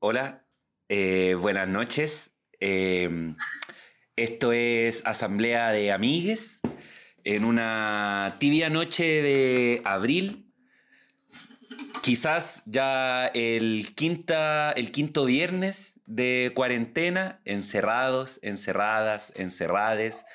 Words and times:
Hola, 0.00 0.46
eh, 0.88 1.34
buenas 1.34 1.66
noches. 1.66 2.36
Eh, 2.60 3.34
esto 4.14 4.52
es 4.52 5.04
Asamblea 5.04 5.72
de 5.72 5.90
Amigues 5.90 6.60
en 7.24 7.44
una 7.44 8.36
tibia 8.38 8.70
noche 8.70 9.02
de 9.22 9.82
abril. 9.84 10.54
Quizás 12.00 12.62
ya 12.66 13.26
el, 13.34 13.92
quinta, 13.96 14.70
el 14.70 14.92
quinto 14.92 15.24
viernes 15.24 15.98
de 16.06 16.52
cuarentena, 16.54 17.42
encerrados, 17.44 18.38
encerradas, 18.42 19.32
encerrades. 19.34 20.26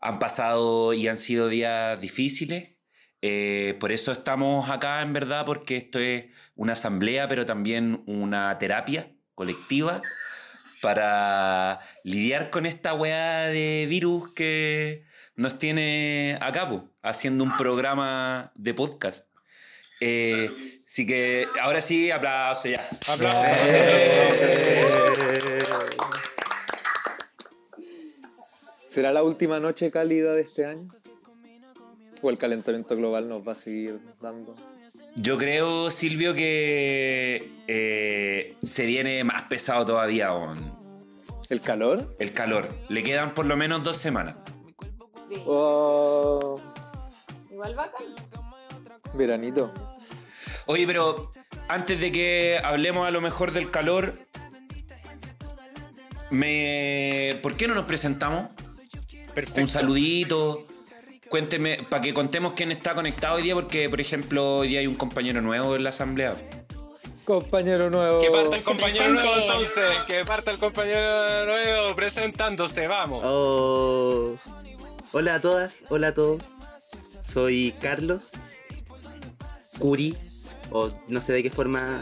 Han 0.00 0.18
pasado 0.18 0.94
y 0.94 1.06
han 1.06 1.16
sido 1.16 1.46
días 1.46 2.00
difíciles. 2.00 2.75
Eh, 3.22 3.76
por 3.80 3.92
eso 3.92 4.12
estamos 4.12 4.70
acá, 4.70 5.02
en 5.02 5.12
verdad, 5.12 5.44
porque 5.44 5.76
esto 5.76 5.98
es 5.98 6.26
una 6.54 6.74
asamblea, 6.74 7.28
pero 7.28 7.46
también 7.46 8.02
una 8.06 8.58
terapia 8.58 9.10
colectiva 9.34 10.02
para 10.82 11.80
lidiar 12.04 12.50
con 12.50 12.66
esta 12.66 12.94
weá 12.94 13.48
de 13.48 13.86
virus 13.88 14.32
que 14.34 15.04
nos 15.34 15.58
tiene 15.58 16.38
a 16.40 16.52
cabo, 16.52 16.90
haciendo 17.02 17.44
un 17.44 17.56
programa 17.56 18.52
de 18.54 18.74
podcast. 18.74 19.26
Eh, 20.00 20.50
así 20.86 21.06
que 21.06 21.46
ahora 21.60 21.80
sí, 21.80 22.10
aplauso 22.10 22.68
ya. 22.68 22.80
Aplausos. 23.08 23.56
¿Será 28.88 29.12
la 29.12 29.22
última 29.22 29.60
noche 29.60 29.90
cálida 29.90 30.32
de 30.32 30.42
este 30.42 30.64
año? 30.64 30.88
¿O 32.22 32.30
el 32.30 32.38
calentamiento 32.38 32.96
global 32.96 33.28
nos 33.28 33.46
va 33.46 33.52
a 33.52 33.54
seguir 33.54 33.98
dando? 34.20 34.54
Yo 35.16 35.38
creo, 35.38 35.90
Silvio, 35.90 36.34
que 36.34 37.50
eh, 37.66 38.56
se 38.62 38.86
viene 38.86 39.22
más 39.24 39.44
pesado 39.44 39.84
todavía 39.86 40.28
aún. 40.28 40.72
¿El 41.48 41.60
calor? 41.60 42.14
El 42.18 42.32
calor. 42.32 42.68
Le 42.88 43.02
quedan 43.02 43.34
por 43.34 43.46
lo 43.46 43.56
menos 43.56 43.82
dos 43.84 43.96
semanas. 43.96 44.36
Oh, 45.46 46.60
Igual 47.50 47.74
bacán. 47.74 48.06
veranito. 49.14 49.72
Oye, 50.66 50.86
pero 50.86 51.32
antes 51.68 52.00
de 52.00 52.12
que 52.12 52.60
hablemos 52.62 53.06
a 53.06 53.10
lo 53.10 53.20
mejor 53.20 53.52
del 53.52 53.70
calor, 53.70 54.18
me... 56.30 57.38
¿por 57.42 57.56
qué 57.56 57.68
no 57.68 57.74
nos 57.74 57.84
presentamos? 57.86 58.52
Perfecto. 59.34 59.60
Un 59.60 59.68
saludito. 59.68 60.66
Cuénteme, 61.28 61.84
para 61.90 62.02
que 62.02 62.14
contemos 62.14 62.52
quién 62.54 62.70
está 62.70 62.94
conectado 62.94 63.36
hoy 63.36 63.42
día, 63.42 63.54
porque, 63.54 63.88
por 63.88 64.00
ejemplo, 64.00 64.58
hoy 64.58 64.68
día 64.68 64.80
hay 64.80 64.86
un 64.86 64.94
compañero 64.94 65.40
nuevo 65.42 65.74
en 65.74 65.82
la 65.84 65.90
asamblea. 65.90 66.32
Compañero 67.24 67.90
nuevo. 67.90 68.20
Que 68.20 68.30
parta 68.30 68.56
el 68.56 68.62
compañero 68.62 69.04
presente. 69.04 69.22
nuevo 69.22 69.40
entonces. 69.40 69.90
Que 70.06 70.24
parta 70.24 70.50
el 70.52 70.58
compañero 70.58 71.44
nuevo 71.46 71.96
presentándose, 71.96 72.86
vamos. 72.86 73.22
Oh. 73.24 74.36
Hola 75.12 75.34
a 75.34 75.40
todas, 75.40 75.76
hola 75.88 76.08
a 76.08 76.14
todos. 76.14 76.42
Soy 77.22 77.74
Carlos 77.80 78.30
Curi, 79.78 80.16
o 80.70 80.90
no 81.08 81.20
sé 81.20 81.32
de 81.32 81.42
qué 81.42 81.50
forma 81.50 82.00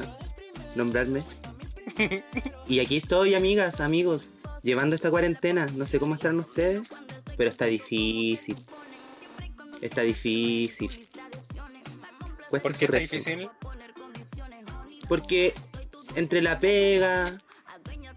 nombrarme. 0.74 1.22
Y 2.66 2.80
aquí 2.80 2.96
estoy, 2.96 3.34
amigas, 3.34 3.80
amigos, 3.80 4.28
llevando 4.62 4.96
esta 4.96 5.10
cuarentena. 5.10 5.68
No 5.74 5.86
sé 5.86 5.98
cómo 5.98 6.14
estarán 6.14 6.40
ustedes, 6.40 6.88
pero 7.36 7.50
está 7.50 7.66
difícil. 7.66 8.56
Está 9.84 10.00
difícil. 10.00 10.90
Cuesta 12.48 12.68
¿Por 12.68 12.78
qué 12.78 12.84
está 12.86 12.96
difícil? 12.96 13.50
Porque 15.08 15.52
entre 16.16 16.40
la 16.40 16.58
pega 16.58 17.38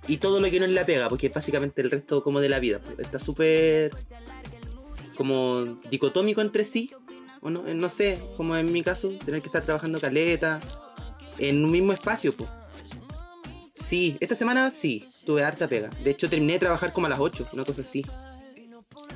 y 0.08 0.16
todo 0.18 0.40
lo 0.40 0.50
que 0.50 0.62
no 0.62 0.66
es 0.66 0.72
la 0.72 0.86
pega, 0.86 1.10
porque 1.10 1.28
es 1.28 1.34
básicamente 1.34 1.82
el 1.82 1.92
resto 1.92 2.24
como 2.24 2.40
de 2.40 2.48
la 2.48 2.60
vida, 2.60 2.80
pues, 2.80 2.98
está 3.00 3.20
súper 3.20 3.92
como 5.18 5.66
dicotómico 5.90 6.40
entre 6.40 6.64
sí, 6.64 6.90
o 7.42 7.50
no, 7.50 7.64
no 7.64 7.90
sé, 7.90 8.24
como 8.38 8.56
en 8.56 8.72
mi 8.72 8.82
caso, 8.82 9.10
tener 9.26 9.42
que 9.42 9.48
estar 9.48 9.64
trabajando 9.64 10.00
caleta 10.00 10.62
en 11.38 11.66
un 11.66 11.72
mismo 11.72 11.92
espacio, 11.92 12.32
pues. 12.32 12.50
Sí, 13.76 14.16
esta 14.22 14.36
semana 14.36 14.70
sí, 14.70 15.10
tuve 15.26 15.44
harta 15.44 15.68
pega. 15.68 15.90
De 16.02 16.12
hecho, 16.12 16.30
terminé 16.30 16.54
de 16.54 16.60
trabajar 16.60 16.94
como 16.94 17.08
a 17.08 17.10
las 17.10 17.20
8, 17.20 17.50
una 17.52 17.66
cosa 17.66 17.82
así. 17.82 18.06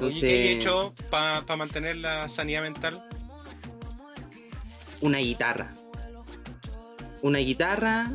Oye, 0.02 0.20
¿qué 0.20 0.28
hay 0.28 0.48
hecho 0.58 0.94
para 1.10 1.44
mantener 1.56 1.98
la 1.98 2.28
sanidad 2.28 2.62
mental? 2.64 3.02
Una 5.02 5.18
guitarra. 5.20 5.74
Una 7.22 7.40
guitarra 7.40 8.08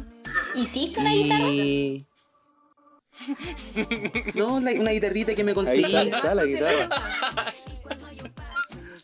¿Hiciste 0.54 1.00
una 1.00 1.12
guitarra? 1.12 1.48
y... 1.48 2.04
No, 4.34 4.60
la- 4.60 4.72
una 4.72 4.90
guitarrita 4.90 5.34
que 5.34 5.44
me 5.44 5.50
Ahí 5.52 5.54
conseguí. 5.54 5.84
está, 5.84 6.02
está 6.02 6.34
la 6.34 6.44
guitarra. 6.44 6.88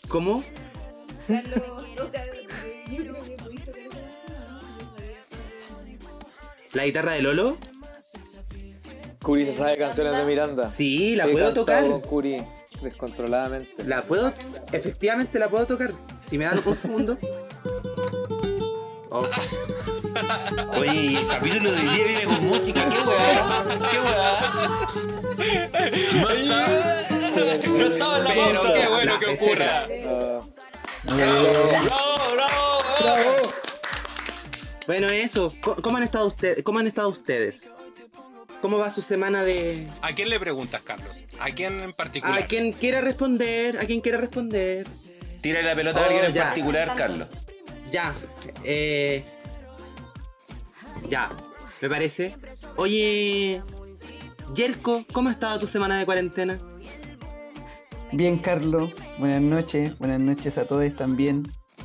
¿Cómo? 0.08 0.42
¿no? 1.28 1.42
¿La 6.72 6.84
guitarra 6.84 7.12
de 7.12 7.22
Lolo? 7.22 7.56
Curi 9.22 9.44
se 9.46 9.52
sabe 9.54 9.76
canciones 9.76 10.16
de 10.16 10.24
Miranda. 10.24 10.70
Sí, 10.70 11.14
la 11.16 11.26
He 11.26 11.32
puedo 11.32 11.52
tocar. 11.52 11.86
con 11.86 12.00
Curi 12.00 12.42
descontroladamente. 12.82 13.84
La 13.84 14.02
puedo, 14.02 14.32
efectivamente 14.72 15.38
la 15.38 15.48
puedo 15.48 15.66
tocar. 15.66 15.92
Si 16.22 16.38
me 16.38 16.44
dan 16.44 16.60
un 16.64 16.74
segundo. 16.74 17.18
Oh, 19.10 19.26
Oye, 20.78 20.94
y 20.94 21.16
el 21.16 21.26
capítulo 21.28 21.70
de 21.70 21.76
hoy 21.76 21.88
día 21.88 22.04
viene 22.06 22.24
con 22.24 22.46
música. 22.46 22.84
¿Qué 22.84 22.98
weá? 23.08 23.64
¿Qué 23.90 23.98
weá? 23.98 24.52
No 26.14 26.30
está- 26.30 27.68
No 27.68 27.84
estaba 27.86 28.18
en 28.18 28.24
la 28.24 28.30
Pero 28.34 28.62
pauta. 28.62 28.72
qué 28.80 28.88
bueno 28.88 29.18
que 29.18 29.26
ocurra. 29.26 29.86
Ah, 29.86 30.40
¡Bravo, 31.04 32.34
bravo! 32.34 33.32
Bueno, 34.86 35.08
eso. 35.08 35.54
¿Cómo 35.82 35.96
han 35.96 36.02
estado 36.02 36.26
ustedes? 36.26 36.62
¿Cómo 36.62 36.78
han 36.78 36.86
estado 36.86 37.08
ustedes? 37.08 37.66
¿Cómo 38.62 38.78
va 38.78 38.90
su 38.90 39.02
semana 39.02 39.42
de.? 39.42 39.86
¿A 40.02 40.12
quién 40.14 40.30
le 40.30 40.38
preguntas, 40.40 40.80
Carlos? 40.82 41.24
¿A 41.40 41.50
quién 41.50 41.80
en 41.80 41.92
particular? 41.92 42.38
A 42.38 42.46
quien 42.46 42.72
quiera 42.72 43.00
responder, 43.00 43.76
a 43.78 43.80
quien 43.84 44.00
quiera 44.00 44.18
responder. 44.18 44.86
Tira 45.40 45.60
la 45.62 45.74
pelota 45.74 45.98
a 45.98 46.02
Oh, 46.02 46.06
alguien 46.06 46.24
en 46.26 46.32
ya. 46.32 46.44
particular, 46.44 46.94
Carlos. 46.94 47.28
Ya. 47.90 48.14
Eh. 48.64 49.24
Ya. 51.10 51.36
Me 51.80 51.88
parece. 51.90 52.34
Oye. 52.76 53.60
Yerko, 54.54 55.04
¿cómo 55.12 55.28
ha 55.28 55.32
estado 55.32 55.58
tu 55.58 55.66
semana 55.66 55.98
de 55.98 56.04
cuarentena? 56.06 56.60
Bien, 58.12 58.38
Carlos. 58.38 58.92
Buenas 59.18 59.40
noches. 59.42 59.98
Buenas 59.98 60.20
noches 60.20 60.56
a 60.58 60.64
todos 60.64 60.94
también. 60.94 61.42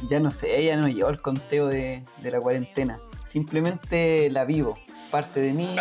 Ya 0.10 0.20
no 0.20 0.30
sé, 0.30 0.64
ya 0.64 0.76
no 0.76 0.88
llevo 0.88 1.10
el 1.10 1.20
conteo 1.22 1.68
de, 1.68 2.04
de 2.22 2.32
la 2.32 2.40
cuarentena. 2.40 3.00
Simplemente 3.26 4.30
la 4.30 4.46
vivo. 4.46 4.78
Parte 5.12 5.40
de 5.40 5.54
mí. 5.54 5.76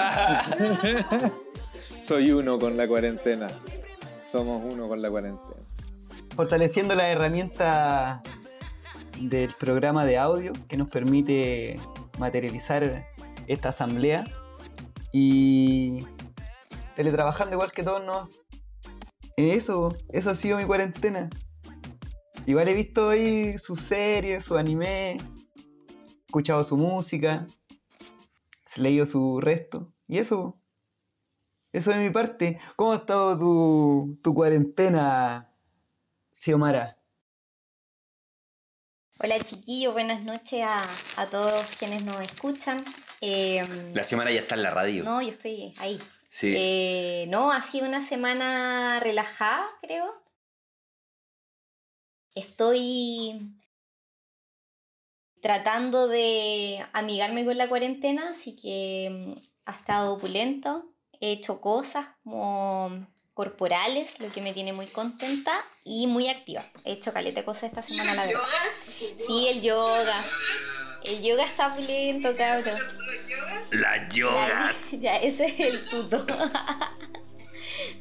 soy 2.00 2.30
uno 2.32 2.58
con 2.58 2.76
la 2.76 2.86
cuarentena. 2.86 3.48
Somos 4.24 4.62
uno 4.64 4.88
con 4.88 5.00
la 5.02 5.10
cuarentena. 5.10 5.62
fortaleciendo 6.34 6.94
la 6.94 7.08
herramienta 7.08 8.20
del 9.20 9.54
programa 9.54 10.04
de 10.04 10.18
audio 10.18 10.52
que 10.68 10.76
nos 10.76 10.88
permite 10.88 11.76
materializar 12.18 13.06
esta 13.46 13.70
asamblea 13.70 14.24
y 15.12 15.98
teletrabajando 16.94 17.54
igual 17.54 17.72
que 17.72 17.82
todos 17.82 18.04
nos 18.04 18.28
eso 19.36 19.96
eso 20.12 20.30
ha 20.30 20.34
sido 20.34 20.58
mi 20.58 20.64
cuarentena 20.64 21.30
igual 22.46 22.68
he 22.68 22.74
visto 22.74 23.10
ahí 23.10 23.56
sus 23.58 23.80
series 23.80 24.44
su 24.44 24.58
anime 24.58 25.16
escuchado 26.26 26.62
su 26.64 26.76
música 26.76 27.46
leído 28.76 29.06
su 29.06 29.40
resto 29.40 29.92
y 30.08 30.18
eso 30.18 30.60
eso 31.72 31.90
de 31.90 31.98
mi 31.98 32.10
parte 32.10 32.58
¿cómo 32.76 32.92
ha 32.92 32.96
estado 32.96 33.36
tu, 33.38 34.18
tu 34.22 34.34
cuarentena 34.34 35.52
Xiomara. 36.32 36.98
Hola 39.18 39.40
chiquillos, 39.40 39.94
buenas 39.94 40.22
noches 40.24 40.62
a, 40.62 40.82
a 41.16 41.26
todos 41.30 41.64
quienes 41.78 42.04
nos 42.04 42.20
escuchan. 42.20 42.84
Eh, 43.22 43.64
La 43.94 44.02
semana 44.04 44.30
ya 44.30 44.40
está 44.40 44.54
en 44.54 44.62
la 44.62 44.70
radio. 44.70 45.02
no, 45.04 45.22
yo 45.22 45.28
estoy 45.28 45.72
ahí. 45.78 45.98
Sí. 46.28 46.54
Eh, 46.54 47.24
no, 47.30 47.50
ha 47.52 47.62
sido 47.62 47.86
una 47.88 48.02
semana 48.06 49.00
relajada, 49.00 49.64
creo. 49.80 50.12
Estoy 52.34 53.55
tratando 55.46 56.08
de 56.08 56.84
amigarme 56.92 57.44
con 57.44 57.56
la 57.56 57.68
cuarentena, 57.68 58.30
así 58.30 58.56
que 58.56 59.08
mm, 59.12 59.32
ha 59.66 59.72
estado 59.74 60.14
opulento. 60.14 60.90
He 61.20 61.30
hecho 61.30 61.60
cosas 61.60 62.08
como 62.24 63.06
corporales, 63.32 64.18
lo 64.18 64.28
que 64.32 64.40
me 64.40 64.52
tiene 64.52 64.72
muy 64.72 64.86
contenta 64.86 65.52
y 65.84 66.08
muy 66.08 66.28
activa. 66.28 66.66
He 66.84 66.94
hecho 66.94 67.12
caleta 67.12 67.44
cosas 67.44 67.70
esta 67.70 67.84
semana, 67.84 68.14
la 68.14 68.26
verdad. 68.26 68.42
Sí, 69.24 69.46
el 69.46 69.62
yoga. 69.62 70.24
El 71.04 71.22
yoga 71.22 71.44
está 71.44 71.68
opulento, 71.68 72.36
cabrón. 72.36 72.80
Las 73.70 74.12
yogas. 74.12 74.88
Ya, 75.00 75.14
ese 75.14 75.44
es 75.44 75.60
el 75.60 75.84
puto. 75.84 76.26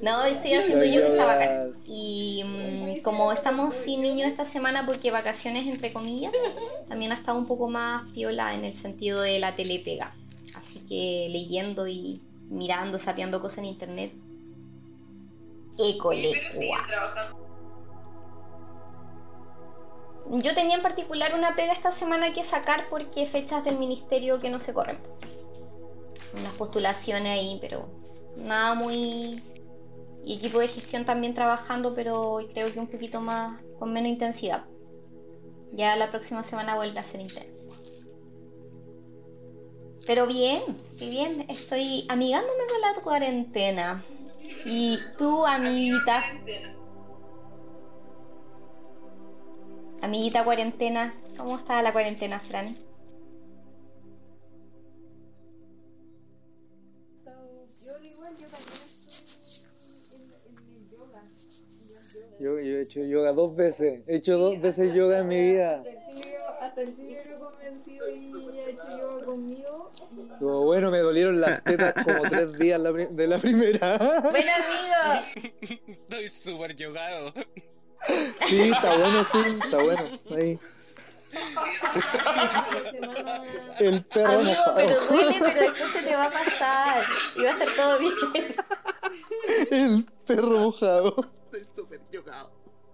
No, 0.02 0.24
estoy 0.26 0.54
haciendo 0.54 0.86
yoga, 0.86 1.08
está 1.08 1.26
bacán. 1.26 1.74
Y 1.86 2.44
mm, 2.46 3.02
como 3.02 3.32
estamos 3.32 3.74
sin 3.74 4.02
niños 4.02 4.30
esta 4.30 4.46
semana 4.46 4.86
porque 4.86 5.12
vacaciones 5.12 5.68
entre 5.68 5.94
comillas, 5.94 6.34
también 6.88 7.12
ha 7.12 7.16
estado 7.16 7.38
un 7.38 7.46
poco 7.46 7.70
más 7.70 8.10
piola 8.12 8.54
en 8.54 8.66
el 8.66 8.74
sentido 8.74 9.22
de 9.22 9.40
la 9.40 9.56
telepega. 9.56 10.14
Así 10.56 10.80
que 10.80 11.28
leyendo 11.30 11.88
y 11.88 12.22
mirando, 12.50 12.98
sapeando 12.98 13.42
cosas 13.42 13.60
en 13.60 13.66
internet. 13.66 14.12
École. 15.78 16.34
Yo 20.30 20.56
tenía 20.56 20.76
en 20.76 20.82
particular 20.82 21.36
una 21.36 21.56
pega 21.56 21.74
esta 21.74 21.92
semana 21.92 22.34
que 22.34 22.44
sacar 22.44 22.88
porque 22.90 23.26
fechas 23.26 23.64
del 23.64 23.78
ministerio 23.78 24.40
que 24.40 24.50
no 24.50 24.60
se 24.60 24.74
corren. 24.74 24.98
Unas 26.34 26.54
postulaciones 26.54 27.40
ahí, 27.40 27.60
pero 27.62 27.88
nada 28.36 28.74
muy... 28.74 29.42
Y 30.26 30.38
equipo 30.38 30.60
de 30.60 30.68
gestión 30.68 31.06
también 31.06 31.36
trabajando, 31.36 31.94
pero 31.94 32.40
creo 32.52 32.74
que 32.74 32.80
un 32.80 32.88
poquito 32.88 33.22
más, 33.22 33.62
con 33.78 33.94
menos 33.94 34.10
intensidad. 34.10 34.66
Ya 35.72 35.96
la 35.96 36.10
próxima 36.10 36.42
semana 36.42 36.76
vuelve 36.76 37.00
a 37.00 37.04
ser 37.04 37.22
intensa. 37.22 37.56
Pero 40.08 40.26
bien, 40.26 40.62
qué 40.98 41.10
bien, 41.10 41.46
estoy 41.48 42.06
amigándome 42.10 42.64
con 42.70 42.82
la 42.82 43.02
cuarentena. 43.02 44.04
Y 44.66 44.98
tú, 45.18 45.46
amiguita. 45.46 46.24
Amiguita 50.02 50.44
cuarentena, 50.44 51.14
¿cómo 51.38 51.56
está 51.58 51.82
la 51.82 51.92
cuarentena, 51.92 52.40
Fran? 52.40 52.76
Yo, 62.40 62.60
yo 62.60 62.78
he 62.78 62.82
hecho 62.82 63.02
yoga 63.04 63.32
dos 63.34 63.56
veces. 63.56 64.02
He 64.08 64.16
hecho 64.18 64.38
dos 64.38 64.60
veces 64.62 64.94
yoga 64.94 65.20
en 65.20 65.28
mi 65.28 65.42
vida. 65.42 65.82
Hasta 66.62 66.82
el 66.82 66.94
Silvio 66.94 67.18
lo 67.30 67.36
he 67.36 67.40
convencido 67.40 68.10
y 68.10 68.60
ha 68.60 68.70
hecho 68.70 68.98
yoga 68.98 69.26
conmigo. 69.26 69.92
Como 70.40 70.62
bueno, 70.66 70.92
me 70.92 71.00
dolieron 71.00 71.40
las 71.40 71.64
tetas 71.64 71.94
como 71.94 72.22
tres 72.24 72.58
días 72.58 72.80
la 72.80 72.92
de 72.92 73.28
la 73.28 73.38
primera. 73.38 73.98
Bueno, 73.98 74.52
amigo. 74.54 75.80
Estoy 75.88 76.28
súper 76.28 76.76
yogado. 76.76 77.34
Sí, 78.48 78.62
está 78.70 78.98
bueno, 78.98 79.24
sí, 79.24 79.38
está 79.64 79.84
bueno. 79.84 80.02
Ahí. 80.36 80.60
El 83.80 84.04
perro 84.06 84.32
Amigo, 84.40 84.50
mojado. 84.50 84.76
pero 84.76 85.00
duele, 85.10 85.36
pero 85.40 85.62
después 85.62 85.92
se 85.92 86.02
te 86.02 86.16
va 86.16 86.26
a 86.26 86.32
pasar. 86.32 87.04
Y 87.38 87.42
va 87.44 87.50
a 87.50 87.54
estar 87.54 87.68
todo 87.76 88.00
bien. 88.00 88.14
El 89.72 90.06
perro 90.26 90.60
mojado. 90.60 91.16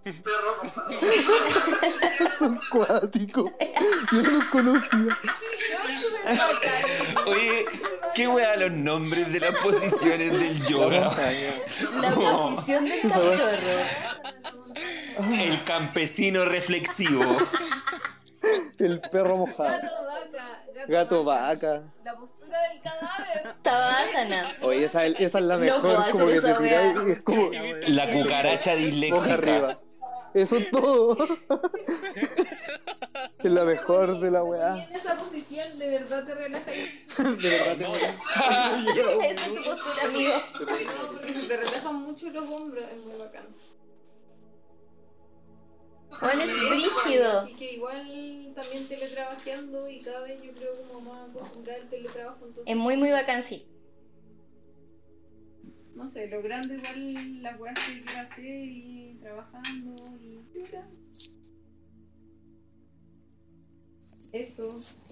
Estoy 0.04 0.22
súper 0.88 1.80
yogado. 1.90 2.30
Son 2.38 2.60
cuáticos. 2.70 3.50
Yo 4.12 4.22
no 4.22 4.30
los 4.30 4.44
conocía. 4.44 5.18
Oye, 7.26 7.64
qué 8.14 8.26
wea 8.28 8.56
los 8.56 8.72
nombres 8.72 9.32
de 9.32 9.40
las 9.40 9.54
posiciones 9.62 10.32
del 10.38 10.66
yoga. 10.66 11.14
La 12.00 12.14
posición 12.14 12.84
del 12.84 13.02
cachorro. 13.02 13.78
El 15.38 15.64
campesino 15.64 16.44
reflexivo. 16.44 17.24
El 18.78 19.00
perro 19.00 19.36
mojado. 19.36 19.76
Gato 20.88 21.22
vaca. 21.22 21.84
La 22.04 22.14
postura 22.16 22.58
del 22.68 22.80
cadáver. 22.80 23.54
Tabasana. 23.62 24.56
Oye, 24.62 24.84
esa, 24.84 25.06
esa 25.06 25.38
es 25.38 25.44
la 25.44 25.58
mejor. 25.58 26.10
como 26.10 26.26
que 26.26 26.40
te 26.40 27.12
es 27.12 27.22
como. 27.22 27.50
La 27.86 28.06
cucaracha 28.10 28.74
disléxica. 28.74 29.34
arriba. 29.34 29.78
Eso 30.34 30.56
es 30.56 30.70
todo. 30.70 31.16
Es 33.42 33.50
la 33.52 33.64
mejor 33.64 34.20
de 34.20 34.30
la 34.30 34.44
weá. 34.44 34.84
en 34.86 34.92
esa 34.94 35.16
posición 35.16 35.76
de 35.76 35.88
verdad 35.90 36.24
te 36.24 36.32
relajas. 36.34 36.76
De 37.42 37.48
verdad 37.48 37.76
tengo- 37.76 37.94
Esa 37.96 39.26
es 39.26 39.54
tu 39.54 39.54
postura, 39.64 40.04
amigo. 40.04 40.32
No, 40.60 41.06
porque 41.08 41.32
se 41.32 41.42
te 41.48 41.56
relajan 41.56 41.94
mucho 41.96 42.30
los 42.30 42.48
hombros. 42.48 42.84
Es 42.88 43.04
muy 43.04 43.16
bacán. 43.18 43.46
Bueno, 46.20 46.42
es 46.42 46.52
brígido. 46.70 47.40
Así 47.40 47.54
que 47.54 47.72
igual 47.74 48.52
también 48.54 48.88
teletrabajeando 48.88 49.88
y 49.88 50.00
cada 50.02 50.20
vez 50.20 50.40
yo 50.42 50.52
creo 50.52 50.76
como 50.82 51.00
más 51.12 51.30
acostumbrada 51.30 51.82
al 51.82 51.88
teletrabajo. 51.88 52.46
Entonces, 52.46 52.64
Es 52.72 52.76
muy, 52.76 52.96
muy 52.96 53.10
bacán, 53.10 53.42
sí. 53.42 53.66
no 55.94 56.08
sé, 56.08 56.28
logrando 56.28 56.74
igual 56.74 57.42
las 57.42 57.58
weas 57.58 57.78
que 57.80 58.00
quiero 58.00 58.20
hacer 58.20 58.44
y 58.44 59.11
trabajando 59.22 60.18
y 60.20 60.38
piola. 60.52 60.84
Eso, 64.32 64.64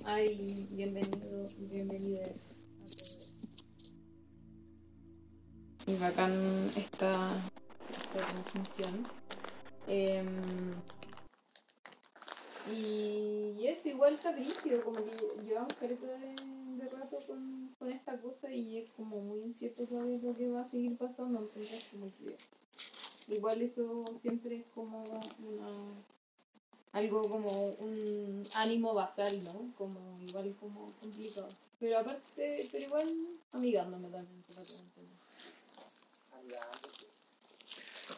ay, 0.07 0.41
bienvenido, 0.73 1.45
bienvenidas 1.71 2.57
a 2.57 2.87
todos. 2.87 3.37
Y 5.87 5.95
bacán 5.97 6.33
esta, 6.77 7.31
esta 7.89 8.13
transmisión. 8.13 9.07
Em, 9.87 10.27
y, 12.73 13.55
y 13.59 13.69
eso 13.69 13.89
igual 13.91 14.15
está 14.15 14.33
rígido, 14.33 14.83
como 14.85 15.05
que 15.05 15.17
llevamos 15.45 15.75
careta 15.75 16.07
de, 16.07 16.89
rato 16.91 17.17
con, 17.29 17.75
con 17.79 17.93
esta 17.93 18.21
cosa 18.21 18.53
y 18.53 18.79
es 18.79 18.93
como 18.93 19.21
muy 19.21 19.43
incierto 19.43 19.87
saber 19.87 20.21
lo 20.23 20.35
que 20.35 20.49
va 20.49 20.63
a 20.63 20.69
seguir 20.69 20.97
pasando, 20.97 21.41
entonces 21.41 21.89
como 21.93 22.07
que 22.17 22.37
igual 23.35 23.63
eso 23.63 24.05
siempre 24.21 24.57
es 24.57 24.65
como 24.75 25.03
una 25.03 25.69
algo 26.93 27.29
como 27.29 27.51
un 27.79 28.43
ánimo 28.57 28.95
basal, 28.95 29.45
¿no? 29.45 29.73
Como 29.79 30.19
igual 30.27 30.55
como 30.59 30.93
complicado. 31.01 31.49
Pero 31.79 31.99
aparte, 31.99 32.69
pero 32.73 32.85
igual 32.85 33.07
amigándome 33.53 34.09
también 34.09 34.45
la. 36.49 36.59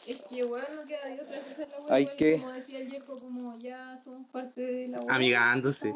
Es 0.07 0.21
que 0.23 0.43
bueno, 0.45 0.67
no 0.75 0.85
queda 0.85 1.05
de 1.07 1.21
otra, 1.21 1.37
esa 1.37 1.51
es 1.63 1.71
la 1.71 1.81
wea, 1.81 1.95
Hay 1.95 2.03
igual, 2.03 2.17
que- 2.17 2.39
Como 2.41 2.53
decía 2.53 2.79
el 2.81 2.91
Yeco, 2.91 3.19
como 3.19 3.59
ya 3.59 4.01
somos 4.03 4.29
parte 4.31 4.61
de 4.61 4.89
la 4.89 4.99
wea, 5.01 5.15
Amigándose. 5.15 5.95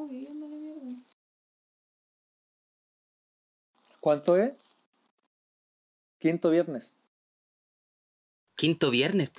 ¿Cuánto 4.00 4.36
es? 4.36 4.52
Quinto 6.18 6.50
viernes. 6.50 6.98
Quinto 8.56 8.90
viernes. 8.90 9.30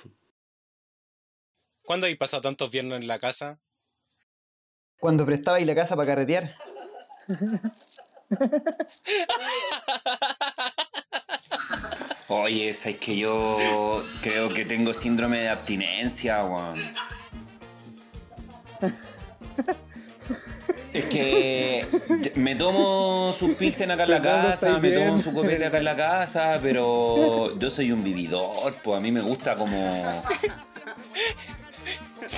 ¿Cuándo 1.82 2.06
habéis 2.06 2.18
pasado 2.18 2.40
tantos 2.40 2.70
viernes 2.70 3.00
en 3.00 3.08
la 3.08 3.18
casa? 3.18 3.60
Cuando 5.00 5.26
prestabais 5.26 5.66
la 5.66 5.74
casa 5.74 5.96
para 5.96 6.06
carretear. 6.06 6.56
Oye, 12.28 12.68
es 12.68 12.84
que 13.00 13.16
yo 13.16 13.58
creo 14.22 14.50
que 14.50 14.64
tengo 14.64 14.94
síndrome 14.94 15.38
de 15.38 15.48
abstinencia, 15.48 16.44
weón. 16.44 16.94
Que 21.10 21.84
me 22.36 22.54
tomo 22.56 23.32
sus 23.38 23.54
pilsen 23.54 23.90
acá 23.90 24.04
en 24.04 24.10
la 24.10 24.22
casa, 24.22 24.54
¿estáis 24.54 24.80
me 24.80 24.90
tomo 24.92 25.18
su 25.18 25.32
copete 25.32 25.64
acá 25.66 25.78
en 25.78 25.84
la 25.84 25.96
casa, 25.96 26.58
pero 26.62 27.56
yo 27.58 27.70
soy 27.70 27.92
un 27.92 28.02
vividor, 28.04 28.74
pues 28.82 28.98
a 28.98 29.00
mí 29.00 29.10
me 29.12 29.20
gusta 29.20 29.54
como 29.56 30.24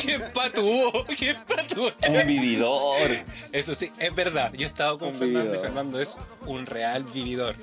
¡Qué 0.01 0.19
patuvo! 0.33 1.05
¡Qué 1.19 1.35
patuvo! 1.47 1.91
un 2.09 2.27
vividor. 2.27 3.11
Eso 3.53 3.75
sí, 3.75 3.91
es 3.99 4.15
verdad. 4.15 4.53
Yo 4.55 4.67
he 4.67 4.69
estado 4.71 4.99
con 4.99 5.09
Un 5.09 5.15
Fernando 5.19 5.55
y. 5.55 5.59
Fernando 5.59 6.01
es 6.01 6.17
un 6.47 6.65
real 6.67 7.05
vividor. 7.05 7.57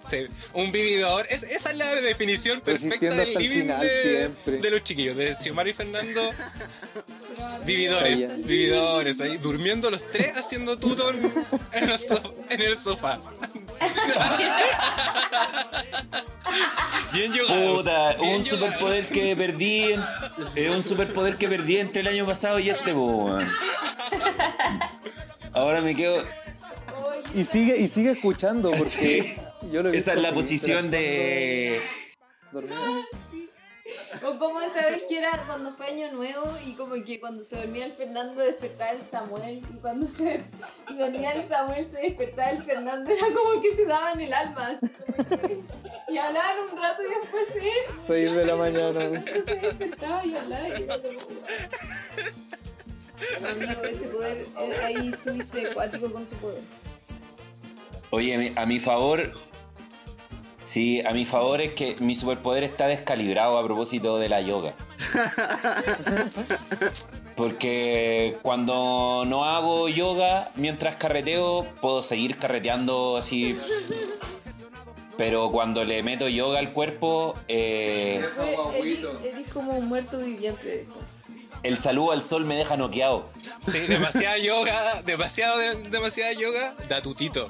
Se- 0.00 0.28
un 0.54 0.72
vividor, 0.72 1.26
es, 1.28 1.42
esa 1.42 1.70
es 1.70 1.76
la 1.76 1.94
definición 1.96 2.60
perfecta 2.62 2.88
Resistiendo 3.10 3.16
del 3.16 3.28
hasta 3.28 3.38
el 3.38 3.44
living 3.44 3.60
final, 3.62 3.80
de, 3.82 4.02
siempre. 4.02 4.58
de 4.58 4.70
los 4.70 4.82
chiquillos, 4.84 5.16
de 5.16 5.34
Xiomara 5.34 5.68
y 5.68 5.72
Fernando. 5.74 6.30
Vividores, 7.64 8.44
vividores, 8.44 9.20
ahí 9.20 9.36
durmiendo 9.38 9.90
los 9.90 10.04
tres 10.10 10.36
haciendo 10.36 10.78
tutón 10.78 11.16
en 11.72 11.90
el, 11.90 11.98
so- 11.98 12.34
en 12.48 12.60
el 12.60 12.76
sofá. 12.76 13.18
Bien 17.12 17.32
yogados. 17.32 17.78
Puta, 17.80 18.14
bien 18.16 18.36
un 18.36 18.44
superpoder 18.44 19.06
que 19.06 19.36
perdí, 19.36 19.92
en- 20.56 20.70
un 20.74 20.82
superpoder 20.82 21.36
que 21.36 21.48
perdí 21.48 21.78
entre 21.78 22.00
el 22.02 22.08
año 22.08 22.26
pasado 22.26 22.58
y 22.58 22.70
este, 22.70 22.92
po, 22.92 23.06
weón. 23.06 23.48
Ahora 25.52 25.80
me 25.80 25.94
quedo. 25.94 26.22
Y 27.34 27.44
sigue, 27.44 27.76
y 27.78 27.88
sigue 27.88 28.12
escuchando 28.12 28.70
porque 28.70 28.88
Sí. 29.22 29.36
yo 29.72 29.82
lo 29.82 29.90
he 29.90 29.96
Esa 29.96 30.12
visto 30.12 30.12
es 30.12 30.20
la 30.20 30.32
posición 30.34 30.90
de. 30.90 31.80
dormido. 32.52 32.76
O 34.26 34.38
como 34.38 34.60
esa 34.60 34.84
vez 34.86 35.04
que 35.08 35.18
era 35.18 35.30
cuando 35.46 35.72
fue 35.72 35.86
Año 35.86 36.12
Nuevo 36.12 36.44
y 36.66 36.74
como 36.74 36.94
que 37.04 37.18
cuando 37.18 37.42
se 37.42 37.56
dormía 37.56 37.86
el 37.86 37.92
Fernando 37.92 38.42
despertaba 38.42 38.90
el 38.90 39.02
Samuel 39.10 39.58
y 39.58 39.76
cuando 39.78 40.06
se 40.06 40.42
dormía 40.96 41.32
el 41.32 41.48
Samuel 41.48 41.88
se 41.90 41.98
despertaba 42.02 42.50
el 42.50 42.62
Fernando, 42.62 43.10
era 43.10 43.26
como 43.34 43.62
que 43.62 43.74
se 43.74 43.86
daban 43.86 44.20
el 44.20 44.32
alma. 44.34 44.78
Y 46.08 46.18
hablaban 46.18 46.56
un 46.70 46.78
rato 46.82 47.02
y 47.02 47.06
después 47.06 47.46
se, 47.48 48.06
6 48.06 48.34
de 48.34 48.44
la 48.46 48.56
mañana. 48.56 48.92
se 49.22 49.54
despertaba 49.56 50.26
y 50.26 50.34
hablaba 50.36 50.68
y 50.68 50.82
era 50.82 50.96
como... 50.98 51.20
Amigo, 53.50 53.82
ese 53.84 54.08
poder, 54.08 54.46
eh, 54.58 54.72
ahí 54.84 55.10
estuviste 55.12 55.66
acuático 55.70 56.10
con 56.12 56.26
tu 56.26 56.36
poder. 56.36 56.62
Oye, 58.10 58.34
a 58.34 58.38
mi- 58.38 58.52
a 58.56 58.66
mi 58.66 58.80
favor. 58.80 59.32
Sí, 60.62 61.00
a 61.06 61.12
mi 61.12 61.24
favor 61.24 61.60
es 61.62 61.72
que 61.72 61.96
mi 62.00 62.14
superpoder 62.14 62.64
está 62.64 62.86
descalibrado 62.86 63.56
a 63.56 63.64
propósito 63.64 64.18
de 64.18 64.28
la 64.28 64.40
yoga. 64.42 64.74
Porque 67.36 68.38
cuando 68.42 69.24
no 69.26 69.44
hago 69.44 69.88
yoga 69.88 70.50
mientras 70.56 70.96
carreteo, 70.96 71.64
puedo 71.80 72.02
seguir 72.02 72.36
carreteando 72.38 73.16
así. 73.16 73.58
Pero 75.16 75.50
cuando 75.50 75.84
le 75.84 76.02
meto 76.02 76.28
yoga 76.28 76.58
al 76.58 76.72
cuerpo, 76.72 77.34
eh, 77.48 78.22
Eres, 78.74 78.98
eres 79.24 79.48
como 79.52 79.72
un 79.72 79.86
muerto 79.88 80.18
viviente. 80.18 80.86
el 81.62 81.76
saludo 81.76 82.12
al 82.12 82.22
sol 82.22 82.44
me 82.44 82.56
deja 82.56 82.76
noqueado. 82.76 83.28
Sí, 83.60 83.78
demasiada 83.80 84.38
yoga, 84.38 85.02
demasiado, 85.04 85.58
de- 85.58 85.88
demasiada 85.90 86.32
yoga, 86.32 86.74
da 86.88 87.02
tutito. 87.02 87.48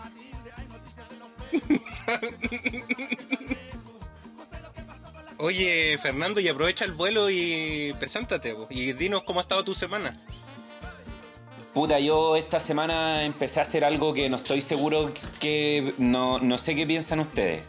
Oye, 5.39 5.97
Fernando, 5.99 6.39
y 6.41 6.49
aprovecha 6.49 6.85
el 6.85 6.93
vuelo 6.93 7.31
y 7.31 7.95
preséntate, 7.99 8.55
y 8.69 8.93
dinos 8.93 9.23
cómo 9.23 9.41
ha 9.41 9.43
estado 9.43 9.65
tu 9.65 9.73
semana. 9.73 10.13
Puta, 11.73 11.99
yo 12.01 12.37
esta 12.37 12.61
semana 12.61 13.25
empecé 13.25 13.61
a 13.61 13.63
hacer 13.63 13.85
algo 13.85 14.13
que 14.13 14.29
no 14.29 14.37
estoy 14.37 14.61
seguro 14.61 15.13
que. 15.41 15.95
No, 15.99 16.41
no 16.41 16.59
sé 16.59 16.75
qué 16.75 16.87
piensan 16.87 17.21
ustedes. 17.21 17.63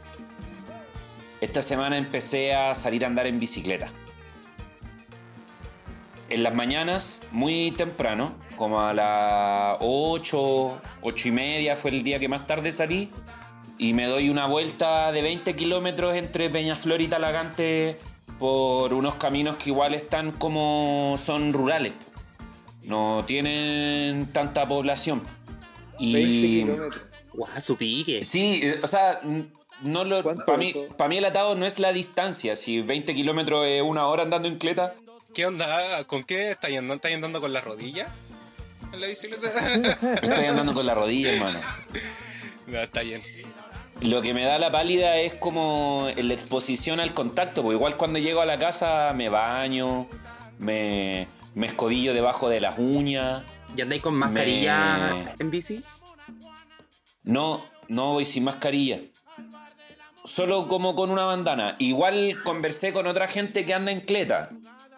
Esta 1.40 1.62
semana 1.62 1.98
empecé 1.98 2.54
a 2.54 2.76
salir 2.76 3.04
a 3.06 3.08
andar 3.08 3.28
en 3.28 3.40
bicicleta. 3.40 3.90
En 6.30 6.44
las 6.44 6.54
mañanas, 6.56 7.22
muy 7.32 7.72
temprano, 7.72 8.34
como 8.58 8.82
a 8.82 8.94
las 8.94 9.78
8, 9.82 10.82
8 11.02 11.28
y 11.28 11.32
media 11.32 11.76
fue 11.76 11.92
el 11.92 12.04
día 12.04 12.20
que 12.20 12.28
más 12.28 12.48
tarde 12.48 12.72
salí. 12.72 13.12
Y 13.82 13.94
me 13.96 14.06
doy 14.06 14.30
una 14.30 14.46
vuelta 14.46 15.12
de 15.12 15.24
20 15.24 15.56
kilómetros 15.56 16.16
entre 16.16 16.50
Peñaflor 16.52 17.02
y 17.02 17.08
Talagante 17.08 17.98
por 18.38 18.94
unos 18.94 19.16
caminos 19.16 19.58
que 19.58 19.72
igual 19.72 19.96
están 19.96 20.32
como 20.32 21.16
son 21.18 21.52
rurales 21.52 21.94
no 22.84 23.24
tienen 23.26 24.28
tanta 24.34 24.68
población. 24.68 25.22
20 26.00 26.20
Y 26.20 26.64
kilómetros. 26.64 27.04
Guau, 27.34 27.62
su 27.62 27.78
pique. 27.78 28.24
sí, 28.24 28.60
eh, 28.64 28.80
o 28.84 28.88
sea, 28.88 29.22
no 29.82 30.04
lo 30.04 30.22
¿Cuánto 30.22 30.44
para 30.46 30.58
mí, 30.58 30.70
eso? 30.70 30.88
pa' 30.98 31.08
mí 31.08 31.18
el 31.18 31.26
atado 31.26 31.56
no 31.56 31.66
es 31.66 31.80
la 31.80 31.94
distancia, 31.94 32.56
si 32.56 32.82
20 32.82 33.14
kilómetros 33.14 33.66
es 33.66 33.82
una 33.82 34.06
hora 34.08 34.24
andando 34.24 34.48
en 34.48 34.58
cleta, 34.58 34.94
¿Qué 35.34 35.46
onda? 35.46 36.04
¿Con 36.08 36.26
qué 36.26 36.52
estás 36.52 36.72
andando? 36.72 36.96
¿Estás 36.96 37.14
andando 37.14 37.40
con 37.40 37.54
la 37.54 37.62
rodilla? 37.62 38.06
¿En 38.92 39.00
la 39.00 39.08
bicicleta? 39.08 39.48
estoy 40.22 40.46
andando 40.46 40.74
con 40.74 40.86
la 40.86 40.94
rodilla, 40.94 41.32
hermano. 41.32 41.60
no, 42.68 42.80
está 42.80 43.02
bien. 43.02 43.22
Lo 44.02 44.22
que 44.22 44.34
me 44.34 44.44
da 44.44 44.58
la 44.58 44.72
pálida 44.72 45.18
es 45.18 45.36
como 45.36 46.08
la 46.16 46.34
exposición 46.34 47.00
al 47.00 47.14
contacto, 47.14 47.62
porque 47.62 47.76
igual 47.76 47.98
cuando 47.98 48.18
llego 48.20 48.42
a 48.42 48.46
la 48.46 48.58
casa 48.58 49.14
me 49.14 49.30
baño, 49.30 50.08
me, 50.58 51.28
me 51.54 51.68
escobillo 51.68 52.14
debajo 52.14 52.50
de 52.50 52.60
las 52.62 52.80
uñas. 52.80 53.44
¿Y 53.76 53.82
andáis 53.82 54.02
con 54.02 54.16
mascarilla 54.16 55.14
Me- 55.14 55.36
en 55.40 55.52
bici? 55.52 55.84
No, 57.24 57.64
no 57.88 58.14
voy 58.14 58.26
sin 58.26 58.44
mascarilla. 58.44 59.00
Solo 60.26 60.68
como 60.68 60.96
con 60.96 61.12
una 61.12 61.26
bandana. 61.26 61.76
Igual 61.80 62.36
conversé 62.44 62.94
con 62.94 63.06
otra 63.08 63.28
gente 63.28 63.66
que 63.66 63.74
anda 63.74 63.92
en 63.92 64.02
cleta. 64.02 64.50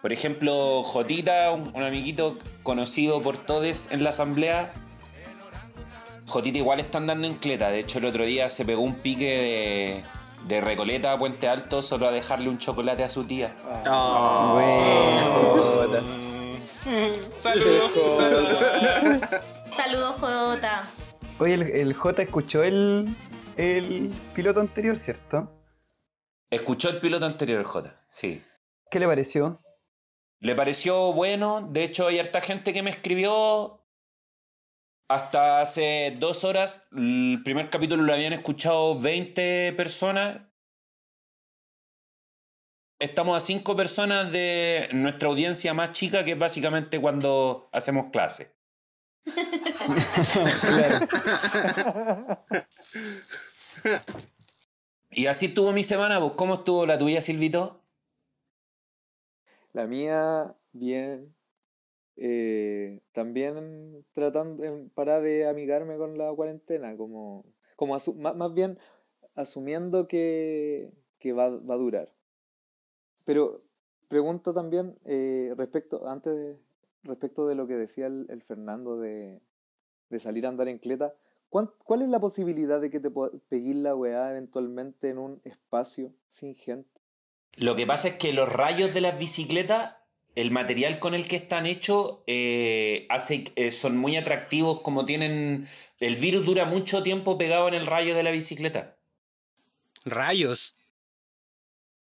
Por 0.01 0.11
ejemplo, 0.13 0.81
Jotita, 0.83 1.51
un, 1.51 1.71
un 1.75 1.83
amiguito 1.83 2.37
conocido 2.63 3.21
por 3.21 3.37
todos 3.37 3.89
en 3.91 4.03
la 4.03 4.09
asamblea. 4.11 4.73
Jotita 6.27 6.57
igual 6.57 6.79
está 6.79 6.97
andando 6.97 7.27
en 7.27 7.35
cleta. 7.35 7.69
De 7.69 7.79
hecho, 7.79 7.99
el 7.99 8.05
otro 8.05 8.25
día 8.25 8.49
se 8.49 8.65
pegó 8.65 8.81
un 8.81 8.95
pique 8.95 9.25
de, 9.25 10.03
de 10.47 10.61
Recoleta 10.61 11.11
a 11.13 11.17
Puente 11.17 11.47
Alto 11.47 11.81
solo 11.81 12.07
a 12.07 12.11
dejarle 12.11 12.49
un 12.49 12.57
chocolate 12.57 13.03
a 13.03 13.09
su 13.09 13.25
tía. 13.25 13.55
Oh. 13.87 14.53
Bueno. 14.53 16.23
Saludos. 17.37 17.91
Saludos, 19.75 20.15
Jota. 20.19 20.83
Oye, 21.39 21.53
el, 21.55 21.61
el 21.63 21.93
J 21.93 22.21
escuchó 22.21 22.63
el, 22.63 23.15
el 23.57 24.11
piloto 24.33 24.59
anterior, 24.59 24.97
¿cierto? 24.97 25.51
Escuchó 26.49 26.89
el 26.89 26.99
piloto 26.99 27.25
anterior, 27.25 27.59
el 27.59 27.65
Jota. 27.65 28.01
Sí. 28.09 28.43
¿Qué 28.91 28.99
le 28.99 29.07
pareció? 29.07 29.61
Le 30.39 30.55
pareció 30.55 31.13
bueno. 31.13 31.67
De 31.71 31.83
hecho, 31.83 32.07
hay 32.07 32.19
harta 32.19 32.41
gente 32.41 32.73
que 32.73 32.83
me 32.83 32.91
escribió. 32.91 33.82
Hasta 35.07 35.61
hace 35.61 36.15
dos 36.17 36.43
horas, 36.43 36.87
el 36.91 37.41
primer 37.43 37.69
capítulo 37.69 38.03
lo 38.03 38.13
habían 38.13 38.33
escuchado 38.33 38.99
20 38.99 39.73
personas. 39.73 40.41
Estamos 42.99 43.35
a 43.35 43.45
5 43.45 43.75
personas 43.75 44.31
de 44.31 44.89
nuestra 44.93 45.29
audiencia 45.29 45.73
más 45.73 45.91
chica, 45.91 46.23
que 46.23 46.31
es 46.31 46.39
básicamente 46.39 47.01
cuando 47.01 47.69
hacemos 47.71 48.11
clase. 48.11 48.55
Y 55.15 55.27
así 55.27 55.47
estuvo 55.47 55.71
mi 55.73 55.83
semana. 55.83 56.19
Pues, 56.19 56.33
¿Cómo 56.35 56.55
estuvo 56.55 56.85
la 56.85 56.97
tuya, 56.97 57.21
Silvito? 57.21 57.81
La 59.73 59.87
mía, 59.87 60.55
bien. 60.71 61.35
Eh, 62.15 63.01
también 63.11 64.05
tratando, 64.13 64.63
en- 64.63 64.89
para 64.91 65.19
de 65.19 65.47
amigarme 65.47 65.97
con 65.97 66.17
la 66.17 66.31
cuarentena, 66.33 66.95
como, 66.95 67.43
como 67.75 67.95
asu- 67.95 68.15
más, 68.15 68.35
más 68.35 68.53
bien 68.53 68.77
asumiendo 69.35 70.07
que, 70.07 70.91
que 71.19 71.33
va, 71.33 71.49
va 71.49 71.73
a 71.73 71.77
durar. 71.77 72.11
Pero 73.25 73.57
pregunto 74.07 74.53
también 74.53 74.97
eh, 75.05 75.53
respecto, 75.57 76.07
antes 76.07 76.35
de, 76.35 76.59
respecto 77.03 77.47
de 77.47 77.55
lo 77.55 77.67
que 77.67 77.75
decía 77.75 78.07
el, 78.07 78.25
el 78.29 78.41
Fernando 78.43 78.99
de, 78.99 79.41
de 80.09 80.19
salir 80.19 80.45
a 80.45 80.49
andar 80.49 80.67
en 80.67 80.77
cleta, 80.77 81.15
¿cuán- 81.49 81.71
¿cuál 81.85 82.01
es 82.01 82.09
la 82.09 82.19
posibilidad 82.19 82.79
de 82.79 82.89
que 82.89 82.99
te 82.99 83.09
peguir 83.49 83.77
la 83.77 83.95
weá 83.95 84.29
eventualmente 84.31 85.09
en 85.09 85.17
un 85.17 85.41
espacio 85.45 86.13
sin 86.27 86.53
gente? 86.55 86.89
Lo 87.55 87.75
que 87.75 87.85
pasa 87.87 88.09
es 88.09 88.17
que 88.17 88.33
los 88.33 88.51
rayos 88.51 88.93
de 88.93 89.01
las 89.01 89.17
bicicletas, 89.17 89.95
el 90.35 90.51
material 90.51 90.99
con 90.99 91.13
el 91.13 91.27
que 91.27 91.35
están 91.35 91.65
hechos, 91.65 92.19
eh, 92.27 93.05
hace, 93.09 93.45
eh, 93.55 93.71
son 93.71 93.97
muy 93.97 94.15
atractivos, 94.17 94.81
como 94.81 95.05
tienen... 95.05 95.67
El 95.99 96.15
virus 96.17 96.45
dura 96.45 96.65
mucho 96.65 97.01
tiempo 97.03 97.37
pegado 97.37 97.67
en 97.67 97.75
el 97.75 97.85
rayo 97.85 98.15
de 98.15 98.23
la 98.23 98.31
bicicleta. 98.31 98.97
Rayos. 100.05 100.75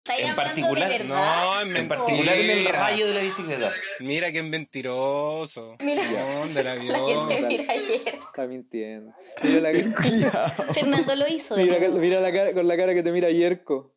¿Estáis 0.04 0.28
En 0.30 0.36
particular- 0.36 0.88
de? 0.90 1.04
No, 1.04 1.60
en 1.62 1.76
En 1.76 1.88
particular 1.88 2.34
en 2.36 2.50
el 2.50 2.64
rayo 2.66 3.06
de 3.06 3.14
la 3.14 3.20
bicicleta. 3.20 3.72
Mira 4.00 4.32
que 4.32 4.42
mentiroso. 4.42 5.76
Mira. 5.82 6.02
¿Dónde 6.40 6.64
la 6.64 6.74
vio? 6.76 6.92
La 6.92 6.98
que 7.28 7.34
te 7.34 7.46
mira 7.46 7.72
ayer. 7.72 8.14
Está 8.18 8.46
mintiendo. 8.46 9.14
Mira 9.42 9.60
la, 9.72 10.50
Fernando 10.74 11.14
lo 11.14 11.28
hizo. 11.28 11.54
de 11.56 11.64
Mira, 11.64 11.78
mira 11.90 12.20
la 12.20 12.32
cara, 12.32 12.52
con 12.52 12.66
la 12.66 12.76
cara 12.76 12.94
que 12.94 13.02
te 13.02 13.12
mira 13.12 13.30
Yerko. 13.30 13.94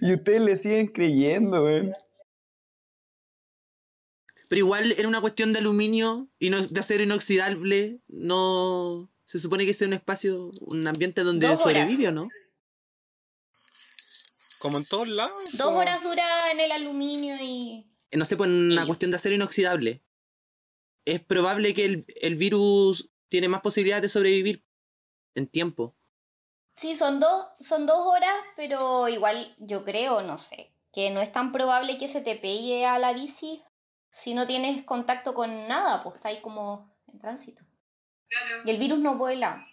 Y 0.00 0.14
ustedes 0.14 0.40
le 0.42 0.56
siguen 0.56 0.88
creyendo, 0.88 1.64
weón. 1.64 1.94
Pero 4.48 4.60
igual 4.60 4.92
era 4.92 5.06
una 5.06 5.20
cuestión 5.20 5.52
de 5.52 5.58
aluminio 5.58 6.28
y 6.38 6.50
no, 6.50 6.60
de 6.60 6.80
acero 6.80 7.02
inoxidable. 7.02 8.00
No. 8.08 9.10
Se 9.26 9.38
supone 9.38 9.66
que 9.66 9.74
sea 9.74 9.86
un 9.86 9.92
espacio, 9.92 10.50
un 10.60 10.86
ambiente 10.86 11.22
donde 11.22 11.54
sobrevive, 11.58 12.08
¿o 12.08 12.12
no? 12.12 12.28
Como 14.58 14.78
en 14.78 14.86
todos 14.86 15.06
lados. 15.06 15.36
Dos 15.52 15.68
horas 15.68 16.02
dura 16.02 16.50
en 16.50 16.60
el 16.60 16.72
aluminio 16.72 17.36
y. 17.40 17.86
No 18.12 18.24
sé, 18.24 18.38
pues 18.38 18.48
una 18.48 18.86
cuestión 18.86 19.10
de 19.10 19.18
acero 19.18 19.34
inoxidable. 19.34 20.02
Es 21.04 21.20
probable 21.20 21.74
que 21.74 21.84
el, 21.84 22.06
el 22.22 22.36
virus 22.36 23.10
tiene 23.28 23.48
más 23.48 23.60
posibilidades 23.60 24.02
de 24.02 24.08
sobrevivir 24.08 24.64
en 25.34 25.46
tiempo. 25.46 25.94
Sí, 26.76 26.94
son 26.94 27.20
dos, 27.20 27.46
son 27.60 27.86
dos 27.86 27.98
horas, 27.98 28.34
pero 28.56 29.08
igual 29.08 29.54
yo 29.58 29.84
creo, 29.84 30.22
no 30.22 30.38
sé, 30.38 30.72
que 30.92 31.10
no 31.10 31.20
es 31.20 31.32
tan 31.32 31.52
probable 31.52 31.98
que 31.98 32.08
se 32.08 32.20
te 32.20 32.36
pegue 32.36 32.86
a 32.86 32.98
la 32.98 33.12
bici 33.12 33.62
si 34.20 34.34
no 34.34 34.46
tienes 34.46 34.84
contacto 34.84 35.32
con 35.32 35.68
nada, 35.68 36.02
pues 36.02 36.16
está 36.16 36.28
ahí 36.28 36.40
como 36.40 36.92
en 37.06 37.18
tránsito. 37.20 37.62
Y 38.64 38.70
el 38.70 38.78
virus 38.78 38.98
no 38.98 39.16
vuela, 39.16 39.64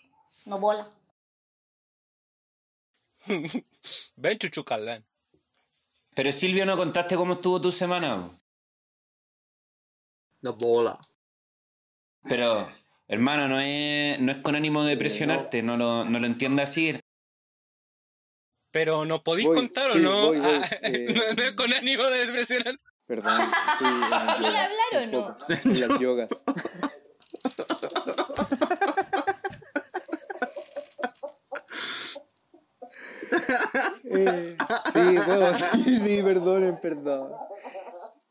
no 0.46 0.60
vola. 0.60 0.88
Ven, 4.16 4.38
chuchucalán. 4.38 5.04
Pero 6.14 6.32
Silvio, 6.32 6.66
no 6.66 6.78
contaste 6.78 7.16
cómo 7.16 7.34
estuvo 7.34 7.60
tu 7.60 7.72
semana. 7.72 8.30
No 10.42 10.54
bola. 10.54 11.00
Pero, 12.30 12.72
hermano, 13.08 13.48
no 13.48 13.60
es, 13.60 14.20
no 14.20 14.32
es 14.32 14.38
con 14.40 14.56
ánimo 14.56 14.84
de 14.84 14.96
presionarte, 14.96 15.64
no 15.64 15.76
lo, 15.76 16.06
no 16.06 16.20
lo 16.20 16.28
entiendas 16.28 16.70
así. 16.70 16.98
Pero 18.72 19.06
¿nos 19.06 19.22
podéis 19.22 19.48
Voy, 19.48 19.58
contar 19.58 19.92
o 19.92 19.94
sí, 19.96 20.02
no? 20.02 20.28
voy, 20.28 20.40
voy, 20.40 20.62
Ah, 20.62 20.70
eh. 20.84 21.14
no, 21.16 21.34
no 21.34 21.44
es 21.44 21.52
con 21.54 21.74
ánimo 21.74 22.04
de 22.04 22.28
presionar. 22.28 22.76
Perdón. 23.08 23.42
estoy 23.74 23.88
en 23.88 24.10
las 24.10 24.36
¿Quería 24.38 24.52
yogas, 24.52 24.66
hablar 24.66 25.04
o 25.04 25.12
no? 25.12 25.38
En 25.50 25.80
las 25.90 26.00
yogas. 26.00 26.30
Eh, 34.06 34.56
sí, 34.94 35.18
sí, 35.84 36.00
sí, 36.00 36.24
perdonen, 36.24 36.78
perdón. 36.82 37.32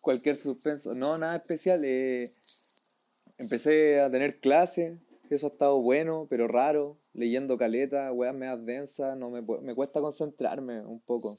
Cualquier 0.00 0.37
suspenso. 0.37 0.95
No, 0.95 1.19
nada 1.19 1.37
especial. 1.37 1.83
eh, 1.85 2.31
empecé 3.38 4.00
a 4.00 4.11
tener 4.11 4.38
clases. 4.40 4.99
Eso 5.31 5.47
ha 5.47 5.50
estado 5.50 5.81
bueno, 5.81 6.26
pero 6.28 6.49
raro. 6.49 6.97
Leyendo 7.12 7.57
caleta, 7.59 8.12
weas 8.12 8.35
medias 8.35 8.64
densas. 8.64 9.16
No 9.16 9.31
me, 9.31 9.40
me 9.40 9.75
cuesta 9.75 10.00
concentrarme 10.00 10.81
un 10.81 11.00
poco. 11.00 11.37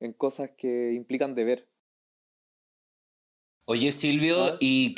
En 0.00 0.12
cosas 0.12 0.50
que 0.56 0.92
implican 0.92 1.34
deber. 1.34 1.68
Oye, 3.64 3.92
Silvio, 3.92 4.44
Ah. 4.44 4.56
¿y 4.60 4.94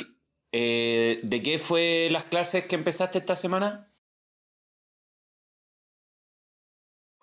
eh, 0.51 1.19
de 1.23 1.43
qué 1.43 1.59
fue 1.59 2.07
las 2.11 2.23
clases 2.25 2.65
que 2.65 2.75
empezaste 2.75 3.19
esta 3.19 3.35
semana? 3.35 3.87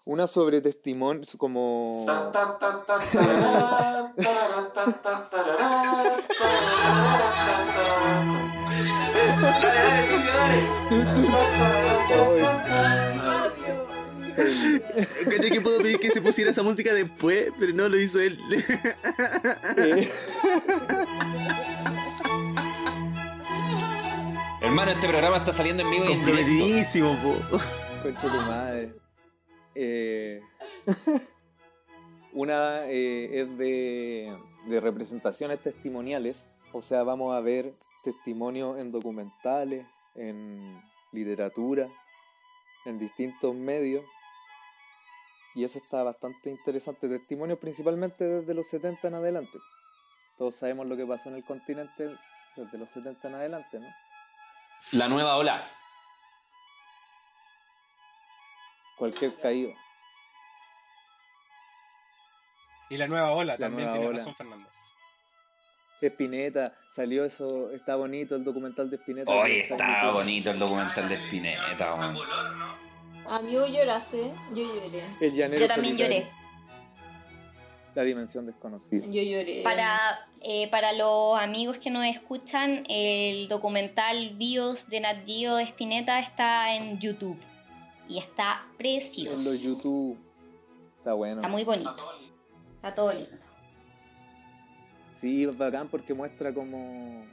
Una 0.06 0.26
sobre 0.26 0.60
testimonio, 0.60 1.24
como... 1.38 2.04
Caché 15.30 15.50
que 15.50 15.60
puedo 15.60 15.78
pedir 15.78 15.98
que 15.98 16.10
se 16.10 16.20
pusiera 16.20 16.50
esa 16.50 16.62
música 16.62 16.92
después, 16.94 17.52
pero 17.58 17.72
no 17.72 17.88
lo 17.88 17.98
hizo 17.98 18.20
él. 18.20 18.38
Eh, 19.76 20.08
Hermano, 24.60 24.90
este 24.90 25.08
programa 25.08 25.38
está 25.38 25.52
saliendo 25.52 25.82
en 25.82 25.90
vivo 25.90 26.04
y 26.04 26.12
en 26.12 26.24
directo. 26.24 26.44
Comprometidísimo, 26.46 27.16
po. 27.22 27.36
Concha 28.02 28.22
tu 28.22 28.36
madre. 28.36 28.90
Eh, 29.74 30.42
una 32.32 32.86
eh, 32.88 33.40
es 33.40 33.56
de, 33.56 34.36
de 34.66 34.80
representaciones 34.80 35.60
testimoniales. 35.60 36.48
O 36.72 36.82
sea, 36.82 37.02
vamos 37.02 37.36
a 37.36 37.40
ver 37.40 37.72
testimonios 38.02 38.80
en 38.80 38.90
documentales, 38.92 39.86
en 40.14 40.82
literatura, 41.12 41.88
en 42.84 42.98
distintos 42.98 43.54
medios. 43.54 44.04
Y 45.58 45.64
eso 45.64 45.80
está 45.80 46.04
bastante 46.04 46.50
interesante. 46.50 47.08
Testimonios 47.08 47.58
principalmente 47.58 48.22
desde 48.22 48.54
los 48.54 48.68
70 48.68 49.08
en 49.08 49.14
adelante. 49.14 49.58
Todos 50.36 50.54
sabemos 50.54 50.86
lo 50.86 50.96
que 50.96 51.04
pasó 51.04 51.30
en 51.30 51.34
el 51.34 51.44
continente 51.44 52.16
desde 52.54 52.78
los 52.78 52.88
70 52.88 53.26
en 53.26 53.34
adelante, 53.34 53.80
¿no? 53.80 53.88
La 54.92 55.08
nueva 55.08 55.36
ola. 55.36 55.60
Cualquier 58.98 59.34
caído. 59.34 59.74
Y 62.90 62.96
la 62.96 63.08
nueva 63.08 63.32
ola, 63.32 63.54
La 63.54 63.58
también 63.58 63.88
nueva 63.88 63.92
tiene 63.94 64.06
ola. 64.10 64.18
razón 64.18 64.36
Fernando. 64.36 64.68
Espineta, 66.00 66.72
salió 66.92 67.24
eso, 67.24 67.72
está 67.72 67.96
bonito 67.96 68.36
el 68.36 68.44
documental 68.44 68.88
de 68.88 68.94
Espineta. 68.94 69.32
Hoy 69.32 69.58
está 69.58 70.12
bonito 70.12 70.52
el 70.52 70.58
documental 70.60 71.08
de 71.08 71.16
Spinetta, 71.16 71.94
weón. 71.96 72.87
Amigo, 73.30 73.66
lloraste. 73.66 74.32
Yo 74.50 74.62
lloré. 74.62 75.02
El 75.20 75.34
llanero 75.34 75.60
Yo 75.60 75.68
también 75.68 75.94
solitario, 75.96 76.24
lloré. 76.24 76.38
La 77.94 78.04
dimensión 78.04 78.46
desconocida. 78.46 79.04
Yo 79.06 79.22
lloré. 79.22 79.60
Para, 79.64 79.98
eh, 80.40 80.68
para 80.70 80.92
los 80.92 81.38
amigos 81.38 81.78
que 81.78 81.90
nos 81.90 82.04
escuchan, 82.06 82.84
el 82.88 83.48
documental 83.48 84.34
Bios 84.36 84.88
de 84.88 85.00
Nat 85.00 85.26
Geo 85.26 85.56
de 85.56 85.64
Spinetta 85.64 86.18
está 86.20 86.74
en 86.74 86.98
YouTube. 87.00 87.38
Y 88.08 88.18
está 88.18 88.62
En 88.70 88.76
precioso. 88.76 89.36
los 89.36 89.62
YouTube. 89.62 90.16
Está 90.98 91.12
bueno. 91.14 91.36
Está 91.40 91.48
muy 91.48 91.64
bonito. 91.64 91.94
Está 92.76 92.94
todo 92.94 93.12
lindo. 93.12 93.28
Sí, 95.16 95.46
bacán 95.46 95.88
porque 95.88 96.14
muestra 96.14 96.54
como. 96.54 97.26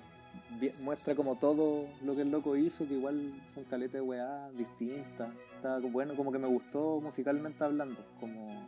Muestra 0.82 1.16
como 1.16 1.36
todo 1.38 1.86
lo 2.02 2.16
que 2.16 2.22
el 2.22 2.32
loco 2.32 2.56
hizo, 2.56 2.88
que 2.88 2.94
igual 2.94 3.34
son 3.54 3.66
caletas 3.66 3.94
de 3.96 4.02
weá 4.02 4.50
distintas. 4.52 5.30
Está 5.66 5.80
bueno, 5.80 6.16
como 6.16 6.32
que 6.32 6.38
me 6.38 6.48
gustó 6.48 7.00
musicalmente 7.02 7.64
hablando. 7.64 8.06
Como 8.20 8.62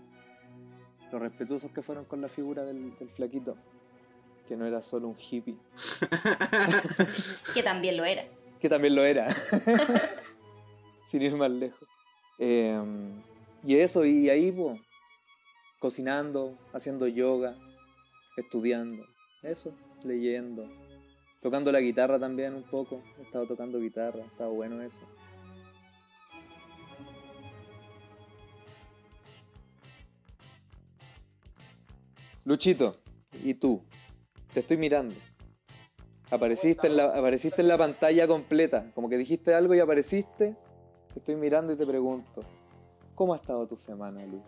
los 1.12 1.22
respetuosos 1.22 1.70
que 1.70 1.84
fueron 1.84 2.06
con 2.06 2.22
la 2.22 2.28
figura 2.28 2.64
del, 2.64 2.98
del 2.98 3.10
flaquito. 3.10 3.56
Que 4.48 4.58
no 4.58 4.66
era 4.66 4.82
solo 4.82 5.10
un 5.10 5.16
hippie. 5.16 5.58
Que 7.54 7.62
también 7.62 7.98
lo 7.98 8.04
era. 8.04 8.24
que 8.60 8.68
también 8.68 8.96
lo 8.96 9.06
era. 9.06 9.30
Sin 11.08 11.22
ir 11.22 11.36
más 11.36 11.52
lejos. 11.52 11.88
Eh, 12.40 12.80
y 13.64 13.76
eso, 13.76 14.04
y 14.04 14.32
ahí, 14.32 14.52
pues, 14.52 14.82
cocinando, 15.78 16.58
haciendo 16.74 17.08
yoga, 17.08 17.56
estudiando, 18.38 19.06
eso, 19.44 19.72
leyendo, 20.04 20.68
tocando 21.42 21.72
la 21.72 21.80
guitarra 21.80 22.20
también 22.20 22.56
un 22.56 22.64
poco. 22.64 23.04
He 23.20 23.22
estado 23.24 23.46
tocando 23.46 23.80
guitarra, 23.80 24.24
estaba 24.24 24.50
bueno 24.50 24.82
eso. 24.82 25.04
Luchito, 32.48 32.94
¿y 33.44 33.56
tú? 33.56 33.84
Te 34.54 34.62
estoy 34.62 34.78
mirando. 34.78 35.14
Apareciste 36.32 36.88
en, 36.88 36.96
la, 36.96 37.08
apareciste 37.08 37.62
en 37.62 37.68
la 37.68 37.78
pantalla 37.78 38.26
completa. 38.26 38.90
Como 38.96 39.10
que 39.10 39.18
dijiste 39.18 39.54
algo 39.54 39.76
y 39.76 39.82
apareciste. 39.82 40.56
Te 41.12 41.20
estoy 41.20 41.36
mirando 41.36 41.74
y 41.74 41.76
te 41.76 41.86
pregunto. 41.86 42.40
¿Cómo 43.16 43.34
ha 43.34 43.36
estado 43.36 43.68
tu 43.68 43.76
semana, 43.76 44.26
Luis? 44.26 44.44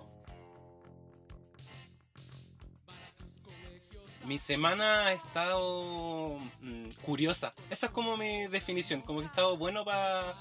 Mi 4.25 4.37
semana 4.37 5.07
ha 5.07 5.11
estado 5.11 6.39
mm, 6.61 6.91
curiosa. 7.03 7.53
Esa 7.69 7.87
es 7.87 7.91
como 7.91 8.15
mi 8.15 8.47
definición. 8.47 9.01
Como 9.01 9.19
que 9.19 9.25
he 9.25 9.27
estado 9.27 9.57
bueno 9.57 9.83
para 9.83 10.37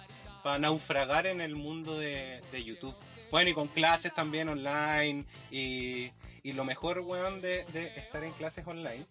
naufragar 0.57 1.27
en 1.27 1.41
el 1.43 1.57
mundo 1.57 1.99
de, 1.99 2.41
de 2.53 2.65
YouTube. 2.65 2.95
Bueno, 3.31 3.51
y 3.51 3.55
con 3.55 3.69
clases 3.69 4.15
también 4.15 4.49
online. 4.49 5.25
Y, 5.51 6.11
y 6.43 6.53
lo 6.55 6.65
mejor, 6.65 7.01
weón, 7.01 7.43
de, 7.43 7.65
de 7.73 7.89
estar 7.99 8.25
en 8.25 8.33
clases 8.33 8.67
online 8.67 9.05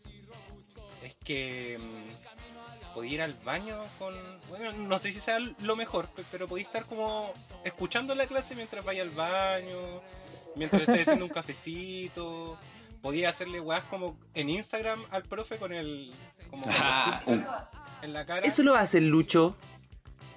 es 1.03 1.13
que 1.23 1.77
mm, 1.79 2.93
podía 2.95 3.13
ir 3.13 3.21
al 3.21 3.33
baño 3.45 3.77
con. 3.99 4.15
Bueno, 4.49 4.71
no 4.73 4.97
sé 4.97 5.11
si 5.11 5.19
sea 5.19 5.37
lo 5.39 5.75
mejor, 5.75 6.07
pe- 6.07 6.23
pero 6.31 6.47
podía 6.47 6.63
estar 6.65 6.85
como 6.85 7.31
escuchando 7.63 8.15
la 8.15 8.25
clase 8.25 8.55
mientras 8.55 8.83
vaya 8.83 9.03
al 9.03 9.11
baño, 9.11 10.01
mientras 10.55 10.81
esté 10.81 11.01
haciendo 11.01 11.25
un 11.25 11.31
cafecito. 11.31 12.57
Podía 13.01 13.29
hacerle 13.29 13.59
weas 13.61 13.83
como 13.83 14.17
en 14.33 14.49
Instagram 14.49 14.99
al 15.11 15.21
profe 15.23 15.57
con 15.57 15.71
el. 15.71 16.11
como 16.49 16.63
con 16.63 16.71
el 16.71 16.77
Ah, 16.81 17.21
filtro 17.23 17.67
en 18.01 18.13
la 18.13 18.25
cara. 18.25 18.41
Eso 18.47 18.63
lo 18.63 18.75
hace 18.75 18.97
el 18.97 19.07
Lucho. 19.09 19.55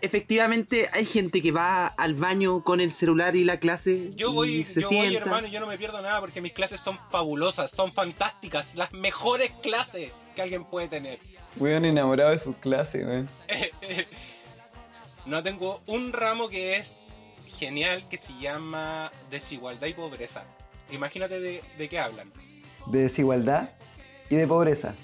Efectivamente, 0.02 0.88
hay 0.92 1.04
gente 1.04 1.42
que 1.42 1.52
va 1.52 1.86
al 1.86 2.14
baño 2.14 2.62
con 2.62 2.80
el 2.80 2.90
celular 2.90 3.36
y 3.36 3.44
la 3.44 3.58
clase 3.58 4.10
Yo 4.14 4.30
y 4.30 4.34
voy, 4.34 4.64
se 4.64 4.80
yo 4.80 4.88
voy, 4.88 5.14
hermano, 5.14 5.46
yo 5.46 5.60
no 5.60 5.66
me 5.66 5.76
pierdo 5.76 6.00
nada 6.00 6.20
porque 6.20 6.40
mis 6.40 6.52
clases 6.52 6.80
son 6.80 6.98
fabulosas, 7.10 7.70
son 7.70 7.92
fantásticas, 7.92 8.76
las 8.76 8.92
mejores 8.92 9.50
clases 9.62 10.12
que 10.34 10.42
alguien 10.42 10.64
puede 10.64 10.88
tener. 10.88 11.18
Weón 11.56 11.84
enamorado 11.84 12.30
de 12.30 12.38
sus 12.38 12.56
clases, 12.56 13.04
weón. 13.04 13.28
no 15.26 15.42
tengo 15.42 15.82
un 15.86 16.12
ramo 16.12 16.48
que 16.48 16.76
es 16.76 16.96
genial 17.46 18.02
que 18.08 18.16
se 18.16 18.32
llama 18.38 19.10
desigualdad 19.30 19.86
y 19.86 19.94
pobreza. 19.94 20.44
Imagínate 20.90 21.40
de, 21.40 21.62
de 21.76 21.88
qué 21.88 21.98
hablan. 21.98 22.32
De 22.86 23.00
desigualdad 23.00 23.70
y 24.30 24.36
de 24.36 24.46
pobreza. 24.46 24.94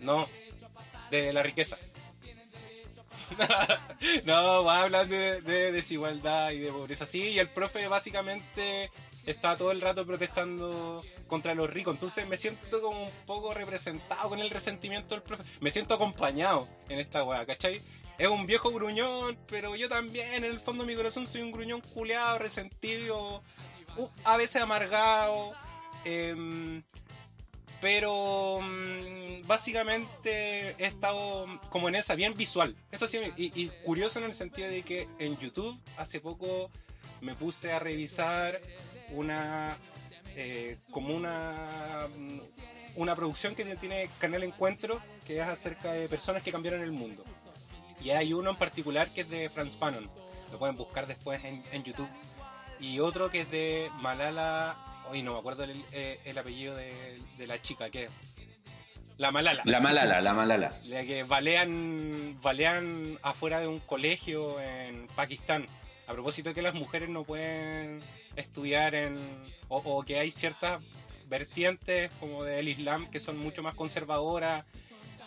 No, 0.00 0.28
de 1.10 1.32
la 1.32 1.42
riqueza. 1.42 1.78
no, 4.24 4.70
hablan 4.70 5.08
de, 5.08 5.40
de 5.40 5.72
desigualdad 5.72 6.50
y 6.50 6.58
de 6.58 6.72
pobreza. 6.72 7.06
Sí, 7.06 7.22
y 7.22 7.38
el 7.38 7.48
profe 7.48 7.86
básicamente 7.88 8.90
está 9.26 9.56
todo 9.56 9.72
el 9.72 9.80
rato 9.80 10.06
protestando 10.06 11.02
contra 11.26 11.54
los 11.54 11.68
ricos. 11.68 11.94
Entonces 11.94 12.26
me 12.26 12.36
siento 12.36 12.80
como 12.80 13.04
un 13.04 13.10
poco 13.26 13.52
representado 13.52 14.28
con 14.28 14.38
el 14.38 14.50
resentimiento 14.50 15.14
del 15.14 15.22
profe. 15.22 15.44
Me 15.60 15.70
siento 15.70 15.94
acompañado 15.94 16.68
en 16.88 16.98
esta 16.98 17.24
weá, 17.24 17.44
¿cachai? 17.44 17.82
Es 18.18 18.28
un 18.28 18.46
viejo 18.46 18.70
gruñón, 18.70 19.36
pero 19.46 19.76
yo 19.76 19.88
también, 19.88 20.32
en 20.34 20.44
el 20.44 20.58
fondo 20.58 20.84
de 20.84 20.92
mi 20.92 20.96
corazón, 20.96 21.26
soy 21.26 21.42
un 21.42 21.52
gruñón 21.52 21.82
culeado, 21.82 22.38
resentido, 22.38 23.42
a 24.24 24.36
veces 24.36 24.62
amargado. 24.62 25.54
em, 26.04 26.82
pero 27.80 28.60
mm, 28.60 29.46
básicamente 29.46 30.74
he 30.78 30.86
estado 30.86 31.46
como 31.70 31.88
en 31.88 31.96
esa, 31.96 32.14
bien 32.14 32.34
visual. 32.34 32.76
Eso 32.90 33.06
sí, 33.06 33.18
y, 33.36 33.60
y 33.60 33.68
curioso 33.84 34.18
en 34.18 34.26
el 34.26 34.34
sentido 34.34 34.68
de 34.68 34.82
que 34.82 35.08
en 35.18 35.36
YouTube 35.38 35.78
hace 35.96 36.20
poco 36.20 36.70
me 37.20 37.34
puse 37.34 37.72
a 37.72 37.78
revisar 37.78 38.60
una 39.10 39.76
eh, 40.36 40.76
como 40.90 41.14
una 41.14 42.06
mm, 42.16 42.40
una 42.96 43.14
producción 43.14 43.54
que 43.54 43.64
tiene 43.76 44.08
Canal 44.18 44.42
Encuentro 44.42 45.00
que 45.26 45.40
es 45.40 45.42
acerca 45.42 45.92
de 45.92 46.08
personas 46.08 46.42
que 46.42 46.52
cambiaron 46.52 46.82
el 46.82 46.92
mundo. 46.92 47.24
Y 48.00 48.10
hay 48.10 48.32
uno 48.32 48.50
en 48.50 48.56
particular 48.56 49.10
que 49.10 49.22
es 49.22 49.30
de 49.30 49.50
Franz 49.50 49.76
Fanon. 49.76 50.08
Lo 50.52 50.58
pueden 50.58 50.76
buscar 50.76 51.06
después 51.06 51.44
en, 51.44 51.62
en 51.72 51.82
YouTube. 51.82 52.08
Y 52.78 53.00
otro 53.00 53.30
que 53.30 53.40
es 53.40 53.50
de 53.50 53.90
Malala. 54.00 54.76
Hoy 55.10 55.22
no 55.22 55.34
me 55.34 55.38
acuerdo 55.38 55.64
el, 55.64 55.76
eh, 55.92 56.18
el 56.24 56.38
apellido 56.38 56.76
de, 56.76 57.20
de 57.38 57.46
la 57.46 57.60
chica, 57.60 57.90
que 57.90 58.08
La 59.18 59.30
Malala. 59.30 59.62
La 59.64 59.80
malala, 59.80 60.20
la 60.20 60.34
malala. 60.34 60.78
La 60.84 61.04
que 61.04 61.22
balean, 61.22 62.38
balean 62.42 63.16
afuera 63.22 63.60
de 63.60 63.66
un 63.66 63.78
colegio 63.78 64.60
en 64.60 65.06
Pakistán. 65.14 65.66
A 66.06 66.12
propósito 66.12 66.50
de 66.50 66.54
que 66.54 66.62
las 66.62 66.74
mujeres 66.74 67.08
no 67.08 67.24
pueden 67.24 68.00
estudiar 68.36 68.94
en. 68.94 69.16
o, 69.68 69.78
o 69.78 70.02
que 70.04 70.18
hay 70.18 70.30
ciertas 70.30 70.82
vertientes 71.28 72.10
como 72.20 72.44
del 72.44 72.68
Islam 72.68 73.10
que 73.10 73.18
son 73.18 73.36
mucho 73.38 73.62
más 73.62 73.74
conservadoras 73.74 74.64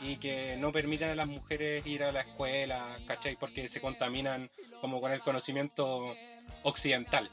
y 0.01 0.15
que 0.17 0.55
no 0.57 0.71
permiten 0.71 1.09
a 1.09 1.15
las 1.15 1.27
mujeres 1.27 1.85
ir 1.85 2.03
a 2.03 2.11
la 2.11 2.21
escuela, 2.21 2.97
¿cachai? 3.05 3.35
Porque 3.35 3.67
se 3.67 3.81
contaminan 3.81 4.49
como 4.79 5.01
con 5.01 5.11
el 5.11 5.19
conocimiento 5.19 6.15
occidental. 6.63 7.29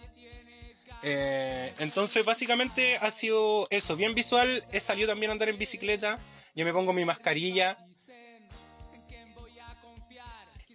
Eh, 1.09 1.73
entonces 1.79 2.25
básicamente 2.25 2.97
ha 2.97 3.13
sido 3.13 3.69
eso, 3.71 3.95
bien 3.95 4.13
visual, 4.15 4.65
he 4.73 4.81
salido 4.81 5.07
también 5.07 5.31
a 5.31 5.35
andar 5.35 5.49
en 5.49 5.57
bicicleta, 5.57 6.19
yo 6.57 6.65
me 6.65 6.73
pongo 6.73 6.93
mi 6.93 7.05
mascarilla 7.05 7.79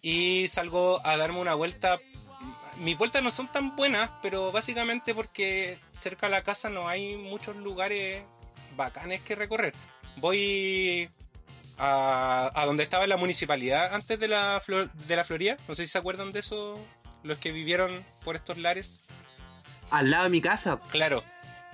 y 0.01 0.47
salgo 0.47 1.05
a 1.05 1.17
darme 1.17 1.39
una 1.39 1.53
vuelta. 1.53 1.99
Mis 2.77 2.97
vueltas 2.97 3.21
no 3.21 3.29
son 3.29 3.51
tan 3.51 3.75
buenas, 3.75 4.09
pero 4.21 4.51
básicamente 4.53 5.13
porque 5.13 5.77
cerca 5.91 6.27
de 6.27 6.31
la 6.31 6.43
casa 6.43 6.69
no 6.69 6.87
hay 6.87 7.17
muchos 7.17 7.57
lugares 7.57 8.23
bacanes 8.77 9.21
que 9.21 9.35
recorrer. 9.35 9.73
Voy 10.15 11.09
a, 11.77 12.63
donde 12.65 12.83
estaba 12.83 13.05
la 13.05 13.17
municipalidad 13.17 13.93
antes 13.93 14.17
de 14.17 14.29
la, 14.29 14.61
Flor- 14.65 14.91
de 14.93 15.15
la 15.15 15.25
Florida. 15.25 15.57
No 15.67 15.75
sé 15.75 15.83
si 15.85 15.91
se 15.91 15.97
acuerdan 15.97 16.31
de 16.31 16.39
eso, 16.39 16.79
los 17.23 17.37
que 17.37 17.51
vivieron 17.51 17.91
por 18.23 18.35
estos 18.37 18.57
lares. 18.57 19.03
Al 19.91 20.09
lado 20.09 20.23
de 20.25 20.29
mi 20.29 20.41
casa. 20.41 20.79
Claro, 20.89 21.23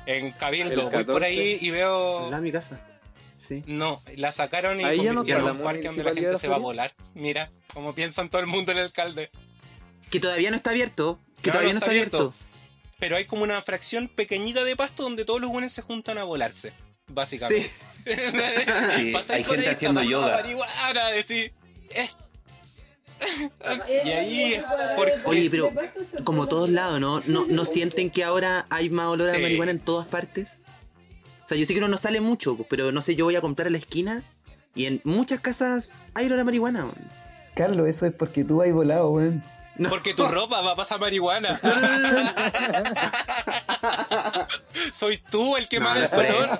en 0.05 0.31
Cabildo. 0.31 0.89
Voy 0.89 1.03
por 1.03 1.21
14. 1.21 1.25
ahí 1.27 1.57
y 1.61 1.69
veo... 1.69 2.25
Al 2.25 2.31
lado 2.31 2.35
de 2.43 2.47
mi 2.47 2.51
casa. 2.51 2.79
Sí. 3.37 3.63
No, 3.67 4.01
la 4.15 4.31
sacaron 4.31 4.81
y 4.81 4.83
Ahí 4.83 5.03
ya 5.03 5.13
no 5.13 5.23
en 5.23 5.43
un 5.43 5.59
parque 5.59 5.83
donde 5.83 6.03
la 6.03 6.13
gente 6.13 6.37
se 6.37 6.47
va 6.47 6.55
a 6.55 6.59
volar. 6.59 6.93
Mira, 7.13 7.51
como 7.73 7.93
piensan 7.93 8.29
todo 8.29 8.41
el 8.41 8.47
mundo 8.47 8.71
el 8.71 8.79
alcalde. 8.79 9.29
Que 10.09 10.19
todavía 10.19 10.49
no 10.49 10.55
está 10.55 10.71
abierto. 10.71 11.19
Que 11.41 11.49
No, 11.49 11.53
todavía 11.53 11.73
no 11.73 11.79
no 11.79 11.85
está 11.85 11.95
está 11.95 12.17
abierto. 12.17 12.33
Pero 12.99 13.15
hay 13.15 13.25
como 13.25 13.43
una 13.43 13.61
fracción 13.61 14.07
pequeñita 14.07 14.63
de 14.63 14.75
pasto 14.75 15.03
donde 15.03 15.23
todos 15.23 15.39
los 15.39 15.51
buenos 15.51 15.71
se 15.71 15.83
juntan 15.83 16.17
a 16.17 16.23
volarse. 16.23 16.73
Básicamente. 17.09 17.69
Sí, 18.95 19.11
Pasáis 19.13 19.29
hay 19.31 19.43
gente 19.43 19.67
ahí, 19.67 19.71
haciendo 19.73 20.01
yoga. 20.01 20.31
marihuana, 20.37 21.09
decir, 21.09 21.53
es- 21.91 22.13
Eh, 22.13 22.26
Y 24.05 24.09
ahí, 24.09 24.61
por- 24.95 25.09
eh, 25.09 25.15
Oye, 25.25 25.49
pero 25.49 25.71
como 26.23 26.47
todos 26.47 26.69
lados, 26.69 26.99
¿no? 26.99 27.21
¿No, 27.25 27.45
no 27.47 27.65
sienten 27.65 28.09
que 28.09 28.23
ahora 28.23 28.65
hay 28.69 28.89
más 28.89 29.07
olor 29.07 29.29
a 29.29 29.33
Sí. 29.33 29.41
marihuana 29.41 29.71
en 29.71 29.79
todas 29.79 30.07
partes? 30.07 30.57
O 31.43 31.47
sea, 31.47 31.57
yo 31.57 31.65
sé 31.65 31.73
que 31.73 31.79
uno 31.79 31.87
no 31.87 31.97
sale 31.97 32.21
mucho, 32.21 32.57
pero 32.69 32.91
no 32.91 33.01
sé, 33.01 33.15
yo 33.15 33.25
voy 33.25 33.35
a 33.35 33.41
comprar 33.41 33.67
a 33.67 33.71
la 33.71 33.77
esquina 33.77 34.21
y 34.75 34.85
en 34.85 35.01
muchas 35.03 35.39
casas 35.39 35.89
hay 36.13 36.25
olor 36.27 36.39
a 36.39 36.43
marihuana. 36.43 36.85
man. 36.85 36.95
Carlos, 37.55 37.87
eso 37.87 38.05
es 38.05 38.13
porque 38.13 38.43
tú 38.43 38.61
has 38.61 38.71
volado, 38.71 39.09
weón. 39.11 39.43
No. 39.77 39.89
Porque 39.89 40.13
tu 40.15 40.25
ropa 40.27 40.61
va 40.61 40.71
a 40.71 40.75
pasar 40.75 40.99
marihuana. 40.99 41.59
Soy 44.91 45.17
tú 45.29 45.55
el 45.57 45.67
que 45.67 45.79
No, 45.79 45.85
manda 45.85 46.05
el 46.05 46.35
olor. 46.35 46.59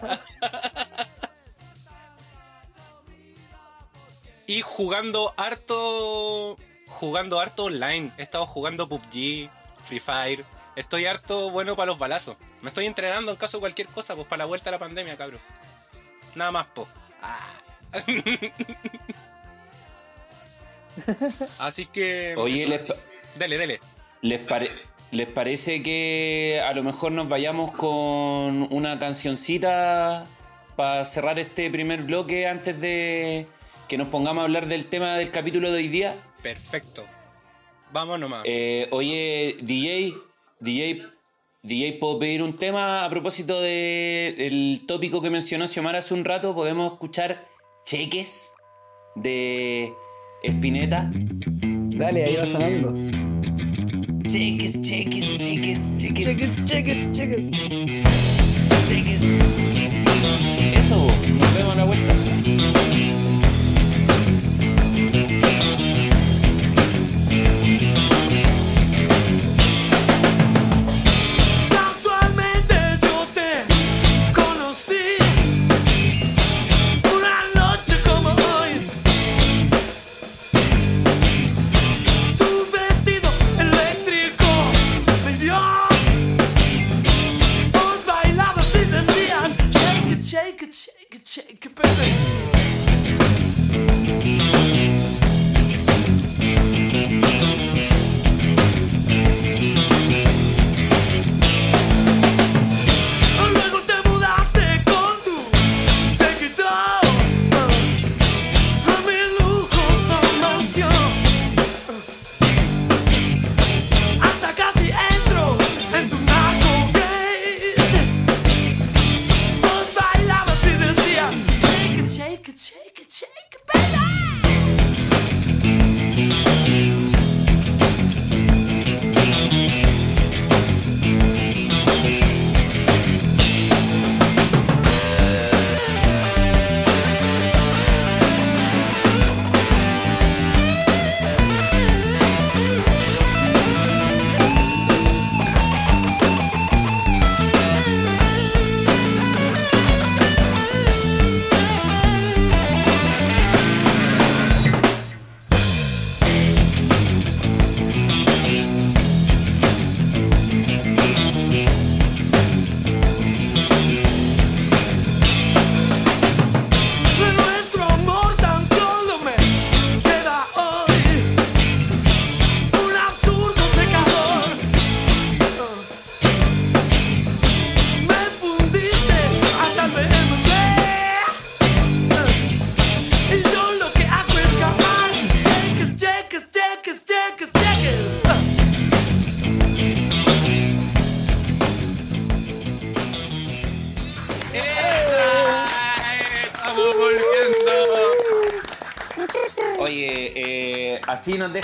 Y 4.47 4.61
jugando 4.61 5.33
harto. 5.37 6.57
Jugando 6.87 7.39
harto 7.39 7.65
online. 7.65 8.11
He 8.17 8.23
estado 8.23 8.47
jugando 8.47 8.87
PUBG, 8.87 9.49
Free 9.83 9.99
Fire. 9.99 10.43
Estoy 10.75 11.05
harto 11.05 11.49
bueno 11.51 11.75
para 11.75 11.87
los 11.87 11.99
balazos. 11.99 12.37
Me 12.61 12.69
estoy 12.69 12.85
entrenando 12.85 13.31
en 13.31 13.37
caso 13.37 13.57
de 13.57 13.61
cualquier 13.61 13.87
cosa, 13.87 14.15
pues 14.15 14.27
para 14.27 14.39
la 14.39 14.45
vuelta 14.45 14.69
a 14.69 14.71
la 14.71 14.79
pandemia, 14.79 15.17
cabrón. 15.17 15.39
Nada 16.35 16.51
más, 16.51 16.67
po. 16.67 16.87
Ah. 17.21 17.53
Así 21.59 21.85
que. 21.85 22.35
Oye, 22.37 22.61
eso. 22.63 22.69
les, 22.69 22.81
Dele, 23.37 23.57
dele. 23.57 23.79
les, 24.21 24.39
pare- 24.39 24.71
¿les 25.11 25.27
parece 25.27 25.83
que 25.83 26.61
a 26.65 26.73
lo 26.73 26.83
mejor 26.83 27.11
nos 27.11 27.29
vayamos 27.29 27.71
con 27.73 28.67
una 28.73 28.97
cancioncita 28.99 30.25
para 30.75 31.05
cerrar 31.05 31.37
este 31.39 31.69
primer 31.69 32.03
bloque 32.03 32.47
antes 32.47 32.79
de 32.79 33.47
que 33.87 33.97
nos 33.97 34.09
pongamos 34.09 34.41
a 34.41 34.43
hablar 34.45 34.67
del 34.67 34.85
tema 34.87 35.15
del 35.17 35.31
capítulo 35.31 35.71
de 35.71 35.77
hoy 35.77 35.87
día? 35.87 36.15
Perfecto. 36.41 37.05
Vamos 37.91 38.19
nomás. 38.19 38.41
Eh, 38.45 38.87
oye, 38.91 39.55
DJ, 39.61 40.13
DJ, 40.59 41.03
DJ, 41.63 41.93
¿puedo 41.93 42.19
pedir 42.19 42.43
un 42.43 42.57
tema 42.57 43.05
a 43.05 43.09
propósito 43.09 43.61
del 43.61 44.81
tópico 44.85 45.21
que 45.21 45.29
mencionó 45.29 45.67
Xiomara 45.67 45.99
hace 45.99 46.13
un 46.13 46.25
rato? 46.25 46.53
¿Podemos 46.53 46.91
escuchar 46.93 47.47
Cheques 47.85 48.51
de 49.15 49.93
Spinetta? 50.43 51.09
Dale, 51.13 52.25
ahí 52.25 52.35
va 52.35 52.45
sonando. 52.45 52.93
Cheques, 54.27 54.81
cheques, 54.81 55.37
cheques, 55.37 55.97
cheques, 55.97 56.25
Cheques, 56.25 56.65
cheques, 56.65 57.11
cheques. 57.11 57.51
cheques. 58.87 59.21
Eso, 60.75 61.06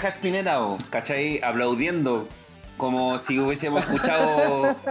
Spinetta, 0.10 0.60
bo, 0.60 0.78
¿cachai? 0.89 1.42
Aplaudiendo. 1.44 2.28
Como 2.78 3.18
si 3.18 3.39
hubiésemos 3.39 3.82
escuchado. 3.82 4.76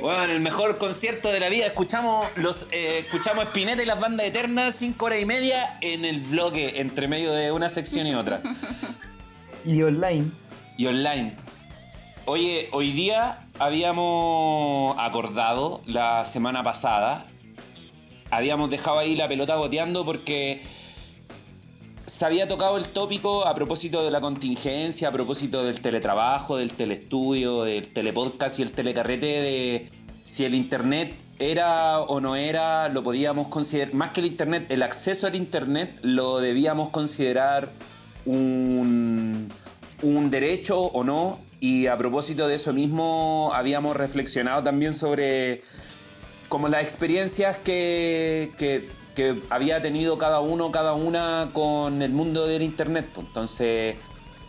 Bueno, 0.00 0.24
en 0.24 0.30
el 0.30 0.40
mejor 0.40 0.78
concierto 0.78 1.28
de 1.28 1.40
la 1.40 1.48
vida. 1.48 1.66
Escuchamos 1.66 2.28
los 2.36 2.68
eh, 2.70 3.00
escuchamos 3.00 3.46
Spinetta 3.46 3.82
y 3.82 3.86
las 3.86 3.98
bandas 3.98 4.26
eternas, 4.26 4.76
cinco 4.76 5.06
horas 5.06 5.20
y 5.20 5.24
media, 5.24 5.76
en 5.80 6.04
el 6.04 6.20
bloque, 6.20 6.80
entre 6.80 7.08
medio 7.08 7.32
de 7.32 7.50
una 7.50 7.68
sección 7.68 8.06
y 8.06 8.14
otra. 8.14 8.40
Y 9.64 9.82
online. 9.82 10.30
y 10.76 10.86
online. 10.86 11.34
Oye, 12.26 12.68
hoy 12.72 12.92
día 12.92 13.40
habíamos 13.58 14.96
acordado 14.98 15.82
la 15.86 16.24
semana 16.24 16.62
pasada, 16.62 17.26
habíamos 18.30 18.70
dejado 18.70 18.98
ahí 18.98 19.16
la 19.16 19.28
pelota 19.28 19.56
goteando 19.56 20.04
porque 20.04 20.62
se 22.08 22.24
había 22.24 22.48
tocado 22.48 22.78
el 22.78 22.88
tópico 22.88 23.46
a 23.46 23.54
propósito 23.54 24.02
de 24.02 24.10
la 24.10 24.20
contingencia, 24.20 25.08
a 25.08 25.12
propósito 25.12 25.62
del 25.64 25.80
teletrabajo, 25.80 26.56
del 26.56 26.72
telestudio, 26.72 27.64
del 27.64 27.86
telepodcast 27.92 28.58
y 28.58 28.62
el 28.62 28.72
telecarrete, 28.72 29.26
de 29.26 29.90
si 30.24 30.44
el 30.44 30.54
internet 30.54 31.14
era 31.38 32.00
o 32.00 32.20
no 32.20 32.34
era, 32.34 32.88
lo 32.88 33.02
podíamos 33.04 33.48
considerar, 33.48 33.92
más 33.94 34.10
que 34.10 34.20
el 34.20 34.26
internet, 34.26 34.66
el 34.70 34.82
acceso 34.82 35.26
al 35.26 35.34
internet 35.36 35.98
lo 36.02 36.40
debíamos 36.40 36.88
considerar 36.90 37.68
un, 38.26 39.48
un 40.02 40.30
derecho 40.30 40.80
o 40.80 41.04
no. 41.04 41.38
Y 41.60 41.88
a 41.88 41.96
propósito 41.98 42.46
de 42.48 42.54
eso 42.54 42.72
mismo, 42.72 43.50
habíamos 43.52 43.96
reflexionado 43.96 44.62
también 44.62 44.94
sobre 44.94 45.62
como 46.48 46.68
las 46.68 46.82
experiencias 46.82 47.58
que, 47.58 48.50
que- 48.56 48.88
que 49.18 49.42
había 49.50 49.82
tenido 49.82 50.16
cada 50.16 50.38
uno, 50.38 50.70
cada 50.70 50.94
una 50.94 51.50
con 51.52 52.02
el 52.02 52.12
mundo 52.12 52.46
del 52.46 52.62
internet. 52.62 53.10
pues. 53.12 53.26
Entonces, 53.26 53.96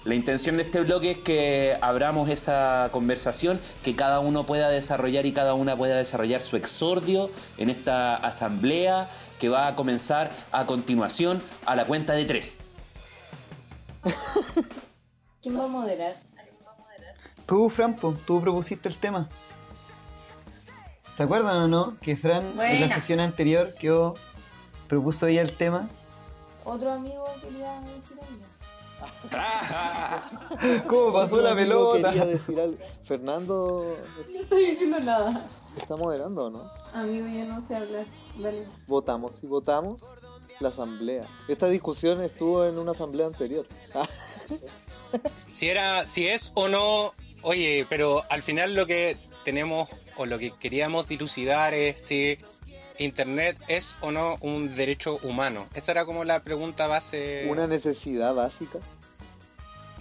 la 0.05 0.13
intención 0.13 0.57
de 0.57 0.61
este 0.61 0.81
bloque 0.81 1.09
es 1.09 1.17
que 1.17 1.75
abramos 1.81 2.29
esa 2.29 2.89
conversación, 2.91 3.59
que 3.83 3.95
cada 3.95 4.19
uno 4.19 4.45
pueda 4.45 4.69
desarrollar 4.69 5.25
y 5.25 5.31
cada 5.31 5.55
una 5.55 5.75
pueda 5.75 5.97
desarrollar 5.97 6.43
su 6.43 6.55
exordio 6.55 7.31
en 7.57 7.71
esta 7.71 8.15
asamblea 8.17 9.09
que 9.39 9.49
va 9.49 9.65
a 9.65 9.75
comenzar 9.75 10.29
a 10.51 10.67
continuación 10.67 11.41
a 11.65 11.75
la 11.75 11.85
cuenta 11.85 12.13
de 12.13 12.25
tres. 12.25 12.59
¿Quién 15.41 15.59
va 15.59 15.65
a 15.65 15.67
moderar? 15.67 16.13
Tú, 17.47 17.71
Franpo, 17.71 18.15
tú 18.27 18.39
propusiste 18.39 18.87
el 18.87 18.99
tema. 18.99 19.29
¿Se 21.19 21.23
acuerdan 21.23 21.57
o 21.57 21.67
no? 21.67 21.97
Que 21.99 22.15
Fran 22.15 22.57
en 22.61 22.79
la 22.79 22.93
sesión 22.93 23.19
anterior 23.19 23.75
quedó, 23.77 24.15
propuso 24.89 25.27
ella 25.27 25.41
el 25.41 25.55
tema. 25.55 25.87
Otro 26.65 26.91
amigo 26.91 27.25
quería 27.41 27.79
decir 27.81 28.17
algo. 28.21 28.49
¿Cómo 30.89 31.13
pasó 31.13 31.35
Otro 31.35 31.47
la 31.47 31.55
pelota? 31.55 32.09
quería 32.09 32.25
decir 32.25 32.59
algo. 32.59 32.77
Fernando 33.03 33.95
No 34.33 34.41
estoy 34.41 34.65
diciendo 34.71 34.99
nada. 34.99 35.41
está 35.77 35.95
moderando, 35.95 36.45
¿o 36.45 36.49
¿no? 36.49 36.71
Amigo, 36.93 37.25
yo 37.27 37.45
no 37.45 37.65
sé 37.65 37.75
hablar. 37.77 38.05
Dale. 38.37 38.67
Votamos 38.87 39.41
y 39.43 39.47
votamos 39.47 40.13
la 40.59 40.67
asamblea. 40.69 41.25
Esta 41.47 41.67
discusión 41.67 42.21
estuvo 42.21 42.65
en 42.65 42.77
una 42.77 42.91
asamblea 42.91 43.27
anterior. 43.27 43.65
Si 45.51 45.67
era, 45.67 46.05
si 46.05 46.27
es 46.27 46.51
o 46.53 46.67
no, 46.67 47.13
oye, 47.41 47.87
pero 47.89 48.21
al 48.29 48.43
final 48.43 48.75
lo 48.75 48.85
que 48.85 49.17
tenemos 49.43 49.89
o 50.17 50.27
lo 50.27 50.37
que 50.37 50.51
queríamos 50.51 51.07
dilucidar 51.07 51.73
es 51.73 51.99
si 51.99 52.37
internet 52.99 53.59
es 53.67 53.95
o 54.01 54.11
no 54.11 54.37
un 54.41 54.69
derecho 54.75 55.17
humano. 55.23 55.67
Esa 55.73 55.91
era 55.93 56.05
como 56.05 56.23
la 56.23 56.41
pregunta 56.43 56.87
base. 56.87 57.47
una 57.49 57.65
necesidad 57.67 58.33
básica. 58.35 58.79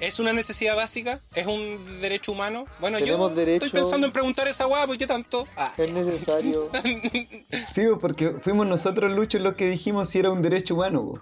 ¿Es 0.00 0.20
una 0.20 0.32
necesidad 0.32 0.76
básica? 0.76 1.18
¿Es 1.34 1.48
un 1.48 2.00
derecho 2.00 2.30
humano? 2.30 2.66
Bueno, 2.78 3.00
yo 3.00 3.30
derecho- 3.30 3.64
estoy 3.66 3.80
pensando 3.80 4.06
en 4.06 4.12
preguntar 4.12 4.46
esa 4.46 4.64
guapa, 4.66 4.87
pues 4.87 4.98
qué 4.98 5.08
tanto. 5.08 5.48
Ah, 5.56 5.72
Es 5.76 5.92
necesario. 5.92 6.70
Sí, 7.68 7.87
bo, 7.87 7.98
porque 7.98 8.30
fuimos 8.42 8.66
nosotros, 8.68 9.11
Lucho, 9.11 9.38
los 9.40 9.56
que 9.56 9.68
dijimos 9.68 10.08
si 10.08 10.20
era 10.20 10.30
un 10.30 10.40
derecho 10.42 10.74
humano. 10.74 11.02
bo. 11.02 11.20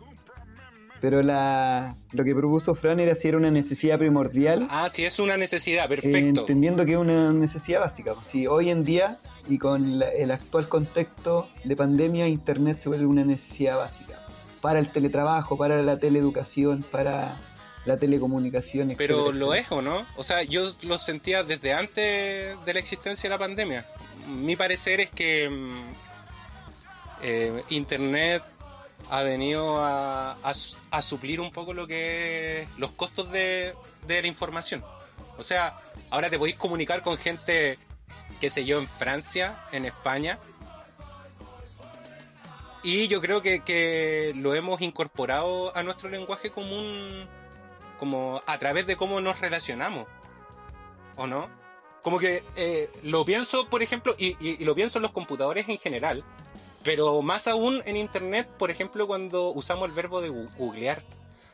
Pero 1.00 1.22
la, 1.22 1.94
lo 2.12 2.24
que 2.24 2.34
propuso 2.34 2.74
Fran 2.74 2.98
era 3.00 3.14
si 3.14 3.28
era 3.28 3.36
una 3.36 3.50
necesidad 3.50 3.98
primordial, 3.98 4.66
ah, 4.70 4.88
sí, 4.88 5.04
es 5.04 5.18
una 5.18 5.36
necesidad, 5.36 5.84
eh, 5.84 5.88
perfecto. 5.88 6.40
entendiendo 6.40 6.86
que 6.86 6.92
es 6.92 6.98
una 6.98 7.32
necesidad 7.32 7.80
básica. 7.80 8.14
bo. 8.14 8.24
Si 8.24 8.46
hoy 8.46 8.70
en 8.70 8.82
día 8.82 9.18
y 9.48 9.58
con 9.58 9.98
la- 9.98 10.08
el 10.08 10.30
actual 10.30 10.68
contexto 10.68 11.48
de 11.64 11.76
pandemia, 11.76 12.26
Internet 12.28 12.78
se 12.78 12.88
vuelve 12.88 13.06
una 13.06 13.24
necesidad 13.24 13.76
básica. 13.76 14.24
Para 14.62 14.78
el 14.80 14.90
teletrabajo, 14.90 15.56
para 15.58 15.82
la 15.82 15.98
teleeducación, 15.98 16.82
para 16.90 17.36
la 17.84 17.98
telecomunicación, 17.98 18.90
etc. 18.90 18.98
Pero 18.98 19.30
lo 19.32 19.54
es 19.54 19.70
o 19.70 19.82
no? 19.82 20.06
O 20.16 20.22
sea, 20.24 20.42
yo 20.42 20.66
lo 20.84 20.96
sentía 20.98 21.44
desde 21.44 21.72
antes 21.74 22.56
de 22.64 22.72
la 22.74 22.80
existencia 22.80 23.28
de 23.28 23.34
la 23.34 23.38
pandemia. 23.38 23.86
Mi 24.26 24.56
parecer 24.56 25.00
es 25.00 25.10
que 25.10 25.48
mm, 25.48 25.92
eh, 27.22 27.62
Internet 27.68 28.42
ha 29.10 29.22
venido 29.22 29.78
a, 29.84 30.32
a 30.32 30.54
su- 30.54 30.76
a 30.90 31.02
suplir 31.02 31.40
un 31.40 31.50
poco 31.50 31.72
lo 31.72 31.86
que 31.86 32.62
es 32.62 32.78
los 32.78 32.90
costos 32.92 33.30
de, 33.30 33.74
de 34.06 34.22
la 34.22 34.28
información. 34.28 34.84
O 35.38 35.42
sea, 35.42 35.78
ahora 36.10 36.30
te 36.30 36.38
podéis 36.38 36.56
comunicar 36.56 37.02
con 37.02 37.16
gente, 37.18 37.78
qué 38.40 38.50
sé 38.50 38.64
yo, 38.64 38.78
en 38.78 38.88
Francia, 38.88 39.64
en 39.72 39.84
España. 39.84 40.38
Y 42.82 43.08
yo 43.08 43.20
creo 43.20 43.42
que, 43.42 43.60
que 43.60 44.32
lo 44.36 44.54
hemos 44.54 44.80
incorporado 44.80 45.76
a 45.76 45.82
nuestro 45.82 46.08
lenguaje 46.08 46.50
común 46.50 47.28
como 47.98 48.42
a 48.46 48.58
través 48.58 48.86
de 48.86 48.96
cómo 48.96 49.20
nos 49.20 49.40
relacionamos. 49.40 50.06
¿O 51.16 51.26
no? 51.26 51.48
Como 52.02 52.18
que 52.18 52.44
eh, 52.54 52.90
lo 53.02 53.24
pienso, 53.24 53.68
por 53.68 53.82
ejemplo, 53.82 54.14
y- 54.18 54.36
y 54.40 54.64
lo 54.64 54.74
pienso 54.76 54.98
en 54.98 55.02
los 55.02 55.10
computadores 55.10 55.68
en 55.68 55.78
general, 55.78 56.22
pero 56.86 57.20
más 57.20 57.46
aún 57.48 57.82
en 57.84 57.96
internet, 57.98 58.48
por 58.58 58.70
ejemplo, 58.70 59.06
cuando 59.06 59.48
usamos 59.50 59.86
el 59.88 59.94
verbo 59.94 60.22
de 60.22 60.30
googlear. 60.30 61.02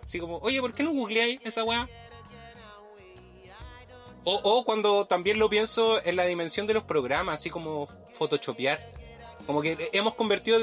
Así 0.04 0.20
como, 0.20 0.36
oye, 0.38 0.60
¿por 0.60 0.74
qué 0.74 0.84
no 0.84 0.92
googleáis 0.92 1.40
esa 1.42 1.64
weá? 1.64 1.88
O, 4.24 4.34
o 4.44 4.64
cuando 4.64 5.04
también 5.06 5.38
lo 5.40 5.48
pienso 5.48 6.00
en 6.04 6.14
la 6.16 6.24
dimensión 6.26 6.66
de 6.68 6.74
los 6.74 6.84
programas, 6.84 7.36
así 7.40 7.50
como 7.50 7.86
photoshopear. 8.12 8.78
Como 9.46 9.62
que 9.62 9.90
hemos 9.92 10.14
convertido 10.14 10.60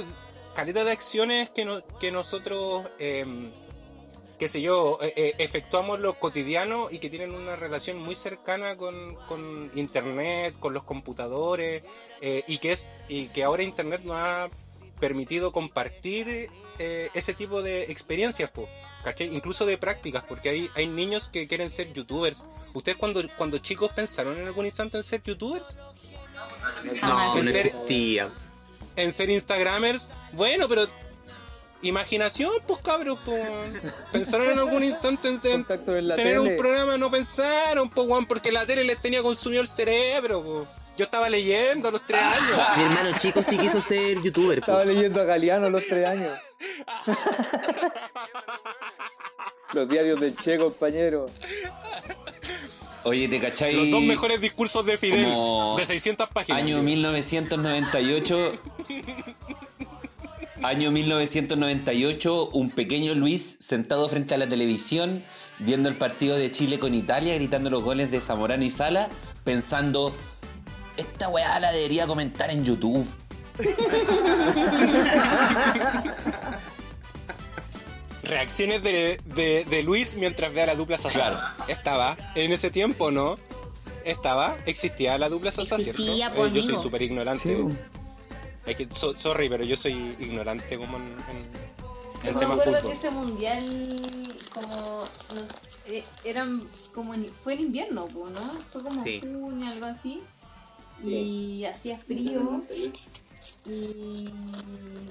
caleta 0.56 0.84
de 0.86 0.92
acciones 0.92 1.50
que, 1.50 1.66
no- 1.66 1.86
que 2.00 2.12
nosotros, 2.12 2.88
em, 3.00 3.52
qué 4.40 4.48
sé 4.48 4.62
yo, 4.62 4.98
eh, 5.02 5.14
eh, 5.16 5.36
efectuamos 5.38 6.00
lo 6.00 6.18
cotidiano 6.18 6.88
y 6.90 7.00
que 7.00 7.10
tienen 7.10 7.36
una 7.36 7.58
relación 7.58 7.98
muy 7.98 8.16
cercana 8.16 8.78
con, 8.78 9.16
con 9.28 9.70
internet, 9.76 10.58
con 10.60 10.74
los 10.74 10.84
computadores, 10.84 11.84
eh, 12.22 12.44
y, 12.48 12.58
que 12.58 12.72
es, 12.72 12.90
y 13.10 13.28
que 13.28 13.44
ahora 13.44 13.64
internet 13.64 14.02
nos 14.06 14.18
ha 14.18 14.50
permitido 15.00 15.52
compartir 15.52 16.50
eh, 16.80 17.10
ese 17.14 17.34
tipo 17.34 17.62
de 17.62 17.84
experiencias, 17.84 18.50
po, 18.52 18.68
¿cachai? 19.04 19.36
Incluso 19.36 19.66
de 19.66 19.78
prácticas, 19.78 20.24
porque 20.24 20.50
hay, 20.50 20.70
hay 20.76 20.88
niños 20.88 21.28
que 21.28 21.46
quieren 21.46 21.70
ser 21.70 21.92
youtubers. 21.92 22.46
¿Ustedes 22.74 22.98
cuando, 22.98 23.22
cuando 23.38 23.58
chicos 23.58 23.92
pensaron 23.92 24.38
en 24.38 24.48
algún 24.48 24.66
instante 24.66 24.96
en 24.96 25.04
ser 25.04 25.22
youtubers? 25.22 25.78
No, 27.02 27.38
¿En 27.38 27.46
no 27.46 27.52
existía. 27.52 28.32
en 28.96 29.12
ser 29.12 29.30
Instagramers. 29.30 30.12
Bueno, 30.32 30.70
pero 30.70 30.88
imaginación, 31.82 32.52
pues 32.68 32.80
cabros, 32.82 33.20
pues. 33.24 33.42
Pensaron 34.12 34.50
en 34.52 34.60
algún 34.60 34.84
instante 34.84 35.30
en, 35.30 35.40
tener 35.40 35.66
tele. 35.86 36.40
un 36.40 36.58
programa, 36.58 36.98
no 36.98 37.10
pensaron, 37.10 37.90
pues, 37.90 38.08
weón, 38.08 38.26
porque 38.26 38.52
la 38.52 38.66
tele 38.66 38.84
les 38.84 39.00
tenía 39.00 39.22
consumido 39.22 39.62
el 39.62 39.68
cerebro, 39.68 40.42
pues. 40.42 40.68
Yo 40.98 41.06
estaba 41.06 41.30
leyendo 41.30 41.88
a 41.88 41.92
los 41.92 42.06
tres 42.06 42.22
años. 42.22 42.60
Mi 42.76 42.84
hermano 42.84 43.18
chico 43.18 43.42
sí 43.42 43.58
quiso 43.58 43.80
ser 43.82 44.22
youtuber. 44.22 44.60
Estaba 44.60 44.84
leyendo 44.84 45.22
a 45.22 45.24
Galeano 45.24 45.68
a 45.68 45.70
los 45.70 45.88
tres 45.88 46.06
años. 46.06 46.38
Los 49.72 49.88
diarios 49.88 50.20
del 50.20 50.36
Che, 50.36 50.58
compañero. 50.58 51.28
Oye, 53.04 53.30
¿te 53.30 53.40
cachai? 53.40 53.74
Los 53.74 53.92
dos 53.92 54.02
mejores 54.02 54.42
discursos 54.42 54.86
de 54.86 54.98
Fidel, 54.98 55.24
Como 55.24 55.78
de 55.78 55.86
600 55.86 56.30
páginas. 56.30 56.62
Año 56.62 56.82
1998. 56.84 58.54
Año 60.62 60.92
1998, 60.92 62.50
un 62.52 62.70
pequeño 62.72 63.16
Luis 63.16 63.58
sentado 63.62 64.10
frente 64.10 64.36
a 64.36 64.38
la 64.38 64.48
televisión, 64.48 65.24
viendo 65.60 65.88
el 65.88 65.96
partido 65.96 66.36
de 66.38 66.52
Chile 66.52 66.80
con 66.80 66.94
Italia, 66.94 67.34
gritando 67.36 67.70
los 67.70 67.82
goles 67.84 68.12
de 68.12 68.20
Zamorano 68.20 68.64
y 68.66 68.70
Sala, 68.70 69.08
pensando, 69.46 70.14
esta 70.98 71.30
weá 71.30 71.60
la 71.60 71.72
debería 71.72 72.08
comentar 72.08 72.50
en 72.52 72.66
YouTube. 72.66 73.08
Reacciones 78.24 78.84
de, 78.84 79.20
de, 79.26 79.66
de 79.66 79.84
Luis 79.84 80.16
mientras 80.16 80.54
ve 80.54 80.62
a 80.62 80.66
la 80.68 80.76
dupla 80.76 80.98
Sasa. 80.98 81.20
Claro. 81.20 81.40
Estaba, 81.68 82.18
en 82.36 82.52
ese 82.52 82.70
tiempo, 82.70 83.12
¿no? 83.12 83.38
Estaba, 84.06 84.56
existía 84.66 85.18
la 85.18 85.30
dupla 85.30 85.52
Sasa, 85.52 85.78
¿cierto? 85.78 86.02
Existía, 86.02 86.28
Eh, 86.28 86.32
pues, 86.36 86.54
yo 86.54 86.62
soy 86.62 86.76
súper 86.76 87.02
ignorante. 87.02 87.44
Sí, 87.44 87.56
bo. 87.56 87.72
Es 88.66 88.76
que, 88.76 88.88
so- 88.94 89.16
sorry, 89.16 89.50
pero 89.50 89.64
yo 89.64 89.76
soy 89.76 89.94
ignorante 90.20 90.78
como 90.78 90.98
en, 90.98 91.04
en- 91.04 91.10
en 91.10 92.28
Yo 92.28 92.34
me 92.34 92.40
temas 92.40 92.60
acuerdo 92.60 92.80
fútbol. 92.80 92.92
que 92.92 92.98
ese 92.98 93.12
mundial, 93.12 94.34
como 94.54 95.04
nos- 95.36 95.88
eh, 95.88 96.04
eran 96.24 96.68
como 96.94 97.14
en- 97.14 97.32
fue 97.34 97.54
en 97.54 97.62
invierno, 97.62 98.06
¿no? 98.14 98.52
Fue 98.72 98.84
como 98.84 99.04
Sí. 99.04 99.20
junio, 99.22 99.68
algo 99.68 99.86
así. 99.86 100.22
Y 101.02 101.64
hacía 101.66 101.98
frío. 101.98 102.62
Y 103.66 104.30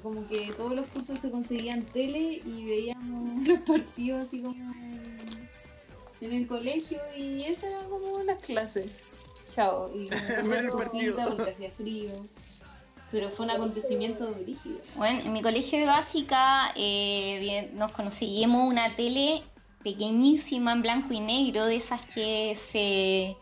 como 0.03 0.27
que 0.27 0.51
todos 0.55 0.73
los 0.75 0.87
cursos 0.89 1.19
se 1.19 1.31
conseguían 1.31 1.83
tele 1.83 2.41
y 2.45 2.65
veíamos 2.65 3.47
los 3.47 3.59
partidos 3.61 4.21
así 4.21 4.41
como 4.41 4.55
en, 4.73 5.49
en 6.21 6.33
el 6.33 6.47
colegio 6.47 6.99
y 7.17 7.43
esas 7.43 7.71
eran 7.71 7.89
como 7.89 8.19
las 8.23 8.43
clases. 8.45 8.87
Chao. 9.55 9.89
Y 9.93 10.07
una 10.43 10.69
partido. 10.71 11.17
porque 11.25 11.51
hacía 11.51 11.71
frío. 11.71 12.11
Pero 13.11 13.29
fue 13.29 13.45
un 13.45 13.51
acontecimiento 13.51 14.31
rígido. 14.45 14.77
Bueno, 14.95 15.19
en 15.25 15.33
mi 15.33 15.41
colegio 15.41 15.79
de 15.79 15.85
básica 15.87 16.71
eh, 16.75 17.71
nos 17.73 17.91
conseguimos 17.91 18.67
una 18.67 18.89
tele 18.95 19.41
pequeñísima 19.83 20.73
en 20.73 20.81
blanco 20.81 21.13
y 21.13 21.19
negro, 21.19 21.65
de 21.65 21.75
esas 21.77 22.05
que 22.05 22.55
se, 22.55 23.35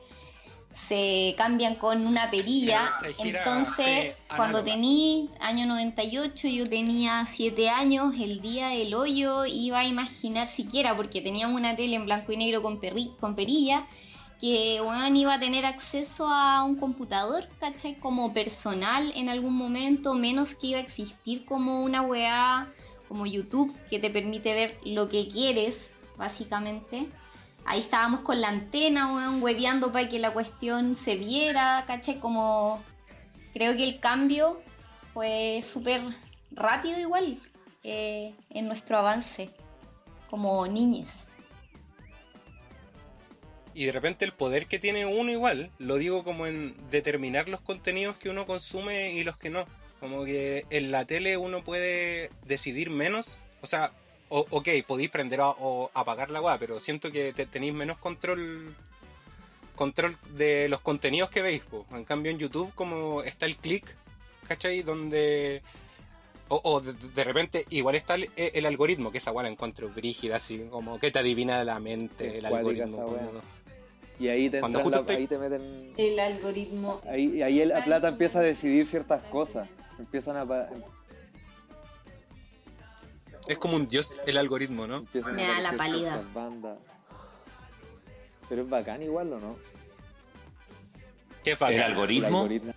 se 0.71 1.33
cambian 1.37 1.75
con 1.75 2.05
una 2.05 2.29
perilla. 2.29 2.91
Se- 2.99 3.13
se 3.13 3.23
gira, 3.23 3.39
Entonces, 3.39 4.15
cuando 4.27 4.59
análoga. 4.59 4.65
tení 4.65 5.29
año 5.39 5.65
98, 5.65 6.47
yo 6.47 6.69
tenía 6.69 7.25
7 7.25 7.69
años, 7.69 8.13
el 8.19 8.39
día 8.41 8.69
del 8.69 8.93
hoyo 8.93 9.45
iba 9.45 9.79
a 9.79 9.85
imaginar 9.85 10.47
siquiera, 10.47 10.95
porque 10.95 11.21
teníamos 11.21 11.55
una 11.59 11.75
tele 11.75 11.95
en 11.95 12.05
blanco 12.05 12.31
y 12.31 12.37
negro 12.37 12.61
con, 12.61 12.79
perri- 12.79 13.15
con 13.19 13.35
perilla, 13.35 13.85
que 14.39 14.81
weón, 14.81 15.15
iba 15.15 15.33
a 15.33 15.39
tener 15.39 15.65
acceso 15.65 16.27
a 16.27 16.63
un 16.63 16.75
computador, 16.75 17.47
¿cachai? 17.59 17.95
Como 17.95 18.33
personal 18.33 19.11
en 19.15 19.29
algún 19.29 19.55
momento, 19.55 20.13
menos 20.13 20.55
que 20.55 20.67
iba 20.67 20.79
a 20.79 20.81
existir 20.81 21.45
como 21.45 21.83
una 21.83 22.01
weá 22.01 22.67
como 23.07 23.25
YouTube 23.25 23.73
que 23.89 23.99
te 23.99 24.09
permite 24.09 24.53
ver 24.53 24.77
lo 24.83 25.09
que 25.09 25.27
quieres, 25.27 25.91
básicamente. 26.17 27.07
Ahí 27.65 27.79
estábamos 27.79 28.21
con 28.21 28.39
la 28.39 28.49
antena, 28.49 29.13
weón, 29.13 29.41
hueveando 29.41 29.91
para 29.91 30.07
que 30.07 30.19
la 30.19 30.31
cuestión 30.31 30.95
se 30.95 31.15
viera, 31.15 31.83
¿cachai? 31.87 32.19
Como 32.19 32.81
creo 33.53 33.75
que 33.75 33.83
el 33.83 33.99
cambio 33.99 34.61
fue 35.13 35.61
súper 35.63 36.01
rápido 36.51 36.99
igual 36.99 37.39
eh, 37.83 38.35
en 38.49 38.67
nuestro 38.67 38.97
avance 38.97 39.49
como 40.29 40.67
niñes. 40.67 41.27
Y 43.77 43.85
de 43.85 43.91
repente 43.91 44.25
el 44.25 44.33
poder 44.33 44.65
que 44.65 44.79
tiene 44.79 45.05
uno 45.05 45.31
igual, 45.31 45.69
lo 45.77 45.97
digo 45.97 46.23
como 46.23 46.47
en 46.47 46.73
determinar 46.89 47.47
los 47.47 47.61
contenidos 47.61 48.17
que 48.17 48.29
uno 48.29 48.47
consume 48.47 49.11
y 49.13 49.23
los 49.23 49.37
que 49.37 49.51
no. 49.51 49.67
Como 49.99 50.25
que 50.25 50.65
en 50.71 50.91
la 50.91 51.05
tele 51.05 51.37
uno 51.37 51.63
puede 51.63 52.31
decidir 52.45 52.89
menos. 52.89 53.43
O 53.61 53.67
sea, 53.67 53.91
o- 54.29 54.47
ok, 54.49 54.67
podéis 54.87 55.11
prender 55.11 55.41
a- 55.41 55.49
o 55.49 55.91
apagar 55.93 56.31
la 56.31 56.41
weá, 56.41 56.57
pero 56.57 56.79
siento 56.79 57.11
que 57.11 57.33
te- 57.33 57.45
tenéis 57.45 57.73
menos 57.73 57.97
control 57.99 58.75
control 59.75 60.17
de 60.35 60.67
los 60.69 60.81
contenidos 60.81 61.29
que 61.29 61.43
veis. 61.43 61.61
po. 61.61 61.85
En 61.91 62.03
cambio 62.03 62.31
en 62.31 62.39
YouTube 62.39 62.71
como 62.73 63.21
está 63.21 63.45
el 63.45 63.57
click, 63.57 63.85
¿cachai? 64.47 64.81
Donde... 64.81 65.61
O, 66.49 66.61
o 66.63 66.79
de, 66.81 66.93
de 66.93 67.23
repente 67.23 67.65
igual 67.69 67.95
está 67.95 68.15
el, 68.15 68.29
el 68.37 68.65
algoritmo, 68.65 69.11
que 69.11 69.17
esa 69.19 69.31
weá 69.31 69.43
la 69.43 69.49
encuentro 69.49 69.89
brígida, 69.89 70.37
así 70.37 70.65
como 70.71 70.97
que 70.97 71.11
te 71.11 71.19
adivina 71.19 71.63
la 71.65 71.79
mente, 71.79 72.37
el 72.39 72.45
algoritmo. 72.45 72.97
Y 74.19 74.27
ahí 74.29 74.49
te, 74.49 74.59
Cuando 74.59 74.79
entran 74.79 74.83
justo 74.83 74.97
la- 74.97 75.01
estoy- 75.01 75.15
ahí 75.15 75.27
te 75.27 75.37
meten... 75.37 75.93
El 75.97 76.19
algoritmo. 76.19 76.99
Ahí, 77.09 77.41
ahí 77.41 77.61
el- 77.61 77.69
la 77.69 77.83
plata 77.83 78.07
empieza 78.09 78.39
a 78.39 78.41
decidir 78.41 78.85
ciertas 78.87 79.21
cosas. 79.23 79.67
Empiezan 79.99 80.37
a... 80.37 80.45
pa- 80.45 80.69
Es 83.47 83.57
como 83.57 83.75
un 83.75 83.87
dios 83.87 84.15
el 84.25 84.37
algoritmo, 84.37 84.87
¿no? 84.87 84.97
empiezan 84.97 85.33
a 85.33 85.35
Me 85.35 85.47
da 85.47 85.59
la 85.61 85.71
pálida. 85.73 86.23
Pero 88.49 88.63
es 88.63 88.69
bacán 88.69 89.01
igual, 89.03 89.31
¿o 89.33 89.39
no? 89.39 89.55
¿Qué 91.43 91.51
El 91.51 91.57
falta? 91.57 91.75
El 91.75 91.81
algoritmo. 91.83 92.37
algoritmo. 92.39 92.73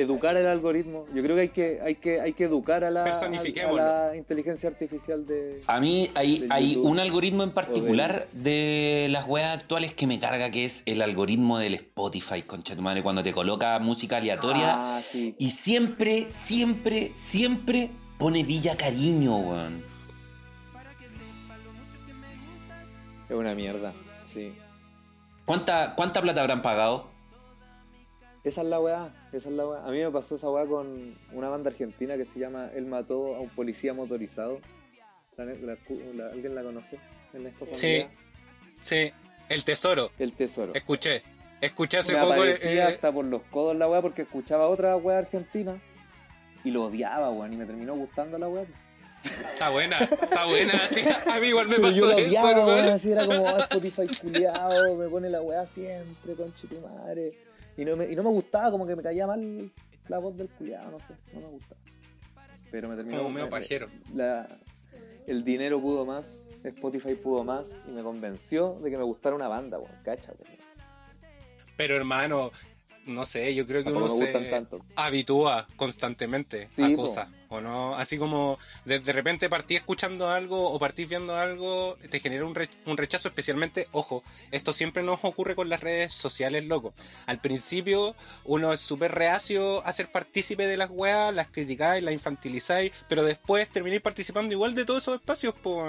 Educar 0.00 0.36
el 0.36 0.46
algoritmo. 0.46 1.04
Yo 1.14 1.22
creo 1.22 1.36
que 1.36 1.42
hay 1.42 1.48
que, 1.50 1.80
hay 1.84 1.94
que, 1.96 2.20
hay 2.20 2.32
que 2.32 2.44
educar 2.44 2.84
a 2.84 2.90
la, 2.90 3.02
a, 3.02 3.04
Personifiquémoslo. 3.04 3.76
la 3.76 4.16
inteligencia 4.16 4.68
artificial 4.70 5.26
de... 5.26 5.62
A 5.66 5.78
mí 5.80 6.08
hay, 6.14 6.46
hay 6.48 6.74
YouTube 6.74 6.86
un 6.86 6.98
algoritmo 7.00 7.42
en 7.42 7.50
particular 7.50 8.26
de 8.32 9.08
las 9.10 9.26
weas 9.28 9.58
actuales 9.58 9.92
que 9.92 10.06
me 10.06 10.18
carga, 10.18 10.50
que 10.50 10.64
es 10.64 10.82
el 10.86 11.02
algoritmo 11.02 11.58
del 11.58 11.74
Spotify, 11.74 12.42
concha 12.42 12.74
tu 12.74 12.82
madre, 12.82 13.02
cuando 13.02 13.22
te 13.22 13.32
coloca 13.32 13.78
música 13.78 14.16
aleatoria 14.16 14.96
Ah, 14.96 15.02
sí. 15.02 15.34
y 15.38 15.50
siempre, 15.50 16.28
siempre, 16.30 17.10
siempre 17.14 17.90
pone 18.18 18.42
Villa 18.42 18.76
Cariño, 18.76 19.36
weón. 19.36 19.82
Es 23.28 23.36
una 23.36 23.54
mierda, 23.54 23.92
sí. 24.24 24.52
¿Cuánta, 25.44 25.94
¿Cuánta 25.94 26.20
plata 26.22 26.40
habrán 26.40 26.62
pagado? 26.62 27.08
Esa 28.42 28.62
es 28.62 28.68
la 28.68 28.80
weá, 28.80 29.12
esa 29.32 29.48
es 29.50 29.54
la 29.54 29.66
weá. 29.66 29.84
A 29.84 29.90
mí 29.90 29.98
me 29.98 30.10
pasó 30.10 30.34
esa 30.36 30.48
weá 30.50 30.64
con 30.66 31.14
una 31.32 31.48
banda 31.48 31.70
argentina 31.70 32.16
que 32.16 32.24
se 32.24 32.38
llama 32.38 32.70
Él 32.74 32.86
mató 32.86 33.34
a 33.36 33.40
un 33.40 33.50
policía 33.50 33.92
motorizado. 33.92 34.60
La- 35.36 35.44
la- 35.44 35.76
la- 36.14 36.26
¿Alguien 36.32 36.54
la 36.54 36.62
conoce? 36.62 36.98
En 37.34 37.52
Sí, 37.72 38.06
sí. 38.80 39.12
El 39.48 39.64
tesoro. 39.64 40.10
El 40.18 40.32
tesoro. 40.32 40.74
Escuché. 40.74 41.22
Escuché 41.60 41.98
hace 41.98 42.14
Me 42.14 42.20
poco. 42.20 42.44
eh, 42.44 42.82
hasta 42.82 43.12
por 43.12 43.24
los 43.26 43.42
codos 43.50 43.76
la 43.76 43.88
weá 43.88 44.00
porque 44.00 44.22
escuchaba 44.22 44.68
otra 44.68 44.96
weá 44.96 45.18
argentina 45.18 45.78
y 46.64 46.70
lo 46.70 46.84
odiaba, 46.84 47.30
weón, 47.30 47.52
y 47.52 47.56
me 47.56 47.66
terminó 47.66 47.94
gustando 47.94 48.38
la 48.38 48.48
weá. 48.48 48.64
está 49.22 49.68
buena, 49.68 49.98
está 49.98 50.46
buena. 50.46 50.78
Sí, 50.88 51.02
a 51.30 51.38
mí 51.40 51.48
igual 51.48 51.68
me 51.68 51.76
Pero 51.76 51.88
pasó 51.88 51.98
yo 51.98 52.06
lo 52.06 52.12
eso, 52.12 52.26
odiaba, 52.28 52.50
weón, 52.64 52.70
hermano. 52.78 52.92
así 52.94 53.12
era 53.12 53.26
como 53.26 53.46
"Ah, 53.46 53.58
Spotify 53.60 54.02
culiao, 54.22 54.96
me 54.96 55.08
pone 55.08 55.28
la 55.28 55.42
weá 55.42 55.66
siempre, 55.66 56.34
con 56.34 56.54
madre. 56.82 57.32
Y 57.76 57.84
no, 57.84 57.96
me, 57.96 58.10
y 58.10 58.16
no 58.16 58.22
me 58.22 58.30
gustaba, 58.30 58.70
como 58.70 58.86
que 58.86 58.94
me 58.96 59.02
caía 59.02 59.26
mal 59.26 59.70
la 60.08 60.18
voz 60.18 60.36
del 60.36 60.48
culiao, 60.48 60.90
no 60.90 60.98
sé, 60.98 61.14
no 61.34 61.40
me 61.40 61.46
gustaba. 61.48 61.80
Pero 62.70 62.88
me 62.88 62.96
terminó 62.96 63.18
Como 63.18 63.30
medio 63.30 63.46
me- 63.46 63.50
pajero. 63.50 63.88
la- 64.14 64.48
el 65.26 65.44
dinero 65.44 65.80
pudo 65.80 66.04
más, 66.04 66.46
Spotify 66.64 67.14
pudo 67.14 67.44
más 67.44 67.86
y 67.88 67.92
me 67.94 68.02
convenció 68.02 68.72
de 68.80 68.90
que 68.90 68.96
me 68.96 69.04
gustara 69.04 69.34
una 69.36 69.48
banda, 69.48 69.78
weón, 69.78 69.92
cacha. 70.04 70.32
Pero 71.76 71.96
hermano, 71.96 72.50
no 73.06 73.24
sé, 73.24 73.54
yo 73.54 73.66
creo 73.66 73.82
que 73.82 73.90
uno 73.90 74.06
se 74.08 74.26
tanto. 74.50 74.84
habitúa 74.94 75.66
constantemente 75.76 76.68
Sí, 76.76 76.82
a 76.84 76.88
po. 76.90 77.02
cosas, 77.02 77.28
¿o 77.48 77.60
no? 77.60 77.94
Así 77.96 78.18
como 78.18 78.58
de, 78.84 79.00
de 79.00 79.12
repente 79.12 79.48
partís 79.48 79.78
escuchando 79.78 80.28
algo 80.30 80.70
o 80.72 80.78
partís 80.78 81.08
viendo 81.08 81.34
algo, 81.36 81.96
te 82.10 82.20
genera 82.20 82.44
un, 82.44 82.54
re- 82.54 82.68
un 82.86 82.96
rechazo, 82.96 83.28
especialmente, 83.28 83.88
ojo, 83.92 84.22
esto 84.50 84.72
siempre 84.72 85.02
nos 85.02 85.18
ocurre 85.22 85.56
con 85.56 85.68
las 85.68 85.80
redes 85.80 86.12
sociales, 86.12 86.64
loco. 86.64 86.94
Al 87.26 87.38
principio 87.38 88.14
uno 88.44 88.72
es 88.72 88.80
súper 88.80 89.12
reacio 89.12 89.84
a 89.86 89.92
ser 89.92 90.10
partícipe 90.12 90.66
de 90.66 90.76
las 90.76 90.90
weas, 90.90 91.34
las 91.34 91.48
criticáis, 91.48 92.02
las 92.04 92.12
infantilizáis, 92.14 92.92
pero 93.08 93.24
después 93.24 93.70
termináis 93.72 94.02
participando 94.02 94.52
igual 94.54 94.74
de 94.74 94.84
todos 94.84 95.02
esos 95.02 95.16
espacios, 95.16 95.54
po. 95.54 95.82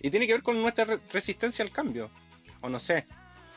Y 0.00 0.10
tiene 0.10 0.26
que 0.26 0.34
ver 0.34 0.42
con 0.42 0.60
nuestra 0.60 0.84
re- 0.84 0.98
resistencia 1.12 1.64
al 1.64 1.72
cambio, 1.72 2.10
o 2.62 2.68
no 2.68 2.78
sé. 2.78 3.06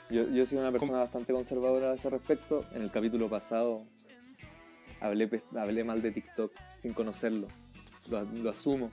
Yo, 0.10 0.28
yo 0.30 0.44
he 0.44 0.46
sido 0.46 0.62
una 0.62 0.72
persona 0.72 1.00
bastante 1.00 1.34
conservadora 1.34 1.92
a 1.92 1.96
ese 1.96 2.10
respecto. 2.10 2.64
En 2.74 2.82
el 2.82 2.92
capítulo 2.92 3.30
pasado 3.30 3.84
hablé, 5.02 5.28
pe- 5.28 5.44
hablé 5.58 5.84
mal 5.84 6.02
de 6.02 6.12
TikTok 6.12 6.52
sin 6.82 6.94
conocerlo. 6.94 7.48
Lo, 8.10 8.24
lo 8.24 8.50
asumo. 8.50 8.90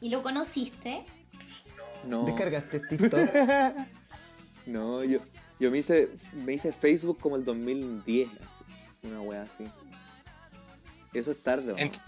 ¿Y 0.00 0.10
lo 0.10 0.22
conociste? 0.22 1.04
No, 2.04 2.24
¿Descargaste 2.26 2.80
TikTok? 2.80 3.20
no 4.66 5.02
yo, 5.02 5.18
yo 5.58 5.70
me, 5.72 5.78
hice, 5.78 6.08
me 6.32 6.52
hice 6.52 6.72
Facebook 6.72 7.18
como 7.18 7.34
el 7.36 7.44
2010. 7.44 8.28
así, 8.28 9.06
una 9.08 9.20
wea 9.22 9.42
así. 9.42 9.64
Eso 11.12 11.32
es 11.32 11.38
tarde. 11.42 11.74
Ent- 11.74 12.00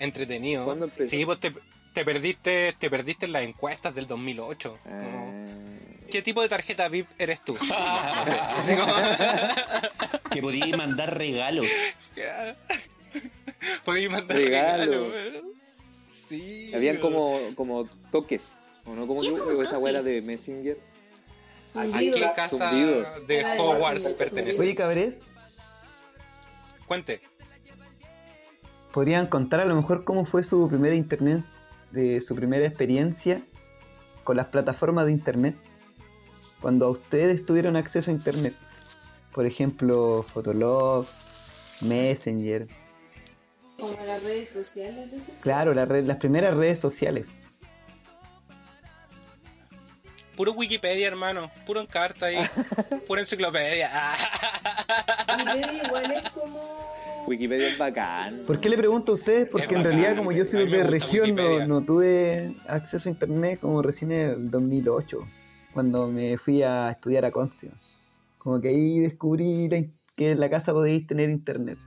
entretenido. 0.00 0.64
¿Cuándo 0.64 0.86
empezó? 0.86 1.10
Sí, 1.10 1.22
vos 1.22 1.38
te, 1.38 1.52
te 1.92 2.04
perdiste, 2.04 2.74
te 2.76 2.90
perdiste 2.90 3.26
en 3.26 3.32
las 3.32 3.44
encuestas 3.44 3.94
del 3.94 4.08
2008. 4.08 4.78
Como, 4.82 4.94
Ah, 4.96 5.30
¿Qué 6.10 6.22
tipo 6.22 6.42
de 6.42 6.48
tarjeta 6.48 6.88
VIP 6.88 7.08
eres 7.18 7.40
tú? 7.42 7.54
No 7.68 8.24
sé, 8.24 8.38
así 8.56 8.74
como- 8.76 8.92
Que 10.30 10.40
podíais 10.42 10.76
mandar 10.76 11.16
regalos. 11.16 11.66
Podéis 13.84 14.10
mandar 14.10 14.36
Regalos. 14.36 15.12
regalos. 15.12 15.42
Sí. 16.10 16.70
habían 16.74 16.98
como, 16.98 17.38
como 17.54 17.86
toques. 18.10 18.60
¿O 18.86 18.94
no? 18.94 19.06
Como 19.06 19.20
¿Qué 19.20 19.28
un 19.28 19.34
esa 19.34 19.44
toque? 19.44 20.02
de 20.02 20.22
Messenger. 20.22 20.78
¿A 21.74 21.86
qué 21.98 22.20
casa 22.36 22.70
Zumbidos. 22.70 23.26
de 23.26 23.44
Hogwarts 23.58 24.12
perteneces? 24.12 24.60
Oye, 24.60 24.74
cabres, 24.76 25.30
Cuente. 26.86 27.20
¿podrían 28.92 29.26
contar 29.26 29.60
a 29.60 29.64
lo 29.64 29.74
mejor 29.74 30.04
cómo 30.04 30.24
fue 30.24 30.42
su 30.44 30.68
primera 30.68 30.94
internet, 30.94 31.42
de 31.90 32.20
su 32.20 32.36
primera 32.36 32.64
experiencia 32.66 33.42
con 34.22 34.36
las 34.36 34.48
plataformas 34.48 35.06
de 35.06 35.12
internet? 35.12 35.56
Cuando 36.64 36.88
ustedes 36.88 37.44
tuvieron 37.44 37.76
acceso 37.76 38.10
a 38.10 38.14
internet. 38.14 38.54
Por 39.34 39.44
ejemplo, 39.44 40.22
Fotolog, 40.26 41.04
Messenger. 41.82 42.66
Como 43.78 43.92
las 44.06 44.22
redes 44.24 44.48
sociales. 44.48 45.10
¿no? 45.12 45.18
Claro, 45.42 45.74
la 45.74 45.84
red- 45.84 46.06
las 46.06 46.16
primeras 46.16 46.54
redes 46.54 46.80
sociales. 46.80 47.26
Puro 50.36 50.52
Wikipedia, 50.52 51.06
hermano. 51.06 51.50
Puro 51.66 51.80
en 51.80 51.86
carta 51.86 52.26
ahí. 52.26 52.38
Pura 53.08 53.20
enciclopedia. 53.20 53.90
Wikipedia 55.36 55.84
igual 55.84 56.10
es 56.12 56.30
como. 56.30 56.62
Wikipedia 57.26 57.68
es 57.68 57.76
bacán. 57.76 58.42
¿Por 58.46 58.58
qué 58.58 58.70
le 58.70 58.78
pregunto 58.78 59.12
a 59.12 59.14
ustedes? 59.16 59.50
Porque 59.50 59.66
Es 59.66 59.72
en 59.72 59.78
bacán. 59.80 59.92
realidad 59.92 60.16
como 60.16 60.32
yo 60.32 60.46
soy 60.46 60.66
de 60.66 60.82
región 60.82 61.34
no, 61.34 61.66
no 61.66 61.82
tuve 61.82 62.56
acceso 62.68 63.10
a 63.10 63.12
internet 63.12 63.60
como 63.60 63.82
recién 63.82 64.12
en 64.12 64.28
el 64.30 64.50
2008, 64.50 65.18
cuando 65.74 66.06
me 66.08 66.38
fui 66.38 66.62
a 66.62 66.90
estudiar 66.92 67.24
a 67.26 67.30
Concio. 67.32 67.70
Como 68.38 68.60
que 68.60 68.68
ahí 68.68 69.00
descubrí 69.00 69.68
la 69.68 69.84
que 70.16 70.30
en 70.30 70.40
la 70.40 70.48
casa 70.48 70.72
podéis 70.72 71.06
tener 71.06 71.28
internet. 71.28 71.78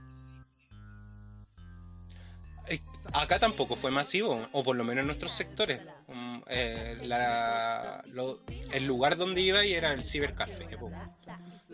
Eh, 2.68 2.80
Acá 3.14 3.38
tampoco 3.38 3.74
fue 3.76 3.90
masivo, 3.90 4.46
o 4.52 4.62
por 4.62 4.76
lo 4.76 4.84
menos 4.84 5.00
en 5.00 5.06
nuestros 5.06 5.32
sectores. 5.32 5.80
Mm, 6.08 6.38
eh, 6.48 6.98
la- 7.04 8.04
lo- 8.12 8.40
el 8.72 8.84
lugar 8.86 9.16
donde 9.16 9.40
iba 9.40 9.64
y 9.64 9.72
era 9.72 9.94
el 9.94 10.04
cibercafé, 10.04 10.66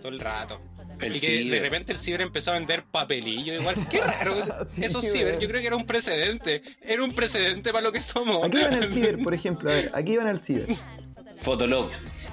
todo 0.01 0.09
el 0.13 0.21
rato. 0.21 0.61
El 1.01 1.17
y 1.17 1.19
que 1.19 1.27
de 1.31 1.43
ciber. 1.43 1.63
repente 1.63 1.91
el 1.93 1.99
ciber 1.99 2.21
empezó 2.23 2.53
a 2.53 2.55
vender 2.55 2.85
papelillo 2.85 3.53
igual. 3.55 3.75
Qué 3.91 4.01
raro. 4.01 4.35
eso- 4.39 4.55
Sí, 4.69 4.85
esos 4.85 5.03
weón. 5.03 5.17
ciber, 5.17 5.39
yo 5.41 5.49
creo 5.49 5.61
que 5.61 5.67
era 5.67 5.77
un 5.77 5.87
precedente. 5.87 6.63
Era 6.83 7.03
un 7.03 7.13
precedente 7.13 7.73
para 7.73 7.83
lo 7.83 7.91
que 7.91 8.01
somos. 8.01 8.45
Aquí 8.45 8.59
iban 8.59 8.75
al 8.75 8.93
ciber, 8.93 9.19
por 9.25 9.35
ejemplo, 9.35 9.71
a 9.71 9.75
ver, 9.75 9.91
aquí 9.93 10.13
iban 10.13 10.29
al 10.29 10.39
ciber. 10.39 10.69
Fotolog. 11.37 11.91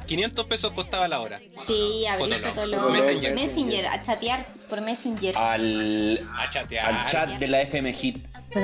500 0.08 0.46
pesos 0.46 0.72
costaba 0.74 1.08
la 1.08 1.20
hora. 1.22 1.40
Sí, 1.66 2.06
abrí 2.08 2.34
Fotolog. 2.34 2.50
Fotolog. 2.50 2.92
Messenger. 2.92 3.34
Messenger, 3.36 3.86
a 3.88 4.02
chatear 4.02 4.46
por 4.70 4.82
Messenger. 4.82 5.38
Al, 5.38 6.28
A 6.38 6.50
chatear. 6.50 6.86
al 6.94 7.06
chat 7.08 7.30
de 7.40 7.48
la 7.48 7.62
FM 7.62 7.94
Hit. 7.94 8.18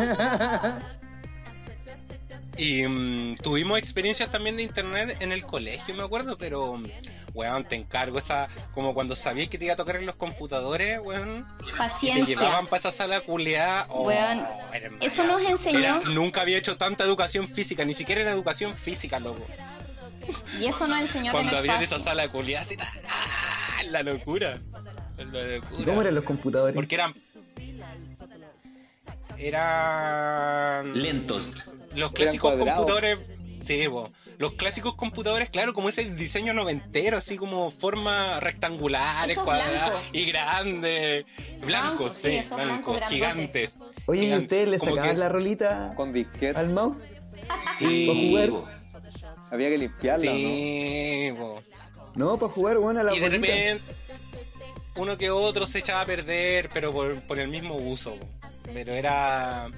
Y 2.59 2.87
mm, 2.87 3.35
tuvimos 3.37 3.77
experiencias 3.77 4.31
también 4.31 4.57
de 4.57 4.63
internet 4.63 5.17
en 5.19 5.31
el 5.31 5.43
colegio, 5.43 5.93
me 5.93 6.01
acuerdo, 6.01 6.39
pero 6.39 6.73
mm, 6.75 6.87
weón, 7.35 7.63
te 7.65 7.75
encargo 7.75 8.17
esa, 8.17 8.47
como 8.73 8.95
cuando 8.95 9.15
sabías 9.15 9.47
que 9.47 9.59
te 9.59 9.65
iba 9.65 9.75
a 9.75 9.77
tocar 9.77 9.97
en 9.97 10.07
los 10.07 10.15
computadores, 10.15 10.99
weón, 11.03 11.45
y 11.61 11.65
te 11.71 11.77
Paciencia. 11.77 12.25
llevaban 12.25 12.65
para 12.65 12.79
esa 12.79 12.91
sala 12.91 13.21
culeada. 13.21 13.85
oh, 13.89 14.07
Weón, 14.07 14.43
hermano. 14.73 14.97
eso 15.05 15.23
nos 15.23 15.43
enseñó- 15.43 15.77
Era- 16.01 16.09
nunca 16.09 16.41
había 16.41 16.57
hecho 16.57 16.77
tanta 16.77 17.03
educación 17.03 17.47
física, 17.47 17.85
ni 17.85 17.93
siquiera 17.93 18.21
era 18.21 18.31
educación 18.31 18.73
física, 18.75 19.19
loco. 19.19 19.45
Y 20.59 20.65
eso 20.65 20.87
nos 20.87 20.99
enseñó 21.01 21.31
a 21.31 21.33
Cuando 21.33 21.55
tener 21.57 21.71
había 21.71 21.83
esa 21.83 21.99
sala 21.99 22.23
así, 22.61 22.75
¡ah! 22.79 23.83
la 23.89 24.03
locura. 24.03 24.59
La 25.17 25.23
locura. 25.25 25.85
¿Cómo 25.85 26.01
eran 26.01 26.15
los 26.15 26.23
computadores? 26.23 26.75
Porque 26.75 26.95
eran. 26.95 27.13
Eran. 29.37 31.01
Lentos. 31.01 31.55
Los 31.95 32.11
clásicos 32.11 32.53
computadores. 32.57 33.19
Sí, 33.59 33.87
po. 33.89 34.09
Los 34.39 34.53
clásicos 34.53 34.93
computadores, 34.95 35.49
claro, 35.49 35.73
como 35.73 35.89
ese 35.89 36.05
diseño 36.11 36.53
noventero, 36.53 37.17
así 37.17 37.37
como 37.37 37.71
forma 37.71 38.39
cuadradas 39.39 39.89
blancos. 39.89 40.01
y 40.13 40.25
grandes. 40.25 41.25
Blancos, 41.61 41.65
Blancos, 41.65 42.15
sí, 42.15 42.39
blancos, 42.53 42.99
gigantes. 43.09 43.79
Oye, 44.05 44.25
¿y 44.25 44.33
ustedes 44.35 44.69
le 44.69 44.79
sacaban 44.79 45.17
la 45.17 45.29
rolita 45.29 45.93
Con 45.95 46.13
disquete. 46.13 46.55
al 46.57 46.69
mouse? 46.69 47.07
Sí. 47.79 48.37
Había 49.51 49.69
que 49.69 49.77
limpiarla, 49.77 50.31
Sí, 50.31 51.31
po. 51.37 51.61
No, 52.15 52.37
para 52.37 52.51
jugar, 52.51 52.77
bueno, 52.79 52.99
a 52.99 53.03
la 53.03 53.15
Y 53.15 53.19
de 53.19 53.29
repente, 53.29 53.83
uno 54.95 55.17
que 55.17 55.29
otro 55.29 55.65
se 55.67 55.79
echaba 55.79 56.01
a 56.01 56.05
perder, 56.05 56.69
pero 56.73 56.91
por, 56.91 57.21
por 57.21 57.39
el 57.39 57.47
mismo 57.47 57.75
uso. 57.75 58.15
po. 58.15 58.27
Pero 58.73 58.93
era. 58.93 59.69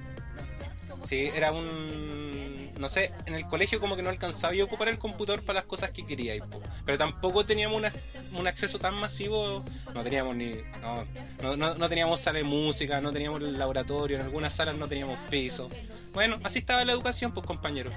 Sí, 1.04 1.30
era 1.34 1.52
un. 1.52 2.70
No 2.78 2.88
sé, 2.88 3.12
en 3.26 3.34
el 3.34 3.46
colegio 3.46 3.78
como 3.78 3.94
que 3.94 4.02
no 4.02 4.08
alcanzaba 4.08 4.54
a 4.58 4.64
ocupar 4.64 4.88
el 4.88 4.96
computador 4.98 5.42
para 5.42 5.58
las 5.60 5.66
cosas 5.68 5.90
que 5.90 6.06
quería. 6.06 6.42
po. 6.42 6.60
Pero 6.86 6.96
tampoco 6.96 7.44
teníamos 7.44 7.76
una- 7.76 7.92
un 8.32 8.46
acceso 8.48 8.78
tan 8.78 8.94
masivo. 8.94 9.62
No 9.94 10.02
teníamos 10.02 10.34
ni. 10.34 10.54
No, 10.80 11.04
no, 11.42 11.56
no- 11.58 11.74
no 11.74 11.88
teníamos 11.90 12.20
sala 12.20 12.38
de 12.38 12.44
música, 12.44 13.00
no 13.02 13.12
teníamos 13.12 13.42
el 13.42 13.58
laboratorio, 13.58 14.16
en 14.16 14.22
algunas 14.22 14.54
salas 14.54 14.76
no 14.76 14.88
teníamos 14.88 15.18
piso. 15.28 15.68
Bueno, 16.14 16.40
así 16.42 16.58
estaba 16.60 16.82
la 16.86 16.92
educación, 16.92 17.32
pues 17.32 17.46
compañeros. 17.46 17.92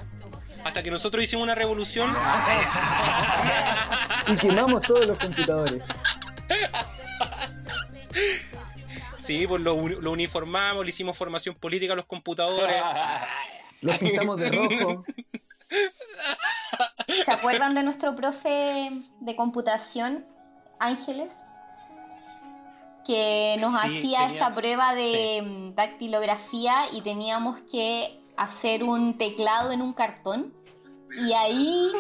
Hasta 0.64 0.82
que 0.84 0.92
nosotros 0.92 1.24
hicimos 1.24 1.44
una 1.44 1.56
revolución. 1.56 2.14
Y 4.26 4.38
quemamos 4.38 4.80
todos 4.82 5.06
los 5.06 5.18
computadores. 5.18 5.84
Sí, 9.18 9.46
pues 9.48 9.62
lo, 9.62 9.76
lo 9.88 10.12
uniformamos, 10.12 10.84
le 10.86 10.90
hicimos 10.90 11.18
formación 11.18 11.56
política 11.56 11.94
a 11.94 11.96
los 11.96 12.06
computadores. 12.06 12.76
Los 13.82 13.98
pintamos 13.98 14.38
de 14.38 14.50
rojo. 14.50 15.04
¿Se 17.26 17.30
acuerdan 17.34 17.76
de 17.76 17.84
nuestro 17.84 18.16
profe 18.16 18.90
de 19.20 19.36
computación, 19.36 20.26
Ángeles? 20.80 21.34
Que 23.06 23.58
nos 23.60 23.72
Sí, 23.82 23.88
hacía 23.98 24.20
tenía- 24.20 24.34
esta 24.34 24.56
prueba 24.56 24.96
de 24.96 25.08
sí. 25.08 25.42
mm, 25.46 25.76
dactilografía 25.76 26.86
y 26.94 27.02
teníamos 27.02 27.60
que 27.70 28.18
hacer 28.38 28.84
un 28.84 29.18
teclado 29.18 29.72
en 29.72 29.82
un 29.82 29.94
cartón 29.94 30.54
y 31.18 31.34
ahí 31.34 31.92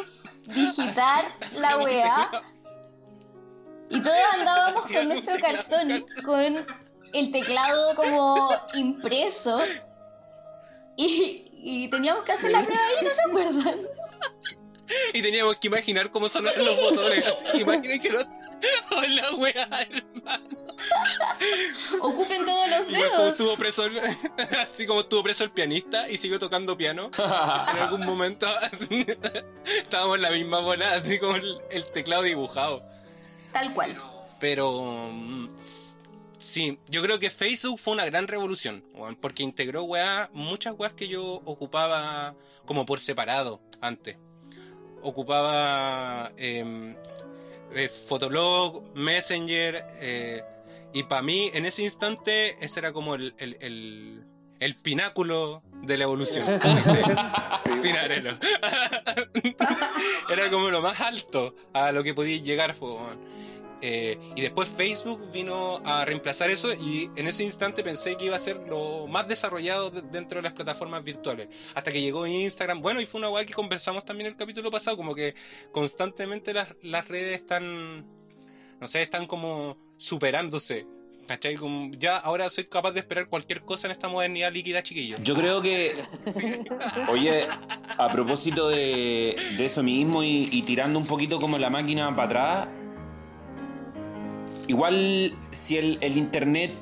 digitar 0.45 1.23
la 1.61 1.77
weá. 1.77 2.31
Y 3.89 4.01
todos 4.01 4.17
andábamos 4.33 4.91
con 4.91 5.07
nuestro 5.07 5.35
cartón, 5.39 6.05
con 6.25 6.65
el 7.13 7.31
teclado 7.31 7.95
como 7.95 8.51
impreso. 8.73 9.61
Y, 10.95 11.51
y 11.63 11.87
teníamos 11.89 12.23
que 12.23 12.33
hacer 12.33 12.51
la 12.51 12.61
prueba 12.61 12.81
ahí, 12.85 13.05
¿no 13.05 13.11
se 13.11 13.21
acuerdan? 13.29 13.75
Y 15.13 15.21
teníamos 15.21 15.57
que 15.57 15.67
imaginar 15.67 16.11
cómo 16.11 16.29
sonaban 16.29 16.63
los 16.63 16.75
botones. 16.75 17.43
Imaginen 17.55 17.99
que 17.99 18.11
los. 18.11 18.25
Hola, 18.91 19.31
wea, 19.35 19.67
hermano. 19.89 20.43
Ocupen 22.01 22.45
todos 22.45 22.69
los 22.69 22.89
Igual 22.89 23.09
como 23.09 23.17
dedos. 23.17 23.31
estuvo 23.31 23.55
preso 23.57 23.85
el, 23.85 23.99
así 24.61 24.85
como 24.85 25.01
estuvo 25.01 25.23
preso 25.23 25.43
el 25.43 25.51
pianista 25.51 26.09
y 26.09 26.17
siguió 26.17 26.39
tocando 26.39 26.77
piano. 26.77 27.09
En 27.17 27.79
algún 27.79 28.05
momento 28.05 28.47
así, 28.71 29.05
estábamos 29.65 30.17
en 30.17 30.21
la 30.21 30.31
misma 30.31 30.59
bola, 30.59 30.93
así 30.93 31.19
como 31.19 31.35
el, 31.35 31.57
el 31.71 31.85
teclado 31.91 32.23
dibujado. 32.23 32.81
Tal 33.51 33.73
cual. 33.73 33.95
Pero 34.39 35.09
mm, 35.11 35.49
sí, 36.37 36.79
yo 36.87 37.01
creo 37.01 37.19
que 37.19 37.29
Facebook 37.29 37.79
fue 37.79 37.93
una 37.93 38.05
gran 38.05 38.27
revolución, 38.27 38.83
porque 39.21 39.43
integró 39.43 39.83
weá, 39.83 40.29
muchas 40.33 40.75
weas 40.77 40.93
que 40.93 41.07
yo 41.07 41.23
ocupaba 41.45 42.35
como 42.65 42.85
por 42.85 42.99
separado 42.99 43.61
antes. 43.81 44.17
Ocupaba 45.01 46.31
em, 46.37 46.95
eh, 47.75 47.89
Fotolog, 47.89 48.93
Messenger, 48.95 49.85
eh, 49.99 50.43
y 50.93 51.03
para 51.03 51.21
mí 51.21 51.49
en 51.53 51.65
ese 51.65 51.83
instante 51.83 52.57
ese 52.63 52.79
era 52.79 52.93
como 52.93 53.15
el, 53.15 53.33
el, 53.37 53.57
el- 53.61 54.23
el 54.59 54.75
pináculo 54.75 55.61
de 55.81 55.97
la 55.97 56.03
evolución. 56.05 56.45
Pinarello. 57.81 58.37
era 60.29 60.49
como 60.49 60.69
lo 60.69 60.81
más 60.81 61.01
alto 61.01 61.55
a 61.73 61.91
lo 61.91 62.03
que 62.03 62.13
podía 62.13 62.37
llegar. 62.41 62.73
Eh, 63.85 64.17
y 64.33 64.39
después 64.39 64.69
Facebook 64.69 65.29
vino 65.33 65.81
a 65.83 66.05
reemplazar 66.05 66.49
eso 66.49 66.71
y 66.71 67.09
en 67.17 67.27
ese 67.27 67.43
instante 67.43 67.83
pensé 67.83 68.15
que 68.15 68.23
iba 68.25 68.35
a 68.37 68.39
ser 68.39 68.55
lo 68.69 69.07
más 69.07 69.27
desarrollado 69.27 69.91
de- 69.91 70.01
dentro 70.03 70.37
de 70.37 70.43
las 70.43 70.53
plataformas 70.53 71.03
virtuales. 71.03 71.49
Hasta 71.75 71.91
que 71.91 71.99
llegó 72.01 72.25
Instagram. 72.25 72.79
Bueno, 72.79 73.01
y 73.01 73.05
fue 73.05 73.19
una 73.19 73.29
weá 73.29 73.43
que 73.45 73.53
conversamos 73.53 74.05
también 74.05 74.27
el 74.27 74.37
capítulo 74.37 74.71
pasado, 74.71 74.95
como 74.95 75.13
que 75.13 75.35
constantemente 75.73 76.53
las, 76.53 76.69
las 76.81 77.09
redes 77.09 77.35
están, 77.35 78.05
no 78.79 78.87
sé, 78.87 79.01
están 79.01 79.25
como 79.27 79.77
superándose. 79.97 80.85
¿Cachai? 81.27 81.57
Ya 81.97 82.17
ahora 82.17 82.49
soy 82.49 82.65
capaz 82.65 82.91
de 82.91 82.99
esperar 83.01 83.27
cualquier 83.27 83.63
cosa 83.63 83.87
en 83.87 83.91
esta 83.91 84.07
modernidad 84.07 84.51
líquida, 84.53 84.81
chiquillo. 84.81 85.17
Yo 85.23 85.35
creo 85.35 85.61
que. 85.61 85.93
Oye, 87.09 87.47
a 87.97 88.07
propósito 88.09 88.69
de, 88.69 89.35
de 89.57 89.65
eso 89.65 89.83
mismo 89.83 90.23
y 90.23 90.61
tirando 90.63 90.99
un 90.99 91.05
poquito 91.05 91.39
como 91.39 91.57
la 91.57 91.69
máquina 91.69 92.13
para 92.15 92.25
atrás. 92.25 92.67
Igual, 94.67 95.33
si 95.51 95.77
el, 95.77 95.97
el 96.01 96.17
internet 96.17 96.73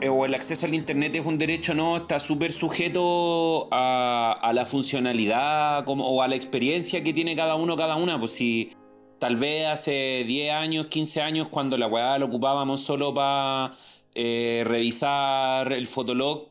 eh, 0.00 0.08
o 0.08 0.24
el 0.24 0.34
acceso 0.34 0.66
al 0.66 0.74
internet 0.74 1.14
es 1.16 1.24
un 1.26 1.38
derecho 1.38 1.74
no, 1.74 1.96
está 1.96 2.18
súper 2.18 2.52
sujeto 2.52 3.68
a, 3.70 4.50
la 4.54 4.66
funcionalidad 4.66 5.84
como, 5.84 6.06
o 6.06 6.22
a 6.22 6.28
la 6.28 6.36
experiencia 6.36 7.04
que 7.04 7.12
tiene 7.12 7.36
cada 7.36 7.54
uno, 7.54 7.76
cada 7.76 7.96
una. 7.96 8.18
Pues 8.18 8.32
si 8.32 8.72
tal 9.18 9.36
vez 9.36 9.66
hace 9.66 10.24
10 10.26 10.52
años, 10.52 10.86
15 10.86 11.22
años, 11.22 11.48
cuando 11.48 11.76
la 11.76 11.86
weá 11.86 12.18
la 12.18 12.24
ocupábamos 12.24 12.80
solo 12.80 13.14
para 13.14 13.74
revisar 14.14 15.72
el 15.72 15.86
fotolog, 15.86 16.50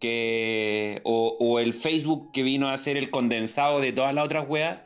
que, 0.00 1.00
o, 1.04 1.36
o 1.38 1.60
el 1.60 1.72
Facebook 1.72 2.32
que 2.32 2.42
vino 2.42 2.68
a 2.70 2.78
ser 2.78 2.96
el 2.96 3.10
condensado 3.10 3.80
de 3.80 3.92
todas 3.92 4.14
las 4.14 4.24
otras 4.24 4.46
weas, 4.48 4.80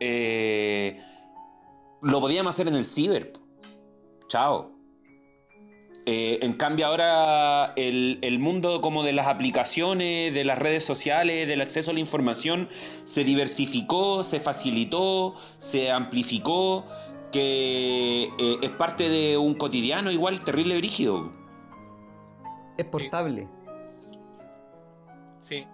eh, 0.00 0.98
lo 2.02 2.20
podíamos 2.20 2.54
hacer 2.54 2.68
en 2.68 2.74
el 2.74 2.84
ciber. 2.84 3.32
Chao. 4.28 4.72
Eh, 6.06 6.40
en 6.42 6.52
cambio 6.52 6.86
ahora 6.86 7.72
el, 7.76 8.18
el 8.20 8.38
mundo 8.38 8.82
como 8.82 9.02
de 9.04 9.14
las 9.14 9.26
aplicaciones, 9.26 10.34
de 10.34 10.44
las 10.44 10.58
redes 10.58 10.84
sociales, 10.84 11.46
del 11.48 11.62
acceso 11.62 11.92
a 11.92 11.94
la 11.94 12.00
información, 12.00 12.68
se 13.04 13.24
diversificó, 13.24 14.22
se 14.22 14.38
facilitó, 14.38 15.34
se 15.56 15.90
amplificó, 15.90 16.84
que 17.32 18.24
eh, 18.38 18.56
es 18.60 18.70
parte 18.70 19.08
de 19.08 19.38
un 19.38 19.54
cotidiano 19.54 20.10
igual 20.10 20.44
terrible 20.44 20.76
brígido. 20.76 21.32
Es 22.76 22.84
portable. 22.84 23.48
Sí. 25.40 25.64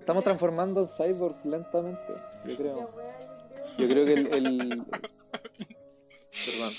Estamos 0.00 0.24
transformando 0.24 0.80
en 0.80 0.86
cyborgs 0.88 1.44
lentamente, 1.46 2.12
yo 2.46 2.56
creo. 2.56 2.76
yo 2.80 2.88
creo. 2.90 3.14
Yo 3.78 3.88
creo 3.88 4.04
que 4.04 4.12
el... 4.14 4.46
el- 4.46 4.82
Perdón. 6.46 6.72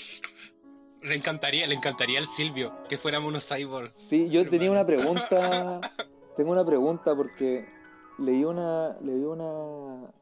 Le 1.02 1.14
encantaría, 1.14 1.66
le 1.66 1.74
encantaría 1.74 2.18
al 2.18 2.26
Silvio 2.26 2.74
que 2.88 2.96
fuéramos 2.96 3.28
unos 3.28 3.48
cyborgs. 3.48 3.94
Sí, 3.94 4.28
yo 4.28 4.48
tenía 4.48 4.70
una 4.70 4.84
pregunta. 4.84 5.80
Tengo 6.36 6.52
una 6.52 6.64
pregunta 6.64 7.14
porque 7.14 7.66
leí 8.18 8.44
una. 8.44 8.98
Leí 9.00 9.22
una. 9.22 10.12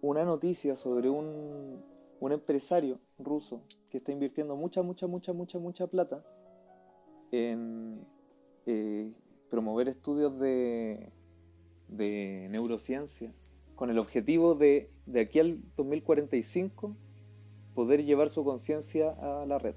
Una 0.00 0.24
noticia 0.24 0.76
sobre 0.76 1.08
un. 1.08 1.84
Un 2.20 2.30
empresario 2.30 3.00
ruso 3.18 3.62
que 3.90 3.96
está 3.96 4.12
invirtiendo 4.12 4.54
mucha, 4.54 4.80
mucha, 4.82 5.08
mucha, 5.08 5.32
mucha, 5.32 5.58
mucha 5.58 5.88
plata 5.88 6.22
en 7.32 8.06
eh, 8.66 9.10
promover 9.50 9.88
estudios 9.88 10.38
de, 10.38 11.10
de 11.88 12.46
neurociencia 12.48 13.32
con 13.74 13.90
el 13.90 13.98
objetivo 13.98 14.54
de, 14.54 14.88
de 15.06 15.20
aquí 15.22 15.40
al 15.40 15.58
2045 15.76 16.96
poder 17.74 18.04
llevar 18.04 18.30
su 18.30 18.44
conciencia 18.44 19.10
a 19.20 19.44
la 19.46 19.58
red. 19.58 19.74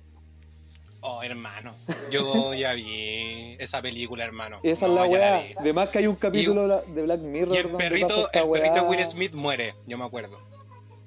Oh, 1.01 1.21
hermano. 1.21 1.71
Yo 2.11 2.53
ya 2.55 2.73
vi 2.73 3.55
esa 3.59 3.81
película, 3.81 4.23
hermano. 4.23 4.59
Esa 4.63 4.87
No, 4.87 4.93
es 4.93 4.99
la 5.01 5.07
weá. 5.07 5.43
Además 5.57 5.89
que 5.89 5.99
hay 5.99 6.07
un 6.07 6.15
capítulo 6.15 6.63
de 6.63 6.67
la- 6.67 6.81
de 6.81 7.01
Black 7.03 7.19
Mirror 7.21 7.53
Y 7.55 7.57
el 7.57 7.63
donde 7.63 7.77
pasa 7.77 7.89
perrito, 7.89 8.25
esta 8.25 8.39
el 8.39 8.49
perrito 8.49 8.83
Will 8.87 9.05
Smith 9.05 9.33
muere, 9.35 9.75
yo 9.85 9.97
me 9.99 10.03
acuerdo. 10.05 10.39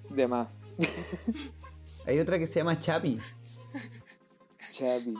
De 0.08 0.28
más. 0.28 0.48
Hay 2.06 2.18
otra 2.20 2.38
que 2.38 2.46
se 2.46 2.60
llama 2.60 2.78
Chapi. 2.80 3.18
Chapi. 4.70 5.14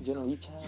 Yo 0.00 0.14
no 0.14 0.24
vi 0.26 0.38
Chapi. 0.38 0.66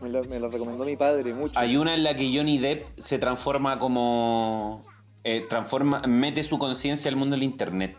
Me 0.00 0.10
lo, 0.10 0.24
me 0.24 0.38
lo 0.40 0.50
recomendó 0.50 0.84
mi 0.84 0.96
padre 0.96 1.32
mucho. 1.32 1.58
Hay 1.58 1.76
una 1.76 1.94
en 1.94 2.02
la 2.04 2.14
que 2.14 2.30
Johnny 2.36 2.58
Depp 2.58 2.98
se 2.98 3.18
transforma 3.18 3.78
como. 3.78 4.84
eh, 5.24 5.44
transforma, 5.48 6.02
mete 6.06 6.42
su 6.42 6.58
conciencia 6.58 7.08
al 7.10 7.16
mundo 7.16 7.34
del 7.34 7.42
internet. 7.44 7.96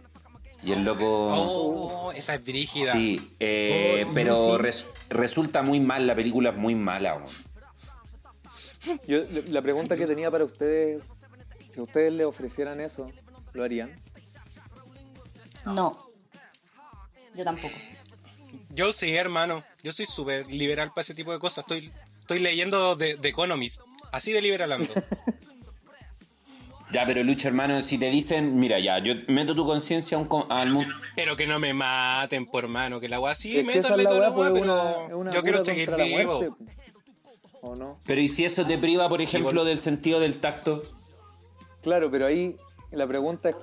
Y 0.64 0.72
el 0.72 0.84
loco. 0.84 1.06
Oh, 1.06 2.12
esa 2.12 2.36
es 2.36 2.44
brígida. 2.44 2.92
Sí, 2.92 3.32
eh, 3.40 4.06
Oh, 4.08 4.12
pero 4.14 4.56
sí. 4.58 4.62
res- 4.62 4.86
resulta 5.10 5.62
muy 5.62 5.80
mal, 5.80 6.08
la 6.08 6.16
película 6.16 6.50
es 6.50 6.56
muy 6.58 6.76
mala. 6.76 7.24
Yo, 9.08 9.20
la 9.50 9.62
pregunta 9.62 9.96
que 9.98 10.08
tenía 10.08 10.32
para 10.32 10.46
ustedes, 10.46 11.04
si 11.70 11.80
a 11.80 11.84
ustedes 11.84 12.14
le 12.14 12.26
ofrecieran 12.26 12.80
eso, 12.80 13.12
¿lo 13.54 13.64
harían? 13.64 14.00
No. 15.66 15.96
Yo 17.36 17.44
tampoco. 17.44 17.74
Yo 18.70 18.92
sí, 18.92 19.14
hermano. 19.16 19.64
Yo 19.84 19.92
soy 19.92 20.06
súper 20.06 20.48
liberal 20.48 20.90
para 20.90 21.02
ese 21.02 21.14
tipo 21.14 21.32
de 21.34 21.40
cosas. 21.40 21.60
Estoy, 21.66 21.92
estoy 22.20 22.40
leyendo 22.40 22.98
The, 22.98 23.18
The 23.18 23.28
Economist. 23.30 23.82
Así 24.12 24.32
de 24.32 24.42
liberalando. 24.42 24.88
Ya, 26.92 27.06
pero 27.06 27.22
Lucho, 27.24 27.50
hermano, 27.50 27.82
si 27.82 27.98
te 27.98 28.10
dicen, 28.10 28.58
mira, 28.60 28.80
ya, 28.80 29.00
yo 29.00 29.14
meto 29.28 29.54
tu 29.54 29.66
conciencia 29.66 30.18
a 30.18 30.22
un 30.22 30.28
co- 30.28 30.48
al 30.50 30.72
mundo. 30.72 30.94
pero 31.16 31.36
que 31.36 31.46
no 31.46 31.60
me 31.60 31.74
maten, 31.74 32.46
por 32.46 32.68
mano. 32.70 33.00
Que 33.02 33.10
la 33.10 33.20
weá 33.20 33.36
sí, 33.36 33.58
es 33.58 33.60
es 33.60 33.66
métanle 33.66 34.04
la 34.04 34.14
la 34.14 34.34
pues 34.34 34.52
una, 34.52 34.62
pero 35.06 35.18
una 35.18 35.32
yo 35.34 35.44
quiero 35.44 35.58
seguir 35.64 35.92
vivo. 35.96 36.40
muerte, 36.42 36.66
¿O 37.62 37.76
no? 37.76 37.98
Pero 38.06 38.22
¿y 38.22 38.30
si 38.30 38.46
eso 38.46 38.66
te 38.66 38.78
priva, 38.78 39.10
por 39.10 39.22
ejemplo, 39.22 39.66
del 39.66 39.80
sentido 39.80 40.20
del 40.22 40.38
tacto? 40.38 40.84
Claro, 41.82 42.10
pero 42.10 42.26
ahí 42.26 42.56
la 42.92 43.06
pregunta 43.06 43.50
es, 43.50 43.56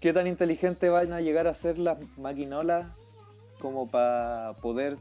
¿qué 0.00 0.12
tan 0.12 0.26
inteligentes 0.28 0.88
van 0.90 1.12
a 1.12 1.20
llegar 1.20 1.48
a 1.48 1.54
ser 1.54 1.78
las 1.78 1.98
maquinolas 2.18 2.86
como 3.58 3.90
para 3.90 4.52
poder... 4.62 4.96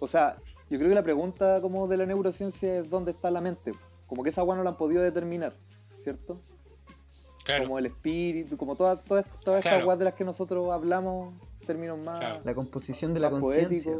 O 0.00 0.06
sea, 0.06 0.36
yo 0.68 0.76
creo 0.78 0.90
que 0.90 0.94
la 0.94 1.02
pregunta 1.02 1.60
como 1.62 1.88
de 1.88 1.96
la 1.96 2.04
neurociencia 2.04 2.80
es 2.80 2.90
dónde 2.90 3.12
está 3.12 3.30
la 3.30 3.40
mente. 3.40 3.72
Como 4.06 4.22
que 4.22 4.28
esa 4.30 4.42
agua 4.42 4.56
no 4.56 4.62
la 4.62 4.70
han 4.70 4.76
podido 4.76 5.02
determinar, 5.02 5.54
¿cierto? 6.06 6.40
Claro. 7.44 7.64
Como 7.64 7.78
el 7.80 7.86
espíritu, 7.86 8.56
como 8.56 8.76
todas 8.76 9.02
todas 9.04 9.24
todas 9.44 9.58
estas 9.58 9.72
Claro. 9.72 9.82
aguas 9.82 9.98
de 9.98 10.04
las 10.04 10.14
que 10.14 10.24
nosotros 10.24 10.70
hablamos, 10.70 11.34
términos 11.66 11.98
más, 11.98 12.20
Claro. 12.20 12.40
La 12.44 12.54
composición 12.54 13.12
de 13.12 13.18
la 13.20 13.28
conciencia. 13.30 13.92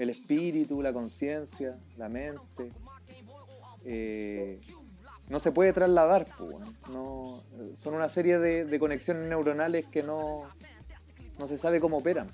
El 0.00 0.10
espíritu, 0.10 0.82
la 0.82 0.92
conciencia, 0.92 1.76
la 1.96 2.08
mente. 2.08 2.72
eh, 3.84 4.60
no 5.28 5.38
se 5.38 5.52
puede 5.52 5.72
trasladar, 5.72 6.26
weón. 6.40 6.74
no, 6.90 7.42
eh, 7.58 7.72
son 7.76 7.94
una 7.94 8.08
serie 8.08 8.38
de, 8.38 8.64
de 8.64 8.78
conexiones 8.80 9.28
neuronales 9.28 9.86
que 9.90 10.02
no, 10.02 10.42
no 11.38 11.46
se 11.46 11.56
sabe 11.58 11.80
cómo 11.80 11.98
operan. 11.98 12.28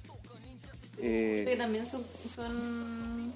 Eh, 0.98 1.44
que 1.46 1.56
también 1.56 1.84
son, 1.86 2.02
son 2.04 3.32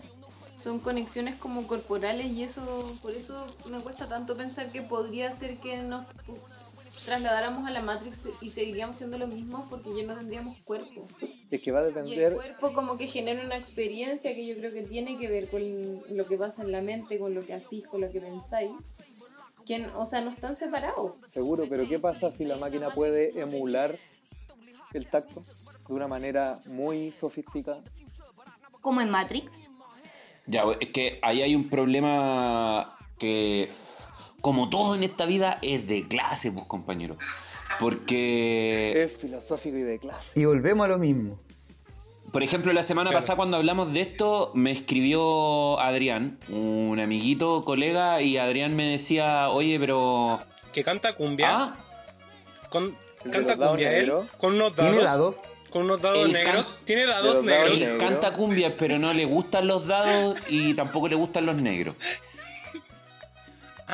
son 0.62 0.78
conexiones 0.78 1.34
como 1.36 1.66
corporales 1.66 2.26
y 2.32 2.42
eso 2.44 2.62
por 3.02 3.12
eso 3.12 3.46
me 3.70 3.80
cuesta 3.80 4.06
tanto 4.06 4.36
pensar 4.36 4.70
que 4.70 4.82
podría 4.82 5.32
ser 5.32 5.58
que 5.58 5.78
nos 5.78 6.06
trasladáramos 7.04 7.66
a 7.66 7.72
la 7.72 7.82
Matrix 7.82 8.28
y 8.40 8.50
seguiríamos 8.50 8.96
siendo 8.96 9.18
lo 9.18 9.26
mismo 9.26 9.66
porque 9.68 9.90
ya 9.94 10.04
no 10.04 10.14
tendríamos 10.14 10.56
cuerpo. 10.58 11.08
es 11.50 11.60
que 11.60 11.72
va 11.72 11.80
a 11.80 11.82
Y 11.82 11.86
el 11.88 11.94
depender, 11.94 12.34
cuerpo 12.34 12.72
como 12.72 12.96
que 12.96 13.06
genera 13.08 13.44
una 13.44 13.56
experiencia 13.56 14.34
que 14.34 14.46
yo 14.46 14.56
creo 14.56 14.72
que 14.72 14.82
tiene 14.84 15.18
que 15.18 15.28
ver 15.28 15.48
con 15.48 15.62
lo 16.16 16.26
que 16.26 16.36
pasa 16.38 16.62
en 16.62 16.72
la 16.72 16.80
mente, 16.80 17.18
con 17.18 17.34
lo 17.34 17.44
que 17.44 17.54
hacís, 17.54 17.86
con 17.86 18.00
lo 18.00 18.10
que 18.10 18.20
pensáis. 18.20 18.70
Que, 19.66 19.86
o 19.96 20.06
sea, 20.06 20.20
no 20.20 20.30
están 20.30 20.56
separados. 20.56 21.16
seguro, 21.26 21.66
pero 21.68 21.88
¿qué 21.88 21.98
pasa 21.98 22.32
si 22.32 22.44
la 22.44 22.56
máquina 22.56 22.90
puede 22.90 23.40
emular 23.40 23.98
el 24.92 25.06
tacto 25.06 25.42
de 25.88 25.94
una 25.94 26.08
manera 26.08 26.54
muy 26.66 27.12
sofisticada? 27.12 27.80
Como 28.80 29.00
en 29.00 29.10
Matrix. 29.10 29.68
Ya, 30.46 30.64
es 30.80 30.88
que 30.90 31.18
ahí 31.22 31.42
hay 31.42 31.54
un 31.54 31.68
problema 31.68 32.96
que, 33.18 33.70
como 34.40 34.68
todo 34.70 34.94
en 34.96 35.02
esta 35.04 35.24
vida, 35.26 35.58
es 35.62 35.86
de 35.86 36.06
clase, 36.08 36.50
pues, 36.52 36.66
compañero. 36.66 37.16
Porque, 37.80 38.92
Es 39.02 39.16
filosófico 39.16 39.76
y 39.78 39.82
de 39.82 39.98
clase. 39.98 40.38
Y 40.38 40.44
volvemos 40.44 40.84
a 40.84 40.88
lo 40.88 40.98
mismo. 40.98 41.38
por 42.32 42.42
ejemplo, 42.42 42.72
la 42.72 42.82
semana 42.82 43.10
Claro. 43.10 43.18
pasada 43.20 43.36
cuando 43.36 43.58
hablamos 43.58 43.92
de 43.92 44.00
esto, 44.00 44.52
me 44.54 44.70
escribió 44.70 45.78
Adrián, 45.80 46.38
un 46.48 46.98
amiguito, 46.98 47.62
colega, 47.62 48.22
y 48.22 48.38
Adrián 48.38 48.74
me 48.74 48.84
decía, 48.90 49.50
oye, 49.50 49.78
pero... 49.78 50.40
Que 50.72 50.82
canta 50.82 51.14
cumbia. 51.14 51.48
¿Ah? 51.50 51.76
Con, 52.70 52.94
¿El 53.24 53.30
de 53.30 53.38
canta 53.38 53.56
cumbia 53.68 53.98
él. 53.98 54.12
Con 54.38 54.54
unos 54.54 54.74
¿Tiene 54.74 55.02
dados. 55.02 55.52
Con 55.72 55.84
unos 55.84 56.00
dados 56.02 56.28
negros. 56.28 56.68
can- 56.68 56.84
Tiene 56.84 57.06
dados 57.06 57.42
negros. 57.42 57.80
Él 57.80 57.98
canta 57.98 58.32
cumbia, 58.32 58.76
pero 58.76 58.98
no 58.98 59.12
le 59.12 59.24
gustan 59.24 59.66
los 59.66 59.86
dados 59.86 60.38
y 60.48 60.74
tampoco 60.74 61.08
le 61.08 61.16
gustan 61.16 61.46
los 61.46 61.60
negros. 61.62 61.96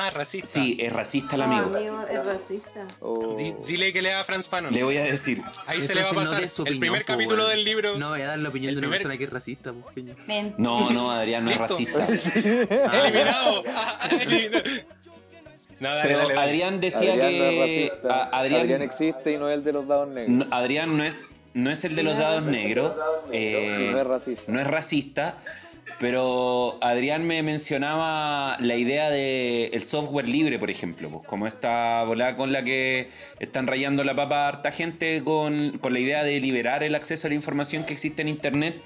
Ah, 0.01 0.11
racista. 0.11 0.47
Sí, 0.47 0.77
es 0.79 0.93
racista 0.93 1.35
el 1.35 1.41
No, 1.41 1.45
amigo. 1.57 1.75
amigo, 1.75 2.05
es 2.09 2.25
racista. 2.25 2.87
O- 3.01 3.35
Di- 3.37 3.53
dile 3.67 3.91
que 3.91 4.01
lea 4.01 4.21
a 4.21 4.23
Franz 4.23 4.47
Fanon. 4.47 4.73
Le 4.73 4.83
voy 4.83 4.95
a 4.95 5.03
decir. 5.03 5.41
Ahí 5.67 5.81
se 5.81 5.93
le 5.93 6.01
va 6.03 6.09
a 6.09 6.13
no 6.13 6.19
pasar 6.19 6.39
des 6.39 6.53
tu 6.53 6.61
el 6.61 6.67
opinión, 6.75 6.79
primer 6.79 7.01
po, 7.05 7.13
capítulo 7.13 7.37
weón. 7.43 7.49
del 7.49 7.65
libro. 7.65 7.97
No 7.97 8.09
voy 8.09 8.21
a 8.21 8.27
dar 8.27 8.39
la 8.39 8.47
opinión 8.49 8.69
El 8.69 8.75
de 8.75 8.79
una 8.79 8.87
primer- 8.87 8.99
persona 8.99 9.17
que 9.17 9.23
es 9.25 9.29
racista, 9.29 9.73
pues. 9.73 10.05
Men- 10.27 10.55
No, 10.57 10.89
no, 10.91 11.11
Adrián 11.11 11.43
no 11.43 11.51
es 11.51 11.57
racista. 11.57 12.05
Eliminado. 13.03 13.63
Ah, 13.75 14.09
eliminado. 14.21 14.63
No, 15.81 15.89
dale, 15.89 16.01
Pero 16.03 16.17
dale, 16.19 16.33
dale. 16.33 16.47
Adrián 16.49 16.79
decía 16.81 17.13
Adrián 17.13 17.37
no 17.37 17.43
es 17.45 17.53
que 17.55 17.89
racista. 17.91 18.13
a- 18.23 18.39
Adrián, 18.39 18.61
Adrián 18.61 18.81
existe 18.83 19.31
y 19.33 19.37
no 19.37 19.49
es 19.49 19.55
el 19.57 19.63
de 19.65 19.73
los 19.73 19.87
dados 19.87 20.07
negros. 20.07 20.29
no, 20.29 20.45
Adrián 20.55 20.95
no 20.97 21.03
es 21.03 21.19
no 21.53 21.71
es 21.71 21.83
el 21.83 21.95
de 21.95 22.03
los 22.03 22.17
dados 22.17 22.43
negros, 22.43 22.93
eh, 23.31 23.89
No 23.91 23.99
es 23.99 24.07
racista. 24.07 24.51
no 24.51 24.59
es 24.59 24.67
racista, 24.67 25.37
pero 25.99 26.77
Adrián 26.81 27.25
me 27.25 27.43
mencionaba 27.43 28.57
la 28.59 28.75
idea 28.75 29.09
de 29.09 29.67
el 29.73 29.81
software 29.81 30.27
libre, 30.27 30.57
por 30.59 30.69
ejemplo, 30.69 31.09
pues, 31.09 31.25
como 31.25 31.47
esta 31.47 32.03
volada 32.05 32.35
con 32.35 32.53
la 32.53 32.63
que 32.63 33.09
están 33.39 33.67
rayando 33.67 34.03
la 34.03 34.15
papa 34.15 34.45
a 34.45 34.47
harta 34.47 34.71
gente 34.71 35.23
con, 35.23 35.77
con 35.79 35.93
la 35.93 35.99
idea 35.99 36.23
de 36.23 36.39
liberar 36.39 36.83
el 36.83 36.95
acceso 36.95 37.27
a 37.27 37.29
la 37.29 37.35
información 37.35 37.85
que 37.85 37.93
existe 37.93 38.21
en 38.21 38.29
internet 38.29 38.81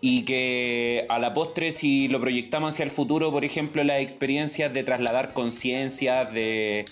y 0.00 0.22
que 0.24 1.06
a 1.08 1.18
la 1.18 1.34
postre 1.34 1.72
si 1.72 2.08
lo 2.08 2.20
proyectamos 2.20 2.74
hacia 2.74 2.84
el 2.84 2.90
futuro, 2.90 3.32
por 3.32 3.44
ejemplo, 3.44 3.82
las 3.84 4.00
experiencias 4.00 4.72
de 4.72 4.84
trasladar 4.84 5.32
conciencias, 5.32 6.32
de, 6.32 6.84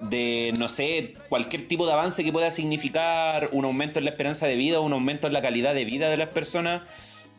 de, 0.00 0.52
no 0.58 0.68
sé, 0.68 1.14
cualquier 1.28 1.68
tipo 1.68 1.86
de 1.86 1.92
avance 1.92 2.24
que 2.24 2.32
pueda 2.32 2.50
significar 2.50 3.50
un 3.52 3.64
aumento 3.64 3.98
en 3.98 4.06
la 4.06 4.10
esperanza 4.12 4.46
de 4.46 4.56
vida, 4.56 4.80
un 4.80 4.92
aumento 4.92 5.26
en 5.26 5.32
la 5.32 5.42
calidad 5.42 5.74
de 5.74 5.84
vida 5.84 6.08
de 6.08 6.16
las 6.16 6.28
personas, 6.30 6.82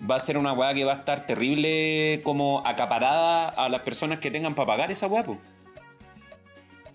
va 0.09 0.15
a 0.15 0.19
ser 0.19 0.37
una 0.37 0.53
weá 0.53 0.73
que 0.73 0.83
va 0.85 0.93
a 0.93 0.97
estar 0.97 1.25
terrible 1.25 2.21
como 2.23 2.65
acaparada 2.65 3.49
a 3.49 3.69
las 3.69 3.81
personas 3.81 4.19
que 4.19 4.31
tengan 4.31 4.53
para 4.55 4.67
pagar 4.67 4.91
esa 4.91 5.07
weá. 5.07 5.23
po. 5.23 5.37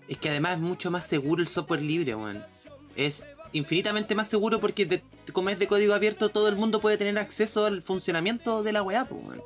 Es 0.07 0.17
que 0.17 0.29
además 0.29 0.53
es 0.53 0.59
mucho 0.59 0.89
más 0.89 1.05
seguro 1.05 1.41
el 1.41 1.47
software 1.49 1.81
libre, 1.81 2.15
weón. 2.15 2.45
Es 2.95 3.25
infinitamente 3.53 4.15
más 4.15 4.27
seguro 4.27 4.59
porque 4.59 4.85
de- 4.85 5.01
como 5.33 5.49
es 5.49 5.59
de 5.59 5.67
código 5.67 5.93
abierto, 5.93 6.29
todo 6.29 6.47
el 6.49 6.55
mundo 6.55 6.79
puede 6.79 6.97
tener 6.97 7.17
acceso 7.17 7.65
al 7.65 7.81
funcionamiento 7.81 8.63
de 8.63 8.71
la 8.71 8.83
weá, 8.83 9.05
pues, 9.05 9.21
weón. 9.23 9.41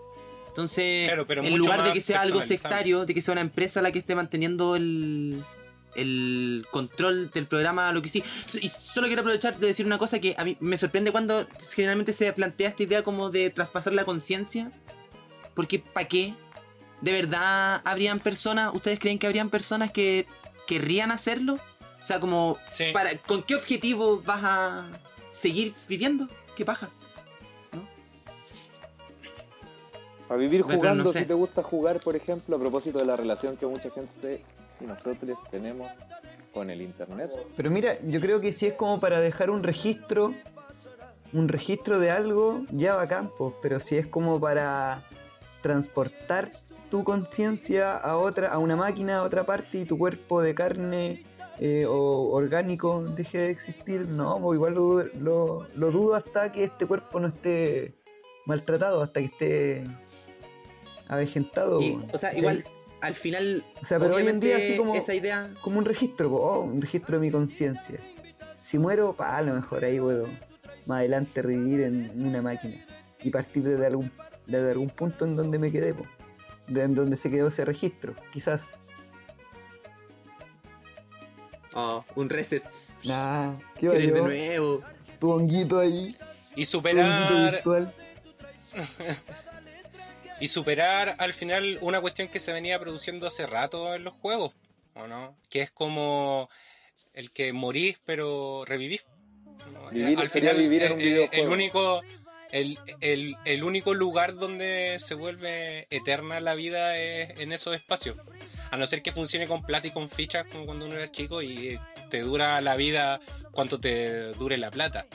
Entonces, 0.48 1.08
Claro, 1.08 1.26
pero 1.26 1.44
en 1.44 1.58
lugar 1.58 1.84
de 1.84 1.94
que 1.94 2.02
sea 2.02 2.22
algo 2.22 2.42
sectario, 2.42 3.06
de 3.06 3.14
que 3.14 3.22
sea 3.22 3.32
una 3.32 3.42
empresa 3.42 3.82
la 3.82 3.92
que 3.92 4.00
esté 4.00 4.16
manteniendo 4.16 4.76
el, 4.76 5.44
el 5.96 6.66
control 6.72 7.30
del 7.32 7.48
programa, 7.48 7.92
lo 7.92 8.02
que 8.02 8.08
sí. 8.10 8.24
Y 8.62 8.68
solo 8.70 9.08
quiero 9.08 9.22
aprovechar 9.22 9.58
de 9.60 9.68
decir 9.68 9.86
una 9.86 9.98
cosa 9.98 10.20
que 10.20 10.36
a 10.38 10.44
mí 10.46 10.58
me 10.60 10.78
sorprende 10.78 11.12
cuando 11.12 11.48
generalmente 11.74 12.14
se 12.14 12.32
plantea 12.34 12.70
esta 12.70 12.84
idea 12.84 13.04
como 13.04 13.30
de 13.30 13.50
traspasar 13.50 13.94
la 13.94 14.06
conciencia. 14.06 14.72
Porque, 15.54 15.80
¿para 15.80 16.08
qué? 16.08 16.34
¿De 17.02 17.12
verdad 17.12 17.82
habrían 17.84 18.20
personas, 18.20 18.72
ustedes 18.74 19.00
creen 19.00 19.20
que 19.20 19.28
habrían 19.28 19.50
personas 19.50 19.92
que 19.92 20.28
querrían 20.68 21.12
hacerlo? 21.12 21.60
O 22.02 22.06
sea, 22.06 22.20
como, 22.20 22.58
Sí. 22.70 22.86
para, 22.94 23.16
¿con 23.18 23.44
qué 23.44 23.56
objetivo 23.56 24.22
vas 24.26 24.42
a 24.44 24.90
seguir 25.32 25.74
viviendo? 25.88 26.28
¿Qué 26.56 26.66
paja? 26.66 26.90
Para 30.28 30.40
vivir 30.40 30.62
no 30.62 30.68
jugando, 30.74 31.12
sé. 31.12 31.20
si 31.20 31.26
te 31.26 31.34
gusta 31.34 31.62
jugar, 31.62 32.00
por 32.00 32.16
ejemplo, 32.16 32.56
a 32.56 32.60
propósito 32.60 33.00
de 33.00 33.06
la 33.06 33.16
relación 33.18 33.58
que 33.58 33.66
mucha 33.66 33.90
gente 33.92 34.42
nosotros 34.88 35.38
tenemos 35.50 35.90
con 36.54 36.70
el 36.70 36.82
internet. 36.82 37.32
Pero 37.56 37.72
mira, 37.72 37.98
yo 38.08 38.20
creo 38.20 38.40
que 38.42 38.52
si 38.52 38.68
es 38.68 38.74
como 38.74 39.00
para 39.00 39.22
dejar 39.22 39.50
un 39.50 39.64
registro, 39.64 40.34
un 41.34 41.48
registro 41.48 42.00
de 42.00 42.12
algo, 42.12 42.66
ya 42.72 42.96
va 42.96 43.04
a 43.04 43.08
campo. 43.08 43.56
Pero 43.62 43.80
si 43.80 43.98
es 43.98 44.06
como 44.08 44.40
para 44.40 45.04
transportar 45.62 46.52
tu 46.90 47.04
conciencia 47.06 47.96
a 47.96 48.18
otra, 48.18 48.50
a 48.50 48.58
una 48.58 48.76
máquina, 48.76 49.20
a 49.20 49.24
otra 49.24 49.46
parte 49.46 49.78
y 49.80 49.86
tu 49.86 49.98
cuerpo 49.98 50.42
de 50.42 50.54
carne 50.54 51.24
eh, 51.60 51.86
o 51.88 52.30
orgánico 52.34 53.02
deje 53.04 53.38
de 53.38 53.52
existir, 53.52 54.02
no, 54.08 54.54
igual 54.54 54.74
lo, 54.74 54.82
dudo- 54.82 55.06
lo- 55.20 55.68
lo 55.76 55.92
dudo 55.92 56.16
hasta 56.16 56.52
que 56.52 56.64
este 56.66 56.86
cuerpo 56.86 57.20
no 57.22 57.28
esté 57.28 57.94
maltratado, 58.46 59.02
hasta 59.02 59.20
que 59.22 59.26
esté 59.28 59.88
avejentado. 61.08 61.80
Y, 61.82 61.98
o 62.14 62.18
sea, 62.18 62.38
igual, 62.38 62.64
al 63.02 63.16
final, 63.16 63.66
O 63.82 63.86
sea, 63.86 64.00
pero 64.00 64.16
hoy 64.16 64.28
en 64.28 64.40
día 64.40 64.58
así 64.58 64.78
como 64.78 64.96
esa 64.96 65.14
idea... 65.14 65.50
como 65.62 65.80
un 65.80 65.86
registro, 65.86 66.32
oh, 66.34 66.62
un 66.62 66.82
registro 66.82 67.20
de 67.20 67.26
mi 67.26 67.32
conciencia. 67.32 68.00
Si 68.62 68.78
muero, 68.78 69.14
pa, 69.14 69.38
a 69.38 69.42
lo 69.42 69.54
mejor 69.56 69.84
ahí 69.84 70.00
puedo 70.00 70.28
más 70.86 71.00
adelante 71.00 71.42
revivir 71.42 71.82
en 71.82 72.26
una 72.26 72.42
máquina 72.42 72.86
y 73.22 73.30
partir 73.30 73.64
desde 73.64 73.86
algún, 73.86 74.12
desde 74.48 74.72
algún 74.72 74.90
punto 74.90 75.26
en 75.26 75.36
donde 75.36 75.60
me 75.60 75.72
quedé, 75.72 75.94
po, 75.94 76.06
de 76.68 76.84
en 76.84 76.96
donde 76.96 77.16
se 77.16 77.30
quedó 77.30 77.48
ese 77.48 77.66
registro, 77.66 78.16
quizás. 78.32 78.84
Oh, 81.74 82.04
un 82.16 82.30
reset. 82.30 82.64
Nah, 83.06 83.54
qué 83.80 83.88
va 83.88 83.94
Querer 83.94 84.14
de 84.14 84.22
nuevo. 84.22 84.82
Tu 85.20 85.32
honguito 85.32 85.80
ahí, 85.80 86.16
Y 86.56 86.66
superar. 86.66 87.62
y 90.42 90.48
superar 90.48 91.16
al 91.20 91.34
final 91.34 91.78
una 91.82 92.02
cuestión 92.02 92.28
que 92.28 92.40
se 92.40 92.52
venía 92.52 92.80
produciendo 92.80 93.28
hace 93.28 93.46
rato 93.48 93.94
en 93.96 94.04
los 94.04 94.14
juegos, 94.14 94.54
¿o 94.96 95.08
no? 95.08 95.38
Que 95.50 95.62
es 95.62 95.72
como 95.72 96.50
el 97.14 97.32
que 97.32 97.54
morís 97.54 98.00
pero 98.06 98.64
revivís. 98.66 99.06
¿no? 99.72 99.90
Vivir- 99.92 100.18
sería 100.30 100.54
vivir 100.54 100.84
en 100.84 100.92
un 100.94 101.00
eh, 101.02 101.04
eh, 101.24 101.30
el 101.34 101.48
único 101.54 102.02
el, 102.52 102.78
el- 103.00 103.36
el 103.46 103.64
único 103.64 103.94
lugar 103.94 104.36
donde 104.36 104.98
se 105.00 105.14
vuelve 105.16 105.88
eterna 105.90 106.40
la 106.42 106.54
vida 106.56 106.98
es 106.98 107.40
en 107.40 107.54
esos 107.54 107.74
espacios. 107.76 108.18
A 108.72 108.78
no 108.78 108.88
ser 108.88 109.02
que 109.02 109.12
funcione 109.12 109.48
con 109.48 109.62
plata 109.64 109.88
y 109.88 109.92
con 109.92 110.10
fichas 110.10 110.46
como 110.48 110.66
cuando 110.66 110.86
uno 110.86 110.96
era 110.96 111.08
chico 111.10 111.42
y 111.42 111.80
te 112.10 112.22
dura 112.22 112.60
la 112.62 112.76
vida 112.76 113.20
cuanto 113.52 113.80
te 113.80 114.34
dure 114.34 114.58
la 114.58 114.72
plata. 114.72 115.06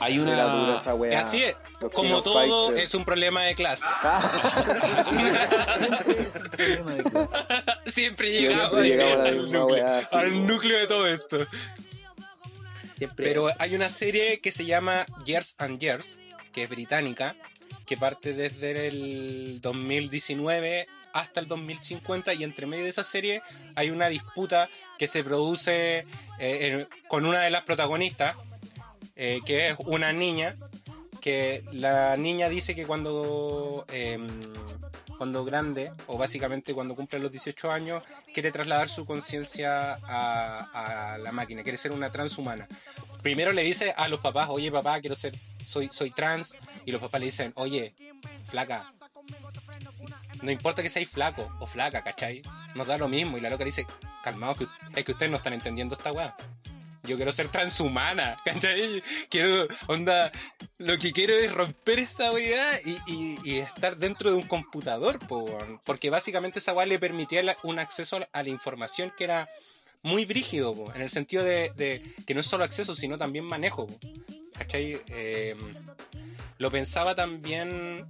Hay 0.00 0.16
la 0.18 0.24
dura 0.24 0.46
una. 0.54 0.76
esa 0.78 0.94
weá. 0.94 1.20
Así 1.20 1.42
es, 1.42 1.56
Los 1.80 1.92
como 1.92 2.20
todo 2.22 2.66
Fighters. 2.68 2.88
es 2.88 2.94
un 2.94 3.04
problema 3.04 3.42
de 3.42 3.54
clase. 3.54 3.84
Problema 6.56 6.94
de 6.94 7.02
clase. 7.04 7.28
Siempre 7.90 8.30
llegamos, 8.32 8.78
al, 8.78 9.36
núcleo, 9.42 9.66
weá, 9.66 10.00
sí, 10.00 10.16
al 10.16 10.46
núcleo 10.46 10.78
de 10.78 10.86
todo 10.86 11.06
esto. 11.06 11.46
Siempre. 12.96 13.26
Pero 13.26 13.48
hay 13.58 13.74
una 13.74 13.88
serie 13.88 14.38
que 14.40 14.50
se 14.52 14.64
llama 14.64 15.06
Years 15.24 15.54
and 15.58 15.78
Years, 15.80 16.20
que 16.52 16.64
es 16.64 16.68
británica, 16.68 17.34
que 17.86 17.96
parte 17.96 18.32
desde 18.34 18.88
el 18.88 19.60
2019 19.60 20.88
hasta 21.12 21.38
el 21.40 21.46
2050 21.46 22.34
y 22.34 22.42
entre 22.44 22.66
medio 22.66 22.84
de 22.84 22.90
esa 22.90 23.04
serie 23.04 23.40
hay 23.76 23.90
una 23.90 24.08
disputa 24.08 24.68
que 24.98 25.06
se 25.06 25.22
produce 25.22 25.98
eh, 25.98 26.06
en- 26.38 26.88
con 27.08 27.24
una 27.26 27.40
de 27.42 27.50
las 27.50 27.62
protagonistas, 27.62 28.34
eh, 29.16 29.40
que 29.44 29.68
es 29.68 29.76
una 29.86 30.12
niña, 30.12 30.56
que 31.20 31.64
la 31.72 32.16
niña 32.16 32.48
dice 32.48 32.74
que 32.74 32.86
cuando, 32.86 33.84
em, 33.92 34.26
cuando 35.16 35.44
grande, 35.44 35.90
o 36.06 36.18
básicamente 36.18 36.74
cuando 36.74 36.94
cumple 36.94 37.18
los 37.18 37.30
18 37.30 37.70
años, 37.70 38.02
quiere 38.32 38.50
trasladar 38.50 38.88
su 38.88 39.06
conciencia 39.06 39.98
a, 40.02 41.18
la 41.18 41.32
máquina, 41.32 41.62
quiere 41.62 41.78
ser 41.78 41.92
una 41.92 42.10
transhumana. 42.10 42.66
Primero 43.22 43.52
le 43.52 43.62
dice 43.62 43.94
a 43.96 44.08
los 44.08 44.20
papás, 44.20 44.48
oye 44.50 44.70
papá, 44.70 45.00
quiero 45.00 45.14
ser, 45.14 45.34
soy, 45.64 45.88
soy 45.90 46.10
trans, 46.10 46.56
y 46.84 46.92
los 46.92 47.00
papás 47.00 47.20
le 47.20 47.26
dicen, 47.26 47.52
oye, 47.56 47.94
flaca, 48.44 48.92
no 50.42 50.50
importa 50.50 50.82
que 50.82 50.90
seáis 50.90 51.08
flaco 51.08 51.50
o 51.58 51.66
flaca, 51.66 52.02
¿cachai? 52.02 52.42
Nos 52.74 52.86
da 52.86 52.98
lo 52.98 53.08
mismo. 53.08 53.38
Y 53.38 53.40
la 53.40 53.48
loca 53.48 53.64
dice, 53.64 53.86
calmaos, 54.22 54.58
que, 54.58 54.66
es 54.94 55.04
que 55.04 55.12
ustedes 55.12 55.30
no 55.30 55.38
están 55.38 55.54
entendiendo 55.54 55.94
esta 55.94 56.12
weá. 56.12 56.36
Yo 57.06 57.16
quiero 57.16 57.32
ser 57.32 57.48
transhumana, 57.48 58.36
¿cachai? 58.44 59.02
Quiero, 59.28 59.68
onda, 59.88 60.32
lo 60.78 60.96
que 60.98 61.12
quiero 61.12 61.34
es 61.34 61.52
romper 61.52 61.98
esta 61.98 62.32
weá 62.32 62.80
y, 62.84 62.98
y- 63.06 63.38
y 63.44 63.58
estar 63.58 63.96
dentro 63.96 64.30
de 64.30 64.36
un 64.36 64.46
computador, 64.48 65.18
po, 65.26 65.38
weón. 65.38 65.80
porque 65.84 66.10
básicamente 66.10 66.58
esa 66.60 66.72
weá 66.72 66.86
le 66.86 66.98
permitía 66.98 67.56
un 67.62 67.78
acceso 67.78 68.20
a 68.32 68.42
la 68.42 68.48
información 68.48 69.12
que 69.16 69.24
era 69.24 69.48
muy 70.02 70.24
brígido, 70.24 70.74
po, 70.74 70.92
en 70.94 71.02
el 71.02 71.10
sentido 71.10 71.44
de, 71.44 72.02
que 72.26 72.34
no 72.34 72.40
es 72.40 72.46
solo 72.46 72.64
acceso, 72.64 72.94
sino 72.94 73.18
también 73.18 73.44
manejo, 73.44 73.86
po, 73.86 73.98
¿cachai? 74.56 75.00
Eh, 75.08 75.56
lo 76.58 76.70
pensaba 76.70 77.14
también, 77.14 78.06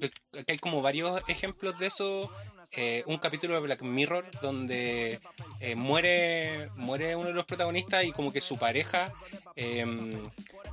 que 0.00 0.52
hay 0.52 0.58
como 0.58 0.80
varios 0.80 1.20
ejemplos 1.28 1.78
de 1.78 1.86
eso. 1.88 2.30
Eh, 2.72 3.02
un 3.06 3.18
capítulo 3.18 3.54
de 3.54 3.60
Black 3.60 3.82
Mirror 3.82 4.24
donde 4.42 5.18
eh, 5.60 5.74
muere, 5.74 6.68
muere 6.76 7.16
uno 7.16 7.26
de 7.28 7.34
los 7.34 7.44
protagonistas 7.44 8.04
y 8.04 8.12
como 8.12 8.32
que 8.32 8.40
su 8.40 8.56
pareja 8.58 9.12
eh, 9.56 9.84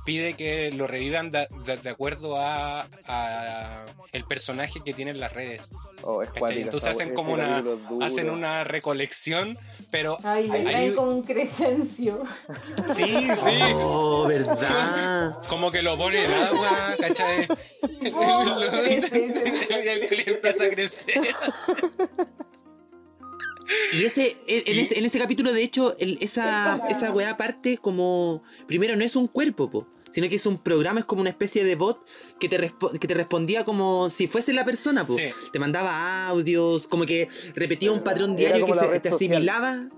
pide 0.04 0.34
que 0.34 0.70
lo 0.72 0.86
revivan 0.86 1.30
de, 1.30 1.48
de- 1.66 1.76
de 1.76 1.90
acuerdo 1.90 2.36
a, 2.38 2.86
a 3.06 3.84
el 4.12 4.24
personaje 4.24 4.80
que 4.84 4.94
tiene 4.94 5.10
en 5.10 5.20
las 5.20 5.32
redes. 5.32 5.60
Oh, 6.02 6.22
Entonces 6.22 6.88
hacen 6.88 7.12
como 7.12 7.32
una, 7.32 7.62
hacen 8.00 8.30
una 8.30 8.62
recolección, 8.64 9.58
pero 9.90 10.16
Ay, 10.24 10.46
le 10.48 10.58
hay- 10.58 10.64
traen 10.64 10.94
como 10.94 11.10
un 11.10 11.22
crescencio. 11.22 12.22
sí, 12.94 13.04
sí. 13.28 13.60
Oh, 13.74 14.24
verdad. 14.28 15.34
Como 15.48 15.70
que 15.72 15.82
lo 15.82 15.98
pone 15.98 16.24
en 16.24 16.32
agua, 16.32 16.94
¿cachai? 17.00 17.46
Oh, 18.14 18.60
el 18.88 20.06
cliente 20.06 20.30
empieza 20.32 20.64
a 20.64 20.68
crecer. 20.68 21.14
Y 23.92 24.04
ese, 24.04 24.36
en, 24.46 24.78
ese, 24.78 24.98
en 24.98 25.04
ese 25.04 25.18
capítulo, 25.18 25.52
de 25.52 25.62
hecho, 25.62 25.94
el- 25.98 26.18
esa, 26.22 26.80
esa 26.88 27.10
weá 27.12 27.36
parte 27.36 27.76
como. 27.78 28.42
Primero, 28.66 28.96
no 28.96 29.04
es 29.04 29.14
un 29.16 29.26
cuerpo, 29.28 29.68
po, 29.70 29.86
sino 30.10 30.28
que 30.28 30.36
es 30.36 30.46
un 30.46 30.56
programa, 30.58 31.00
es 31.00 31.06
como 31.06 31.20
una 31.20 31.30
especie 31.30 31.64
de 31.64 31.74
bot 31.74 32.00
que 32.40 32.48
te, 32.48 32.58
respo- 32.58 32.98
que 32.98 33.06
te 33.06 33.12
respondía 33.14 33.64
como 33.64 34.08
si 34.08 34.26
fuese 34.26 34.52
la 34.54 34.64
persona, 34.64 35.04
po. 35.04 35.14
Sí. 35.16 35.28
Te 35.52 35.58
mandaba 35.58 36.28
audios, 36.28 36.88
como 36.88 37.04
que 37.04 37.28
repetía 37.54 37.92
un 37.92 38.02
patrón 38.02 38.36
diario 38.36 38.64
que 38.64 38.74
se- 38.74 39.00
te 39.00 39.08
asimilaba. 39.10 39.88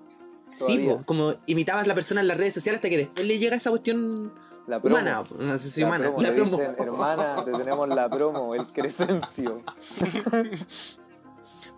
Sí, 0.53 0.79
po, 0.79 1.05
como 1.05 1.35
imitabas 1.47 1.85
a 1.85 1.87
la 1.87 1.95
persona 1.95 2.21
en 2.23 2.27
las 2.29 2.37
redes 2.39 2.55
sociales 2.55 2.79
hasta 2.79 2.89
que 2.91 2.97
después 2.97 3.25
le 3.25 3.39
llega 3.39 3.55
esa 3.57 3.71
cuestión 3.71 4.33
La 4.67 4.81
promo. 4.81 4.97
humana, 4.97 5.23
no 5.39 5.59
sé 5.59 5.71
si 5.71 5.81
La 5.83 5.87
humana, 5.87 6.05
promo, 6.07 6.23
la 6.23 6.29
le 6.31 6.35
promo. 6.35 6.57
dicen, 6.57 6.75
hermana, 6.77 7.45
te 7.45 7.53
tenemos 7.53 7.89
la 7.89 8.11
promo, 8.11 8.55
el 8.55 8.67
crescencio. 8.67 9.63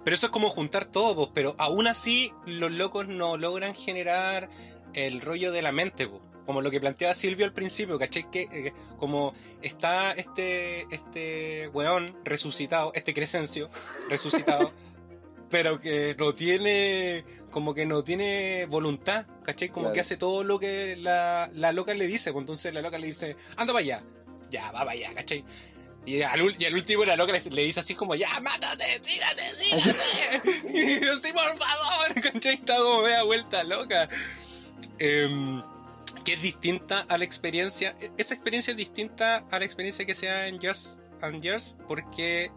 Pero 0.05 0.15
eso 0.17 0.27
es 0.27 0.33
como 0.33 0.49
juntar 0.49 0.85
todo, 0.87 1.15
pues, 1.15 1.29
pero 1.35 1.55
aún 1.59 1.87
así 1.87 2.33
los 2.47 2.73
locos 2.73 3.07
no 3.09 3.37
logran 3.37 3.75
generar 3.75 4.49
el 4.95 5.21
rollo 5.21 5.53
de 5.53 5.63
la 5.63 5.73
mente, 5.73 6.09
pues. 6.09 6.21
Como 6.45 6.61
lo 6.61 6.73
que 6.73 6.81
planteaba 6.81 7.15
Silvio 7.15 7.47
al 7.47 7.53
principio, 7.53 8.01
¿cachai? 8.01 8.29
Que 8.29 8.43
eh, 8.51 8.73
como 8.99 9.33
está 9.63 10.11
este, 10.11 10.93
este 10.93 11.69
weón 11.69 12.13
resucitado, 12.25 12.91
este 12.97 13.15
Crescencio 13.15 13.69
resucitado, 14.11 14.73
pero 15.51 15.79
que 15.79 16.17
no 16.19 16.35
tiene, 16.35 17.25
como 17.53 17.75
que 17.75 17.87
no 17.87 18.03
tiene 18.03 18.67
voluntad, 18.69 19.27
¿cachai? 19.45 19.69
Como 19.69 19.85
Claro. 19.85 19.95
que 19.95 20.01
hace 20.01 20.17
todo 20.17 20.43
lo 20.43 20.59
que 20.59 20.97
la, 20.97 21.49
la 21.55 21.71
loca 21.73 21.95
le 21.95 22.09
dice, 22.09 22.33
pues 22.33 22.43
entonces 22.43 22.75
la 22.75 22.83
loca 22.83 22.99
le 22.99 23.07
dice, 23.07 23.37
anda 23.57 23.73
para 23.73 23.85
allá, 23.85 24.03
ya, 24.51 24.65
va 24.73 24.81
para 24.81 24.91
allá, 24.91 25.15
¿cachai? 25.15 25.45
Y 26.05 26.23
al, 26.23 26.41
y 26.59 26.65
al 26.65 26.75
último 26.75 27.05
la 27.05 27.17
loca 27.17 27.33
le, 27.33 27.63
dice 27.63 27.81
así 27.81 27.95
como, 27.95 28.15
ya, 28.15 28.29
mátate, 28.41 29.01
tírate, 29.01 29.43
tírate. 29.61 30.69
y 30.69 30.81
dice, 30.81 31.17
sí, 31.23 31.33
por 31.33 31.57
favor, 31.57 32.23
¿cachai? 32.33 32.55
Está 32.55 32.77
como 32.79 33.03
media 33.03 33.23
vuelta 33.23 33.63
loca. 33.63 34.09
Em, 34.99 35.63
que 36.25 36.35
es 36.35 36.43
distinta 36.43 37.05
a 37.09 37.19
la 37.19 37.25
experiencia. 37.25 37.95
e- 38.01 38.11
Esa 38.19 38.35
experiencia 38.35 38.73
es 38.73 38.77
distinta 38.77 39.45
a 39.51 39.59
la 39.59 39.65
experiencia 39.65 40.05
que 40.05 40.15
se 40.15 40.27
da 40.27 40.49
en 40.49 40.59
Years 40.59 41.01
and 41.21 41.43
Years, 41.43 41.77
porque 41.87 42.51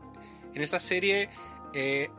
en 0.53 0.61
esa 0.61 0.79
serie 0.79 1.29
eh, 1.73 2.09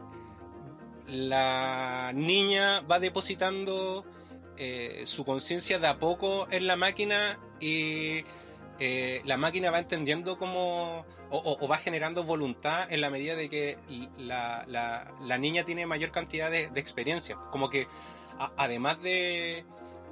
la 1.07 2.13
niña 2.15 2.81
va 2.81 2.99
depositando 2.99 4.05
eh, 4.59 5.03
su 5.07 5.25
conciencia 5.25 5.79
de 5.79 5.87
a 5.87 5.99
poco 5.99 6.47
en 6.51 6.67
la 6.67 6.77
máquina 6.77 7.39
y 7.61 8.23
eh, 8.79 9.21
la 9.25 9.37
máquina 9.37 9.71
va 9.71 9.79
entendiendo 9.79 10.39
cómo 10.39 11.05
o, 11.31 11.69
va 11.69 11.79
generando 11.79 12.25
voluntad 12.25 12.91
en 12.93 13.01
la 13.01 13.11
medida 13.11 13.35
de 13.35 13.49
que 13.49 13.79
la, 14.19 14.65
la- 14.69 15.13
niña 15.39 15.65
tiene 15.65 15.87
mayor 15.87 16.11
cantidad 16.11 16.51
de, 16.51 16.69
de 16.69 16.81
experiencia. 16.81 17.37
Como 17.51 17.71
que 17.71 17.87
además 18.57 19.03
de 19.03 19.65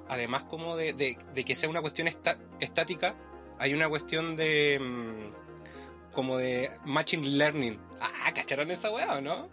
además 0.09 0.45
como 0.45 0.77
de, 0.77 0.93
de- 0.93 1.17
que 1.45 1.55
sea 1.55 1.69
una 1.69 1.81
cuestión 1.81 2.09
esta- 2.09 2.39
estática, 2.61 3.15
hay 3.59 3.75
una 3.75 3.89
cuestión 3.89 4.37
de 4.37 4.79
mm, 4.81 6.12
como 6.12 6.39
de 6.39 6.71
matching 6.85 7.39
learning. 7.39 7.79
Ah, 8.01 8.33
¿cacharon 8.35 8.71
esa 8.71 8.91
weá 8.91 9.21
no? 9.21 9.49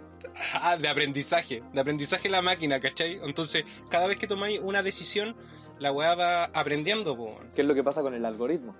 Ah, 0.54 0.78
de 0.78 0.88
aprendizaje, 0.88 1.64
de 1.74 1.82
aprendizaje 1.82 2.28
en 2.28 2.34
la 2.34 2.42
máquina, 2.42 2.80
¿cachai? 2.80 3.20
Entonces, 3.24 3.64
cada 3.90 4.08
vez 4.08 4.18
que 4.20 4.28
tomáis 4.28 4.60
una 4.62 4.84
decisión, 4.84 5.36
la 5.80 5.92
weá 5.92 6.14
va 6.16 6.46
aprendiendo, 6.46 7.18
po. 7.18 7.38
¿Qué 7.56 7.62
es 7.62 7.68
lo 7.68 7.74
que 7.74 7.84
pasa 7.84 8.02
con 8.02 8.14
el 8.14 8.24
algoritmo? 8.26 8.76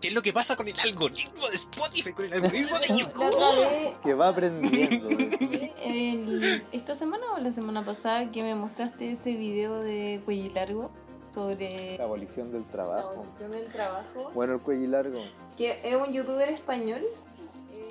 ¿Qué 0.00 0.08
es 0.08 0.14
lo 0.14 0.22
que 0.22 0.32
pasa 0.32 0.54
con 0.56 0.68
el 0.68 0.78
algoritmo 0.78 1.48
de 1.48 1.56
Spotify, 1.56 2.12
con 2.12 2.24
el 2.26 2.34
algoritmo 2.34 2.78
de 2.78 2.88
La 2.88 2.96
YouTube? 2.96 4.00
Que 4.02 4.14
va 4.14 4.28
aprendiendo. 4.28 5.08
el- 5.84 6.64
esta 6.72 6.94
semana 6.94 7.24
o 7.34 7.38
la 7.38 7.52
semana 7.52 7.82
pasada 7.82 8.30
que 8.30 8.42
me 8.42 8.54
mostraste 8.54 9.12
ese 9.12 9.32
video 9.32 9.80
de 9.80 10.20
cuello 10.24 10.52
largo 10.54 10.90
sobre 11.34 11.98
La 11.98 12.04
abolición 12.04 12.52
del 12.52 12.62
la 12.62 12.68
trabajo. 12.68 13.08
abolición 13.10 13.50
del 13.50 13.66
trabajo, 13.66 14.30
Bueno, 14.34 14.54
el 14.54 14.60
cuello 14.60 14.88
largo. 14.88 15.20
que 15.56 15.80
es 15.84 15.94
un 15.96 16.12
youtuber 16.12 16.48
español. 16.48 17.02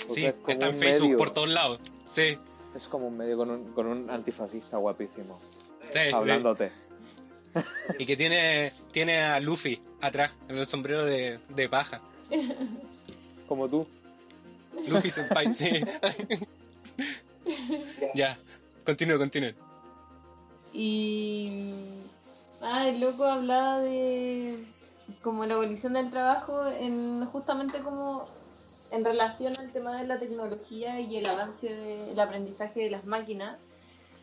O 0.09 0.13
Sí, 0.13 0.21
sea, 0.21 0.29
es 0.29 0.35
está 0.47 0.67
en 0.67 0.75
Facebook 0.75 1.03
medio. 1.07 1.17
por 1.17 1.31
todos 1.33 1.49
lados. 1.49 1.79
Sí, 2.05 2.37
Es 2.75 2.87
como 2.87 3.07
un 3.07 3.17
medio 3.17 3.35
con 3.37 3.49
un, 3.49 3.73
con 3.73 3.87
un 3.87 4.09
antifascista 4.09 4.77
guapísimo. 4.77 5.37
sí. 5.91 5.99
Hablándote. 6.13 6.71
Y 7.97 8.05
que 8.05 8.15
tiene, 8.15 8.71
tiene 8.91 9.23
a 9.23 9.39
Luffy 9.39 9.81
atrás, 10.01 10.33
en 10.47 10.57
el 10.57 10.65
sombrero 10.65 11.05
de, 11.05 11.39
de 11.49 11.69
paja. 11.69 12.01
Como 13.47 13.69
tú. 13.69 13.87
Luffy 14.87 15.09
Senpai, 15.09 15.51
sí. 15.51 15.69
ya, 18.13 18.37
continúe, 18.85 19.17
continúe. 19.17 19.53
Y. 20.73 21.73
Ah, 22.61 22.87
el 22.87 22.99
loco 22.99 23.23
hablaba 23.23 23.79
de. 23.79 24.63
como 25.21 25.45
la 25.45 25.55
abolición 25.55 25.93
del 25.93 26.09
trabajo, 26.09 26.67
en 26.67 27.25
justamente 27.25 27.79
como. 27.79 28.27
en 28.91 29.03
relación 29.03 29.57
al 29.57 29.71
tema 29.71 29.99
de 29.99 30.07
la 30.07 30.19
tecnología 30.19 30.99
y 30.99 31.17
el 31.17 31.25
avance 31.25 31.67
del 31.67 32.19
aprendizaje 32.19 32.81
de 32.81 32.91
las 32.91 33.05
máquinas. 33.05 33.57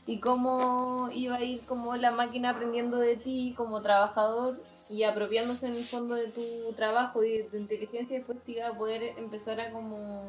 Y 0.06 0.20
cómo 0.20 1.08
iba 1.14 1.36
a 1.36 1.42
ir 1.42 1.62
como 1.62 1.96
la 1.96 2.10
máquina 2.10 2.50
aprendiendo 2.50 2.98
de 2.98 3.16
ti 3.16 3.54
como 3.56 3.80
trabajador 3.80 4.62
y 4.90 5.02
apropiándose 5.04 5.66
en 5.66 5.74
el 5.74 5.84
fondo 5.84 6.14
de 6.14 6.28
tu 6.28 6.72
trabajo 6.74 7.24
y 7.24 7.38
de 7.38 7.44
tu 7.44 7.56
inteligencia 7.56 8.18
después 8.18 8.38
te 8.44 8.52
iba 8.52 8.68
a 8.68 8.72
poder 8.72 9.14
empezar 9.18 9.60
a 9.60 9.70
como 9.70 10.20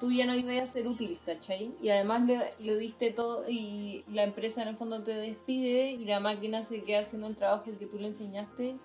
tú 0.00 0.10
ya 0.10 0.26
no 0.26 0.34
ibas 0.34 0.56
a 0.62 0.66
ser 0.66 0.88
útil, 0.88 1.18
¿cachai? 1.24 1.74
Y 1.80 1.90
además 1.90 2.22
le, 2.26 2.40
le 2.64 2.78
diste 2.78 3.12
todo 3.12 3.44
y 3.48 4.02
la 4.10 4.24
empresa 4.24 4.62
en 4.62 4.68
el 4.68 4.76
fondo 4.76 5.02
te 5.02 5.12
despide 5.12 5.90
y 5.90 6.04
la 6.06 6.20
máquina 6.20 6.62
se 6.62 6.82
queda 6.82 7.00
haciendo 7.00 7.28
el 7.28 7.36
trabajo 7.36 7.64
que 7.64 7.86
tú 7.86 7.98
le 7.98 8.08
enseñaste 8.08 8.76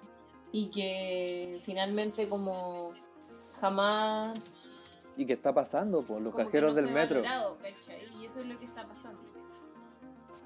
y 0.52 0.68
que 0.68 1.60
finalmente 1.64 2.28
como 2.28 2.92
jamás... 3.60 4.42
¿Y 5.18 5.26
qué 5.26 5.34
está 5.34 5.54
pasando? 5.54 6.02
Pues 6.02 6.22
los 6.22 6.36
que 6.36 6.44
cajeros 6.44 6.74
no 6.74 6.82
del 6.82 6.94
metro. 6.94 7.22
Y 7.22 8.26
eso 8.26 8.42
es 8.42 8.46
lo 8.46 8.58
que 8.58 8.66
está 8.66 8.86
pasando. 8.86 9.22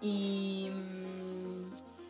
Y, 0.01 0.69
mm, 0.71 1.58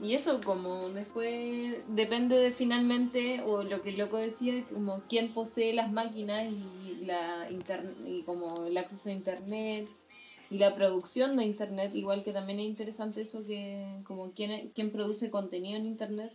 y 0.02 0.14
eso 0.14 0.39
como 0.45 0.89
después 0.89 1.78
depende 1.89 2.38
de 2.38 2.52
finalmente, 2.52 3.41
o 3.43 3.64
lo 3.64 3.82
que 3.82 3.89
el 3.89 3.97
loco 3.97 4.18
decía, 4.18 4.64
como 4.74 5.02
quién 5.10 5.34
posee 5.34 5.74
las 5.74 5.91
máquinas 5.91 6.47
y, 6.52 7.06
la 7.06 7.47
inter- 7.52 7.93
y 8.06 8.24
como 8.24 8.66
el 8.66 8.78
acceso 8.78 9.10
a 9.10 9.14
internet 9.14 9.88
y 10.50 10.58
la 10.58 10.74
producción 10.76 11.38
de 11.38 11.45
internet, 11.45 11.91
igual 11.95 12.24
que 12.24 12.34
también 12.34 12.60
es 12.60 12.66
interesante 12.68 13.22
eso 13.22 13.45
que 13.45 13.86
como 14.06 14.32
quién, 14.32 14.72
quién 14.74 14.91
produce 14.91 15.30
contenido 15.30 15.78
en 15.78 15.86
internet. 15.86 16.34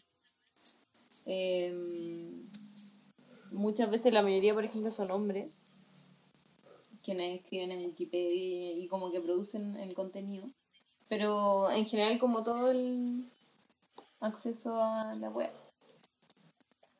Em, 1.26 2.42
muchas 3.52 3.90
veces 3.90 4.12
la 4.12 4.22
mayoría, 4.22 4.54
por 4.54 4.64
ejemplo, 4.64 4.90
son 4.90 5.10
hombres 5.10 5.46
quienes 7.04 7.40
escriben 7.40 7.70
en 7.70 7.84
Wikipedia 7.86 8.72
y 8.72 8.86
como 8.88 9.10
que 9.10 9.20
producen 9.20 9.76
el 9.76 9.94
contenido. 9.94 10.48
Pero 11.08 11.70
en 11.70 11.84
general 11.86 12.18
como 12.18 12.42
todo 12.42 12.70
el 12.70 13.26
acceso 14.24 14.82
a 14.82 15.14
la 15.16 15.28
web. 15.30 15.50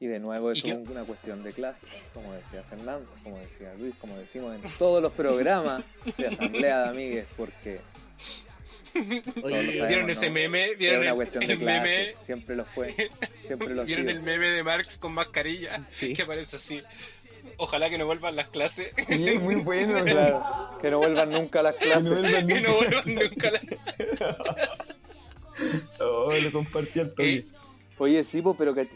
Y 0.01 0.07
de 0.07 0.19
nuevo 0.19 0.53
¿Y 0.53 0.59
es 0.59 0.65
un- 0.65 0.89
una 0.89 1.05
cuestión 1.05 1.43
de 1.43 1.53
clase, 1.53 1.87
como 2.13 2.33
decía 2.33 2.63
Fernando, 2.65 3.09
como 3.23 3.39
decía 3.39 3.73
Luis, 3.79 3.95
como 4.01 4.17
decimos 4.19 4.55
en 4.55 4.63
todos 4.79 5.03
los 5.03 5.13
programas 5.13 5.83
de 6.19 6.27
Asamblea 6.27 6.81
de 6.83 6.89
Amigues, 6.91 7.27
porque 7.37 7.81
sabemos, 8.93 9.89
¿Vieron 9.89 10.07
¿no? 10.07 10.13
ese 10.13 10.31
meme? 10.31 10.75
¿Vieron 10.77 11.01
una 11.01 11.11
el, 11.11 11.17
cuestión 11.17 11.43
el 11.43 11.49
de 11.49 11.59
clase, 11.59 11.81
meme? 11.89 12.15
siempre 12.23 12.57
lo 12.57 12.65
fue, 12.65 12.95
siempre 13.47 13.75
lo 13.75 13.83
ha 13.83 13.85
¿Vieron 13.85 14.09
el 14.11 14.21
meme 14.23 14.47
de 14.47 14.63
Marx 14.63 14.99
con 14.99 15.13
mascarilla? 15.13 15.83
Sí. 15.89 16.15
Que 16.15 16.27
parece 16.27 16.57
así. 16.57 16.83
Ojalá 17.57 17.89
que 17.89 17.99
no 17.99 18.07
vuelvan 18.07 18.37
las 18.37 18.49
clases. 18.49 18.93
Sí, 19.07 19.39
muy 19.39 19.55
bueno. 19.57 19.95
Claro, 20.05 20.43
que 20.81 20.91
no 20.91 20.99
vuelvan 20.99 21.31
nunca 21.31 21.61
a 21.61 21.63
las 21.63 21.77
clases. 21.77 22.45
que 22.47 22.61
no 22.61 22.75
vuelvan 22.75 23.05
nunca 23.15 23.51
las 23.51 23.63
Oh, 26.01 26.31
lo 26.43 26.53
compartí 26.53 27.01
al 27.01 27.11
toque. 27.11 27.35
Eh, 27.37 27.45
Oye, 27.99 28.25
sí, 28.25 28.43
po, 28.43 28.55
pero 28.55 28.75
que... 28.75 28.89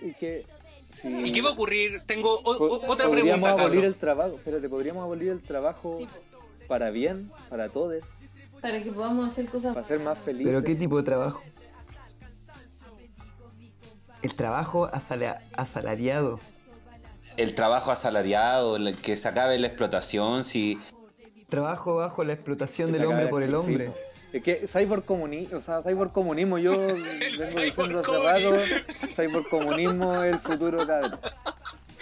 si- 0.90 1.09
¿Y 1.09 1.32
qué 1.32 1.40
va 1.42 1.50
a 1.50 1.52
ocurrir? 1.52 2.00
Tengo 2.06 2.34
o- 2.34 2.50
o- 2.50 2.90
otra 2.90 3.06
podríamos 3.06 3.14
pregunta, 3.24 3.50
abolir 3.50 3.80
Carlos. 3.80 3.84
el 3.84 3.94
trabajo, 3.96 4.36
espérate, 4.38 4.68
podríamos 4.68 5.02
abolir 5.04 5.28
el 5.30 5.40
trabajo 5.42 5.96
Sí, 5.98 6.09
para 6.66 6.90
bien, 6.90 7.30
para 7.48 7.68
todos, 7.68 7.96
Para 8.61 8.82
que 8.82 8.90
podamos 8.90 9.30
hacer 9.30 9.46
cosas 9.46 9.72
para 9.74 9.86
ser 9.86 10.00
más 10.00 10.18
felices. 10.18 10.46
¿Pero 10.52 10.64
qué 10.64 10.74
tipo 10.74 10.96
de 10.96 11.04
trabajo? 11.04 11.40
El 14.22 14.34
trabajo 14.34 14.88
asala- 14.92 15.40
asalariado. 15.56 16.40
El 17.36 17.54
trabajo 17.54 17.92
asalariado, 17.92 18.74
el 18.76 18.96
que 18.96 19.16
se 19.16 19.28
acabe 19.28 19.59
la 19.59 19.68
explotación, 19.68 20.42
si 20.44 20.78
Trabajo 21.48 21.96
bajo 21.96 22.24
la 22.24 22.34
explotación 22.34 22.92
del 22.92 23.06
hombre 23.06 23.28
por 23.28 23.42
el 23.42 23.54
hombre. 23.54 23.90
Es 24.33 24.43
que 24.43 24.66
cyborcomunismo, 24.66 25.59
o 25.59 25.62
sea, 25.62 25.83
cyborcomunismo, 25.83 26.59
yo 26.59 26.72
vengo 26.79 27.61
diciendo 27.61 28.01
hace 28.01 28.22
rato, 28.22 28.57
cyborcomunismo 29.14 30.22
es 30.22 30.35
el 30.35 30.39
futuro, 30.39 30.87
cabrón. 30.87 31.18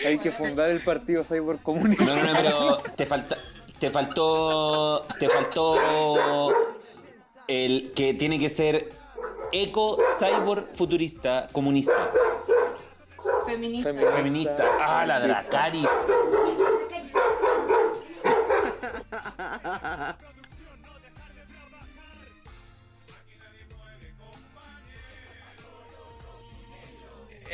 Hay 0.05 0.19
que 0.19 0.31
fundar 0.31 0.71
el 0.71 0.81
partido 0.81 1.25
cyborcomunista. 1.25 2.05
No, 2.05 2.17
no, 2.17 2.25
no, 2.25 2.33
pero 2.37 2.77
te 2.97 3.07
falta, 3.07 3.39
te 3.79 3.91
faltó, 3.91 5.05
te 5.19 5.29
faltó 5.29 6.53
el 7.49 7.93
que 7.95 8.15
tiene 8.15 8.39
que 8.39 8.49
ser 8.49 8.91
eco, 9.53 9.99
cyborg, 10.19 10.67
futurista, 10.73 11.49
comunista, 11.53 11.93
feministas. 13.47 14.15
feminista. 14.15 14.65
Ah, 14.81 15.07
la 15.07 15.21
Dracaris. 15.21 15.89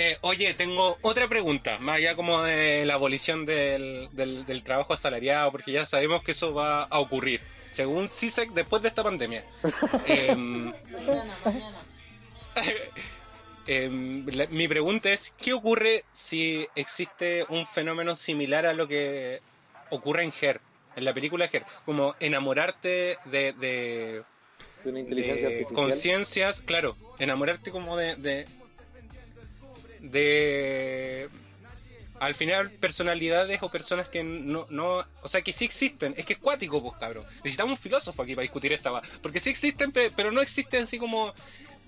Eh, 0.04 0.18
oye, 0.22 0.52
tengo 0.54 0.98
otra 1.02 1.28
pregunta, 1.28 1.78
más 1.78 1.96
allá 1.98 2.16
como 2.16 2.42
de 2.42 2.84
la 2.84 2.94
abolición 2.94 3.46
del, 3.46 4.08
del, 4.12 4.44
del 4.46 4.62
trabajo 4.64 4.92
asalariado, 4.94 5.52
porque 5.52 5.70
ya 5.70 5.86
sabemos 5.86 6.22
que 6.24 6.32
eso 6.32 6.52
va 6.54 6.82
a 6.84 6.98
ocurrir, 6.98 7.40
según 7.70 8.08
CISEC, 8.08 8.50
después 8.50 8.82
de 8.82 8.88
esta 8.88 9.04
pandemia. 9.04 9.44
Em, 10.08 10.72
Mañana, 11.06 11.36
mañana. 11.44 11.78
Em, 13.68 14.26
la- 14.26 14.48
mi 14.48 14.66
pregunta 14.66 15.12
es, 15.12 15.34
¿qué 15.40 15.52
ocurre 15.52 16.04
si 16.10 16.66
existe 16.74 17.46
un 17.48 17.64
fenómeno 17.64 18.16
similar 18.16 18.66
a 18.66 18.72
lo 18.72 18.88
que 18.88 19.40
ocurre 19.90 20.24
en 20.24 20.32
Her, 20.40 20.60
en 20.96 21.04
la 21.04 21.14
película 21.14 21.48
Her? 21.52 21.64
Como 21.84 22.16
enamorarte 22.18 23.18
de, 23.26 23.52
de, 23.52 24.22
De 24.82 24.90
una 24.90 24.98
inteligencia 24.98 25.48
de 25.48 25.54
artificial. 25.58 25.74
conciencias, 25.76 26.60
claro, 26.60 26.96
enamorarte 27.20 27.70
como 27.70 27.96
de, 27.96 28.16
de, 30.02 31.28
al 32.20 32.34
final 32.34 32.70
personalidades 32.70 33.62
o 33.62 33.68
personas 33.70 34.08
que 34.08 34.22
no, 34.22 34.66
no, 34.70 35.04
o 35.22 35.28
sea 35.28 35.42
que 35.42 35.52
sí 35.52 35.64
existen, 35.64 36.14
es 36.16 36.24
que 36.24 36.34
es 36.34 36.38
cuático, 36.38 36.82
pues 36.82 36.94
cabrón. 36.98 37.24
Necesitamos 37.36 37.78
un 37.78 37.82
filósofo 37.82 38.22
aquí 38.22 38.34
para 38.34 38.42
discutir 38.42 38.72
esta 38.72 38.90
va, 38.90 39.02
porque 39.22 39.40
sí 39.40 39.50
existen, 39.50 39.92
pe- 39.92 40.10
pero 40.14 40.30
no 40.32 40.40
existen 40.40 40.82
así 40.84 40.98
como, 40.98 41.32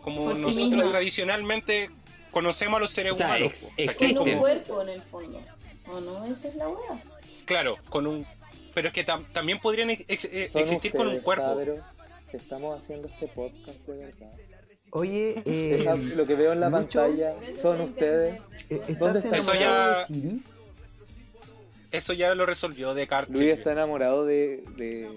como 0.01 0.25
Por 0.25 0.39
nosotros 0.39 0.91
tradicionalmente 0.91 1.91
conocemos 2.31 2.79
a 2.79 2.81
los 2.81 2.91
seres 2.91 3.13
O 3.13 3.17
sea, 3.17 3.27
humanos. 3.29 3.65
ex- 3.77 4.01
un 4.01 4.39
cuerpo 4.39 4.83
en 4.83 4.89
el 4.89 5.03
fondo. 5.03 5.41
¿O 5.87 6.01
no? 6.01 6.25
Esa 6.25 6.49
es 6.49 6.55
la 6.57 6.67
wea. 6.69 6.99
Claro, 7.45 7.79
con 7.91 8.07
un. 8.07 8.27
Pero 8.73 8.89
es 8.89 8.95
que 8.95 9.05
tam- 9.07 9.25
también 9.33 9.59
podrían 9.59 9.91
ex- 9.91 10.05
ex- 10.09 10.51
Son 10.53 10.63
existir 10.63 10.93
con 10.93 11.09
un 11.09 11.19
cuerpo. 11.21 11.61
estamos 12.33 12.77
haciendo 12.77 13.07
este 13.07 13.29
podcast 13.29 13.87
de 13.87 13.97
verdad. 13.99 14.33
Oye, 14.97 15.43
eh, 15.45 15.77
Esa- 15.81 15.97
lo 15.97 16.25
que 16.25 16.37
veo 16.37 16.53
en 16.53 16.61
la 16.61 16.71
Lucho, 16.71 17.01
pantalla 17.01 17.35
son 17.53 17.81
ustedes. 17.81 18.43
eh, 18.71 18.81
¿Dónde 18.97 19.19
¿estás 19.19 19.25
está? 19.25 19.37
Eso 19.39 19.55
ya- 19.55 19.99
de 19.99 20.07
Siri? 20.07 20.43
Eso 21.91 22.13
ya 22.13 22.33
lo 22.37 22.47
resolvió 22.47 22.95
Descartes. 22.95 23.35
Luis 23.35 23.51
está 23.59 23.73
enamorado 23.73 24.25
de, 24.25 24.63
de, 24.77 25.11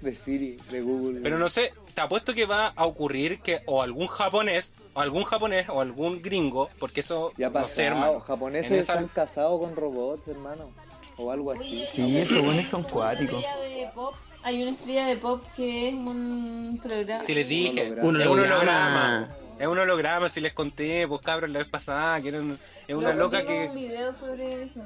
de 0.00 0.14
Siri, 0.14 0.58
de 0.70 0.80
Google. 0.80 1.20
Pero 1.22 1.38
no 1.38 1.48
sé, 1.48 1.72
te 1.94 2.00
apuesto 2.02 2.34
que 2.34 2.46
va 2.46 2.68
a 2.68 2.86
ocurrir 2.86 3.40
que 3.40 3.62
o 3.66 3.82
algún 3.82 4.06
japonés, 4.06 4.74
o 4.94 5.00
algún 5.00 5.24
japonés, 5.24 5.68
o 5.68 5.80
algún 5.80 6.22
gringo, 6.22 6.68
porque 6.78 7.00
eso 7.00 7.32
Ya 7.36 7.50
no 7.50 7.66
sé, 7.66 7.86
hermano. 7.86 8.20
japoneses 8.20 8.70
esa- 8.70 8.92
se 8.92 8.98
han 9.00 9.08
casado 9.08 9.58
con 9.58 9.74
robots, 9.74 10.28
hermano. 10.28 10.70
O 11.16 11.30
algo 11.30 11.52
así. 11.52 11.84
Sí, 11.88 12.16
esos 12.18 12.42
buenos 12.44 12.66
son 12.66 12.82
cuáticos. 12.82 13.42
estrella 13.44 13.60
de 13.86 13.88
pop. 13.94 14.14
Hay 14.42 14.62
una 14.62 14.72
estrella 14.72 15.06
de 15.06 15.16
pop 15.16 15.42
que 15.56 15.88
es 15.88 15.94
un 15.94 16.78
programa. 16.82 17.24
Si 17.24 17.34
les 17.34 17.48
dije, 17.48 17.82
holograma. 17.82 18.08
Un 18.08 18.20
es 18.20 18.26
un 18.26 18.32
holograma. 18.32 18.58
holograma. 18.60 19.36
Es 19.58 19.66
un 19.68 19.78
holograma, 19.78 20.28
si 20.28 20.40
les 20.40 20.52
conté, 20.52 21.06
pues 21.06 21.20
cabros, 21.22 21.48
la 21.50 21.60
vez 21.60 21.68
pasada, 21.68 22.20
que 22.20 22.28
era 22.28 22.40
un- 22.40 22.58
es 22.88 22.94
una 22.94 23.14
loca 23.14 23.46
que, 23.46 23.68
un 23.68 23.74
video 23.76 24.12
sobre 24.12 24.64
eso. 24.64 24.80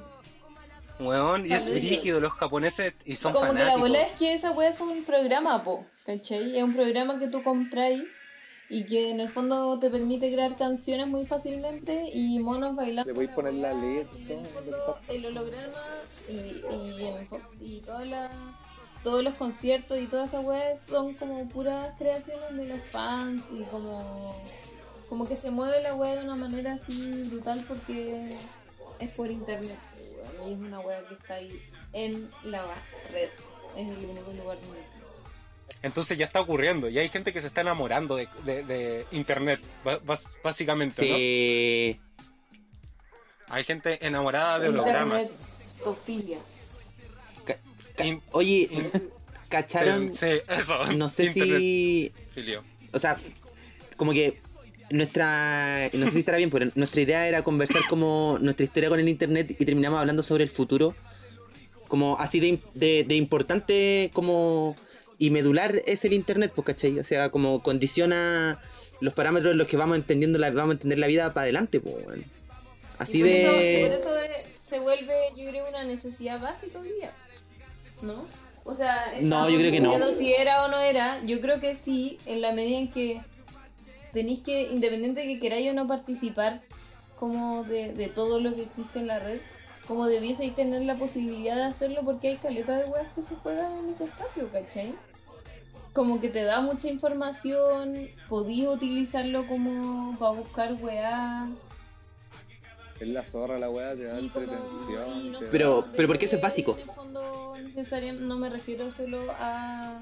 weón, 1.01 1.47
y 1.47 1.53
es 1.55 1.67
rígido, 1.71 2.21
los 2.21 2.33
japoneses, 2.35 2.95
y 3.07 3.17
son 3.17 3.33
Como 3.33 3.47
que 3.47 3.53
la 3.55 3.59
fanáticos. 3.61 3.81
bola 3.89 4.03
es 4.03 4.13
que 4.19 4.35
esa 4.35 4.51
wea 4.51 4.69
es 4.69 4.81
un 4.81 5.03
programa, 5.05 5.65
po, 5.65 5.87
¿cachai? 6.05 6.59
Es 6.59 6.63
un 6.63 6.75
programa 6.75 7.19
que 7.19 7.29
tú 7.29 7.43
compráis 7.43 8.03
y 8.71 8.85
que 8.85 9.11
en 9.11 9.21
el 9.21 9.31
fondo 9.31 9.79
te 9.79 9.89
permite 9.91 10.33
crear 10.33 10.57
canciones 10.57 11.07
muy 11.09 11.25
fácilmente 11.25 12.11
y 12.13 12.39
monos 12.39 12.77
bailando. 12.77 13.11
Le 13.13 13.17
voy 13.17 13.27
a 13.27 13.35
poner 13.35 13.55
la 13.55 13.73
y 13.73 13.77
en 14.33 14.39
el 14.41 14.47
todo, 14.47 14.49
fondo 14.53 14.99
el 15.09 15.27
holograma 15.27 15.75
y, 16.29 16.33
y, 16.75 17.07
en 17.07 17.17
el 17.17 17.29
y 17.61 17.81
toda 17.81 18.05
la- 18.05 18.31
todos 19.05 19.23
los 19.23 19.35
conciertos 19.35 19.99
y 19.99 20.07
todas 20.07 20.29
esas 20.31 20.45
weas 20.45 20.81
son 20.87 21.15
como 21.15 21.49
puras 21.49 21.97
creaciones 21.99 22.55
de 22.57 22.67
los 22.67 22.81
fans 22.81 23.45
y 23.53 23.63
como, 23.63 24.37
como 25.09 25.27
que 25.27 25.37
se 25.37 25.51
mueve 25.51 25.83
la 25.83 25.95
wea 25.95 26.17
de 26.17 26.25
una 26.25 26.35
manera 26.37 26.75
así 26.75 27.11
brutal 27.31 27.65
porque 27.67 28.35
es 28.99 29.11
por 29.13 29.31
internet. 29.31 29.79
Y 30.47 30.53
es 30.53 30.59
una 30.59 30.81
wea 30.81 31.07
que 31.07 31.15
está 31.15 31.35
ahí 31.35 31.63
en 31.93 32.29
la 32.45 32.65
red. 33.13 33.31
Es 33.77 33.89
el 33.89 34.05
único 34.05 34.33
lugar 34.33 34.61
donde 34.61 34.81
existe. 34.81 35.08
Entonces 35.83 36.19
ya 36.19 36.25
está 36.27 36.41
ocurriendo, 36.41 36.89
y 36.89 36.99
hay 36.99 37.09
gente 37.09 37.33
que 37.33 37.41
se 37.41 37.47
está 37.47 37.61
enamorando 37.61 38.17
de, 38.17 38.29
de- 38.45 38.65
de 38.65 39.07
internet, 39.13 39.61
básicamente, 40.43 41.03
Sí. 41.05 41.99
¿no? 42.01 42.09
Hay 43.55 43.65
gente 43.65 44.05
enamorada 44.07 44.59
de 44.59 44.69
hologramas. 44.69 45.23
Internet, 45.23 45.83
tofilia. 45.85 46.39
Ca- 47.45 47.57
ca- 47.97 48.05
In- 48.07 48.21
Oye, 48.33 48.69
in- 48.71 48.91
¿cacharon? 49.49 50.13
Sí, 50.15 50.27
eso. 50.49 50.85
No 50.93 51.09
sé 51.09 51.25
Internet 51.27 51.59
si. 51.59 52.13
filio. 52.35 52.63
O 52.93 52.99
sea, 52.99 53.17
como 53.97 54.13
que 54.13 54.39
nuestra. 54.91 55.89
No 55.95 56.07
sé 56.07 56.13
si 56.13 56.19
estará 56.19 56.39
bien, 56.39 56.51
pero 56.51 56.67
nuestra 56.75 57.01
idea 57.01 57.27
era 57.27 57.43
conversar 57.43 57.83
como 57.89 58.37
nuestra 58.41 58.65
historia 58.65 58.89
con 58.91 59.01
el 59.01 59.09
internet 59.09 59.57
y 59.59 59.65
terminamos 59.65 59.99
hablando 60.01 60.23
sobre 60.23 60.45
el 60.45 60.51
futuro. 60.51 60.95
Como 61.87 62.19
así 62.19 62.41
de, 62.41 62.59
de, 62.75 63.05
de 63.05 63.15
importante 63.15 64.11
como. 64.13 64.77
Y 65.19 65.31
medular 65.31 65.75
es 65.87 66.05
el 66.05 66.13
internet, 66.13 66.53
pues, 66.55 66.67
¿cachai? 66.67 66.99
O 66.99 67.05
sea, 67.05 67.31
como 67.31 67.63
condiciona 67.63 68.61
los 69.01 69.15
parámetros 69.15 69.53
en 69.53 69.59
los 69.59 69.67
que 69.67 69.77
vamos 69.77 69.97
entendiendo 69.97 70.39
la, 70.39 70.51
vamos 70.51 70.71
a 70.71 70.73
entender 70.75 70.99
la 70.99 71.07
vida 71.09 71.35
para 71.35 71.43
adelante, 71.43 71.81
pues, 71.81 71.97
weón. 72.07 72.25
Así 72.99 73.19
Y 73.19 73.21
por 73.23 73.31
eso, 73.31 73.47
por 73.51 73.59
de. 73.61 73.97
eso 73.97 74.15
de- 74.15 74.49
se 74.61 74.79
vuelve, 74.81 75.15
yo 75.37 75.49
creo, 75.51 75.69
una 75.69 75.85
necesidad 75.85 76.41
básica 76.41 76.79
hoy 76.79 76.93
día. 76.93 77.13
¿No? 78.03 78.27
O 78.65 78.75
sea, 78.75 79.15
No, 79.21 79.49
yo 79.49 79.59
creo 79.59 79.73
que 79.73 79.81
no. 79.81 79.93
si 80.13 80.33
era 80.35 80.65
o 80.65 80.69
no 80.69 80.79
era. 80.79 81.23
Yo 81.25 81.41
creo 81.41 81.59
que 81.59 81.75
sí, 81.75 82.19
en 82.27 82.41
la 82.43 82.53
medida 82.53 82.79
en 82.79 82.91
que 82.91 83.21
tenéis 84.13 84.41
que, 84.41 84.63
independiente 84.71 85.23
de 85.23 85.27
que 85.27 85.41
queráis 85.41 85.71
o 85.71 85.75
no 85.75 85.87
participar 85.87 86.63
como 87.19 87.65
de, 87.65 87.93
de 87.95 88.09
todo 88.09 88.41
lo 88.41 88.55
que 88.55 88.63
existe 88.63 88.99
en 89.01 89.07
la 89.07 89.19
red, 89.19 89.41
como 89.87 90.07
debieseis 90.07 90.55
tener 90.55 90.83
la 90.83 90.97
posibilidad 90.97 91.57
de 91.57 91.65
hacerlo 91.65 92.03
porque 92.05 92.29
hay 92.29 92.37
caleta 92.37 92.77
de 92.77 92.85
weas 92.91 93.13
que 93.15 93.23
se 93.23 93.35
juegan 93.37 93.73
en 93.79 93.89
ese 93.91 94.05
espacio, 94.05 94.51
¿cachai? 94.53 94.93
Como 95.99 96.21
que 96.21 96.29
te 96.29 96.45
da 96.45 96.61
mucha 96.61 96.87
información, 96.87 98.09
podías 98.29 98.73
utilizarlo 98.73 99.49
como 99.49 100.17
para 100.17 100.31
buscar 100.31 100.75
weas. 100.75 101.49
Es 103.01 103.09
la 103.09 103.25
zorra 103.25 103.59
la 103.59 103.69
weá, 103.69 103.95
te 103.97 104.07
da 104.07 104.17
entretención. 104.17 105.33
no 105.33 105.41
Pero- 105.51 105.83
pero 105.97 106.07
¿por 106.07 106.17
qué 106.19 106.27
eso 106.27 106.37
es 106.37 106.43
básico? 106.43 106.77
En 106.79 106.89
el 106.89 106.95
fondo 106.95 107.57
necesaria- 107.59 108.13
no 108.13 108.39
me 108.39 108.49
refiero 108.49 108.93
solo 108.93 109.19
a 109.41 110.01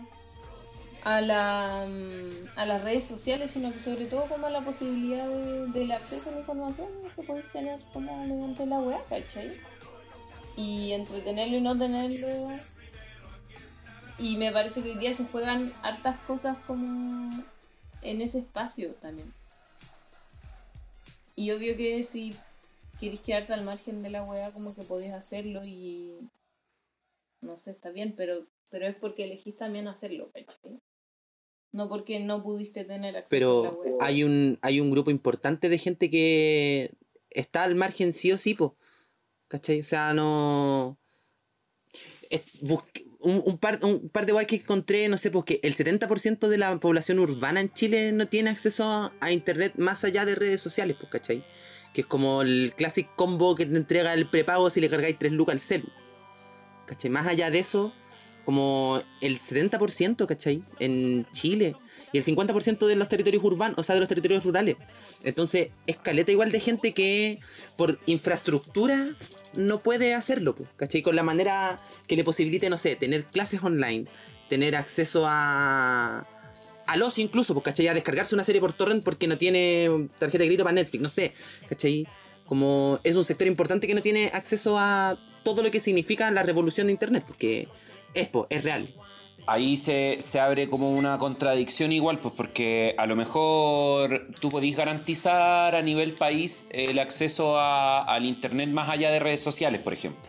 a 1.03 1.21
la 1.23 1.87
mm, 1.89 2.59
a 2.59 2.67
las 2.67 2.83
redes 2.83 3.05
sociales, 3.05 3.53
sino 3.53 3.73
que 3.73 3.79
sobre 3.81 4.05
todo 4.05 4.27
como 4.27 4.49
a 4.49 4.51
la 4.51 4.61
posibilidad 4.61 5.27
de- 5.27 5.69
del 5.69 5.93
acceso 5.93 6.29
a 6.29 6.33
la 6.33 6.41
información 6.41 6.89
que 7.15 7.23
podéis 7.23 7.51
tener 7.53 7.81
como 7.95 8.23
mediante 8.27 8.67
la 8.67 8.81
web, 8.81 8.99
¿cachai? 9.09 9.51
Y 10.57 10.93
entretenerlo 10.93 11.57
y 11.57 11.61
no 11.63 11.75
tenerlo. 11.75 12.29
Y 14.19 14.37
me 14.37 14.51
parece 14.51 14.83
que 14.83 14.91
hoy 14.93 14.99
día 14.99 15.13
se 15.15 15.25
juegan 15.27 15.71
hartas 15.83 16.19
cosas 16.21 16.57
como 16.67 17.31
en 18.03 18.21
ese 18.23 18.39
espacio 18.39 18.95
también. 18.95 19.33
Y 21.35 21.51
obvio 21.51 21.77
que 21.77 22.03
si 22.03 22.35
queréis 22.99 23.21
quedarte 23.21 23.53
al 23.53 23.65
margen 23.65 24.03
de 24.03 24.11
la 24.11 24.25
weá, 24.25 24.51
como 24.53 24.75
que 24.75 24.83
podéis 24.83 25.13
hacerlo 25.13 25.61
y. 25.67 26.29
No 27.43 27.59
sé, 27.59 27.73
está 27.73 27.91
bien, 27.91 28.15
pero, 28.17 28.47
pero 28.71 28.87
es 28.87 28.97
porque 28.97 29.25
elegís 29.25 29.57
también 29.57 29.87
hacerlo, 29.87 30.31
¿cachai? 30.33 30.81
No 31.73 31.89
porque 31.91 32.19
no 32.21 32.43
pudiste 32.43 32.85
tener 32.87 33.17
acceso 33.19 33.61
a 33.61 33.65
la 33.65 33.71
Pero 33.71 33.81
weá. 33.83 34.07
hay 34.07 34.25
un, 34.25 34.59
hay 34.63 34.81
un 34.81 34.91
grupo 34.91 35.11
importante 35.11 35.69
de 35.69 35.79
gente 35.79 36.09
que 36.11 36.91
está 37.29 37.65
al 37.65 37.75
margen 37.75 38.15
sí 38.15 38.33
o 38.33 38.39
sí, 38.39 38.55
po. 38.55 38.77
¿Cachai? 39.49 39.81
O 39.81 39.85
sea, 39.85 40.15
no. 40.15 40.97
es- 42.31 42.43
busque- 42.63 43.05
un, 43.21 43.43
un 43.45 43.59
par, 43.59 43.79
un 43.83 44.09
par 44.09 44.27
de 44.27 44.33
guay 44.33 44.47
que 44.47 44.57
encontré, 44.57 45.09
no 45.09 45.17
sé, 45.17 45.31
porque 45.31 45.61
el 45.63 45.75
70% 45.75 46.49
de 46.49 46.59
la 46.59 46.79
población 46.79 47.19
urbana 47.19 47.61
en 47.61 47.73
Chile 47.73 48.13
no 48.13 48.27
tiene 48.27 48.51
acceso 48.51 49.13
a 49.21 49.33
internet 49.33 49.75
más 49.77 50.05
allá 50.05 50.25
de 50.25 50.35
redes 50.35 50.61
sociales, 50.61 50.97
pues, 50.99 51.11
¿cachai? 51.11 51.45
Que 51.95 52.03
es 52.03 52.07
como 52.07 52.43
el 52.43 52.73
clásico 52.77 53.13
combo 53.17 53.55
que 53.55 53.67
te 53.67 53.77
entrega 53.77 54.15
el 54.15 54.29
prepago 54.29 54.71
si 54.71 54.81
le 54.81 54.91
cargáis 54.91 55.19
3 55.19 55.33
lucas 55.33 55.55
al 55.55 55.61
celu. 55.61 55.89
¿Cachai? 56.87 57.11
Más 57.11 57.27
allá 57.27 57.51
de 57.51 57.59
eso, 57.59 57.93
como 58.45 59.01
el 59.21 59.39
70%, 59.39 60.27
¿cachai? 60.27 60.63
En 60.79 61.27
Chile. 61.33 61.75
Y 62.17 62.19
el 62.19 62.25
50% 62.25 62.87
de 62.87 62.97
los 62.97 63.11
territorios 63.11 63.45
urbanos, 63.45 63.79
o 63.79 63.83
sea, 63.83 63.95
de 63.95 64.01
los 64.01 64.09
territorios 64.09 64.43
rurales. 64.43 64.77
Entonces, 65.23 65.69
escaleta 65.87 66.33
igual 66.33 66.51
de 66.51 66.61
gente 66.61 66.95
que 66.95 67.41
por 67.77 67.99
infraestructura 68.07 69.15
no 69.53 69.81
puede 69.81 70.15
hacerlo, 70.15 70.57
¿cachai? 70.77 71.03
Con 71.03 71.15
la 71.15 71.23
manera 71.23 71.77
que 72.07 72.17
le 72.17 72.25
posibilite, 72.25 72.71
no 72.71 72.79
sé, 72.79 72.97
tener 72.97 73.25
clases 73.25 73.63
online, 73.63 74.07
tener 74.49 74.77
acceso 74.77 75.25
a. 75.27 76.27
A 76.87 76.97
los 76.97 77.19
incluso, 77.19 77.53
pues, 77.53 77.65
¿cachai? 77.65 77.89
A 77.89 77.95
descargarse 77.95 78.35
una 78.35 78.45
serie 78.45 78.63
por 78.63 78.73
torrent 78.73 79.05
porque 79.05 79.27
no 79.27 79.37
tiene 79.37 80.09
tarjeta 80.19 80.45
de 80.45 80.47
crédito 80.47 80.65
para 80.65 80.75
Netflix, 80.75 81.03
no 81.03 81.11
sé, 81.11 81.35
¿cachai? 81.69 82.09
Como 82.47 82.99
es 83.05 83.15
un 83.17 83.25
sector 83.25 83.47
importante 83.47 83.87
que 83.87 83.95
no 83.95 84.01
tiene 84.01 84.31
acceso 84.33 84.79
a 84.79 85.19
todo 85.45 85.63
lo 85.63 85.71
que 85.71 85.81
significa 85.81 86.31
la 86.31 86.45
revolución 86.45 86.87
de 86.87 86.95
Internet, 86.95 87.25
porque 87.27 87.69
es, 88.15 88.31
es 88.49 88.65
real. 88.65 88.89
Ahí 89.49 89.77
se, 89.77 90.17
se 90.21 90.41
abre 90.41 90.69
como 90.69 90.91
una 90.91 91.19
contradicción 91.19 91.93
igual, 91.93 92.19
pues 92.19 92.35
porque 92.37 92.95
a 92.99 93.07
lo 93.07 93.15
mejor 93.15 94.29
tú 94.41 94.49
podís 94.49 94.77
garantizar 94.77 95.77
a 95.77 95.83
nivel 95.83 96.15
país 96.15 96.67
el 96.71 96.99
acceso 96.99 97.57
al 97.61 98.25
Internet 98.25 98.71
más 98.71 98.89
allá 98.89 99.11
de 99.13 99.21
redes 99.21 99.41
sociales, 99.43 99.81
por 99.81 99.93
ejemplo. 99.93 100.29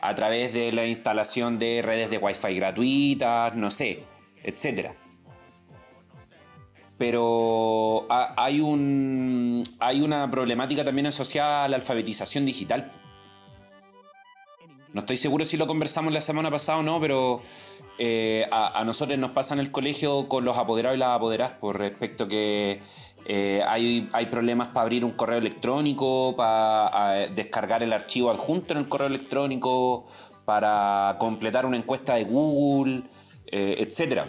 A 0.00 0.16
través 0.16 0.52
de 0.52 0.72
la 0.72 0.84
instalación 0.84 1.60
de 1.60 1.80
redes 1.80 2.10
de 2.10 2.18
Wi-Fi 2.18 2.54
gratuitas, 2.56 3.54
no 3.54 3.70
sé, 3.70 4.02
etc. 4.42 4.90
Pero 6.98 8.06
ha- 8.10 8.34
hay, 8.36 8.60
un, 8.60 9.62
hay 9.78 10.00
una 10.00 10.28
problemática 10.28 10.84
también 10.84 11.06
asociada 11.06 11.64
a 11.64 11.68
la 11.68 11.76
alfabetización 11.76 12.44
digital. 12.46 12.90
No 14.92 15.00
estoy 15.00 15.16
seguro 15.16 15.44
si 15.44 15.56
lo 15.56 15.66
conversamos 15.66 16.12
la 16.12 16.20
semana 16.20 16.50
pasada 16.50 16.78
o 16.78 16.82
no, 16.82 17.00
pero 17.00 17.42
eh, 17.98 18.46
a, 18.50 18.82
nosotros 18.84 19.18
nos 19.18 19.30
pasa 19.30 19.54
en 19.54 19.60
el 19.60 19.70
colegio 19.70 20.28
con 20.28 20.44
los 20.44 20.58
apoderados 20.58 20.96
y 20.96 21.00
las 21.00 21.10
apoderadas 21.10 21.58
por 21.58 21.78
respecto 21.78 22.28
que 22.28 22.80
eh, 23.24 23.62
hay, 23.66 24.10
hay 24.12 24.26
problemas 24.26 24.68
para 24.68 24.82
abrir 24.82 25.04
un 25.04 25.12
correo 25.12 25.38
electrónico, 25.38 26.34
para 26.36 27.28
descargar 27.34 27.82
el 27.82 27.92
archivo 27.92 28.30
adjunto 28.30 28.74
en 28.74 28.80
el 28.80 28.88
correo 28.88 29.08
electrónico, 29.08 30.06
para 30.44 31.16
completar 31.18 31.64
una 31.64 31.76
encuesta 31.76 32.14
de 32.14 32.24
Google, 32.24 33.04
eh, 33.46 33.76
etc. 33.78 34.24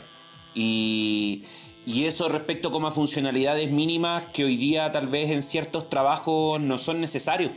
Y, 0.54 1.44
Y 1.86 2.06
eso 2.06 2.30
respecto 2.30 2.72
como 2.72 2.88
a 2.88 2.92
funcionalidades 2.92 3.70
mínimas 3.70 4.26
que 4.34 4.46
hoy 4.46 4.56
día 4.56 4.92
tal 4.94 5.08
vez 5.08 5.30
en 5.32 5.42
ciertos 5.42 5.90
trabajos 5.90 6.62
no 6.62 6.78
son 6.78 7.02
necesarios. 7.02 7.52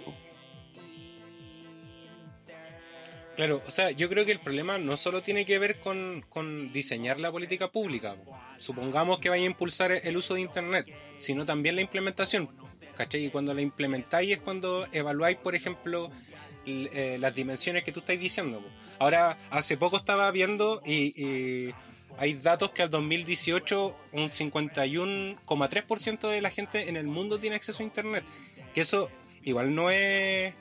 Claro, 3.37 3.63
o 3.67 3.71
sea, 3.71 3.91
yo 3.91 4.09
creo 4.09 4.25
que 4.25 4.33
el 4.33 4.41
problema 4.41 4.79
no 4.79 4.97
solo 4.97 5.23
tiene 5.23 5.45
que 5.45 5.59
ver 5.59 5.79
con, 5.79 6.25
con 6.29 6.69
diseñar 6.69 7.21
la 7.21 7.31
política 7.31 7.71
pública, 7.71 8.15
po. 8.15 8.37
supongamos 8.57 9.19
que 9.19 9.29
vaya 9.29 9.43
a 9.43 9.47
impulsar 9.47 9.93
el 9.93 10.17
uso 10.17 10.35
de 10.35 10.41
Internet, 10.41 10.87
sino 11.19 11.45
también 11.45 11.77
la 11.77 11.83
implementación. 11.83 12.49
¿Cachai? 12.97 13.27
Y 13.27 13.31
cuando 13.31 13.53
la 13.53 13.61
implementáis 13.61 14.33
es 14.33 14.41
cuando 14.41 14.87
evaluáis, 14.91 15.37
por 15.37 15.55
ejemplo, 15.55 16.11
eh, 16.65 17.19
las 17.21 17.35
dimensiones 17.35 17.85
que 17.85 17.93
tú 17.93 18.01
estáis 18.01 18.19
diciendo. 18.19 18.65
Ahora, 18.99 19.37
hace 19.51 19.77
poco 19.77 19.99
estaba 19.99 20.31
viendo 20.31 20.81
y, 20.87 21.13
y 21.23 21.75
hay 22.19 22.35
datos 22.35 22.71
que 22.71 22.83
al 22.83 22.91
2018 22.91 23.97
un 24.13 24.29
51,3% 24.29 26.31
de 26.31 26.41
la 26.41 26.49
gente 26.49 26.89
en 26.89 26.97
el 26.97 27.07
mundo 27.07 27.39
tiene 27.39 27.57
acceso 27.57 27.83
a 27.83 27.87
Internet. 27.87 28.25
Que 28.73 28.81
eso 28.81 29.11
igual 29.43 29.75
no 29.75 29.91
es, 29.91 30.55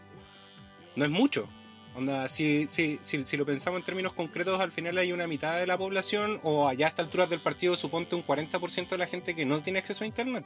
no 0.98 1.06
es 1.06 1.12
mucho. 1.12 1.48
Onda, 1.96 2.28
si, 2.28 2.68
si, 2.68 3.00
si, 3.02 3.24
si 3.24 3.38
lo 3.38 3.46
pensamos 3.46 3.80
en 3.80 3.86
términos 3.86 4.12
concretos, 4.14 4.60
al 4.60 4.72
final 4.74 4.98
hay 4.98 5.14
una 5.14 5.28
mitad 5.28 5.58
de 5.58 5.66
la 5.66 5.78
población, 5.78 6.40
o 6.44 6.68
allá 6.68 6.88
a 6.88 6.90
esta 6.90 7.02
altura 7.02 7.26
del 7.26 7.42
partido, 7.42 7.76
suponte 7.78 8.16
un 8.16 8.24
40% 8.24 8.90
de 8.90 8.98
la 8.98 9.08
gente 9.08 9.34
que 9.34 9.46
no 9.46 9.64
tiene 9.64 9.80
acceso 9.80 10.04
a 10.04 10.08
Internet. 10.08 10.46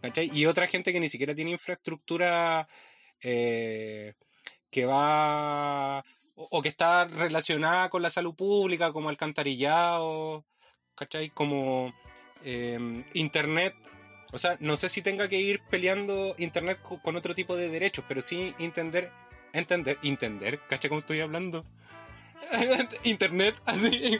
¿Cachai? 0.00 0.30
Y 0.32 0.46
otra 0.46 0.66
gente 0.66 0.92
que 0.92 0.98
ni 0.98 1.08
siquiera 1.08 1.34
tiene 1.34 1.52
infraestructura 1.52 2.66
eh, 3.22 4.14
que 4.70 4.84
va 4.84 6.04
o, 6.34 6.62
que 6.62 6.68
está 6.68 7.04
relacionada 7.04 7.88
con 7.88 8.02
la 8.02 8.10
salud 8.10 8.34
pública, 8.34 8.92
como 8.92 9.08
alcantarillado, 9.10 10.44
¿cachai? 10.96 11.28
Como 11.30 11.92
eh, 12.44 13.04
Internet. 13.14 13.74
O 14.32 14.38
sea, 14.38 14.56
no 14.60 14.76
sé 14.76 14.88
si 14.88 15.02
tenga 15.02 15.28
que 15.28 15.40
ir 15.40 15.60
peleando 15.70 16.34
Internet 16.38 16.80
co- 16.82 17.00
con 17.00 17.14
otro 17.16 17.34
tipo 17.34 17.54
de 17.56 17.68
derechos, 17.68 18.04
pero 18.08 18.22
sí 18.22 18.54
entender 18.58 19.12
entender, 19.52 19.98
entender, 20.02 20.60
¿cachai 20.68 20.88
cómo 20.88 21.00
estoy 21.00 21.20
hablando? 21.20 21.64
Internet, 23.04 23.54
así. 23.66 24.18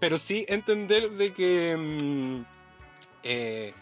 Pero 0.00 0.16
sí 0.18 0.44
entender 0.48 1.10
de 1.10 1.32
que 1.32 1.76
mm, 1.76 2.44
eh, 3.24 3.74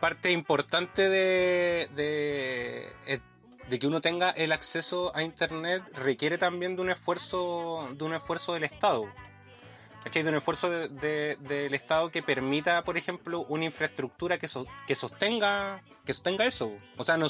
parte 0.00 0.30
importante 0.30 1.08
de, 1.08 1.88
de, 1.94 2.92
eh, 3.06 3.20
de 3.68 3.78
que 3.78 3.86
uno 3.86 4.00
tenga 4.00 4.30
el 4.30 4.52
acceso 4.52 5.14
a 5.16 5.22
Internet 5.22 5.82
requiere 5.96 6.38
también 6.38 6.76
de 6.76 6.82
un 6.82 6.90
esfuerzo, 6.90 7.88
de 7.96 8.04
un 8.04 8.14
esfuerzo 8.14 8.54
del 8.54 8.64
Estado. 8.64 9.06
¿Cachai? 10.04 10.22
De 10.22 10.28
un 10.30 10.36
esfuerzo 10.36 10.70
de- 10.70 10.88
de- 10.88 11.36
del 11.40 11.74
Estado 11.74 12.10
que 12.10 12.22
permita, 12.22 12.82
por 12.84 12.96
ejemplo, 12.96 13.40
una 13.48 13.64
infraestructura 13.64 14.38
que, 14.38 14.46
so- 14.48 14.66
que 14.86 14.94
sostenga 14.94 15.82
que 16.04 16.14
sostenga 16.14 16.46
eso. 16.46 16.72
O 16.96 17.04
sea, 17.04 17.16
no, 17.18 17.26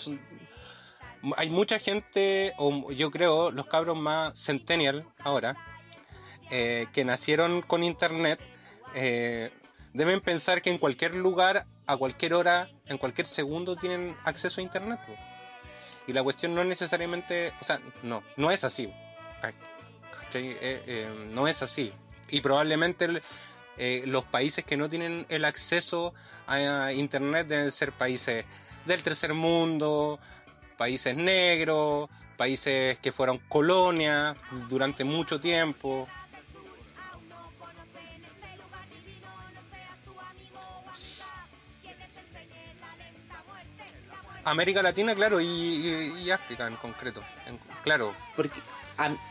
hay 1.37 1.51
mucha 1.51 1.79
gente, 1.79 2.53
o 2.59 2.93
yo 2.93 3.11
creo, 3.11 3.51
los 3.51 3.67
cabros 3.67 3.97
más 3.97 4.39
centennial 4.39 5.05
ahora, 5.21 5.57
eh, 6.51 6.87
que 6.93 7.05
nacieron 7.05 7.63
con 7.63 7.83
internet, 7.83 8.41
eh, 8.95 9.51
deben 9.93 10.21
pensar 10.21 10.63
que 10.63 10.71
en 10.71 10.79
cualquier 10.79 11.15
lugar, 11.15 11.67
a 11.87 11.97
cualquier 11.97 12.35
hora, 12.35 12.69
en 12.87 12.99
cualquier 12.99 13.27
segundo 13.27 13.77
tienen 13.77 14.17
acceso 14.25 14.61
a 14.61 14.65
internet. 14.65 15.01
Y 16.07 16.13
la 16.13 16.23
cuestión 16.23 16.55
no 16.55 16.63
es 16.63 16.69
necesariamente, 16.69 17.53
o 17.61 17.65
sea, 17.65 17.81
no, 18.03 18.23
no 18.37 18.51
es 18.51 18.65
así. 18.65 18.91
Eh, 20.35 21.09
no 21.31 21.49
es 21.49 21.63
así. 21.63 21.93
Y 22.29 22.41
probablemente 22.41 23.23
los 24.07 24.25
países 24.25 24.65
que 24.65 24.77
no 24.77 24.89
tienen 24.89 25.27
el 25.29 25.45
acceso 25.45 26.15
a 26.47 26.93
internet 26.93 27.47
deben 27.47 27.71
ser 27.71 27.93
países 27.93 28.45
del 28.87 29.03
tercer 29.03 29.35
mundo, 29.35 30.19
países 30.79 31.15
negros, 31.17 32.09
países 32.39 32.99
que 33.01 33.13
fueron 33.13 33.39
colonias 33.49 34.37
durante 34.71 35.05
mucho 35.05 35.39
tiempo. 35.41 36.09
América 44.45 44.83
Latina, 44.83 45.15
claro, 45.15 45.41
y, 45.41 45.47
y- 45.47 46.23
y 46.23 46.31
África 46.31 46.67
en 46.67 46.77
concreto. 46.77 47.23
en- 47.47 47.59
claro. 47.83 48.15
Porque 48.37 48.59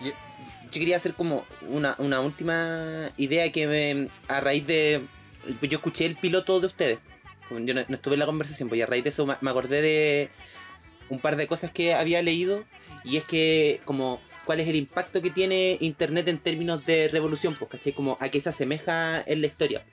Y- 0.01 0.09
yo 0.09 0.71
quería 0.71 0.95
hacer 0.97 1.13
como 1.13 1.45
una, 1.69 1.95
una 1.97 2.21
última 2.21 3.09
idea 3.17 3.51
que 3.51 3.67
me, 3.67 4.09
a 4.33 4.39
raíz 4.41 4.65
de... 4.67 5.05
Pues 5.59 5.69
yo 5.71 5.77
escuché 5.77 6.05
el 6.05 6.15
piloto 6.15 6.59
de 6.59 6.67
ustedes. 6.67 6.99
Yo 7.49 7.73
no, 7.73 7.81
no 7.87 7.95
estuve 7.95 8.13
en 8.15 8.19
la 8.19 8.25
conversación, 8.25 8.67
pues 8.69 8.81
a 8.81 8.85
raíz 8.85 9.03
de 9.03 9.09
eso 9.09 9.25
me, 9.25 9.35
me 9.41 9.49
acordé 9.49 9.81
de 9.81 10.29
un 11.09 11.19
par 11.19 11.35
de 11.35 11.47
cosas 11.47 11.71
que 11.71 11.93
había 11.93 12.21
leído. 12.21 12.63
Y 13.03 13.17
es 13.17 13.23
que 13.23 13.81
como 13.85 14.19
cuál 14.45 14.61
es 14.61 14.67
el 14.67 14.77
impacto 14.77 15.21
que 15.21 15.29
tiene 15.29 15.77
Internet 15.81 16.27
en 16.29 16.37
términos 16.37 16.85
de 16.85 17.09
revolución, 17.09 17.55
pues, 17.55 17.69
¿cachai? 17.69 17.93
Como 17.93 18.17
a 18.21 18.29
qué 18.29 18.39
se 18.39 18.49
asemeja 18.49 19.21
en 19.21 19.41
la 19.41 19.47
historia. 19.47 19.85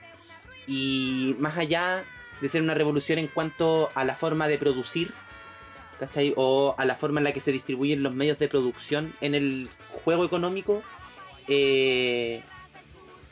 Y 0.66 1.34
más 1.38 1.58
allá 1.58 2.04
de 2.40 2.48
ser 2.48 2.62
una 2.62 2.74
revolución 2.74 3.18
en 3.18 3.26
cuanto 3.26 3.90
a 3.94 4.04
la 4.04 4.14
forma 4.14 4.46
de 4.46 4.56
producir, 4.56 5.12
¿cachai? 5.98 6.32
O 6.36 6.74
a 6.78 6.84
la 6.84 6.94
forma 6.94 7.20
en 7.20 7.24
la 7.24 7.32
que 7.32 7.40
se 7.40 7.52
distribuyen 7.52 8.02
los 8.02 8.14
medios 8.14 8.38
de 8.38 8.48
producción 8.48 9.12
en 9.20 9.34
el 9.34 9.68
juego 9.90 10.24
económico, 10.24 10.82
eh, 11.48 12.42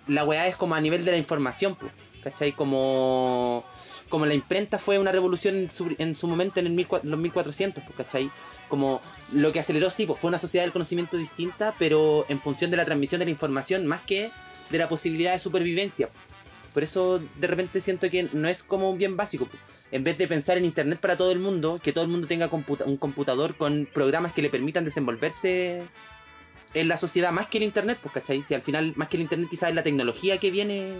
la 0.08 0.24
weá 0.24 0.48
es 0.48 0.56
como 0.56 0.74
a 0.74 0.80
nivel 0.80 1.04
de 1.04 1.12
la 1.12 1.18
información, 1.18 1.76
pues, 1.76 1.92
¿cachai? 2.22 2.52
Como, 2.52 3.64
como 4.12 4.26
la 4.26 4.34
imprenta 4.34 4.78
fue 4.78 4.98
una 4.98 5.10
revolución 5.10 5.56
en 5.56 5.74
su, 5.74 5.96
en 5.96 6.14
su 6.14 6.28
momento 6.28 6.60
en 6.60 6.66
el 6.66 6.72
mil 6.74 6.86
los 7.02 7.18
1400, 7.18 7.82
pues, 7.82 7.96
¿cachai? 7.96 8.30
Como 8.68 9.00
lo 9.32 9.52
que 9.52 9.60
aceleró, 9.60 9.88
sí, 9.88 10.04
pues, 10.04 10.20
fue 10.20 10.28
una 10.28 10.36
sociedad 10.36 10.66
del 10.66 10.72
conocimiento 10.72 11.16
distinta, 11.16 11.74
pero 11.78 12.26
en 12.28 12.38
función 12.38 12.70
de 12.70 12.76
la 12.76 12.84
transmisión 12.84 13.20
de 13.20 13.24
la 13.24 13.30
información 13.30 13.86
más 13.86 14.02
que 14.02 14.30
de 14.68 14.78
la 14.78 14.86
posibilidad 14.86 15.32
de 15.32 15.38
supervivencia. 15.38 16.10
Por 16.74 16.82
eso 16.82 17.22
de 17.40 17.46
repente 17.46 17.80
siento 17.80 18.10
que 18.10 18.28
no 18.34 18.48
es 18.48 18.62
como 18.62 18.90
un 18.90 18.98
bien 18.98 19.16
básico. 19.16 19.46
pues. 19.46 19.62
En 19.90 20.04
vez 20.04 20.18
de 20.18 20.28
pensar 20.28 20.58
en 20.58 20.66
internet 20.66 21.00
para 21.00 21.16
todo 21.16 21.32
el 21.32 21.38
mundo, 21.38 21.80
que 21.82 21.94
todo 21.94 22.04
el 22.04 22.10
mundo 22.10 22.28
tenga 22.28 22.50
un 22.52 22.96
computador 22.98 23.56
con 23.56 23.88
programas 23.94 24.34
que 24.34 24.42
le 24.42 24.50
permitan 24.50 24.84
desenvolverse 24.84 25.80
en 26.74 26.88
la 26.88 26.98
sociedad 26.98 27.32
más 27.32 27.46
que 27.46 27.56
el 27.56 27.64
internet, 27.64 27.98
pues, 28.02 28.12
¿cachai? 28.12 28.42
Si 28.42 28.52
al 28.52 28.60
final, 28.60 28.92
más 28.94 29.08
que 29.08 29.16
el 29.16 29.22
internet, 29.22 29.48
quizás 29.50 29.70
es 29.70 29.74
la 29.74 29.82
tecnología 29.82 30.36
que 30.36 30.50
viene, 30.50 30.96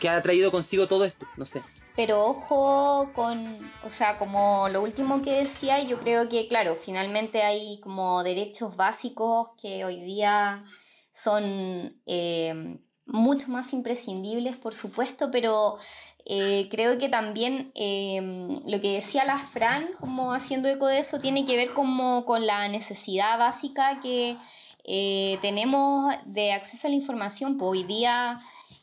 que 0.00 0.08
ha 0.08 0.22
traído 0.22 0.50
consigo 0.50 0.88
todo 0.88 1.04
esto, 1.04 1.26
no 1.36 1.44
sé. 1.44 1.60
Pero 1.98 2.28
ojo 2.28 3.10
con, 3.12 3.58
o 3.84 3.90
sea, 3.90 4.18
como 4.18 4.68
lo 4.68 4.82
último 4.82 5.20
que 5.20 5.32
decía, 5.32 5.82
yo 5.82 5.98
creo 5.98 6.28
que, 6.28 6.46
claro, 6.46 6.76
finalmente 6.76 7.42
hay 7.42 7.80
como 7.80 8.22
derechos 8.22 8.76
básicos 8.76 9.48
que 9.60 9.84
hoy 9.84 10.00
día 10.02 10.62
son 11.10 12.00
eh, 12.06 12.78
mucho 13.04 13.48
más 13.48 13.72
imprescindibles, 13.72 14.54
por 14.54 14.74
supuesto, 14.74 15.32
pero 15.32 15.76
eh, 16.24 16.68
creo 16.70 16.98
que 16.98 17.08
también 17.08 17.72
eh, 17.74 18.60
lo 18.64 18.80
que 18.80 18.92
decía 18.92 19.24
la 19.24 19.38
Fran, 19.38 19.88
como 19.98 20.32
haciendo 20.32 20.68
eco 20.68 20.86
de 20.86 21.00
eso, 21.00 21.18
tiene 21.18 21.44
que 21.44 21.56
ver 21.56 21.72
como 21.72 22.24
con 22.26 22.46
la 22.46 22.68
necesidad 22.68 23.40
básica 23.40 23.98
que 23.98 24.36
eh, 24.84 25.36
tenemos 25.42 26.14
de 26.26 26.52
acceso 26.52 26.86
a 26.86 26.90
la 26.90 26.96
información. 26.96 27.58
Pues 27.58 27.70
hoy 27.70 27.82
día 27.82 28.40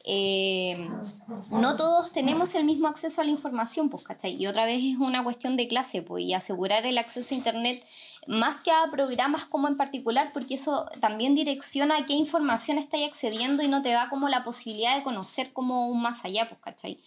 eh, 0.08 0.88
no 1.50 1.76
todos 1.76 2.12
tenemos 2.12 2.54
el 2.54 2.64
mismo 2.64 2.88
acceso 2.88 3.22
a 3.22 3.24
la 3.24 3.32
información, 3.32 3.90
pues, 3.90 4.04
¿cachai? 4.04 4.36
Y 4.36 4.46
otra 4.46 4.66
vez 4.66 4.84
es 4.84 5.00
una 5.00 5.24
cuestión 5.24 5.58
de 5.58 5.68
clase, 5.68 6.04
pues, 6.04 6.24
y 6.24 6.34
asegurar 6.36 6.86
el 6.86 7.00
acceso 7.00 7.34
a 7.34 7.38
Internet 7.38 7.84
más 8.28 8.62
que 8.62 8.70
a 8.70 8.92
programas 8.92 9.46
como 9.46 9.68
en 9.68 9.78
particular, 9.78 10.30
porque 10.32 10.54
eso 10.54 10.86
también 11.00 11.34
direcciona 11.34 12.06
qué 12.06 12.14
información 12.14 12.78
estáis 12.78 13.08
accediendo 13.08 13.64
y 13.64 13.68
no 13.68 13.82
te 13.82 13.90
da 13.90 14.10
como 14.10 14.30
la 14.30 14.44
posibilidad 14.44 14.96
de 14.96 15.04
conocer 15.04 15.54
como 15.54 15.90
un 15.90 16.04
más 16.04 16.24
allá, 16.24 16.48
pues, 16.48 16.62
¿cachai? 16.62 17.02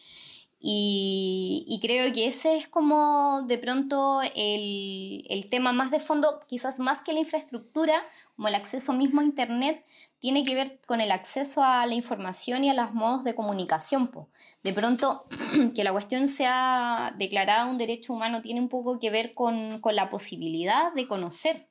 Y, 0.60 1.64
y 1.68 1.78
creo 1.78 2.12
que 2.12 2.26
ese 2.26 2.56
es 2.56 2.66
como 2.66 3.42
de 3.42 3.58
pronto 3.58 4.22
el, 4.34 5.24
el 5.28 5.48
tema 5.48 5.72
más 5.72 5.92
de 5.92 6.00
fondo, 6.00 6.40
quizás 6.48 6.80
más 6.80 7.00
que 7.00 7.12
la 7.12 7.20
infraestructura, 7.20 8.02
como 8.34 8.48
el 8.48 8.56
acceso 8.56 8.92
mismo 8.92 9.20
a 9.20 9.24
Internet, 9.24 9.84
tiene 10.20 10.44
que 10.44 10.54
ver 10.54 10.80
con 10.86 11.00
el 11.00 11.12
acceso 11.12 11.62
a 11.62 11.86
la 11.86 11.94
información 11.94 12.64
y 12.64 12.70
a 12.70 12.74
los 12.74 12.92
modos 12.92 13.24
de 13.24 13.34
comunicación. 13.34 14.08
po. 14.08 14.28
De 14.62 14.72
pronto, 14.72 15.24
que 15.74 15.84
la 15.84 15.92
cuestión 15.92 16.28
sea 16.28 17.14
declarada 17.16 17.66
un 17.66 17.78
derecho 17.78 18.12
humano 18.12 18.42
tiene 18.42 18.60
un 18.60 18.68
poco 18.68 18.98
que 18.98 19.10
ver 19.10 19.32
con, 19.32 19.80
con 19.80 19.94
la 19.94 20.10
posibilidad 20.10 20.92
de 20.92 21.06
conocer. 21.06 21.68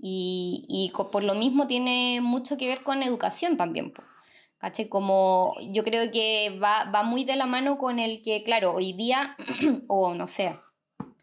Y, 0.00 0.64
y 0.68 0.92
por 1.10 1.24
lo 1.24 1.34
mismo 1.34 1.66
tiene 1.66 2.20
mucho 2.20 2.56
que 2.56 2.68
ver 2.68 2.82
con 2.82 3.02
educación 3.02 3.56
también. 3.56 3.92
po. 3.92 4.02
¿Cachai? 4.58 4.88
Como 4.88 5.54
yo 5.72 5.84
creo 5.84 6.10
que 6.10 6.58
va, 6.62 6.90
va 6.90 7.04
muy 7.04 7.24
de 7.24 7.36
la 7.36 7.46
mano 7.46 7.78
con 7.78 8.00
el 8.00 8.22
que, 8.22 8.42
claro, 8.42 8.72
hoy 8.72 8.92
día, 8.92 9.36
o 9.86 10.14
no 10.14 10.26
sé, 10.26 10.58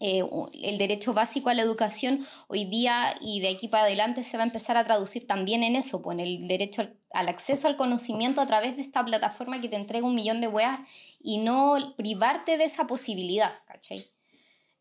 eh, 0.08 0.24
el 0.62 0.78
derecho 0.78 1.16
básico 1.16 1.50
a 1.50 1.56
la 1.56 1.64
educación 1.64 2.20
hoy 2.48 2.66
día 2.66 3.16
y 3.22 3.40
de 3.40 3.50
aquí 3.50 3.68
para 3.68 3.86
adelante 3.86 4.24
se 4.24 4.38
va 4.38 4.44
a 4.44 4.46
empezar 4.46 4.78
a 4.78 4.84
traducir 4.84 5.26
también 5.26 5.64
en 5.64 5.76
eso, 5.76 6.04
pues, 6.04 6.20
en 6.20 6.26
el 6.26 6.48
derecho 6.48 6.84
al, 6.84 6.96
al 7.10 7.28
acceso 7.28 7.68
al 7.68 7.76
conocimiento 7.76 8.40
a 8.40 8.46
través 8.46 8.76
de 8.76 8.84
esta 8.84 9.04
plataforma 9.04 9.60
que 9.62 9.68
te 9.68 9.78
entrega 9.78 10.06
un 10.06 10.14
millón 10.14 10.42
de 10.42 10.48
weas 10.48 10.80
y 11.20 11.40
no 11.40 11.76
privarte 11.98 12.60
de 12.60 12.66
esa 12.66 12.86
posibilidad, 12.86 13.52
¿cachai? 13.66 14.06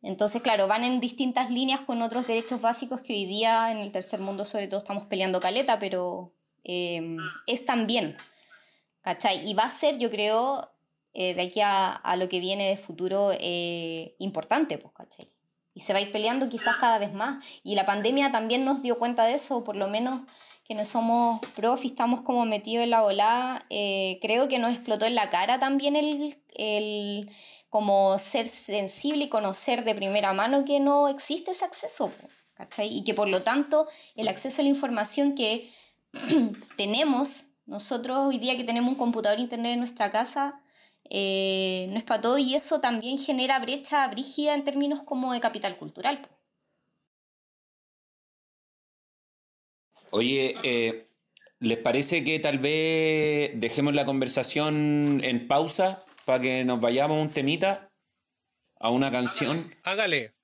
Entonces, 0.02 0.42
claro, 0.42 0.68
van 0.68 0.84
en 0.84 1.00
distintas 1.00 1.50
líneas 1.50 1.80
con 1.80 2.02
otros 2.02 2.26
derechos 2.26 2.60
básicos 2.60 3.00
que 3.00 3.14
hoy 3.14 3.24
día 3.24 3.72
en 3.72 3.78
el 3.78 3.92
tercer 3.92 4.20
mundo 4.20 4.44
sobre 4.44 4.68
todo 4.68 4.80
estamos 4.80 5.04
peleando 5.04 5.40
caleta, 5.40 5.78
pero 5.78 6.34
eh, 6.64 7.16
es 7.46 7.64
también, 7.64 8.14
¿cachai? 9.00 9.48
Y 9.48 9.54
va 9.54 9.62
a 9.62 9.70
ser, 9.70 9.96
yo 9.96 10.10
creo, 10.10 10.73
eh, 11.14 11.34
de 11.34 11.42
aquí 11.42 11.60
a, 11.60 11.92
a 11.92 12.16
lo 12.16 12.28
que 12.28 12.40
viene 12.40 12.68
de 12.68 12.76
futuro 12.76 13.30
eh, 13.32 14.14
importante, 14.18 14.78
pues, 14.78 14.92
¿cachai? 14.94 15.30
Y 15.72 15.80
se 15.80 15.92
va 15.92 16.00
a 16.00 16.02
ir 16.02 16.12
peleando 16.12 16.48
quizás 16.48 16.76
cada 16.76 16.98
vez 16.98 17.12
más. 17.12 17.44
Y 17.62 17.74
la 17.74 17.84
pandemia 17.84 18.30
también 18.30 18.64
nos 18.64 18.82
dio 18.82 18.98
cuenta 18.98 19.24
de 19.24 19.34
eso, 19.34 19.64
por 19.64 19.76
lo 19.76 19.88
menos 19.88 20.20
que 20.64 20.74
no 20.74 20.84
somos 20.84 21.40
profi, 21.54 21.88
estamos 21.88 22.22
como 22.22 22.44
metidos 22.46 22.84
en 22.84 22.90
la 22.90 23.02
volada, 23.02 23.66
eh, 23.70 24.18
creo 24.22 24.48
que 24.48 24.58
nos 24.58 24.72
explotó 24.72 25.04
en 25.04 25.14
la 25.14 25.28
cara 25.28 25.58
también 25.58 25.94
el, 25.94 26.36
el 26.54 27.30
como 27.68 28.16
ser 28.18 28.48
sensible 28.48 29.24
y 29.24 29.28
conocer 29.28 29.84
de 29.84 29.94
primera 29.94 30.32
mano 30.32 30.64
que 30.64 30.80
no 30.80 31.08
existe 31.08 31.50
ese 31.50 31.66
acceso, 31.66 32.08
po, 32.08 32.28
¿cachai? 32.54 32.88
Y 32.88 33.04
que 33.04 33.12
por 33.12 33.28
lo 33.28 33.42
tanto 33.42 33.86
el 34.16 34.28
acceso 34.28 34.62
a 34.62 34.64
la 34.64 34.70
información 34.70 35.34
que 35.34 35.70
tenemos, 36.76 37.46
nosotros 37.66 38.28
hoy 38.28 38.38
día 38.38 38.56
que 38.56 38.64
tenemos 38.64 38.92
un 38.92 38.98
computador 38.98 39.38
internet 39.40 39.74
en 39.74 39.80
nuestra 39.80 40.10
casa, 40.12 40.62
eh, 41.10 41.86
no 41.90 41.96
es 41.98 42.04
para 42.04 42.20
todo 42.20 42.38
y 42.38 42.54
eso 42.54 42.80
también 42.80 43.18
genera 43.18 43.58
brecha 43.58 44.06
brígida 44.08 44.54
en 44.54 44.64
términos 44.64 45.02
como 45.02 45.32
de 45.32 45.40
capital 45.40 45.76
cultural. 45.76 46.28
Oye, 50.10 50.54
eh, 50.62 51.08
¿les 51.58 51.78
parece 51.78 52.22
que 52.24 52.38
tal 52.38 52.58
vez 52.58 53.50
dejemos 53.54 53.94
la 53.94 54.04
conversación 54.04 55.20
en 55.24 55.48
pausa 55.48 55.98
para 56.24 56.40
que 56.40 56.64
nos 56.64 56.80
vayamos 56.80 57.18
a 57.18 57.22
un 57.22 57.30
temita, 57.30 57.90
a 58.78 58.90
una 58.90 59.10
canción? 59.10 59.74
Hágale. 59.82 60.34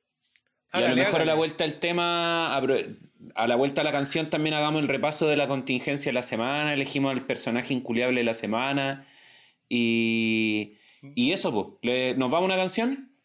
Y 0.73 0.83
a 0.83 0.89
lo 0.89 0.95
Hágale, 0.95 0.97
mejor 0.97 1.21
a 1.21 1.25
la 1.25 1.33
hágale. 1.33 1.39
vuelta 1.39 1.65
del 1.65 1.79
tema, 1.79 2.57
a 2.57 3.47
la 3.47 3.57
vuelta 3.57 3.81
a 3.83 3.85
la 3.85 3.93
canción 3.93 4.31
también 4.31 4.55
hagamos 4.55 4.83
el 4.83 4.89
repaso 4.89 5.27
de 5.29 5.37
la 5.37 5.49
contingencia 5.49 6.11
de 6.11 6.15
la 6.15 6.23
semana, 6.23 6.75
elegimos 6.75 7.13
al 7.13 7.27
personaje 7.27 7.75
inculiable 7.75 8.21
de 8.21 8.25
la 8.25 8.35
semana 8.35 9.07
y, 9.71 10.79
y 11.15 11.33
eso, 11.33 11.53
pues. 11.53 11.67
Le- 11.83 12.15
¿Nos 12.17 12.31
vamos 12.31 12.51
a 12.51 12.55
una 12.55 12.57
canción? 12.63 13.17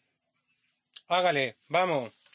Hágale, 1.08 1.56
vamos. 1.68 2.25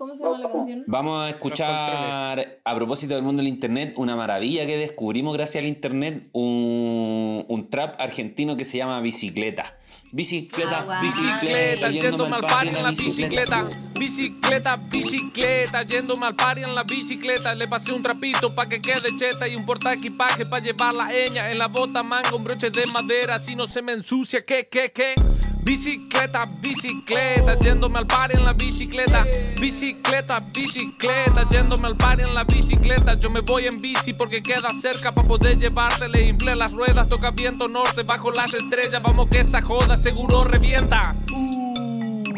¿Cómo 0.00 0.16
se 0.16 0.22
llama 0.24 0.38
la 0.38 0.50
canción? 0.50 0.84
Vamos 0.86 1.26
a 1.26 1.28
escuchar, 1.28 2.58
a 2.64 2.74
propósito 2.74 3.12
del 3.16 3.22
mundo 3.22 3.42
del 3.42 3.48
internet, 3.52 3.92
una 3.98 4.16
maravilla 4.16 4.64
que 4.64 4.78
descubrimos 4.78 5.34
gracias 5.36 5.60
al 5.62 5.68
internet, 5.68 6.26
un, 6.32 7.44
un 7.46 7.68
trap 7.68 8.00
argentino 8.00 8.56
que 8.56 8.64
se 8.64 8.78
llama 8.78 8.98
Bicicleta. 9.02 9.74
Bicicleta, 10.12 10.86
Ah, 10.88 11.00
bicicleta, 11.02 11.88
Bicicleta, 11.88 11.90
yéndome 11.90 12.36
al 12.36 12.40
party 12.40 12.68
en 12.68 12.82
la 12.82 12.90
bicicleta. 12.90 13.62
bicicleta. 13.62 13.90
Bicicleta, 14.00 14.76
bicicleta, 14.76 15.82
yéndome 15.82 16.26
al 16.28 16.34
party 16.34 16.62
en 16.62 16.74
la 16.74 16.82
bicicleta. 16.84 17.54
Le 17.54 17.68
pasé 17.68 17.92
un 17.92 18.02
trapito 18.02 18.54
pa' 18.54 18.66
que 18.70 18.80
quede 18.80 19.14
cheta 19.18 19.46
y 19.48 19.54
un 19.54 19.66
portaequipaje 19.66 20.46
pa' 20.46 20.60
llevar 20.60 20.94
la 20.94 21.14
eña. 21.14 21.50
En 21.50 21.58
la 21.58 21.68
bota 21.68 22.02
manga 22.02 22.34
un 22.34 22.42
broche 22.42 22.70
de 22.70 22.86
madera, 22.86 23.38
si 23.38 23.54
no 23.54 23.66
se 23.66 23.82
me 23.82 23.92
ensucia, 23.92 24.46
¿qué, 24.46 24.66
qué, 24.66 24.90
qué? 24.92 25.14
Bicicleta, 25.62 26.46
bicicleta, 26.46 27.58
yéndome 27.58 27.98
al 27.98 28.06
party 28.06 28.38
en 28.38 28.44
la 28.44 28.52
bicicleta. 28.52 29.26
Bicicleta, 29.60 30.40
bicicleta, 30.40 31.48
yéndome 31.50 31.88
al 31.88 31.96
party 31.96 32.22
en 32.26 32.34
la 32.34 32.44
bicicleta. 32.44 33.14
Yo 33.18 33.30
me 33.30 33.40
voy 33.40 33.64
en 33.64 33.80
bici 33.80 34.12
porque 34.12 34.42
queda 34.42 34.70
cerca 34.80 35.12
para 35.12 35.28
poder 35.28 35.58
llevarte. 35.58 36.08
Le 36.08 36.28
inflé 36.28 36.56
las 36.56 36.72
ruedas, 36.72 37.08
toca 37.08 37.30
viento 37.30 37.68
norte 37.68 38.02
bajo 38.02 38.32
las 38.32 38.52
estrellas. 38.54 39.02
Vamos 39.02 39.28
que 39.28 39.38
esta 39.38 39.60
joda 39.60 39.96
seguro 39.96 40.42
revienta. 40.44 41.14
Uh, 41.30 42.32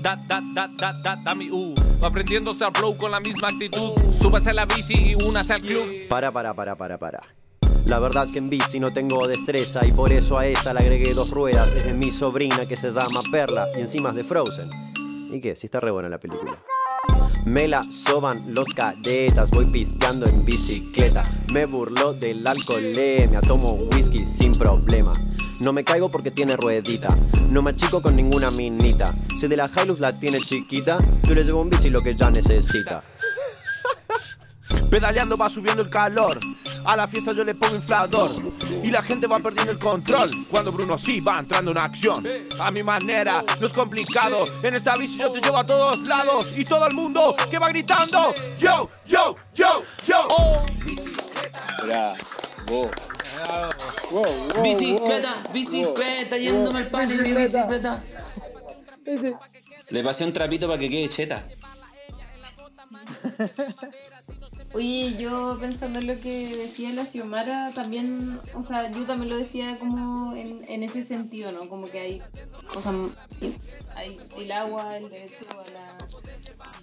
da, 0.00 0.16
da, 0.16 0.40
da, 0.54 0.68
da, 0.68 0.92
da, 0.92 1.16
da 1.16 1.34
mi 1.34 1.50
uh. 1.50 1.74
Aprendiéndose 2.04 2.64
al 2.64 2.72
flow 2.74 2.96
con 2.96 3.10
la 3.10 3.20
misma 3.20 3.48
actitud. 3.48 3.92
Súbase 4.12 4.50
a 4.50 4.52
la 4.52 4.66
bici 4.66 4.94
y 4.94 5.14
únase 5.14 5.54
al 5.54 5.62
club. 5.62 6.08
Para, 6.08 6.30
para, 6.30 6.54
para, 6.54 6.76
para, 6.76 6.98
para. 6.98 7.37
La 7.86 7.98
verdad 7.98 8.26
que 8.30 8.38
en 8.38 8.50
bici 8.50 8.78
no 8.78 8.92
tengo 8.92 9.26
destreza 9.26 9.86
y 9.86 9.92
por 9.92 10.12
eso 10.12 10.38
a 10.38 10.46
esa 10.46 10.74
le 10.74 10.80
agregué 10.80 11.14
dos 11.14 11.30
ruedas. 11.30 11.72
Es 11.74 11.84
de 11.84 11.94
mi 11.94 12.10
sobrina 12.10 12.66
que 12.66 12.76
se 12.76 12.90
llama 12.90 13.20
Perla 13.30 13.68
y 13.76 13.80
encima 13.80 14.10
es 14.10 14.16
de 14.16 14.24
Frozen. 14.24 14.70
¿Y 15.32 15.40
qué? 15.40 15.56
Si 15.56 15.66
está 15.66 15.80
re 15.80 15.90
buena 15.90 16.08
la 16.08 16.18
película. 16.18 16.58
Me 17.44 17.66
la 17.66 17.82
soban 17.82 18.52
los 18.54 18.68
caretas, 18.68 19.50
voy 19.50 19.66
pisteando 19.66 20.26
en 20.26 20.44
bicicleta. 20.44 21.22
Me 21.52 21.66
burlo 21.66 22.12
del 22.12 22.46
alcoholemia, 22.46 23.40
tomo 23.40 23.72
whisky 23.72 24.24
sin 24.24 24.52
problema. 24.52 25.12
No 25.60 25.72
me 25.72 25.82
caigo 25.82 26.08
porque 26.08 26.30
tiene 26.30 26.56
ruedita, 26.56 27.08
no 27.50 27.62
me 27.62 27.70
achico 27.70 28.00
con 28.00 28.14
ninguna 28.14 28.50
minita. 28.50 29.14
Si 29.38 29.48
de 29.48 29.56
la 29.56 29.70
Hilux 29.74 29.98
la 29.98 30.18
tiene 30.18 30.38
chiquita, 30.38 30.98
yo 31.22 31.34
le 31.34 31.42
llevo 31.42 31.62
un 31.62 31.70
bici 31.70 31.90
lo 31.90 32.00
que 32.00 32.10
ella 32.10 32.30
necesita. 32.30 33.02
Pedaleando 34.90 35.36
va 35.36 35.48
subiendo 35.50 35.82
el 35.82 35.90
calor. 35.90 36.38
A 36.84 36.96
la 36.96 37.06
fiesta 37.08 37.32
yo 37.32 37.44
le 37.44 37.54
pongo 37.54 37.76
inflador. 37.76 38.30
Y 38.82 38.90
la 38.90 39.02
gente 39.02 39.26
va 39.26 39.38
perdiendo 39.38 39.72
el 39.72 39.78
control. 39.78 40.30
Cuando 40.50 40.72
Bruno 40.72 40.96
sí 40.96 41.20
va 41.20 41.38
entrando 41.40 41.70
en 41.70 41.78
acción. 41.78 42.24
A 42.60 42.70
mi 42.70 42.82
manera, 42.82 43.44
no 43.60 43.66
es 43.66 43.72
complicado. 43.72 44.46
En 44.62 44.74
esta 44.74 44.94
bici 44.94 45.18
yo 45.18 45.30
te 45.30 45.40
llevo 45.40 45.58
a 45.58 45.66
todos 45.66 46.06
lados. 46.06 46.54
Y 46.56 46.64
todo 46.64 46.86
el 46.86 46.94
mundo 46.94 47.34
que 47.50 47.58
va 47.58 47.68
gritando. 47.68 48.34
Yo, 48.58 48.88
yo, 49.06 49.36
yo, 49.54 49.82
yo. 50.06 50.28
Bravo. 51.84 52.14
Wow, 52.68 52.90
wow, 54.10 54.62
Bicicleta, 54.62 55.34
wow, 55.42 55.52
bicicleta, 55.54 56.36
yéndome 56.36 56.80
al 56.80 56.88
party 56.88 57.14
en 57.14 57.22
mi 57.22 57.32
bicicleta. 57.32 58.02
Le 59.88 60.04
pasé 60.04 60.24
un 60.24 60.32
trapito 60.34 60.66
para 60.66 60.78
que 60.78 60.90
quede 60.90 61.08
cheta. 61.08 61.42
Oye, 64.74 65.16
yo 65.18 65.56
pensando 65.60 65.98
en 65.98 66.06
lo 66.06 66.14
que 66.20 66.54
decía 66.56 66.92
la 66.92 67.06
Xiomara, 67.06 67.72
también, 67.74 68.38
o 68.54 68.62
sea, 68.62 68.90
yo 68.92 69.06
también 69.06 69.30
lo 69.30 69.38
decía 69.38 69.78
como 69.78 70.36
en, 70.36 70.62
en 70.68 70.82
ese 70.82 71.02
sentido, 71.02 71.52
¿no? 71.52 71.68
Como 71.68 71.88
que 71.88 71.98
hay 71.98 72.22
cosas, 72.72 72.94
hay 73.96 74.16
el 74.38 74.52
agua, 74.52 74.98
el 74.98 75.08
derecho 75.08 75.46
a 75.50 75.72
la 75.72 75.98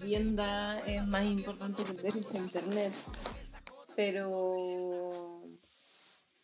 vivienda 0.02 0.80
es 0.88 1.06
más 1.06 1.26
importante 1.26 1.84
que 1.84 1.92
el 1.92 1.98
derecho 1.98 2.30
a 2.34 2.38
internet. 2.38 2.94
Pero 3.96 5.44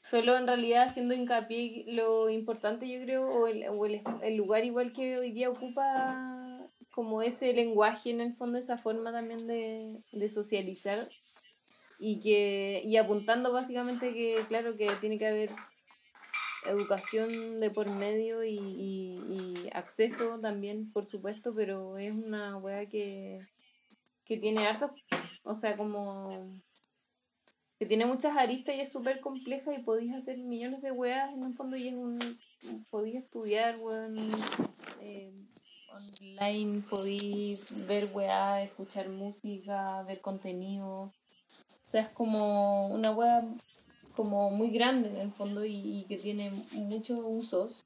solo 0.02 0.38
en 0.38 0.48
realidad 0.48 0.88
haciendo 0.88 1.14
hincapié 1.16 1.86
lo 1.88 2.30
importante 2.30 2.88
yo 2.88 3.04
creo, 3.04 3.28
o 3.28 3.48
el, 3.48 3.68
o 3.68 3.86
el, 3.88 4.02
el 4.22 4.36
lugar 4.36 4.64
igual 4.64 4.94
que 4.94 5.18
hoy 5.18 5.32
día 5.32 5.50
ocupa 5.50 6.68
como 6.92 7.22
ese 7.22 7.54
lenguaje 7.54 8.12
en 8.12 8.22
el 8.22 8.36
fondo, 8.36 8.58
esa 8.58 8.78
forma 8.78 9.12
también 9.12 9.48
de, 9.48 10.02
de 10.12 10.30
socializar 10.30 10.98
y 12.02 12.20
que 12.20 12.82
y 12.84 12.98
apuntando 12.98 13.54
básicamente 13.54 14.14
que 14.14 14.44
claro 14.48 14.76
que 14.76 14.88
tiene 15.00 15.20
que 15.20 15.28
haber 15.28 15.50
educación 16.66 17.60
de 17.60 17.70
por 17.70 17.90
medio 17.92 18.44
y, 18.44 18.58
y, 18.58 19.70
acceso 19.74 20.40
también 20.40 20.92
por 20.92 21.08
supuesto 21.08 21.54
pero 21.56 21.98
es 21.98 22.12
una 22.12 22.58
wea 22.58 22.88
que 22.88 23.40
que 24.26 24.38
tiene 24.38 24.68
harto 24.68 24.94
o 25.44 25.56
sea 25.56 25.78
como 25.78 26.60
que 27.78 27.86
tiene 27.86 28.06
muchas 28.06 28.36
aristas 28.36 28.76
y 28.76 28.82
es 28.82 28.92
súper 28.92 29.22
compleja 29.22 29.74
y 29.74 29.84
podéis 29.84 30.14
hacer 30.16 30.40
millones 30.40 30.82
de 30.82 30.92
weas 30.92 31.32
en 31.32 31.44
un 31.44 31.56
fondo 31.56 31.78
y 31.78 31.90
es 31.90 31.94
un 31.94 32.40
podéis 32.90 33.16
estudiar 33.16 33.78
weón 33.78 34.18
eh, 35.02 35.34
online 35.92 36.84
podéis 36.90 37.88
ver 37.88 38.04
weá, 38.14 38.62
escuchar 38.62 39.10
música, 39.10 40.04
ver 40.04 40.22
contenido. 40.22 41.14
O 41.86 41.90
sea, 41.92 42.02
es 42.02 42.10
como 42.14 42.88
una 42.88 43.12
web 43.12 43.44
como 44.16 44.50
muy 44.52 44.72
grande 44.72 45.10
en 45.10 45.18
el 45.22 45.30
fondo 45.32 45.66
y, 45.66 45.74
y 45.76 46.06
que 46.06 46.18
tiene 46.18 46.52
muchos 46.74 47.20
usos 47.24 47.86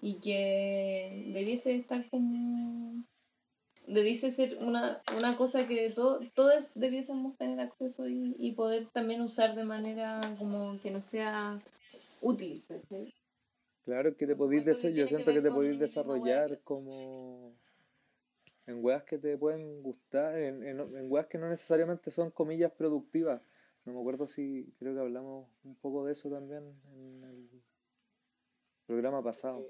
y 0.00 0.14
que 0.16 1.30
debiese 1.32 1.76
estar 1.76 2.08
como 2.10 3.02
debiese 3.86 4.30
ser 4.32 4.58
una, 4.60 5.00
una 5.16 5.36
cosa 5.36 5.66
que 5.66 5.90
todo, 5.90 6.20
todos 6.34 6.72
debiésemos 6.74 7.36
tener 7.36 7.60
acceso 7.60 8.08
y, 8.08 8.34
y 8.38 8.52
poder 8.52 8.88
también 8.88 9.22
usar 9.22 9.54
de 9.54 9.64
manera 9.64 10.20
como 10.38 10.80
que 10.80 10.90
no 10.90 11.00
sea 11.00 11.60
útil. 12.20 12.62
¿cachai? 12.68 13.12
Claro 13.84 14.16
que 14.16 14.26
te 14.26 14.36
podéis 14.36 14.62
que 14.64 14.92
yo 14.94 15.04
que 15.04 15.08
siento 15.08 15.26
que 15.32 15.40
ver 15.40 15.42
te 15.42 15.50
podéis 15.50 15.78
desarrollar 15.78 16.46
que 16.48 16.54
es- 16.54 16.62
como 16.62 17.52
en 18.66 18.84
weas 18.84 19.02
que 19.04 19.18
te 19.18 19.36
pueden 19.36 19.82
gustar, 19.82 20.38
en, 20.38 20.62
en, 20.62 20.80
en 20.80 21.10
weas 21.12 21.26
que 21.26 21.38
no 21.38 21.48
necesariamente 21.48 22.10
son 22.10 22.30
comillas 22.30 22.72
productivas. 22.72 23.42
No 23.84 23.92
me 23.94 24.00
acuerdo 24.00 24.26
si 24.26 24.72
creo 24.78 24.94
que 24.94 25.00
hablamos 25.00 25.48
un 25.64 25.74
poco 25.76 26.04
de 26.04 26.12
eso 26.12 26.30
también 26.30 26.62
en 26.94 27.24
el 27.24 27.48
programa 28.86 29.22
pasado. 29.22 29.66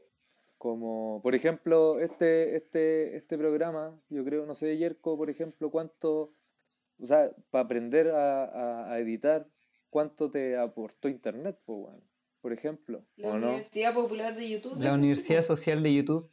Como, 0.58 1.20
por 1.22 1.34
ejemplo, 1.34 1.98
este, 1.98 2.56
este, 2.56 3.16
este 3.16 3.36
programa, 3.36 3.98
yo 4.10 4.24
creo, 4.24 4.46
no 4.46 4.54
sé, 4.54 4.76
Yerko, 4.76 5.16
por 5.16 5.28
ejemplo, 5.28 5.70
cuánto, 5.70 6.32
o 7.00 7.06
sea, 7.06 7.30
para 7.50 7.64
aprender 7.64 8.08
a, 8.10 8.44
a- 8.44 8.92
a 8.92 8.98
editar, 9.00 9.48
cuánto 9.90 10.30
te 10.30 10.56
aportó 10.56 11.08
Internet, 11.08 11.58
pues, 11.64 11.80
bueno, 11.80 12.00
por 12.40 12.52
ejemplo, 12.52 13.04
La 13.16 13.28
¿o 13.30 13.38
no? 13.38 13.46
Universidad 13.48 13.92
Popular 13.94 14.36
de 14.36 14.50
YouTube. 14.50 14.78
La. 14.80 14.94
Universidad 14.94 15.42
Social 15.42 15.82
de 15.82 15.94
YouTube. 15.94 16.30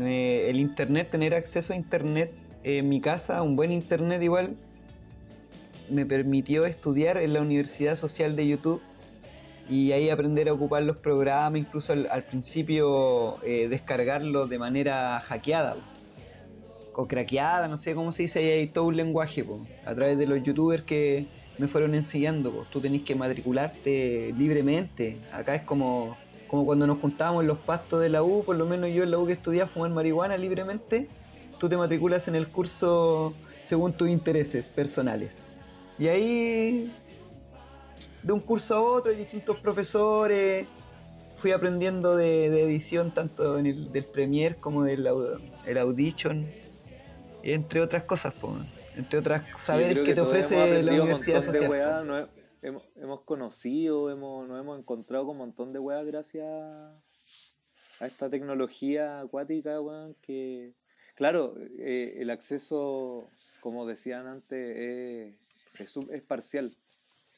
Eh, 0.00 0.50
el 0.50 0.60
internet, 0.60 1.10
tener 1.10 1.34
acceso 1.34 1.72
a 1.72 1.76
internet 1.76 2.32
en 2.64 2.88
mi 2.88 3.00
casa, 3.00 3.42
un 3.42 3.56
buen 3.56 3.72
internet 3.72 4.22
igual, 4.22 4.56
me 5.88 6.04
permitió 6.04 6.66
estudiar 6.66 7.16
en 7.16 7.32
la 7.32 7.40
Universidad 7.40 7.96
Social 7.96 8.36
de 8.36 8.48
YouTube 8.48 8.82
y 9.68 9.92
ahí 9.92 10.10
aprender 10.10 10.48
a 10.48 10.52
ocupar 10.52 10.82
los 10.82 10.96
programas, 10.96 11.58
incluso 11.58 11.92
al, 11.92 12.24
principio 12.24 13.42
eh, 13.44 13.68
descargarlos 13.68 14.48
de 14.50 14.58
manera 14.58 15.18
hackeada 15.20 15.76
o 16.94 17.06
craqueada, 17.06 17.68
no 17.68 17.76
sé 17.76 17.94
cómo 17.94 18.10
se 18.12 18.22
dice, 18.22 18.38
ahí 18.38 18.48
hay 18.48 18.66
todo 18.68 18.86
un 18.86 18.96
lenguaje 18.96 19.44
a 19.84 19.94
través 19.94 20.16
de 20.18 20.26
los 20.26 20.42
youtubers 20.42 20.82
que 20.82 21.26
me 21.58 21.68
fueron 21.68 21.94
enseñando. 21.94 22.66
Tú 22.70 22.80
tenés 22.80 23.02
que 23.02 23.14
matricularte 23.14 24.34
libremente. 24.36 25.18
Acá 25.32 25.54
es 25.54 25.62
como, 25.62 26.16
como 26.48 26.64
cuando 26.64 26.86
nos 26.86 26.98
juntábamos 27.00 27.42
en 27.42 27.48
los 27.48 27.58
pastos 27.58 28.00
de 28.00 28.08
la 28.08 28.22
U, 28.22 28.44
por 28.44 28.56
lo 28.56 28.66
menos 28.66 28.90
yo 28.92 29.02
en 29.02 29.10
la 29.10 29.18
U 29.18 29.26
que 29.26 29.32
estudiaba 29.32 29.68
fumar 29.68 29.90
marihuana 29.90 30.36
libremente. 30.36 31.08
Tú 31.58 31.68
te 31.68 31.76
matriculas 31.76 32.28
en 32.28 32.34
el 32.36 32.48
curso 32.48 33.32
según 33.62 33.96
tus 33.96 34.08
intereses 34.08 34.68
personales. 34.68 35.42
Y 35.98 36.08
ahí, 36.08 36.92
de 38.22 38.32
un 38.32 38.40
curso 38.40 38.74
a 38.76 38.80
otro, 38.82 39.10
hay 39.10 39.16
distintos 39.18 39.58
profesores. 39.60 40.68
Fui 41.38 41.52
aprendiendo 41.52 42.16
de, 42.16 42.48
de 42.50 42.62
edición 42.62 43.10
tanto 43.12 43.58
en 43.58 43.66
el, 43.66 43.92
del 43.92 44.04
Premiere 44.04 44.56
como 44.56 44.84
del 44.84 45.06
el 45.66 45.78
Audition, 45.78 46.46
entre 47.42 47.80
otras 47.80 48.04
cosas, 48.04 48.32
po, 48.34 48.56
entre 48.96 49.18
otras 49.18 49.42
saberes 49.56 49.98
que 50.00 50.14
te 50.14 50.20
ofrece 50.20 50.82
la 50.82 50.92
Universidad 50.92 51.42
Social. 51.42 51.70
weá, 51.70 52.02
no 52.04 52.18
he- 52.18 52.26
hemos, 52.62 52.84
hemos 52.96 53.22
conocido, 53.22 54.10
hemos, 54.10 54.48
nos 54.48 54.60
hemos 54.60 54.78
encontrado 54.78 55.26
con 55.26 55.32
un 55.32 55.38
montón 55.38 55.72
de 55.72 55.78
weas 55.78 56.06
gracias 56.06 56.46
a 58.00 58.06
esta 58.06 58.28
tecnología 58.30 59.20
acuática, 59.20 59.80
weón, 59.80 60.14
que... 60.22 60.74
Claro, 61.14 61.54
eh, 61.78 62.18
el 62.18 62.28
acceso, 62.28 63.30
como 63.60 63.86
decían 63.86 64.26
antes, 64.26 65.34
es, 65.78 65.96
es 65.96 66.22
parcial, 66.22 66.76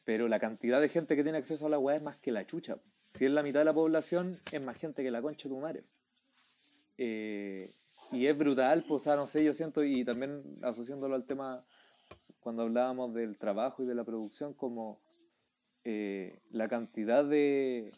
pero 0.04 0.26
la 0.26 0.40
cantidad 0.40 0.80
de 0.80 0.88
gente 0.88 1.14
que 1.14 1.22
tiene 1.22 1.38
acceso 1.38 1.66
a 1.66 1.68
la 1.70 1.78
weá 1.78 1.96
es 1.96 2.02
más 2.02 2.16
que 2.16 2.32
la 2.32 2.44
chucha. 2.44 2.78
Si 3.08 3.24
es 3.24 3.30
la 3.30 3.44
mitad 3.44 3.60
de 3.60 3.66
la 3.66 3.74
población, 3.74 4.40
es 4.50 4.64
más 4.64 4.76
gente 4.76 5.04
que 5.04 5.12
la 5.12 5.22
concha 5.22 5.48
de 5.48 5.54
tu 5.54 5.60
madre. 5.60 5.84
Eh, 6.98 7.70
y 8.10 8.26
es 8.26 8.36
brutal, 8.36 8.84
pues, 8.88 9.02
o 9.02 9.04
sea, 9.04 9.16
no 9.16 9.28
sé, 9.28 9.44
yo 9.44 9.54
siento, 9.54 9.84
y 9.84 10.04
también 10.04 10.42
asociándolo 10.62 11.14
al 11.14 11.24
tema 11.24 11.64
cuando 12.40 12.62
hablábamos 12.62 13.14
del 13.14 13.36
trabajo 13.36 13.82
y 13.82 13.86
de 13.86 13.94
la 13.94 14.04
producción, 14.04 14.54
como 14.54 14.98
eh, 15.90 16.32
la 16.50 16.68
cantidad 16.68 17.24
de. 17.24 17.94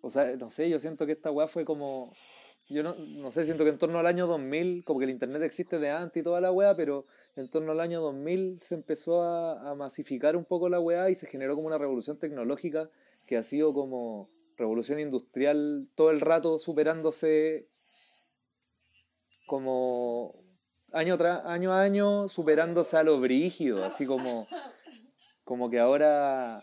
O 0.00 0.10
sea, 0.10 0.34
no 0.36 0.50
sé, 0.50 0.68
yo 0.68 0.80
siento 0.80 1.06
que 1.06 1.12
esta 1.12 1.30
weá 1.30 1.46
fue 1.46 1.64
como. 1.64 2.12
Yo 2.68 2.82
no, 2.82 2.96
no 2.96 3.30
sé, 3.30 3.44
siento 3.44 3.62
que 3.62 3.70
en 3.70 3.78
torno 3.78 4.00
al 4.00 4.06
año 4.06 4.26
2000, 4.26 4.82
como 4.82 4.98
que 4.98 5.04
el 5.04 5.12
internet 5.12 5.42
existe 5.42 5.78
de 5.78 5.90
antes 5.90 6.20
y 6.20 6.24
toda 6.24 6.40
la 6.40 6.50
weá, 6.50 6.74
pero 6.74 7.06
en 7.36 7.48
torno 7.48 7.70
al 7.70 7.78
año 7.78 8.00
2000 8.00 8.60
se 8.60 8.74
empezó 8.74 9.22
a, 9.22 9.72
masificar 9.76 10.34
un 10.34 10.44
poco 10.44 10.68
la 10.68 10.80
weá 10.80 11.10
y 11.10 11.14
se 11.14 11.28
generó 11.28 11.54
como 11.54 11.68
una 11.68 11.78
revolución 11.78 12.18
tecnológica 12.18 12.90
que 13.26 13.36
ha 13.36 13.44
sido 13.44 13.72
como 13.72 14.28
revolución 14.56 14.98
industrial 14.98 15.88
todo 15.94 16.10
el 16.10 16.20
rato 16.20 16.58
superándose 16.58 17.68
como 19.46 20.34
año 20.92 21.16
tras 21.18 21.44
año 21.46 21.72
a 21.72 21.82
año 21.82 22.28
superándose 22.28 22.96
a 22.96 23.04
lo 23.04 23.20
brígido, 23.20 23.84
así 23.84 24.06
como 24.06 24.48
como 25.44 25.70
que 25.70 25.80
ahora 25.80 26.62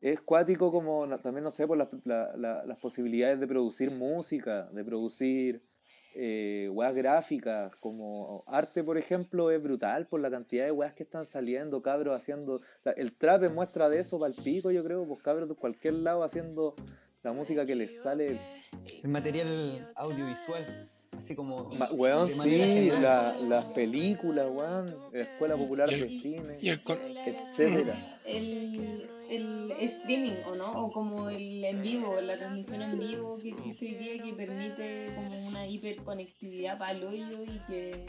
es 0.00 0.20
cuático 0.20 0.70
como 0.70 1.08
también 1.20 1.44
no 1.44 1.50
sé 1.50 1.66
por 1.66 1.76
las, 1.76 1.88
la- 2.06 2.36
la- 2.36 2.64
las 2.64 2.78
posibilidades 2.78 3.40
de 3.40 3.46
producir 3.46 3.90
música, 3.90 4.68
de 4.72 4.84
producir 4.84 5.62
eh, 6.20 6.68
weas 6.72 6.94
gráficas, 6.94 7.76
como 7.76 8.42
arte 8.48 8.82
por 8.82 8.98
ejemplo, 8.98 9.50
es 9.50 9.62
brutal 9.62 10.06
por 10.08 10.20
la 10.20 10.30
cantidad 10.30 10.64
de 10.64 10.72
weas 10.72 10.94
que 10.94 11.02
están 11.04 11.26
saliendo, 11.26 11.80
cabros 11.82 12.16
haciendo, 12.16 12.60
la- 12.84 12.92
el 12.92 13.16
trap 13.16 13.44
es 13.44 13.52
muestra 13.52 13.88
de 13.88 14.00
eso, 14.00 14.18
para 14.18 14.32
el 14.34 14.42
pico 14.42 14.70
yo 14.70 14.82
creo, 14.82 15.04
pues 15.06 15.22
cabros 15.22 15.48
de 15.48 15.54
cualquier 15.54 15.94
lado 15.94 16.24
haciendo 16.24 16.74
la 17.22 17.32
música 17.32 17.66
que 17.66 17.74
les 17.76 18.00
sale 18.02 18.38
El 19.02 19.10
material 19.10 19.92
audiovisual, 19.96 20.86
así 21.16 21.34
como. 21.34 21.68
Ma- 21.78 21.88
Weón, 21.92 22.28
sí, 22.28 22.90
la- 23.00 23.36
las 23.48 23.64
películas, 23.66 24.46
weón, 24.52 24.86
la 25.12 25.20
Escuela 25.20 25.56
Popular 25.56 25.90
y 25.90 25.94
el- 25.94 26.00
de 26.02 26.10
Cine, 26.10 26.56
y 26.60 26.68
el 26.70 26.80
etcétera. 27.26 27.94
El, 28.26 29.08
el 29.28 29.72
streaming, 29.80 30.36
¿o 30.46 30.54
no? 30.54 30.84
O 30.84 30.92
como 30.92 31.28
el 31.28 31.64
en 31.64 31.82
vivo, 31.82 32.20
la 32.20 32.38
transmisión 32.38 32.82
en 32.82 32.98
vivo 32.98 33.38
que 33.38 33.50
existe 33.50 33.86
hoy 33.86 33.94
día 33.94 34.22
que 34.22 34.32
permite 34.32 35.12
como 35.14 35.48
una 35.48 35.66
hiperconectividad 35.66 36.78
para 36.78 36.92
el 36.92 37.04
hoyo 37.04 37.42
y 37.44 37.58
que 37.66 38.06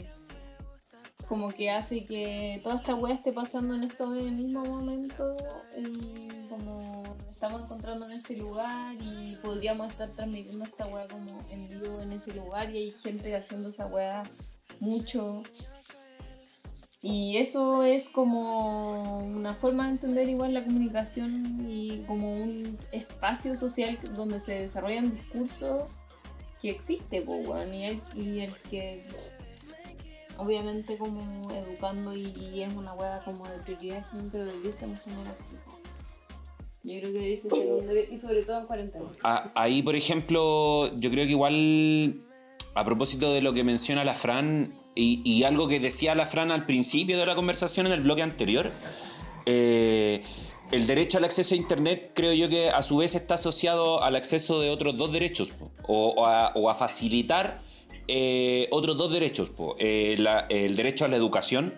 como 1.28 1.52
que 1.52 1.70
hace 1.70 2.04
que 2.06 2.60
toda 2.64 2.74
esta 2.74 2.96
weá 2.96 3.14
esté 3.14 3.32
pasando 3.32 3.76
en 3.76 3.84
este 3.84 4.04
mismo 4.04 4.64
momento 4.64 5.36
y 5.78 6.48
como 6.48 7.16
estamos 7.30 7.62
encontrando 7.62 8.04
en 8.06 8.12
este 8.12 8.36
lugar 8.38 8.92
y 9.00 9.36
podríamos 9.44 9.90
estar 9.90 10.08
transmitiendo 10.08 10.64
esta 10.64 10.88
weá 10.88 11.06
como 11.06 11.38
en 11.52 11.68
vivo 11.68 12.00
en 12.02 12.12
ese 12.12 12.34
lugar 12.34 12.68
y 12.70 12.78
hay 12.78 12.90
gente 12.90 13.36
haciendo 13.36 13.68
esa 13.68 13.86
weá 13.86 14.24
mucho 14.80 15.44
y 17.02 17.38
eso 17.38 17.82
es 17.82 18.10
como 18.10 19.20
una 19.20 19.54
forma 19.54 19.86
de 19.86 19.92
entender 19.92 20.28
igual 20.28 20.52
la 20.52 20.64
comunicación 20.64 21.66
y 21.70 22.02
como 22.06 22.42
un 22.42 22.78
espacio 22.92 23.56
social 23.56 23.98
donde 24.14 24.38
se 24.38 24.60
desarrollan 24.60 25.14
discursos 25.14 25.84
que 26.60 26.68
existe, 26.68 27.20
weón, 27.22 27.72
y, 27.72 27.84
el, 27.84 28.52
que 28.68 29.02
obviamente 30.36 30.98
como 30.98 31.50
educando 31.50 32.14
y, 32.14 32.62
es 32.62 32.74
una 32.74 32.92
hueá 32.92 33.22
como 33.24 33.48
de 33.48 33.58
prioridad, 33.60 34.04
pero 34.30 34.44
debiésemos 34.44 35.02
tener. 35.02 35.26
Yo 36.82 36.98
creo 36.98 37.12
que 37.12 37.18
debiese 37.18 37.48
ser 37.48 37.72
un 37.72 37.86
deber, 37.86 38.12
y 38.12 38.18
sobre 38.18 38.42
todo 38.42 38.60
en 38.60 38.66
cuarentena. 38.66 39.06
Ah, 39.22 39.50
ahí, 39.54 39.82
por 39.82 39.96
ejemplo, 39.96 40.94
yo 40.98 41.10
creo 41.10 41.24
que 41.24 41.30
igual, 41.30 42.22
a 42.74 42.84
propósito 42.84 43.32
de 43.32 43.40
lo 43.40 43.54
que 43.54 43.64
menciona 43.64 44.04
la 44.04 44.14
Fran, 44.14 44.79
y, 44.94 45.20
y 45.24 45.44
algo 45.44 45.68
que 45.68 45.80
decía 45.80 46.14
la 46.14 46.26
Fran 46.26 46.50
al 46.50 46.66
principio 46.66 47.18
de 47.18 47.26
la 47.26 47.34
conversación 47.34 47.86
en 47.86 47.92
el 47.92 48.00
bloque 48.00 48.22
anterior, 48.22 48.70
eh, 49.46 50.22
el 50.72 50.86
derecho 50.86 51.18
al 51.18 51.24
acceso 51.24 51.54
a 51.54 51.58
Internet 51.58 52.12
creo 52.14 52.32
yo 52.32 52.48
que 52.48 52.68
a 52.70 52.82
su 52.82 52.98
vez 52.98 53.14
está 53.14 53.34
asociado 53.34 54.02
al 54.02 54.14
acceso 54.16 54.60
de 54.60 54.70
otros 54.70 54.96
dos 54.96 55.12
derechos, 55.12 55.52
o, 55.86 56.10
o 56.16 56.26
a, 56.26 56.52
o 56.54 56.70
a 56.70 56.74
facilitar 56.74 57.62
eh, 58.08 58.68
otros 58.70 58.96
dos 58.96 59.12
derechos, 59.12 59.50
eh, 59.78 60.16
la- 60.18 60.46
el 60.48 60.76
derecho 60.76 61.04
a 61.04 61.08
la 61.08 61.16
educación, 61.16 61.74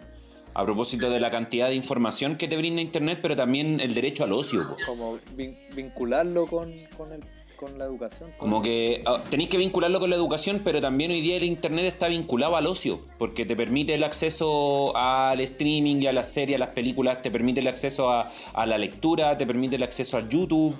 a 0.54 0.64
propósito 0.64 1.08
de 1.08 1.20
la 1.20 1.30
cantidad 1.30 1.68
de 1.68 1.74
información 1.74 2.36
que 2.36 2.46
te 2.48 2.58
brinda 2.58 2.82
Internet, 2.82 3.20
pero 3.22 3.34
también 3.36 3.80
el 3.80 3.94
derecho 3.94 4.24
al 4.24 4.32
ocio. 4.32 4.66
po. 4.68 4.76
Como 4.86 5.18
vin- 5.34 5.56
vincularlo 5.74 6.46
con, 6.46 6.72
con, 6.96 7.12
el, 7.12 7.20
con 7.62 7.78
la 7.78 7.84
educación. 7.84 8.32
Como 8.38 8.60
que 8.60 9.02
ah, 9.06 9.22
tenéis 9.30 9.48
que 9.48 9.56
vincularlo 9.56 10.00
con 10.00 10.10
la 10.10 10.16
educación, 10.16 10.62
pero 10.64 10.80
también 10.80 11.12
hoy 11.12 11.20
día 11.20 11.36
el 11.36 11.44
internet 11.44 11.84
está 11.84 12.08
vinculado 12.08 12.56
al 12.56 12.66
ocio, 12.66 13.00
porque 13.18 13.46
te 13.46 13.54
permite 13.54 13.94
el 13.94 14.02
acceso 14.02 14.96
al 14.96 15.40
streaming 15.40 16.02
y 16.02 16.08
a 16.08 16.12
las 16.12 16.32
series, 16.32 16.56
a 16.56 16.58
las 16.58 16.70
películas, 16.70 17.22
te 17.22 17.30
permite 17.30 17.60
el 17.60 17.68
acceso 17.68 18.10
a, 18.10 18.28
a 18.52 18.66
la 18.66 18.78
lectura, 18.78 19.36
te 19.36 19.46
permite 19.46 19.76
el 19.76 19.84
acceso 19.84 20.16
a 20.16 20.28
YouTube, 20.28 20.74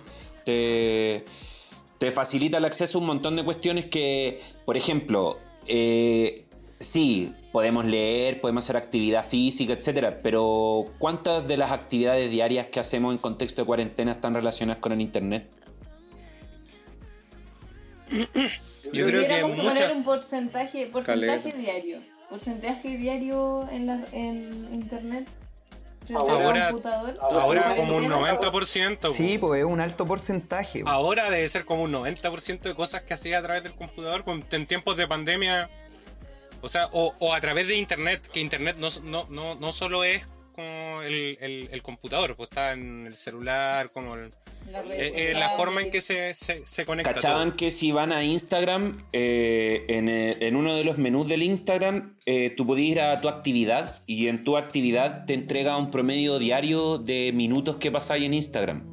te, 0.45 1.25
te 1.99 2.11
facilita 2.11 2.59
el 2.59 2.65
acceso 2.65 2.99
a 2.99 3.01
un 3.01 3.07
montón 3.07 3.37
de 3.37 3.45
cuestiones 3.45 3.85
que, 3.85 4.41
por 4.65 4.77
ejemplo, 4.77 5.39
eh, 5.69 6.47
sí, 6.81 7.33
podemos 7.53 7.85
leer, 7.85 8.41
podemos 8.41 8.65
hacer 8.65 8.77
actividad 8.77 9.25
física, 9.25 9.73
etcétera, 9.73 10.21
pero 10.21 10.87
¿cuántas 10.99 11.47
de 11.47 11.57
las 11.57 11.71
actividades 11.71 12.29
diarias 12.29 12.67
que 12.67 12.81
hacemos 12.81 13.15
en 13.15 13.19
contexto 13.19 13.63
de 13.63 13.67
cuarentena 13.67 14.13
están 14.13 14.35
relacionadas 14.35 14.81
con 14.81 14.91
el 14.91 15.01
internet? 15.01 15.62
Yo 18.13 18.27
creo 18.35 19.07
que 19.07 19.13
Pudiéramos 19.13 19.57
poner 19.57 19.73
muchas. 19.75 19.93
un 19.95 20.05
porcentaje, 20.05 20.87
porcentaje 20.87 21.41
Caleta. 21.51 21.59
diario. 21.59 21.99
Porcentaje 22.29 22.97
diario 22.97 23.69
en, 23.71 23.87
la, 23.87 24.01
en 24.13 24.69
internet. 24.73 25.27
Ahora- 26.17 26.69
computador. 26.71 27.17
Ahora 27.21 27.75
como 27.77 27.97
un 27.97 28.09
Cuarentena. 28.09 28.51
90%. 28.51 28.99
po. 28.99 29.09
Sí, 29.11 29.39
pues 29.39 29.61
es 29.61 29.65
un 29.67 29.81
alto 29.81 30.05
porcentaje. 30.07 30.83
Ahora 30.85 31.31
debe 31.31 31.49
ser 31.49 31.65
como 31.65 31.85
un 31.85 31.93
90% 31.93 32.61
de 32.63 32.75
cosas 32.75 33.03
que 33.03 33.15
hacía 33.15 33.39
a 33.39 33.43
través 33.43 33.63
del 33.63 33.75
computador 33.75 34.25
en 34.51 34.67
tiempos 34.67 34.97
de 34.97 35.07
pandemia. 35.07 35.71
O 36.61 36.69
sea, 36.69 36.89
o, 36.93 37.13
o 37.19 37.35
a 37.35 37.41
través 37.41 37.67
de 37.69 37.77
internet, 37.77 38.27
que 38.33 38.41
internet 38.41 38.77
no, 38.79 38.89
no, 39.03 39.27
no, 39.31 39.55
no 39.55 39.73
solo 39.73 40.05
es 40.05 40.23
como 40.53 41.03
el, 41.03 41.37
el- 41.41 41.69
el 41.73 41.83
computador, 41.83 42.37
pues 42.37 42.49
está 42.51 42.73
en 42.73 43.07
el 43.07 43.15
celular, 43.17 43.91
como 43.91 44.15
el, 44.15 44.31
redes 44.67 45.13
Eh, 45.15 45.31
eh, 45.31 45.35
la 45.35 45.51
forma 45.51 45.83
en 45.83 45.91
que 45.91 46.01
se, 46.01 46.35
se, 46.35 46.65
se 46.67 46.85
conecta. 46.85 47.15
¿Cachaban 47.15 47.49
todo. 47.51 47.57
que 47.57 47.71
si 47.71 47.91
van 47.93 48.13
a 48.13 48.23
Instagram, 48.25 48.97
eh, 49.13 49.85
en, 49.89 50.09
en 50.09 50.57
uno 50.57 50.75
de 50.77 50.85
los 50.85 50.99
menús 50.99 51.29
del 51.29 51.43
Instagram, 51.43 52.17
eh, 52.27 52.51
tú 52.57 52.67
podías 52.67 52.89
ir 52.93 53.01
a 53.01 53.21
tu 53.21 53.29
actividad 53.29 54.01
y 54.07 54.29
en 54.29 54.45
tu 54.45 54.57
actividad 54.57 55.25
te 55.27 55.35
entrega 55.35 55.77
un 55.77 55.91
promedio 55.91 56.39
diario 56.39 56.99
de 56.99 57.33
minutos 57.35 57.77
que 57.79 57.91
pasáis 57.91 58.25
en 58.25 58.35
Instagram? 58.35 58.89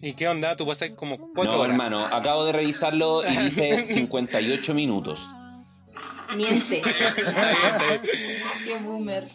¿Y 0.00 0.12
qué 0.12 0.28
onda? 0.28 0.54
Tú 0.54 0.66
pasas 0.66 0.90
como 0.90 1.16
cuatro 1.18 1.54
no, 1.54 1.60
horas. 1.60 1.70
hermano, 1.72 2.04
acabo 2.04 2.44
de 2.44 2.52
revisarlo 2.52 3.22
y 3.26 3.36
dice 3.38 3.84
58 3.86 4.74
minutos. 4.74 5.30
Miente. 6.34 6.82
Qué. 6.82 8.00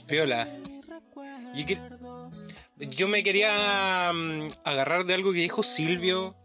Piola. 0.08 0.48
Yo, 1.56 1.66
que- 1.66 1.78
yo 2.96 3.08
me 3.08 3.24
quería 3.24 4.12
mm, 4.14 4.48
agarrar 4.66 5.06
de 5.06 5.14
algo 5.14 5.32
que 5.34 5.40
dijo 5.40 5.64
Silvio 5.64 6.36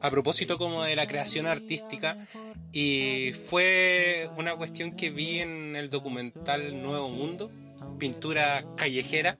a 0.00 0.10
propósito 0.10 0.58
como 0.58 0.82
de 0.82 0.96
la 0.96 1.06
creación 1.06 1.46
artística 1.46 2.26
y 2.72 3.32
fue 3.48 4.28
una 4.36 4.54
cuestión 4.56 4.96
que 4.96 5.10
vi 5.10 5.38
en 5.40 5.76
el 5.76 5.88
documental 5.90 6.82
Nuevo 6.82 7.08
Mundo, 7.08 7.50
pintura 7.98 8.64
callejera, 8.76 9.38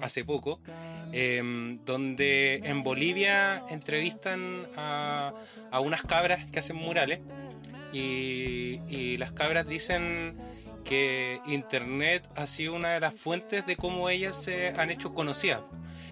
hace 0.00 0.24
poco, 0.24 0.60
em, 1.12 1.84
donde 1.84 2.56
en 2.64 2.82
Bolivia 2.82 3.62
entrevistan 3.68 4.66
a, 4.76 5.32
a 5.70 5.80
unas 5.80 6.02
cabras 6.02 6.46
que 6.46 6.60
hacen 6.60 6.76
murales 6.76 7.20
y, 7.92 8.80
y 8.88 9.16
las 9.16 9.32
cabras 9.32 9.66
dicen 9.68 10.38
que 10.84 11.40
Internet 11.46 12.28
ha 12.36 12.46
sido 12.46 12.74
una 12.74 12.90
de 12.90 13.00
las 13.00 13.14
fuentes 13.14 13.66
de 13.66 13.76
cómo 13.76 14.08
ellas 14.08 14.36
se 14.36 14.68
han 14.68 14.90
hecho 14.90 15.12
conocidas. 15.14 15.60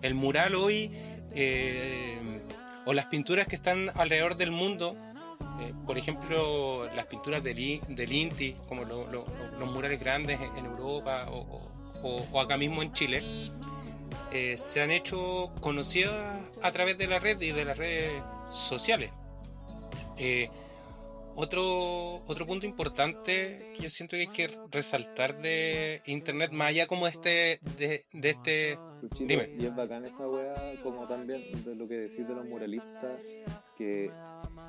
El 0.02 0.14
mural 0.14 0.54
hoy, 0.54 0.90
eh, 1.34 2.18
o 2.86 2.92
las 2.92 3.06
pinturas 3.06 3.46
que 3.46 3.56
están 3.56 3.90
alrededor 3.94 4.36
del 4.36 4.50
mundo, 4.50 4.96
eh, 5.60 5.72
por 5.86 5.98
ejemplo, 5.98 6.88
las 6.94 7.06
pinturas 7.06 7.42
del, 7.42 7.80
del 7.88 8.12
Inti, 8.12 8.54
como 8.68 8.84
lo- 8.84 9.06
lo- 9.10 9.26
lo- 9.26 9.58
los 9.58 9.70
murales 9.72 9.98
grandes 9.98 10.38
en, 10.56 10.64
Europa 10.66 11.26
o, 11.30 11.38
o- 12.02 12.26
o- 12.32 12.40
acá 12.40 12.56
mismo 12.56 12.82
en 12.82 12.92
Chile, 12.92 13.20
eh, 14.30 14.56
se 14.56 14.82
han 14.82 14.90
hecho 14.90 15.50
conocidas 15.60 16.42
a 16.62 16.70
través 16.70 16.96
de 16.98 17.06
la 17.08 17.18
red 17.18 17.40
y 17.40 17.50
de 17.50 17.64
las 17.64 17.76
redes 17.78 18.22
sociales. 18.50 19.10
Otro, 21.40 22.16
otro 22.26 22.46
punto 22.46 22.66
importante 22.66 23.70
que 23.72 23.82
yo 23.84 23.88
siento 23.88 24.16
que 24.16 24.22
hay 24.22 24.26
que 24.26 24.48
resaltar 24.72 25.40
de 25.40 26.02
Internet, 26.06 26.50
más 26.50 26.70
allá 26.70 26.88
como 26.88 27.04
de 27.04 27.12
este, 27.12 27.60
de, 27.76 28.06
de 28.12 28.30
este 28.30 28.78
Luchito, 29.00 29.24
Dime. 29.28 29.54
Y 29.56 29.66
es 29.66 29.76
bacán 29.76 30.04
esa 30.04 30.28
weá, 30.28 30.56
como 30.82 31.06
también 31.06 31.40
de 31.64 31.76
lo 31.76 31.86
que 31.86 31.94
decís 31.96 32.26
de 32.26 32.34
los 32.34 32.44
muralistas, 32.44 33.20
que 33.76 34.10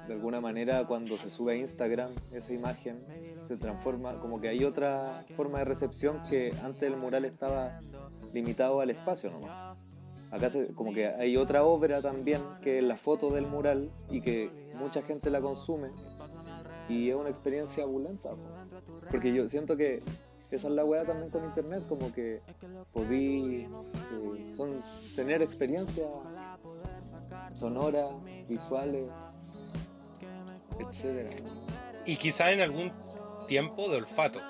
de 0.07 0.13
alguna 0.13 0.41
manera 0.41 0.85
cuando 0.85 1.17
se 1.17 1.31
sube 1.31 1.53
a 1.53 1.55
Instagram 1.55 2.11
esa 2.33 2.53
imagen 2.53 2.99
se 3.47 3.57
transforma, 3.57 4.19
como 4.19 4.39
que 4.39 4.49
hay 4.49 4.63
otra 4.63 5.25
forma 5.35 5.57
de 5.57 5.65
recepción 5.65 6.21
que 6.29 6.53
antes 6.63 6.83
el 6.83 6.97
mural 6.97 7.25
estaba 7.25 7.81
limitado 8.31 8.79
al 8.81 8.91
espacio 8.91 9.31
nomás. 9.31 9.75
Acá 10.29 10.51
se- 10.51 10.67
como 10.75 10.93
que 10.93 11.07
hay 11.07 11.35
otra 11.37 11.63
obra 11.63 12.03
también 12.03 12.43
que 12.61 12.77
es 12.77 12.83
la 12.83 12.97
foto 12.97 13.31
del 13.31 13.47
mural 13.47 13.89
y 14.11 14.21
que 14.21 14.51
mucha 14.75 15.01
gente 15.01 15.31
la 15.31 15.41
consume 15.41 15.89
y 16.89 17.09
es 17.09 17.15
una 17.15 17.29
experiencia 17.29 17.83
abulenta. 17.83 18.31
po. 18.31 18.37
Porque 19.09 19.33
yo 19.33 19.47
siento 19.47 19.77
que 19.77 20.03
esa 20.51 20.67
es 20.67 20.73
la 20.73 20.83
weá 20.83 21.05
también 21.05 21.29
con 21.29 21.45
internet, 21.45 21.83
como 21.87 22.11
que 22.11 22.41
podí 22.91 23.67
eh, 23.67 24.53
son 24.53 24.81
tener 25.15 25.41
experiencias 25.41 26.07
sonoras, 27.53 28.11
visuales, 28.47 29.05
etcétera. 30.79 31.29
y 32.05 32.15
quizá 32.17 32.51
en 32.51 32.61
algún 32.61 32.91
tiempo 33.47 33.89
de 33.89 33.97
olfato. 33.97 34.41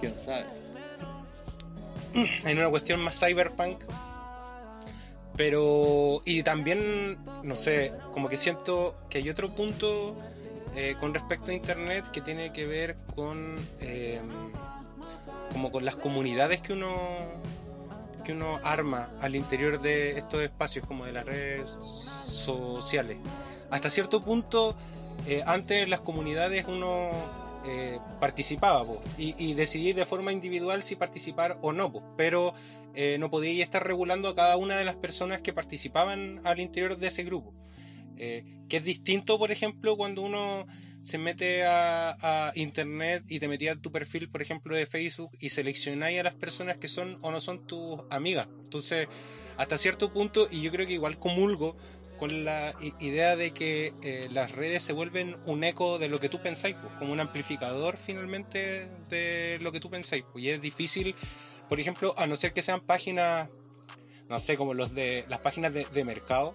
Quién 0.00 0.16
sabe. 0.16 0.46
en 2.44 2.58
una 2.58 2.70
cuestión 2.70 3.00
más 3.00 3.18
cyberpunk. 3.18 3.82
Pero, 5.36 6.22
y 6.24 6.42
también, 6.42 7.18
no 7.42 7.56
sé, 7.56 7.92
como 8.12 8.28
que 8.28 8.38
siento 8.38 8.96
que 9.10 9.18
hay 9.18 9.28
otro 9.28 9.54
punto 9.54 10.16
eh, 10.76 10.94
con 11.00 11.14
respecto 11.14 11.50
a 11.50 11.54
Internet 11.54 12.08
que 12.10 12.20
tiene 12.20 12.52
que 12.52 12.66
ver 12.66 12.98
con, 13.14 13.66
eh, 13.80 14.20
como 15.50 15.72
con 15.72 15.86
las 15.86 15.96
comunidades 15.96 16.60
que 16.60 16.74
uno, 16.74 16.92
que 18.24 18.32
uno 18.32 18.60
arma 18.62 19.08
al 19.22 19.36
interior 19.36 19.80
de 19.80 20.18
estos 20.18 20.42
espacios, 20.42 20.84
como 20.86 21.06
de 21.06 21.12
las 21.12 21.24
redes 21.24 21.70
sociales. 22.26 23.16
Hasta 23.70 23.88
cierto 23.88 24.20
punto, 24.20 24.76
eh, 25.26 25.42
antes 25.46 25.88
las 25.88 26.00
comunidades 26.00 26.66
uno 26.68 27.10
eh, 27.64 27.98
participaba 28.20 28.84
y, 29.16 29.54
decidía 29.54 29.94
de 29.94 30.04
forma 30.04 30.30
individual 30.30 30.82
si 30.82 30.94
participar 30.94 31.58
o 31.62 31.72
no, 31.72 31.90
pero 32.18 32.52
no 33.18 33.30
podía 33.30 33.62
estar 33.62 33.86
regulando 33.86 34.30
a 34.30 34.34
cada 34.34 34.56
una 34.56 34.78
de 34.78 34.84
las 34.86 34.96
personas 34.96 35.42
que 35.42 35.52
participaban 35.52 36.40
al 36.44 36.60
interior 36.60 36.96
de 36.96 37.08
ese 37.08 37.24
grupo. 37.24 37.52
Eh, 38.16 38.44
que 38.68 38.78
es 38.78 38.84
distinto, 38.84 39.38
por 39.38 39.52
ejemplo, 39.52 39.96
cuando 39.96 40.22
uno 40.22 40.66
se 41.02 41.18
mete 41.18 41.64
a, 41.64 42.48
a 42.48 42.52
internet 42.56 43.24
y 43.28 43.38
te 43.38 43.46
metía 43.46 43.72
a 43.72 43.76
tu 43.76 43.92
perfil, 43.92 44.28
por 44.28 44.42
ejemplo, 44.42 44.74
de 44.74 44.86
Facebook 44.86 45.30
y 45.38 45.50
seleccionáis 45.50 46.18
a 46.18 46.24
las 46.24 46.34
personas 46.34 46.78
que 46.78 46.88
son 46.88 47.18
o 47.22 47.30
no 47.30 47.38
son 47.38 47.66
tus 47.66 48.00
amigas. 48.10 48.48
Entonces, 48.64 49.06
hasta 49.56 49.78
cierto 49.78 50.10
punto, 50.10 50.48
y 50.50 50.62
yo 50.62 50.72
creo 50.72 50.86
que 50.86 50.94
igual 50.94 51.18
comulgo 51.18 51.76
con 52.18 52.44
la 52.44 52.74
idea 52.98 53.36
de 53.36 53.52
que 53.52 53.92
eh, 54.02 54.28
las 54.32 54.52
redes 54.52 54.82
se 54.82 54.92
vuelven 54.92 55.36
un 55.44 55.64
eco 55.64 55.98
de 55.98 56.08
lo 56.08 56.18
que 56.18 56.28
tú 56.28 56.40
pensáis, 56.40 56.76
pues, 56.76 56.92
como 56.94 57.12
un 57.12 57.20
amplificador 57.20 57.98
finalmente 57.98 58.88
de 59.08 59.58
lo 59.60 59.70
que 59.72 59.80
tú 59.80 59.90
pensáis. 59.90 60.24
pues, 60.32 60.44
y 60.44 60.50
es 60.50 60.60
difícil, 60.60 61.14
por 61.68 61.78
ejemplo, 61.78 62.14
a 62.16 62.26
no 62.26 62.36
ser 62.36 62.52
que 62.52 62.62
sean 62.62 62.80
páginas, 62.80 63.50
no 64.28 64.38
sé, 64.38 64.56
como 64.56 64.74
los 64.74 64.94
de 64.94 65.24
las 65.28 65.40
páginas 65.40 65.72
de, 65.72 65.84
de 65.84 66.04
mercado, 66.04 66.54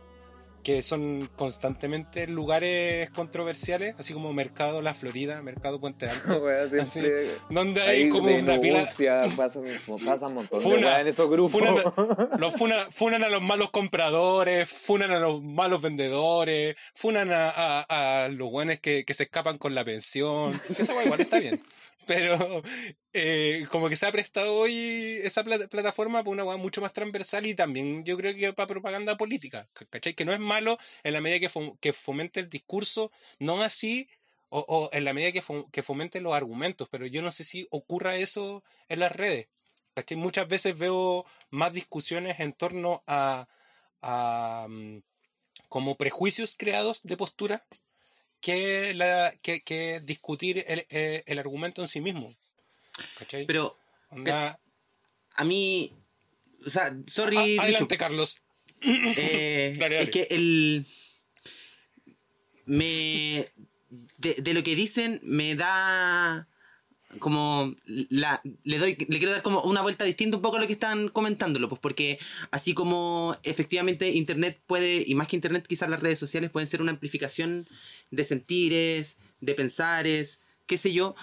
que 0.64 0.82
son 0.82 1.30
constantemente 1.36 2.28
lugares 2.28 3.10
controversiales, 3.12 3.96
así 3.98 4.14
como 4.14 4.32
Mercado 4.34 4.82
La 4.82 4.94
Florida, 4.94 5.42
Mercado 5.42 5.80
Puente 5.80 6.06
Alto, 6.10 6.44
siempre 6.70 7.32
donde 7.50 7.82
hay 7.82 8.10
como 8.10 8.28
de 8.28 8.40
una 8.42 8.60
pila... 8.60 8.86
pasan, 9.36 9.66
pasan 10.06 10.34
montón 10.34 10.60
de 10.60 10.64
Funa. 10.64 10.88
weá 10.88 11.02
en 11.02 11.08
esos 11.08 11.30
grupos. 11.30 11.62
Funan, 11.62 12.30
los 12.40 12.56
funa- 12.56 12.88
funan 12.92 13.24
a 13.24 13.30
los 13.30 13.42
malos 13.42 13.72
compradores, 13.72 14.70
funan 14.70 15.12
a 15.12 15.20
los 15.20 15.42
malos 15.44 15.82
vendedores, 15.82 16.76
funan 16.94 17.32
a, 17.32 17.50
a- 17.50 18.24
a 18.26 18.28
los 18.30 18.50
buenos 18.52 18.80
que, 18.80 19.04
que 19.06 19.14
se 19.14 19.24
escapan 19.24 19.58
con 19.58 19.76
la 19.76 19.84
pensión. 19.84 20.52
Eso 20.70 21.02
igual 21.04 21.20
está 21.22 21.40
bien. 21.40 21.62
Pero 22.12 22.62
eh, 23.14 23.68
como 23.72 23.88
que 23.90 23.96
se 23.96 24.06
ha 24.06 24.12
prestado 24.12 24.54
hoy 24.56 25.20
esa 25.24 25.44
pla- 25.44 25.68
plataforma 25.68 26.20
para 26.24 26.32
una 26.32 26.44
hueá 26.44 26.58
mucho 26.58 26.82
más 26.82 26.94
transversal 26.94 27.48
y 27.48 27.56
también 27.56 28.04
yo 28.04 28.18
creo 28.18 28.36
que 28.36 28.54
para 28.54 28.68
propaganda 28.68 29.18
política. 29.18 29.70
¿Cachai? 29.90 30.14
Que 30.14 30.26
no 30.26 30.34
es 30.34 30.40
malo 30.40 30.78
en 31.04 31.14
la 31.14 31.22
medida 31.22 31.40
que, 31.40 31.76
que 31.80 31.94
fomente 31.94 32.40
el 32.42 32.50
discurso, 32.50 33.12
no 33.40 33.62
así, 33.62 34.10
o, 34.50 34.60
o 34.68 34.90
en 34.92 35.06
la 35.06 35.14
medida 35.14 35.32
que, 35.32 35.42
que 35.72 35.84
fomente 35.84 36.20
los 36.22 36.34
argumentos, 36.34 36.90
pero 36.90 37.06
yo 37.06 37.22
no 37.22 37.32
sé 37.32 37.44
si 37.46 37.68
ocurra 37.72 38.16
eso 38.18 38.64
en 38.90 39.00
las 39.00 39.12
redes. 39.16 39.48
¿Cachai? 39.94 40.18
Muchas 40.18 40.48
veces 40.48 40.78
veo 40.78 41.26
más 41.50 41.72
discusiones 41.74 42.40
en 42.40 42.54
torno 42.54 43.04
a, 43.08 43.48
a, 44.02 44.68
mm, 44.70 45.00
como 45.70 45.96
prejuicios 45.98 46.56
creados 46.58 47.02
de 47.04 47.18
postura 47.18 47.66
que, 48.42 48.94
la, 48.96 49.34
que, 49.42 49.62
que 49.62 50.02
discutir 50.04 50.66
el, 50.68 50.86
eh, 50.90 51.24
el 51.28 51.40
argumento 51.40 51.82
en 51.82 51.88
sí 51.88 52.02
mismo. 52.02 52.34
¿Cachai? 53.18 53.46
Pero 53.46 53.78
Onda- 54.10 54.60
a 55.36 55.44
mí, 55.46 55.94
o 56.66 56.70
sea, 56.70 56.92
sorry, 57.08 57.38
Lucho, 57.56 57.62
adelante, 57.62 57.98
Carlos. 57.98 58.42
Eh, 58.84 59.76
Dale, 59.78 59.96
dale. 59.96 60.04
Es 60.04 60.10
que 60.10 60.28
el. 60.32 60.86
Me. 62.66 63.46
De, 64.18 64.36
de 64.36 64.54
lo 64.54 64.64
que 64.64 64.76
dicen, 64.76 65.20
me 65.24 65.56
da. 65.56 66.48
Como. 67.20 67.74
La, 68.10 68.42
le 68.64 68.78
doy. 68.78 68.96
Le 69.08 69.18
quiero 69.18 69.32
dar 69.32 69.42
como 69.42 69.62
una 69.62 69.82
vuelta 69.82 70.06
distinta 70.06 70.38
un 70.38 70.42
poco 70.42 70.58
a 70.58 70.60
lo 70.60 70.68
que 70.68 70.74
están 70.74 71.10
comentándolo. 71.10 71.70
Pues 71.70 71.80
porque 71.80 72.20
así 72.52 72.74
como 72.74 73.36
efectivamente 73.44 74.10
Internet 74.12 74.60
puede. 74.66 75.04
Y 75.06 75.16
más 75.16 75.28
que 75.28 75.36
Internet, 75.36 75.66
quizás 75.68 75.90
las 75.90 76.02
redes 76.02 76.20
sociales 76.20 76.50
pueden 76.50 76.68
ser 76.68 76.82
una 76.82 76.92
amplificación 76.92 77.68
de 78.12 78.24
sentires, 78.24 79.18
de 79.40 79.54
pensares, 79.54 80.40
qué 80.66 80.78
sé 80.78 80.94
yo. 80.94 81.16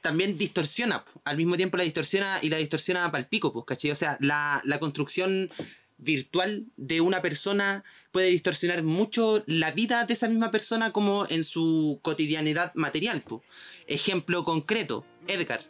También 0.00 0.36
distorsiona, 0.36 1.02
po. 1.02 1.22
al 1.24 1.38
mismo 1.38 1.56
tiempo 1.56 1.78
la 1.78 1.84
distorsiona 1.84 2.38
y 2.42 2.50
la 2.50 2.58
distorsiona 2.58 3.10
para 3.10 3.26
el 3.30 3.40
pues, 3.40 3.64
¿cachai? 3.66 3.90
O 3.90 3.94
sea, 3.94 4.18
la, 4.20 4.60
la 4.64 4.78
construcción 4.78 5.50
virtual 5.98 6.66
de 6.76 7.00
una 7.00 7.22
persona 7.22 7.84
puede 8.12 8.28
distorsionar 8.28 8.82
mucho 8.82 9.42
la 9.46 9.70
vida 9.70 10.04
de 10.04 10.14
esa 10.14 10.28
misma 10.28 10.50
persona 10.50 10.92
como 10.92 11.26
en 11.30 11.44
su 11.44 11.98
cotidianidad 12.02 12.72
material. 12.74 13.22
po. 13.22 13.42
Ejemplo 13.86 14.44
concreto, 14.44 15.06
Edgar. 15.28 15.60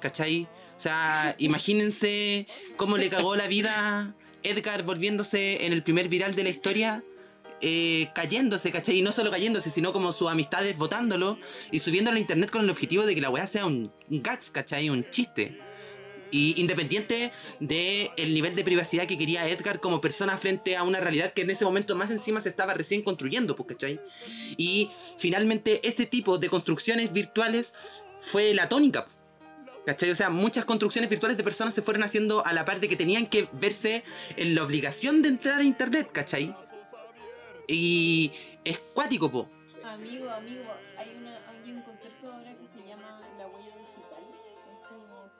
¿Cachai? 0.00 0.48
O 0.76 0.80
sea, 0.80 1.34
imagínense 1.38 2.46
cómo 2.76 2.96
le 2.96 3.10
cagó 3.10 3.36
la 3.36 3.46
vida 3.46 4.14
Edgar 4.42 4.82
volviéndose 4.82 5.66
en 5.66 5.72
el 5.72 5.82
primer 5.82 6.08
viral 6.08 6.34
de 6.34 6.44
la 6.44 6.48
historia, 6.48 7.04
eh, 7.60 8.08
cayéndose, 8.14 8.72
¿cachai? 8.72 8.98
Y 8.98 9.02
no 9.02 9.12
solo 9.12 9.30
cayéndose, 9.30 9.68
sino 9.68 9.92
como 9.92 10.12
sus 10.12 10.30
amistades 10.30 10.78
votándolo 10.78 11.38
y 11.70 11.80
subiéndolo 11.80 12.16
a 12.16 12.20
internet 12.20 12.50
con 12.50 12.62
el 12.62 12.70
objetivo 12.70 13.04
de 13.04 13.14
que 13.14 13.20
la 13.20 13.28
weá 13.28 13.46
sea 13.46 13.66
un, 13.66 13.92
un 14.08 14.22
gags, 14.22 14.50
¿cachai? 14.50 14.88
Un 14.88 15.08
chiste. 15.10 15.58
Y 16.30 16.58
independiente 16.60 17.32
del 17.58 18.08
el 18.16 18.32
nivel 18.32 18.54
de 18.54 18.64
privacidad 18.64 19.06
que 19.06 19.18
quería 19.18 19.48
Edgar 19.48 19.80
como 19.80 20.00
persona 20.00 20.38
frente 20.38 20.76
a 20.76 20.84
una 20.84 21.00
realidad 21.00 21.32
que 21.32 21.42
en 21.42 21.50
ese 21.50 21.64
momento 21.64 21.96
más 21.96 22.10
encima 22.10 22.40
se 22.40 22.48
estaba 22.48 22.72
recién 22.72 23.02
construyendo, 23.02 23.56
pues, 23.56 23.68
¿cachai? 23.68 24.00
Y 24.56 24.88
finalmente 25.18 25.86
ese 25.86 26.06
tipo 26.06 26.38
de 26.38 26.48
construcciones 26.48 27.12
virtuales 27.12 27.74
fue 28.20 28.54
la 28.54 28.68
tónica. 28.68 29.06
¿Cachai? 29.86 30.10
O 30.10 30.14
sea, 30.14 30.30
muchas 30.30 30.64
construcciones 30.64 31.08
virtuales 31.08 31.36
de 31.36 31.44
personas 31.44 31.74
se 31.74 31.82
fueron 31.82 32.02
haciendo 32.02 32.44
a 32.46 32.52
la 32.52 32.64
par 32.64 32.80
de 32.80 32.88
que 32.88 32.96
tenían 32.96 33.26
que 33.26 33.48
verse 33.52 34.04
en 34.36 34.54
la 34.54 34.62
obligación 34.62 35.22
de 35.22 35.30
entrar 35.30 35.60
a 35.60 35.64
internet, 35.64 36.10
¿cachai? 36.12 36.54
Y 37.66 38.30
es 38.64 38.78
cuático, 38.78 39.30
po. 39.30 39.48
Amigo, 39.82 40.30
amigo, 40.30 40.64
hay, 40.96 41.08
hay 41.08 41.72
un 41.72 41.82
concepto 41.82 42.32
ahora 42.32 42.54
que 42.54 42.66
se 42.66 42.86
llama 42.86 43.20
la 43.38 43.46
huella 43.46 43.74
digital. 43.74 44.24
Es 44.70 44.88
como 44.88 45.30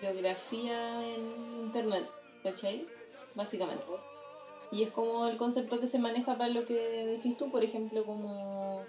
biografía 0.00 1.14
en 1.14 1.64
internet, 1.64 2.08
¿cachai? 2.42 2.86
Básicamente. 3.34 3.92
Y 4.70 4.84
es 4.84 4.90
como 4.90 5.26
el 5.26 5.36
concepto 5.36 5.80
que 5.80 5.88
se 5.88 5.98
maneja 5.98 6.38
para 6.38 6.48
lo 6.48 6.64
que 6.64 6.74
decís 6.74 7.36
tú, 7.36 7.50
por 7.50 7.62
ejemplo, 7.62 8.06
como... 8.06 8.84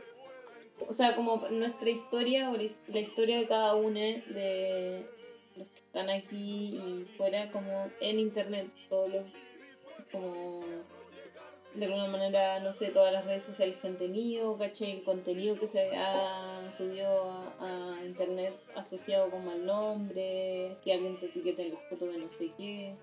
O 0.90 0.94
sea, 0.94 1.16
como 1.16 1.38
nuestra 1.52 1.90
historia 1.90 2.50
o 2.52 2.58
la 2.58 2.64
his- 2.64 2.82
la 2.88 3.00
historia 3.00 3.38
de 3.40 3.48
cada 3.48 3.76
uno 3.76 4.00
de 4.00 5.06
los 5.56 5.68
que 5.70 5.80
están 5.80 6.10
aquí 6.10 6.76
y 6.78 7.06
fuera, 7.18 7.52
como 7.52 7.90
en 8.02 8.20
internet, 8.20 8.68
todos 8.90 9.12
los... 9.12 9.24
como 10.12 10.64
de 11.76 11.86
alguna 11.86 12.06
manera, 12.08 12.60
no 12.60 12.72
sé, 12.72 12.90
todas 12.92 13.12
las 13.12 13.26
redes 13.26 13.42
sociales 13.44 13.78
que 13.80 13.88
han 13.88 13.98
tenido, 13.98 14.56
¿cachai? 14.60 14.92
El 14.92 15.04
contenido 15.04 15.58
que 15.60 15.68
se 15.68 15.90
ha 15.96 16.72
subido 16.78 17.32
a, 17.60 17.96
a 18.00 18.06
internet 18.06 18.54
asociado 18.76 19.32
con 19.32 19.44
mal 19.44 19.66
nombre, 19.66 20.78
que 20.84 20.94
alguien 20.94 21.18
te 21.18 21.26
etiquete 21.28 21.64
en 21.64 21.74
la 21.74 21.80
foto 21.90 22.06
de 22.06 22.20
no 22.20 22.32
sé 22.32 22.52
qué. 22.58 22.94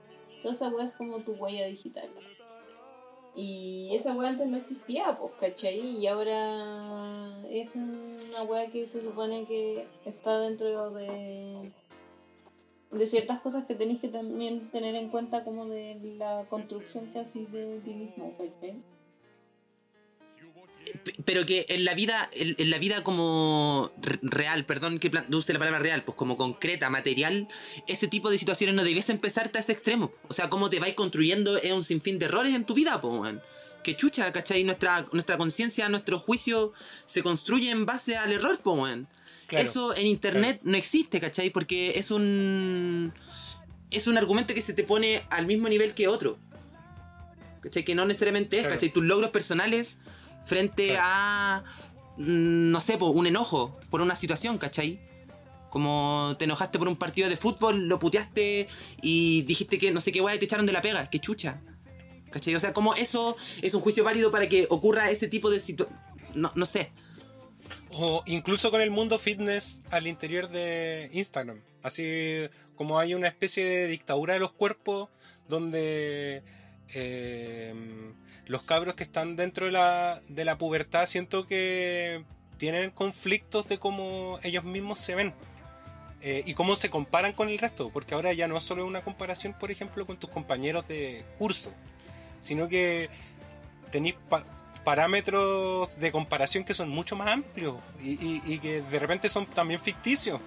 Toda 0.40 0.54
esa 0.54 0.68
weá 0.68 0.84
es 0.84 0.94
como 0.94 1.18
tu 1.24 1.32
huella 1.32 1.66
digital. 1.66 2.08
Y 3.40 3.94
esa 3.94 4.12
weá 4.14 4.28
antes 4.28 4.46
no 4.46 4.58
existía, 4.58 5.16
pues, 5.18 5.32
¿cachai? 5.40 5.96
Y 5.96 6.06
ahora 6.06 7.42
es 7.48 7.70
una 7.74 8.42
weá 8.42 8.68
que 8.68 8.86
se 8.86 9.00
supone 9.00 9.46
que 9.46 9.86
está 10.04 10.38
dentro 10.40 10.90
de 10.90 11.72
de 12.90 13.06
ciertas 13.06 13.40
cosas 13.40 13.64
que 13.66 13.74
tenéis 13.74 14.00
que 14.00 14.08
también 14.08 14.68
tener 14.70 14.94
en 14.96 15.10
cuenta 15.10 15.44
como 15.44 15.66
de 15.66 15.96
la 16.18 16.44
construcción 16.50 17.06
casi 17.12 17.46
de 17.46 17.78
ti 17.80 17.94
mismo, 17.94 18.34
¿cachai? 18.36 18.74
Pero 21.24 21.46
que 21.46 21.64
en 21.70 21.84
la 21.84 21.94
vida, 21.94 22.28
en, 22.34 22.54
en 22.58 22.70
la 22.70 22.78
vida 22.78 23.02
como 23.02 23.90
re- 24.02 24.18
real, 24.22 24.66
perdón 24.66 24.98
que 24.98 25.10
use 25.32 25.52
la 25.52 25.58
palabra 25.58 25.78
real, 25.80 26.04
pues 26.04 26.14
como 26.16 26.36
concreta, 26.36 26.90
material, 26.90 27.48
ese 27.88 28.06
tipo 28.06 28.30
de 28.30 28.38
situaciones 28.38 28.76
no 28.76 28.84
debiese 28.84 29.12
empezarte 29.12 29.58
a 29.58 29.62
ese 29.62 29.72
extremo. 29.72 30.12
O 30.28 30.34
sea, 30.34 30.50
cómo 30.50 30.68
te 30.68 30.78
vais 30.78 30.94
construyendo 30.94 31.56
es 31.56 31.72
un 31.72 31.84
sinfín 31.84 32.18
de 32.18 32.26
errores 32.26 32.54
en 32.54 32.64
tu 32.64 32.74
vida, 32.74 33.00
pues, 33.00 33.18
weón. 33.18 33.40
Que 33.82 33.96
chucha, 33.96 34.30
¿cachai? 34.30 34.62
Nuestra, 34.64 35.06
nuestra 35.12 35.38
conciencia, 35.38 35.88
nuestro 35.88 36.18
juicio 36.18 36.70
se 37.06 37.22
construye 37.22 37.70
en 37.70 37.86
base 37.86 38.16
al 38.18 38.30
error, 38.32 38.60
pues, 38.62 38.78
weón. 38.78 39.08
Claro, 39.46 39.66
Eso 39.68 39.96
en 39.96 40.06
internet 40.06 40.60
no 40.64 40.76
existe, 40.76 41.18
¿cachai? 41.20 41.50
Porque 41.50 41.98
es 41.98 42.10
un. 42.10 43.12
Es 43.90 44.06
un 44.06 44.16
argumento 44.18 44.54
que 44.54 44.62
se 44.62 44.74
te 44.74 44.84
pone 44.84 45.24
al 45.30 45.46
mismo 45.46 45.68
nivel 45.68 45.94
que 45.94 46.06
otro. 46.08 46.38
¿Cachai? 47.62 47.84
Que 47.84 47.94
no 47.94 48.04
necesariamente 48.06 48.56
es, 48.56 48.62
Claro. 48.62 48.74
¿cachai? 48.76 48.90
Tus 48.92 49.02
logros 49.04 49.30
personales 49.30 49.96
frente 50.44 50.96
a. 51.00 51.62
mm, 52.16 52.70
No 52.70 52.80
sé, 52.80 52.98
po, 52.98 53.06
un 53.06 53.26
enojo 53.26 53.78
por 53.90 54.00
una 54.00 54.16
situación, 54.16 54.58
¿cachai? 54.58 55.00
Como 55.70 56.34
te 56.38 56.44
enojaste 56.46 56.78
por 56.78 56.88
un 56.88 56.96
partido 56.96 57.28
de 57.28 57.36
fútbol, 57.36 57.86
lo 57.88 57.98
puteaste 58.00 58.68
y 59.02 59.42
dijiste 59.42 59.78
que 59.78 59.92
no 59.92 60.00
sé 60.00 60.10
qué 60.10 60.20
guay 60.20 60.38
te 60.38 60.44
echaron 60.46 60.66
de 60.66 60.72
la 60.72 60.82
pega. 60.82 61.08
Qué 61.08 61.18
chucha. 61.20 61.60
¿Cachai? 62.30 62.54
O 62.54 62.60
sea, 62.60 62.72
como 62.72 62.94
eso 62.94 63.36
es 63.62 63.74
un 63.74 63.80
juicio 63.80 64.02
válido 64.04 64.30
para 64.30 64.48
que 64.48 64.66
ocurra 64.70 65.10
ese 65.10 65.28
tipo 65.28 65.50
de 65.50 65.60
situación. 65.60 65.98
No, 66.34 66.52
no 66.54 66.66
sé. 66.66 66.90
O 67.92 68.22
incluso 68.26 68.70
con 68.70 68.80
el 68.80 68.90
mundo 68.90 69.18
fitness 69.18 69.82
al 69.90 70.06
interior 70.06 70.48
de 70.48 71.10
Instagram. 71.12 71.60
Así 71.82 72.48
como 72.76 72.98
hay 72.98 73.14
una 73.14 73.28
especie 73.28 73.64
de 73.64 73.86
dictadura 73.88 74.34
de 74.34 74.40
los 74.40 74.52
cuerpos 74.52 75.08
donde 75.48 76.42
eh, 76.94 77.74
los 78.50 78.62
cabros 78.62 78.94
que 78.96 79.04
están 79.04 79.36
dentro 79.36 79.66
de 79.66 79.72
la, 79.72 80.20
de 80.28 80.44
la 80.44 80.58
pubertad 80.58 81.06
siento 81.06 81.46
que 81.46 82.24
tienen 82.58 82.90
conflictos 82.90 83.68
de 83.68 83.78
cómo 83.78 84.38
ellos 84.42 84.64
mismos 84.64 84.98
se 84.98 85.14
ven. 85.14 85.32
eh, 86.22 86.42
y 86.44 86.52
cómo 86.52 86.76
se 86.76 86.90
comparan 86.90 87.32
con 87.32 87.48
el 87.48 87.58
resto, 87.58 87.88
porque 87.88 88.14
ahora 88.14 88.32
ya 88.34 88.46
no 88.46 88.58
es 88.58 88.62
solo 88.64 88.84
una 88.84 89.02
comparación, 89.02 89.54
por 89.58 89.70
ejemplo, 89.70 90.04
con 90.04 90.18
tus 90.18 90.28
compañeros 90.28 90.86
de 90.86 91.24
curso, 91.38 91.72
sino 92.42 92.68
que 92.68 93.08
tenéis 93.90 94.16
pa- 94.28 94.44
parámetros 94.84 95.96
de 95.98 96.12
comparación 96.12 96.64
que 96.64 96.74
son 96.74 96.88
mucho 96.90 97.16
más 97.16 97.28
amplios 97.28 97.76
y, 98.02 98.10
y- 98.22 98.42
y 98.46 98.58
que 98.58 98.82
de 98.82 98.98
repente 98.98 99.28
son 99.30 99.46
también 99.46 99.80
ficticios. 99.80 100.40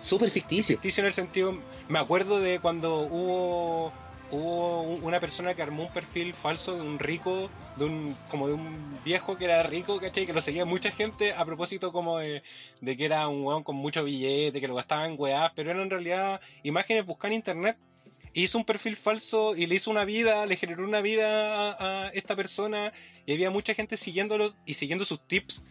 Súper 0.00 0.30
ficticio. 0.30 0.76
Ficticio 0.76 1.00
en 1.00 1.06
el 1.08 1.12
sentido, 1.12 1.58
me 1.88 1.98
acuerdo 1.98 2.38
de 2.40 2.60
cuando 2.60 3.00
hubo 3.00 3.92
hubo 4.30 4.82
un- 4.82 5.02
una 5.04 5.20
persona 5.20 5.54
que 5.54 5.62
armó 5.62 5.84
un 5.84 5.92
perfil 5.92 6.34
falso 6.34 6.74
de 6.76 6.82
un 6.82 6.98
rico, 6.98 7.50
de 7.76 7.84
un 7.84 8.16
como 8.30 8.46
de 8.48 8.54
un 8.54 8.98
viejo 9.04 9.36
que 9.38 9.44
era 9.46 9.62
rico, 9.62 9.98
¿cachai? 10.00 10.26
Que 10.26 10.32
lo 10.32 10.40
seguía 10.40 10.64
mucha 10.64 10.90
gente 10.90 11.32
a 11.32 11.44
propósito 11.44 11.92
como 11.92 12.18
de, 12.18 12.42
que 12.82 13.04
era 13.04 13.26
un 13.28 13.42
weón 13.44 13.62
con 13.62 13.76
mucho 13.76 14.04
billete, 14.04 14.60
que 14.60 14.68
lo 14.68 14.74
gastaba 14.74 15.06
en 15.06 15.14
weás, 15.18 15.52
pero 15.54 15.70
eran 15.70 15.82
en 15.84 15.90
realidad 15.90 16.40
imágenes 16.62 17.06
buscadas 17.06 17.32
en 17.32 17.36
internet. 17.36 17.78
Hizo 18.34 18.58
un 18.58 18.64
perfil 18.64 18.94
falso 18.94 19.56
y 19.56 19.66
le 19.66 19.76
hizo 19.76 19.90
una 19.90 20.04
vida, 20.04 20.44
le 20.46 20.56
generó 20.56 20.84
una 20.84 21.00
vida 21.00 21.72
a, 21.72 22.06
a 22.06 22.08
esta 22.10 22.36
persona 22.36 22.92
y 23.26 23.32
había 23.32 23.50
mucha 23.50 23.72
gente 23.74 23.96
siguiéndolo 23.96 24.52
y 24.66 24.74
siguiendo 24.74 25.04
sus 25.06 25.26
tips, 25.26 25.64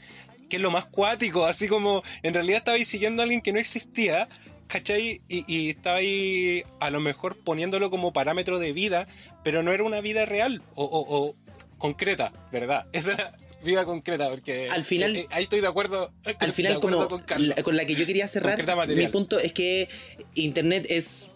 que 0.50 0.56
es 0.56 0.62
lo 0.62 0.72
más 0.72 0.86
cuático, 0.86 1.46
así 1.46 1.68
como 1.68 2.02
en 2.24 2.34
realidad 2.34 2.58
estabais 2.58 2.88
siguiendo 2.88 3.22
a 3.22 3.24
alguien 3.24 3.42
que 3.42 3.54
no 3.54 3.60
existía, 3.60 4.28
¿cachai? 4.68 5.22
Y, 5.28 5.44
y 5.48 5.70
estaba 5.70 5.98
ahí 5.98 6.64
a 6.80 6.90
lo 6.90 7.00
mejor 7.00 7.38
poniéndolo 7.44 7.90
como 7.90 8.14
parámetro 8.14 8.60
de 8.60 8.74
vida, 8.74 9.08
pero 9.44 9.64
no 9.64 9.72
era 9.74 9.84
una 9.84 10.02
vida 10.02 10.26
real 10.26 10.62
o, 10.76 10.84
o- 10.86 11.18
o 11.30 11.36
concreta, 11.78 12.32
¿verdad? 12.52 12.86
Esa 12.94 13.14
era 13.14 13.34
vida 13.64 13.86
concreta, 13.86 14.30
porque 14.30 14.68
Al 14.70 14.84
final- 14.86 15.16
eh, 15.16 15.22
eh, 15.22 15.28
ahí 15.32 15.44
estoy 15.44 15.62
de 15.62 15.68
acuerdo. 15.68 16.12
Al 16.40 16.52
final, 16.52 16.74
acuerdo 16.78 17.08
como 17.08 17.26
con 17.26 17.48
la, 17.48 17.56
con 17.64 17.76
la 17.78 17.86
que 17.86 17.96
yo 17.96 18.06
quería 18.06 18.28
cerrar, 18.28 18.58
mi 18.88 19.08
punto 19.08 19.40
es 19.40 19.52
que 19.52 19.88
Internet 20.36 20.86
es 20.90 21.32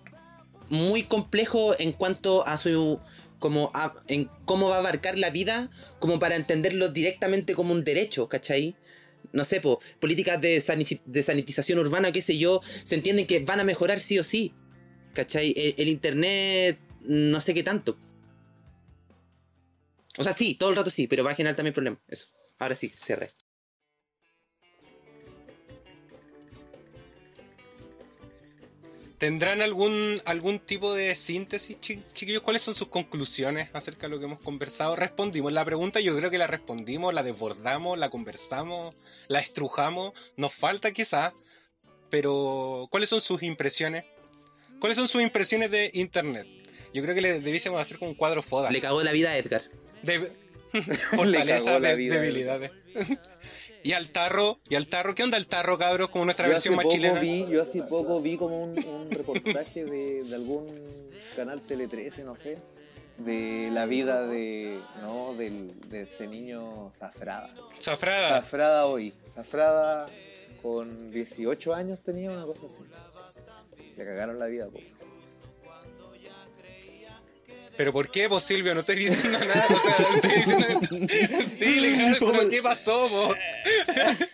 muy 0.70 1.03
complejo 1.03 1.74
en 1.80 1.91
cuanto 1.91 2.45
a 2.48 2.58
su 2.58 2.99
como 3.40 3.72
a- 3.74 3.94
en 4.08 4.30
cómo 4.45 4.70
va 4.70 4.76
a 4.76 4.80
abarcar 4.80 5.18
la 5.18 5.32
vida 5.32 5.70
como 5.99 6.20
para 6.20 6.36
entenderlo 6.36 6.90
directamente 6.90 7.56
como 7.56 7.74
un 7.74 7.84
derecho, 7.84 8.30
¿cachai? 8.30 8.76
No 9.34 9.44
sé, 9.45 9.62
po, 9.62 9.80
políticas 9.99 10.41
de, 10.41 10.64
de 11.06 11.24
sanitización 11.24 11.80
urbana, 11.80 12.12
qué 12.12 12.22
sé 12.22 12.38
yo, 12.38 12.62
se 12.64 12.95
entienden 12.95 13.28
que 13.28 13.40
van 13.40 13.60
a 13.60 13.64
mejorar 13.64 13.99
sí 13.99 14.20
o 14.20 14.24
sí. 14.24 14.53
¿Cachai? 15.14 15.53
El, 15.56 15.76
el 15.78 15.88
internet, 15.90 16.80
no 17.02 17.41
sé 17.41 17.53
qué 17.53 17.64
tanto. 17.64 17.98
O 20.18 20.24
sea, 20.24 20.34
sí, 20.34 20.56
todo 20.56 20.70
el 20.70 20.76
rato 20.76 20.90
sí, 20.90 21.08
pero 21.08 21.24
va 21.24 21.32
a 21.32 21.36
generar 21.36 21.56
también 21.56 21.74
problemas. 21.74 22.02
Eso. 22.08 22.28
Ahora 22.60 22.76
sí, 22.76 22.90
cerré. 22.90 23.32
¿Tendrán 29.22 29.61
algún, 29.61 30.19
algún 30.26 30.57
tipo 30.57 30.95
de 30.95 31.14
síntesis, 31.14 31.80
chi- 31.80 32.02
chiquillos? 32.11 32.41
¿Cuáles 32.41 32.64
son 32.64 32.73
sus 32.73 32.88
conclusiones 32.88 33.69
acerca 33.72 34.07
de 34.07 34.10
lo 34.10 34.18
que 34.18 34.26
hemos 34.26 34.39
conversado? 34.39 34.95
Respondimos 34.95 35.53
la 35.53 35.64
pregunta, 35.64 35.99
yo 35.99 36.18
creo 36.18 36.31
que 36.31 36.39
la 36.39 36.48
respondimos, 36.48 37.14
la 37.14 37.22
desbordamos, 37.22 37.99
la 37.99 38.10
conversamos, 38.10 38.95
la 39.27 39.38
estrujamos. 39.38 40.14
Nos 40.38 40.56
falta 40.56 40.91
quizás, 40.91 41.34
pero 42.10 42.88
¿cuáles 42.89 43.10
son 43.10 43.22
sus 43.22 43.43
impresiones? 43.43 44.06
¿Cuáles 44.80 44.98
son 44.98 45.07
sus 45.07 45.22
impresiones 45.22 45.69
de 45.69 45.91
Internet? 45.93 46.48
Yo 46.91 47.03
creo 47.03 47.14
que 47.14 47.22
le 47.22 47.41
debiésemos 47.41 47.80
hacer 47.80 47.99
como 47.99 48.10
un 48.10 48.18
cuadro 48.18 48.41
foda. 48.41 48.72
Le 48.72 48.81
cagó 48.81 49.03
la 49.03 49.11
vida 49.11 49.30
a 49.30 49.38
Edgar. 49.38 49.61
De... 50.02 50.18
Fortaleza, 51.11 51.65
cagó 51.65 51.80
la 51.80 51.93
vida, 51.93 52.15
debilidades. 52.15 52.72
Y 53.84 53.94
al 53.94 54.10
tarro, 54.10 54.60
y 54.70 54.76
al 54.76 54.88
tarro, 54.88 55.16
¿qué 55.16 55.24
onda 55.24 55.38
el 55.38 55.48
tarro, 55.48 55.78
cabros? 55.78 56.10
Como 56.10 56.26
nuestra 56.26 56.48
Yo 56.48 56.53
versión 56.53 56.76
más 56.76 56.88
chilena. 56.88 57.20
vi, 57.20 57.45
yo 57.49 57.62
hace 57.62 57.84
poco 57.84 58.22
vi 58.22 58.38
como 58.38 58.64
un, 58.64 58.78
un 58.86 59.10
reportaje 59.12 59.86
de, 59.86 60.24
de 60.24 60.36
algún 60.36 60.68
canal 61.36 61.62
Tele 61.62 61.88
13, 61.88 62.24
no 62.24 62.36
sé, 62.36 62.58
de 63.18 63.70
la 63.72 63.86
vida 63.86 64.28
de, 64.28 64.80
no, 65.02 65.34
del, 65.36 65.80
de 65.90 66.02
este 66.03 66.28
niño 66.28 66.91
Zafrada. 66.98 67.53
Zafrada. 67.80 68.41
Zafrada 68.41 68.86
hoy. 68.86 69.14
Zafrada 69.34 70.08
con 70.62 71.12
18 71.12 71.74
años 71.74 71.99
tenía 71.99 72.32
una 72.32 72.44
cosa 72.44 72.66
así. 72.66 72.84
Le 73.98 74.06
cagaron 74.06 74.40
la 74.40 74.45
vida, 74.45 74.68
po. 74.68 74.80
¿Pero 77.77 77.93
por 77.93 78.10
qué, 78.10 78.27
pues 78.30 78.43
Silvio? 78.43 78.73
No 78.73 78.81
estoy 78.81 78.98
diciendo 78.98 79.39
nada. 79.39 79.65
O 79.69 79.80
sea, 79.80 79.95
no 79.99 80.15
estoy 80.15 80.31
diciendo. 80.31 81.43
Sí, 81.43 81.80
le 81.80 81.98
cagaron, 81.98 82.18
pero 82.19 82.49
¿qué 82.49 82.61
pasó, 82.61 83.10
po? 83.10 83.34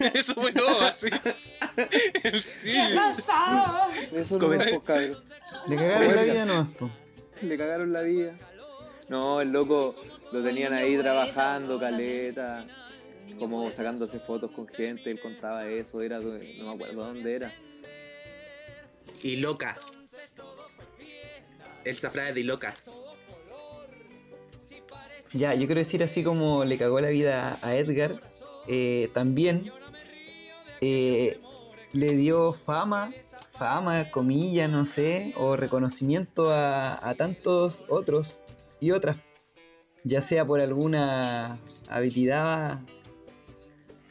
Eso 0.13 0.33
fue 0.35 0.51
todo, 0.51 0.81
así. 0.81 1.07
El 2.23 2.41
Silvio. 2.41 3.01
Eso 4.13 4.39
no 4.39 4.53
es, 4.53 4.79
cabrón. 4.83 5.23
Le 5.67 5.75
cagaron 5.75 6.15
la 6.15 6.23
vida 6.23 6.45
nomás, 6.45 6.69
po. 6.75 6.91
Le 7.41 7.57
cagaron 7.57 7.93
la 7.93 8.01
vida. 8.01 8.37
No, 9.09 9.41
el 9.41 9.51
loco 9.51 9.95
lo 10.31 10.43
tenían 10.43 10.73
ahí 10.73 10.97
trabajando, 10.97 11.79
caleta, 11.79 12.65
como 13.39 13.69
sacándose 13.71 14.19
fotos 14.19 14.51
con 14.51 14.67
gente, 14.67 15.11
él 15.11 15.21
contaba 15.21 15.67
eso, 15.67 16.01
era, 16.01 16.19
no 16.19 16.31
me 16.31 16.73
acuerdo 16.73 17.05
dónde 17.05 17.35
era. 17.35 17.53
Y 19.23 19.37
loca. 19.37 19.77
Elsa 21.85 22.09
Frade 22.09 22.33
de 22.33 22.43
loca. 22.43 22.73
Ya, 25.37 25.53
yo 25.53 25.67
quiero 25.67 25.79
decir 25.79 26.03
así 26.03 26.23
como 26.23 26.65
le 26.65 26.77
cagó 26.77 26.99
la 26.99 27.09
vida 27.09 27.59
a 27.61 27.75
Edgar, 27.75 28.19
eh, 28.67 29.09
también 29.13 29.71
eh, 30.81 31.39
le 31.93 32.15
dio 32.15 32.53
fama, 32.53 33.11
fama, 33.57 34.09
comillas, 34.09 34.69
no 34.69 34.85
sé, 34.85 35.33
o 35.37 35.55
reconocimiento 35.55 36.51
a, 36.51 37.07
a 37.07 37.15
tantos 37.15 37.83
otros 37.87 38.41
y 38.79 38.91
otras, 38.91 39.17
ya 40.03 40.21
sea 40.21 40.45
por 40.45 40.59
alguna 40.59 41.59
habilidad 41.87 42.79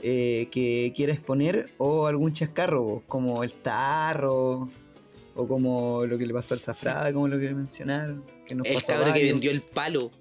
eh, 0.03 0.49
que 0.53 0.93
quiera 0.95 1.13
exponer 1.13 1.67
o 1.79 2.07
algún 2.07 2.33
chascarro, 2.33 3.03
como 3.09 3.43
el 3.43 3.53
tarro, 3.53 4.69
o 5.35 5.49
como 5.49 6.05
lo 6.07 6.19
que 6.19 6.27
le 6.27 6.33
pasó 6.33 6.55
al 6.55 6.61
Zafrada, 6.61 7.13
como 7.13 7.29
lo 7.29 7.39
que 7.41 7.53
mencionaron, 7.53 8.23
que 8.47 8.55
nos 8.55 8.69
El 8.69 8.75
pasó 8.75 8.93
a 8.93 8.95
cabrón 8.95 9.15
que 9.15 9.25
vendió 9.25 9.51
el 9.51 9.63
palo. 9.63 10.13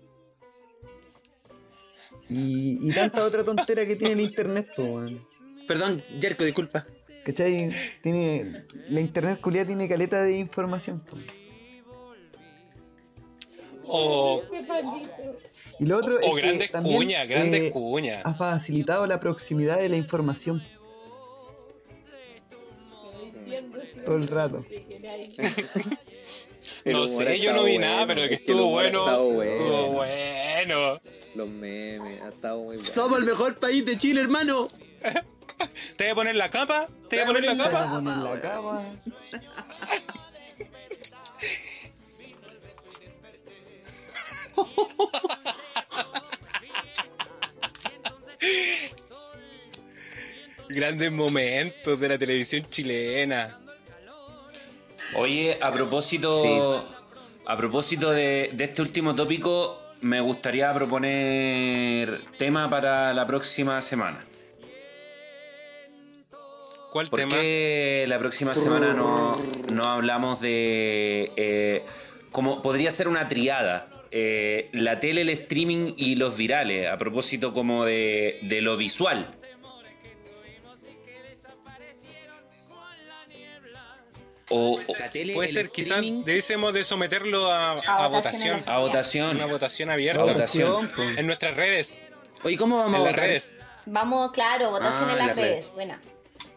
Y, 2.30 2.90
y 2.90 2.94
tanta 2.94 3.24
otra 3.26 3.44
tontera 3.44 3.86
que 3.86 3.96
tiene 3.96 4.14
el 4.14 4.22
internet, 4.22 4.68
weón. 4.78 5.26
Perdón, 5.68 6.02
Jerko, 6.20 6.44
disculpa. 6.44 6.86
¿Cachai? 7.24 7.72
Tiene, 8.04 8.66
la 8.90 9.02
internet 9.02 9.42
culiada 9.42 9.68
tiene 9.68 9.88
caleta 9.88 10.24
de 10.24 10.38
información. 10.38 11.00
po. 11.00 11.18
O. 13.88 14.42
Y 15.80 15.86
lo 15.86 15.98
otro 15.98 16.20
es 16.20 16.26
o 16.28 16.36
que 16.36 16.42
grandes 16.42 16.72
también, 16.72 16.98
cuñas, 16.98 17.28
grandes 17.28 17.62
eh, 17.64 17.70
cuñas. 17.70 18.26
Ha 18.26 18.34
facilitado 18.34 19.06
la 19.06 19.20
proximidad 19.20 19.78
de 19.78 19.90
la 19.90 19.98
información 19.98 20.64
todo 24.06 24.18
el 24.18 24.28
rato. 24.28 24.66
No 26.86 27.08
sé, 27.08 27.40
yo 27.40 27.52
no 27.52 27.64
vi 27.64 27.80
nada, 27.80 28.06
pero 28.06 28.28
que 28.28 28.36
estuvo 28.36 28.70
bueno. 28.70 29.08
Estuvo 29.42 29.88
bueno. 29.92 31.02
Los 31.34 31.50
memes, 31.50 32.22
ha 32.22 32.30
estado 32.30 32.58
muy 32.58 32.76
bueno. 32.76 32.92
Somos 32.92 33.20
el 33.20 33.26
mejor 33.26 33.58
país 33.58 33.84
de 33.86 33.98
Chile, 33.98 34.22
hermano. 34.22 34.68
¿Te 35.98 36.04
voy 36.04 36.12
a 36.12 36.16
poner 36.16 36.36
la 36.36 36.52
capa? 36.52 36.88
¿Te 37.10 37.16
voy 37.18 37.24
a 37.24 37.28
poner 37.28 37.44
la 37.44 37.64
capa? 37.64 37.92
poner 37.92 38.18
la 38.18 38.42
cama. 38.42 38.84
Grandes 50.70 51.12
momentos 51.12 52.00
de 52.00 52.10
la 52.10 52.18
televisión 52.18 52.64
chilena. 52.70 53.65
Oye, 55.14 55.58
a 55.62 55.72
propósito, 55.72 56.84
a 57.46 57.58
propósito 57.58 58.12
de, 58.12 58.52
de 58.54 58.64
este 58.64 58.82
último 58.82 59.16
tópico, 59.16 59.80
me 60.02 60.20
gustaría 60.20 60.74
proponer 60.74 62.22
tema 62.38 62.70
para 62.70 63.14
la 63.14 63.26
próxima 63.26 63.82
semana. 63.82 64.26
¿Cuál 66.92 67.08
¿Por 67.08 67.20
tema? 67.20 67.32
qué 67.32 68.06
la 68.08 68.20
próxima 68.20 68.56
semana 68.56 68.94
no, 68.94 69.38
no 69.74 69.84
hablamos 69.86 70.42
de... 70.42 71.32
eh, 71.36 71.84
como 72.32 72.62
podría 72.62 72.92
ser 72.92 73.08
una 73.08 73.28
triada? 73.28 73.90
eh, 74.12 74.70
la 74.72 75.02
tele, 75.02 75.22
el 75.22 75.30
streaming 75.30 75.94
y 75.98 76.16
los 76.16 76.38
virales, 76.38 76.88
a 76.88 76.98
propósito 76.98 77.54
como 77.54 77.84
de, 77.84 78.40
de 78.44 78.62
lo 78.62 78.78
visual. 78.78 79.36
O, 84.50 84.80
o- 84.88 84.96
La 85.00 85.10
tele, 85.12 85.34
Puede 85.34 85.50
ser, 85.50 85.70
quizás 85.70 86.02
debiésemos 86.02 86.74
de 86.74 86.84
someterlo 86.84 87.52
a, 87.52 87.72
a 87.72 88.06
A 88.06 88.08
votación. 88.08 88.58
votación 88.60 88.64
a 88.76 88.78
votación. 88.80 89.36
Una 89.38 89.46
votación 89.48 89.90
abierta. 89.90 90.22
A 90.22 90.26
votación. 90.26 90.90
po. 90.96 91.02
En 91.02 91.26
nuestras 91.26 91.56
redes. 91.56 91.98
Oye, 92.44 92.56
¿cómo 92.58 92.78
vamos 92.78 92.90
En 92.96 93.02
a 93.02 93.04
las 93.06 93.12
votar? 93.14 93.28
redes. 93.28 93.56
Vamos, 93.88 94.32
claro, 94.32 94.70
votación 94.72 95.04
Ah, 95.10 95.12
en 95.14 95.18
las 95.18 95.28
las 95.28 95.36
redes. 95.36 95.52
redes. 95.52 95.74
Buena. 95.74 96.02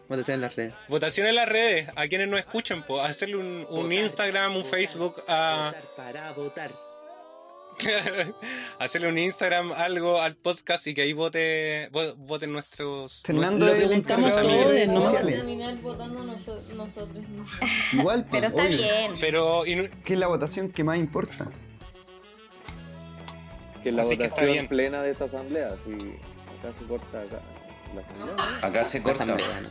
Votación 0.07 0.35
en 0.35 0.41
las 0.41 0.55
redes. 0.55 0.73
Votación 0.87 1.27
en 1.27 1.35
las 1.35 1.49
redes. 1.49 1.89
A 1.95 2.07
quienes 2.07 2.27
nos 2.27 2.39
escuchan, 2.39 2.83
pues. 2.85 3.03
Hacerle 3.05 3.37
un, 3.37 3.45
un 3.69 3.83
Votar, 3.83 3.93
Instagram, 3.93 4.55
un 4.55 4.63
votar, 4.63 4.71
Facebook 4.79 5.23
a. 5.27 5.71
Votar 5.75 5.95
para 5.95 6.33
votar. 6.33 6.71
hacerle 8.79 9.07
un 9.07 9.17
Instagram, 9.17 9.71
algo 9.73 10.19
al 10.21 10.35
podcast 10.35 10.85
y 10.87 10.93
que 10.93 11.01
ahí 11.03 11.13
vote, 11.13 11.89
vo- 11.91 12.15
voten 12.17 12.51
nuestros. 12.53 13.23
Fernando 13.25 13.65
Lo 13.65 13.71
preguntamos 13.73 14.33
todos, 14.35 14.47
¿no? 14.47 14.53
Vamos 14.93 15.05
a 15.05 15.09
sociales. 15.09 15.35
terminar 15.37 15.75
votando 15.77 16.23
noso- 16.23 16.61
nosotros. 16.75 17.23
¿no? 17.29 17.45
Igual, 17.99 18.23
po, 18.25 18.29
Pero 18.31 18.47
está 18.47 18.63
obvio, 18.63 18.77
bien. 18.77 19.17
Pero. 19.19 19.65
y 19.65 19.89
Que 20.05 20.13
es 20.13 20.19
la 20.19 20.27
votación 20.27 20.69
que 20.71 20.83
más 20.83 20.97
importa. 20.97 21.49
Que 23.83 23.89
es 23.89 23.95
la 23.95 24.01
Así 24.01 24.17
que 24.17 24.25
está 24.25 24.35
votación 24.41 24.51
bien. 24.53 24.67
plena 24.67 25.01
de 25.03 25.11
esta 25.11 25.25
asamblea, 25.25 25.75
si 25.85 25.91
acá 26.59 26.77
se 26.77 26.85
corta 26.85 27.21
acá 27.21 27.39
la 27.95 28.01
asamblea. 28.01 28.35
¿no? 28.61 28.67
acá 28.67 28.83
se 28.83 29.01
corta. 29.01 29.23
asamblea, 29.23 29.61
¿no? 29.61 29.69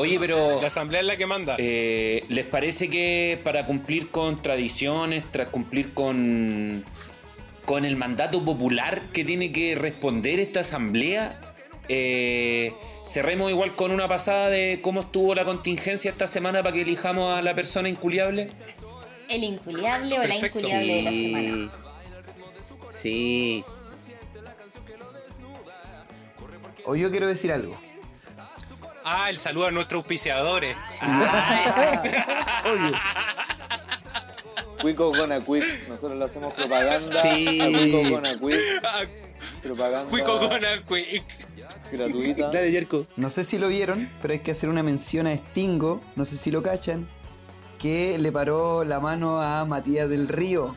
Oye, 0.00 0.18
pero... 0.20 0.60
la 0.60 0.66
asamblea 0.66 1.00
es 1.00 1.06
la 1.06 1.16
que 1.16 1.26
manda. 1.26 1.56
Eh, 1.58 2.22
¿Les 2.28 2.44
parece 2.44 2.90
que 2.90 3.40
para 3.42 3.64
cumplir 3.64 4.10
con 4.10 4.42
tradiciones, 4.42 5.24
tras 5.32 5.48
cumplir 5.48 5.94
con, 5.94 6.84
con 7.66 7.84
el 7.84 7.96
mandato 7.96 8.42
popular 8.44 9.02
que 9.12 9.24
tiene 9.24 9.52
que 9.52 9.74
responder 9.74 10.40
esta 10.40 10.60
asamblea, 10.60 11.40
eh, 11.88 12.72
cerremos 13.04 13.50
igual 13.50 13.74
con 13.74 13.90
una 13.90 14.08
pasada 14.08 14.48
de 14.48 14.80
cómo 14.80 15.00
estuvo 15.00 15.34
la 15.34 15.44
contingencia 15.44 16.10
esta 16.10 16.26
semana 16.26 16.62
para 16.62 16.72
que 16.72 16.82
elijamos 16.82 17.36
a 17.36 17.42
la 17.42 17.54
persona 17.54 17.88
inculiable? 17.88 18.50
El 19.28 19.44
inculiable 19.44 20.18
o 20.18 20.22
la 20.22 20.36
inculiable 20.36 20.94
de 20.94 21.02
la 21.02 21.10
semana. 21.10 21.72
Sí. 22.88 23.64
O 26.84 26.94
yo 26.94 27.10
quiero 27.10 27.26
decir 27.26 27.50
algo. 27.52 27.76
Ah, 29.04 29.28
el 29.28 29.36
saludo 29.36 29.66
a 29.66 29.70
nuestros 29.72 30.00
auspiciadores. 30.00 30.76
Obvio. 32.64 32.92
Cuico 34.80 35.10
con 35.12 35.32
a 35.32 35.40
Quick, 35.40 35.88
nosotros 35.88 36.18
le 36.18 36.24
hacemos 36.24 36.54
propaganda 36.54 37.22
Sí. 37.22 37.60
a 37.60 37.66
Cuico 37.66 38.10
con 38.14 38.26
a 38.26 38.34
Quick, 38.34 38.84
Ah, 38.84 39.02
propaganda 39.62 40.10
Cuico 40.10 40.38
con 40.38 40.50
Quick. 40.88 41.24
gratuita. 41.92 42.50
Dale, 42.50 42.70
Jerko. 42.70 43.06
No 43.16 43.30
sé 43.30 43.44
si 43.44 43.58
lo 43.58 43.68
vieron, 43.68 44.08
pero 44.22 44.32
hay 44.34 44.40
que 44.40 44.50
hacer 44.52 44.68
una 44.68 44.82
mención 44.82 45.26
a 45.26 45.36
Stingo, 45.36 46.00
no 46.14 46.24
sé 46.24 46.36
si 46.36 46.50
lo 46.50 46.62
cachan, 46.62 47.08
que 47.78 48.18
le 48.18 48.30
paró 48.32 48.84
la 48.84 49.00
mano 49.00 49.40
a 49.40 49.64
Matías 49.64 50.08
del 50.08 50.28
Río. 50.28 50.74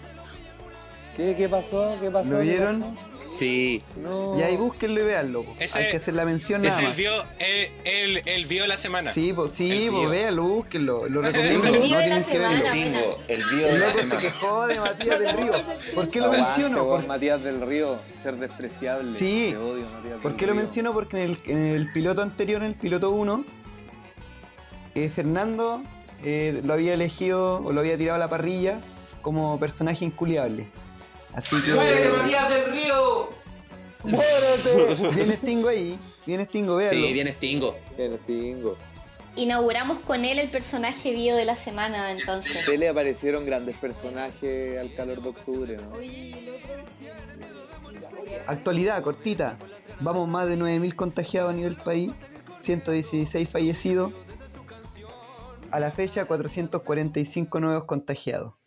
¿Qué, 1.17 1.35
¿Qué 1.37 1.49
pasó? 1.49 1.97
¿Qué 1.99 2.09
pasó? 2.09 2.29
¿Lo 2.31 2.37
¿Qué 2.39 2.43
vieron? 2.45 2.81
pasó? 2.81 3.08
Sí. 3.29 3.81
No. 3.97 4.37
Y 4.39 4.41
ahí 4.41 4.57
búsquenlo 4.57 5.01
y. 5.05 5.45
Ese- 5.59 5.77
hay 5.79 5.91
que 5.91 5.97
hacer 5.97 6.15
la 6.15 6.25
mención 6.25 6.61
nada 6.61 6.81
más. 6.81 6.97
vio, 6.97 7.11
el, 7.37 7.69
el, 7.85 8.21
el 8.27 8.45
vio 8.47 8.63
de 8.63 8.67
la 8.69 8.77
semana. 8.77 9.13
Sí, 9.13 9.31
pues 9.33 9.51
sí, 9.51 9.67
pues 9.89 10.01
bio. 10.01 10.09
véanlo, 10.09 10.43
búsquenlo. 10.43 11.07
Lo 11.07 11.21
recomiendo. 11.21 11.67
El 11.67 11.73
no 11.73 11.81
bio 11.81 11.97
de 11.99 12.07
la 12.07 12.21
semana. 12.23 12.69
El 12.69 13.15
El 13.27 13.43
de 13.67 13.71
la 13.73 13.77
loco 13.79 13.93
se 13.93 13.99
semana. 14.01 14.21
quejó 14.21 14.67
de 14.67 14.79
Matías 14.79 15.19
del 15.19 15.37
Río. 15.37 15.51
¿Por 15.95 16.09
qué 16.09 16.19
lo 16.19 16.25
Aguante, 16.25 16.45
menciono? 16.47 16.85
Por- 16.85 17.07
Matías 17.07 17.43
del 17.43 17.61
Río, 17.61 17.99
ser 18.21 18.35
despreciable. 18.37 19.11
Sí. 19.11 19.49
Te 19.51 19.57
odio, 19.57 19.85
Matías 19.95 20.19
¿Por 20.21 20.31
del 20.31 20.39
qué 20.39 20.47
lo 20.47 20.55
menciono? 20.55 20.93
Porque 20.93 21.23
en 21.23 21.29
el, 21.31 21.39
en 21.45 21.65
el 21.67 21.93
piloto 21.93 22.21
anterior, 22.23 22.61
en 22.63 22.69
el 22.69 22.75
piloto 22.75 23.11
1, 23.11 23.45
eh, 24.95 25.09
Fernando 25.13 25.81
eh, 26.23 26.61
lo 26.63 26.73
había 26.73 26.93
elegido 26.95 27.57
o 27.63 27.71
lo 27.71 27.79
había 27.81 27.97
tirado 27.97 28.15
a 28.15 28.19
la 28.19 28.27
parrilla 28.27 28.79
como 29.21 29.59
personaje 29.59 30.03
inculiable. 30.05 30.67
Así 31.33 31.61
que. 31.61 31.73
Matías 31.73 32.49
del 32.49 32.71
Río! 32.71 33.29
¡Muérete! 34.03 35.09
Viene 35.15 35.35
Stingo 35.35 35.67
ahí, 35.67 35.99
viene 36.25 36.45
Stingo, 36.45 36.75
véanlo. 36.77 37.07
Sí, 37.07 37.13
viene 37.13 37.31
Stingo. 37.33 37.75
El 37.97 38.17
Tingo. 38.19 38.77
Inauguramos 39.35 39.99
con 39.99 40.25
él 40.25 40.39
el 40.39 40.49
personaje 40.49 41.11
bio 41.11 41.35
de 41.35 41.45
la 41.45 41.55
semana, 41.55 42.11
entonces. 42.11 42.65
Te 42.65 42.77
le 42.77 42.89
aparecieron 42.89 43.45
grandes 43.45 43.77
personajes 43.77 44.79
al 44.79 44.93
calor 44.95 45.21
de 45.21 45.29
octubre, 45.29 45.77
¿no? 45.77 45.91
Oye, 45.93 46.07
¿y 46.07 46.33
el 46.33 46.49
otro? 46.49 46.73
Actualidad, 48.47 49.01
cortita. 49.03 49.57
Vamos 50.01 50.27
más 50.27 50.47
de 50.47 50.57
9.000 50.57 50.95
contagiados 50.95 51.51
a 51.51 51.55
nivel 51.55 51.75
país, 51.75 52.11
116 52.59 53.49
fallecidos. 53.49 54.13
A 55.71 55.79
la 55.79 55.91
fecha, 55.91 56.25
445 56.25 57.59
nuevos 57.59 57.83
contagiados. 57.83 58.58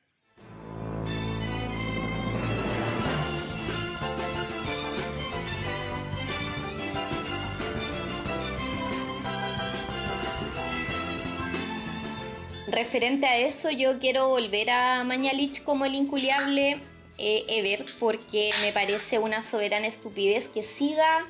Referente 12.73 13.27
a 13.27 13.37
eso, 13.37 13.71
yo 13.71 13.99
quiero 13.99 14.29
volver 14.29 14.71
a 14.71 15.05
Mañalich 15.05 15.63
como 15.63 15.85
el 15.85 15.95
inculiable 15.95 16.81
eh, 17.19 17.45
Ever, 17.49 17.85
porque 18.01 18.51
me 18.63 18.73
parece 18.73 19.19
una 19.19 19.43
soberana 19.43 19.87
estupidez 19.87 20.49
que 20.49 20.63
siga 20.63 21.25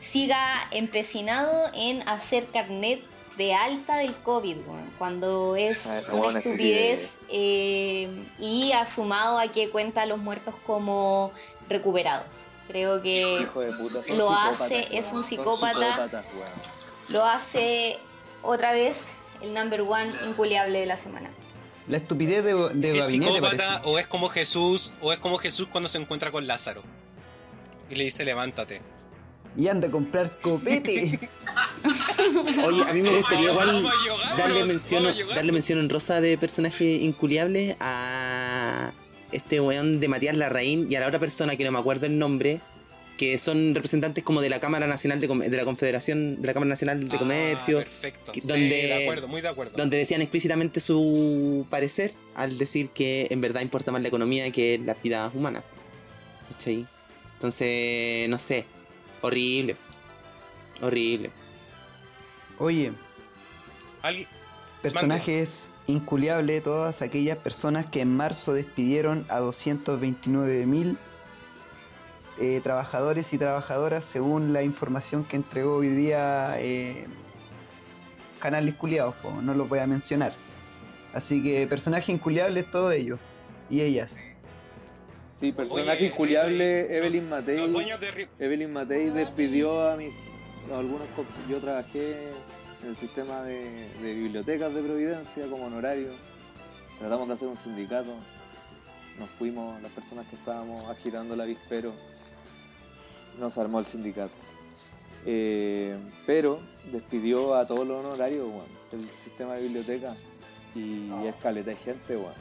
siga 0.00 0.66
empecinado 0.70 1.70
en 1.74 2.08
hacer 2.08 2.46
carnet 2.46 3.02
de 3.36 3.54
alta 3.54 3.98
del 3.98 4.14
COVID, 4.14 4.56
cuando 4.98 5.56
es 5.56 5.86
Ah, 5.86 6.00
una 6.12 6.38
estupidez 6.38 7.10
eh, 7.28 8.08
y 8.38 8.72
ha 8.72 8.86
sumado 8.86 9.38
a 9.38 9.48
que 9.48 9.70
cuenta 9.70 10.02
a 10.02 10.06
los 10.06 10.18
muertos 10.18 10.54
como 10.66 11.32
recuperados. 11.68 12.46
Creo 12.68 13.02
que 13.02 13.40
Hijo 13.40 13.60
de 13.60 13.72
puta, 13.72 14.02
son 14.02 14.18
lo 14.18 14.30
hace, 14.30 14.88
es 14.96 15.12
un 15.12 15.22
psicópata. 15.22 16.08
lo 17.08 17.24
hace 17.24 17.98
otra 18.42 18.72
vez 18.72 19.02
el 19.42 19.54
number 19.54 19.82
one 19.82 20.10
inculiable 20.26 20.80
de 20.80 20.86
la 20.86 20.96
semana. 20.96 21.30
La 21.88 21.96
estupidez 21.96 22.44
de, 22.44 22.54
de 22.74 22.98
¿Es 22.98 23.06
psicópata 23.06 23.56
parece. 23.56 23.88
o 23.88 23.98
es 23.98 24.06
como 24.06 24.28
Jesús 24.28 24.92
o 25.00 25.12
es 25.12 25.18
como 25.18 25.38
Jesús 25.38 25.68
cuando 25.70 25.88
se 25.88 25.98
encuentra 25.98 26.30
con 26.30 26.46
Lázaro? 26.46 26.82
Y 27.88 27.96
le 27.96 28.04
dice, 28.04 28.24
levántate. 28.24 28.80
Y 29.56 29.66
anda 29.66 29.88
a 29.88 29.90
comprar 29.90 30.38
copete. 30.38 31.18
Oye, 32.66 32.82
a 32.88 32.92
mí 32.92 33.02
me 33.02 33.10
gustaría 33.10 33.50
igual 33.50 33.84
darle 34.38 34.64
mención, 34.64 35.04
darle 35.34 35.50
mención 35.50 35.80
honrosa 35.80 36.20
de 36.20 36.38
personaje 36.38 36.84
inculiable 36.84 37.76
a 37.80 38.92
este 39.32 39.60
weón 39.60 39.98
de 39.98 40.08
Matías 40.08 40.36
Larraín 40.36 40.86
y 40.90 40.94
a 40.94 41.00
la 41.00 41.08
otra 41.08 41.18
persona 41.18 41.56
que 41.56 41.64
no 41.64 41.72
me 41.72 41.78
acuerdo 41.78 42.06
el 42.06 42.18
nombre, 42.18 42.60
que 43.20 43.36
son 43.36 43.74
representantes 43.74 44.24
como 44.24 44.40
de 44.40 44.48
la 44.48 44.60
Cámara 44.60 44.86
Nacional 44.86 45.20
de, 45.20 45.28
Com- 45.28 45.40
de 45.40 45.54
la 45.54 45.66
Confederación, 45.66 46.40
de 46.40 46.46
la 46.46 46.54
Cámara 46.54 46.70
Nacional 46.70 47.06
de 47.06 47.14
Ah, 47.16 47.18
Comercio, 47.18 47.76
perfecto. 47.76 48.32
que- 48.32 48.40
Sí, 48.40 48.46
donde- 48.48 48.86
de 48.86 49.02
acuerdo, 49.02 49.28
muy 49.28 49.42
de 49.42 49.48
acuerdo. 49.48 49.76
donde 49.76 49.98
decían 49.98 50.22
explícitamente 50.22 50.80
su 50.80 51.66
parecer 51.68 52.14
al 52.34 52.56
decir 52.56 52.88
que 52.88 53.28
en 53.30 53.42
verdad 53.42 53.60
importa 53.60 53.92
más 53.92 54.00
la 54.00 54.08
economía 54.08 54.50
que 54.52 54.78
la 54.82 54.94
vida 54.94 55.30
humana. 55.34 55.62
¿Cachai? 56.50 56.86
Entonces, 57.34 58.26
no 58.30 58.38
sé, 58.38 58.64
horrible. 59.20 59.76
Horrible. 60.80 61.30
Oye, 62.58 62.92
Alguien- 64.00 64.28
personajes 64.80 65.68
inculiable 65.86 66.62
todas 66.62 67.02
aquellas 67.02 67.36
personas 67.36 67.84
que 67.84 68.00
en 68.00 68.16
marzo 68.16 68.54
despidieron 68.54 69.26
a 69.28 69.40
229 69.40 70.64
mil 70.64 70.96
eh, 72.40 72.60
trabajadores 72.62 73.32
y 73.32 73.38
trabajadoras 73.38 74.04
según 74.04 74.52
la 74.52 74.62
información 74.62 75.24
que 75.24 75.36
entregó 75.36 75.76
hoy 75.76 75.88
día 75.88 76.56
eh, 76.58 77.06
canales 78.40 78.74
culiados, 78.74 79.14
po, 79.16 79.30
no 79.42 79.54
los 79.54 79.68
voy 79.68 79.78
a 79.78 79.86
mencionar. 79.86 80.32
Así 81.12 81.42
que 81.42 81.66
personajes 81.66 82.08
inculiables 82.08 82.70
todos 82.70 82.94
ellos 82.94 83.20
y 83.68 83.82
ellas. 83.82 84.18
Sí, 85.34 85.52
personaje 85.52 86.06
inculiable, 86.06 86.82
eh, 86.82 86.98
Evelyn 86.98 87.28
Los 87.28 87.40
Matei. 87.40 87.68
dueños 87.70 88.00
de 88.00 88.12
Ri- 88.12 88.28
Evelyn 88.38 88.72
Matei 88.72 89.10
despidió 89.10 89.88
a, 89.88 89.96
mis, 89.96 90.12
a 90.72 90.78
algunos. 90.78 91.06
Yo 91.48 91.58
trabajé 91.58 92.28
en 92.82 92.88
el 92.88 92.96
sistema 92.96 93.42
de, 93.42 93.88
de 94.02 94.14
bibliotecas 94.14 94.72
de 94.74 94.82
Providencia 94.82 95.46
como 95.48 95.66
honorario. 95.66 96.08
Tratamos 96.98 97.28
de 97.28 97.34
hacer 97.34 97.48
un 97.48 97.56
sindicato. 97.56 98.12
Nos 99.18 99.28
fuimos, 99.38 99.80
las 99.82 99.92
personas 99.92 100.26
que 100.26 100.36
estábamos 100.36 100.84
agitando 100.84 101.34
el 101.34 101.40
avispero. 101.40 101.92
Nos 103.38 103.56
armó 103.58 103.78
el 103.80 103.86
sindicato. 103.86 104.34
Eh, 105.26 105.96
pero 106.26 106.60
despidió 106.90 107.54
a 107.54 107.66
todos 107.66 107.86
los 107.86 108.04
honorarios 108.04 108.48
del 108.90 109.08
sistema 109.10 109.54
de 109.54 109.62
biblioteca. 109.62 110.14
Y 110.74 111.10
es 111.26 111.34
caleta 111.42 111.70
de 111.70 111.76
gente, 111.76 112.16
weón. 112.16 112.32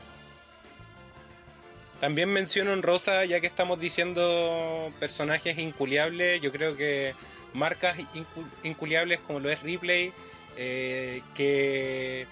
También 1.99 2.30
menciono 2.30 2.72
en 2.72 2.82
Rosa, 2.82 3.26
ya 3.26 3.41
que 3.41 3.48
estamos 3.48 3.78
diciendo 3.80 4.94
personajes 4.99 5.57
inculiables, 5.57 6.40
yo 6.40 6.52
creo 6.52 6.78
que 6.78 7.14
marcas 7.53 7.98
incu- 7.98 8.48
inculiables 8.64 9.20
como 9.20 9.41
lo 9.41 9.49
es 9.49 9.61
Ripley, 9.61 10.14
eh, 10.56 11.22
que 11.36 12.26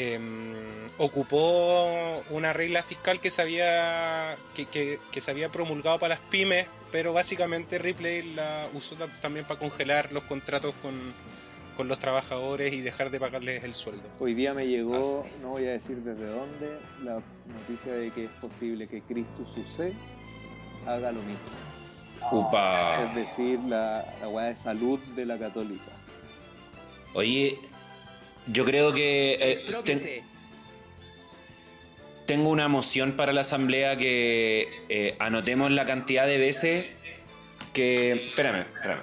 em, 0.00 0.54
ocupó 0.98 2.22
una 2.30 2.52
regla 2.52 2.82
fiscal 2.84 3.20
que 3.20 3.30
se 3.30 3.42
había 3.42 4.36
que, 4.54 4.66
que- 4.66 5.00
que 5.10 5.20
se 5.20 5.30
había 5.32 5.48
promulgado 5.50 5.98
para 5.98 6.14
las 6.14 6.20
pymes, 6.30 6.66
pero 6.92 7.12
básicamente 7.12 7.78
Ripley 7.78 8.34
la 8.34 8.68
usó 8.74 8.94
ta- 8.94 9.08
también 9.20 9.44
para 9.44 9.58
congelar 9.58 10.12
los 10.12 10.22
contratos 10.22 10.76
con, 10.76 10.94
con 11.76 11.88
los 11.88 11.98
trabajadores 11.98 12.72
y 12.72 12.80
dejar 12.80 13.10
de 13.10 13.18
pagarles 13.18 13.64
el 13.64 13.74
sueldo. 13.74 14.04
Hoy 14.20 14.34
día 14.34 14.54
me 14.54 14.66
llegó, 14.66 15.26
no 15.42 15.48
voy 15.50 15.66
a 15.66 15.72
decir 15.72 15.96
desde 15.96 16.26
dónde, 16.26 16.78
la 17.02 17.20
noticia 17.46 17.92
de 17.94 18.10
que 18.10 18.24
es 18.26 18.30
posible 18.40 18.86
que 18.86 19.02
Cristo 19.02 19.44
Sucé 19.52 19.92
haga 20.86 21.10
lo 21.10 21.20
mismo. 21.22 21.42
Upa. 22.32 23.02
Es 23.04 23.14
decir, 23.16 23.58
la, 23.60 24.04
la 24.20 24.42
de 24.44 24.54
salud 24.56 24.98
de 25.16 25.26
la 25.26 25.38
católica. 25.38 25.90
Oye, 27.14 27.58
yo 28.48 28.64
creo 28.64 28.92
que 28.92 29.38
eh, 29.40 29.64
ten- 29.84 30.00
tengo 32.26 32.50
una 32.50 32.68
moción 32.68 33.12
para 33.12 33.32
la 33.32 33.40
asamblea 33.42 33.96
que 33.96 34.68
eh, 34.88 35.14
anotemos 35.18 35.70
la 35.70 35.86
cantidad 35.86 36.26
de 36.26 36.36
veces 36.38 36.98
que... 37.72 38.12
Espérame, 38.12 38.66
espérame. 38.76 39.00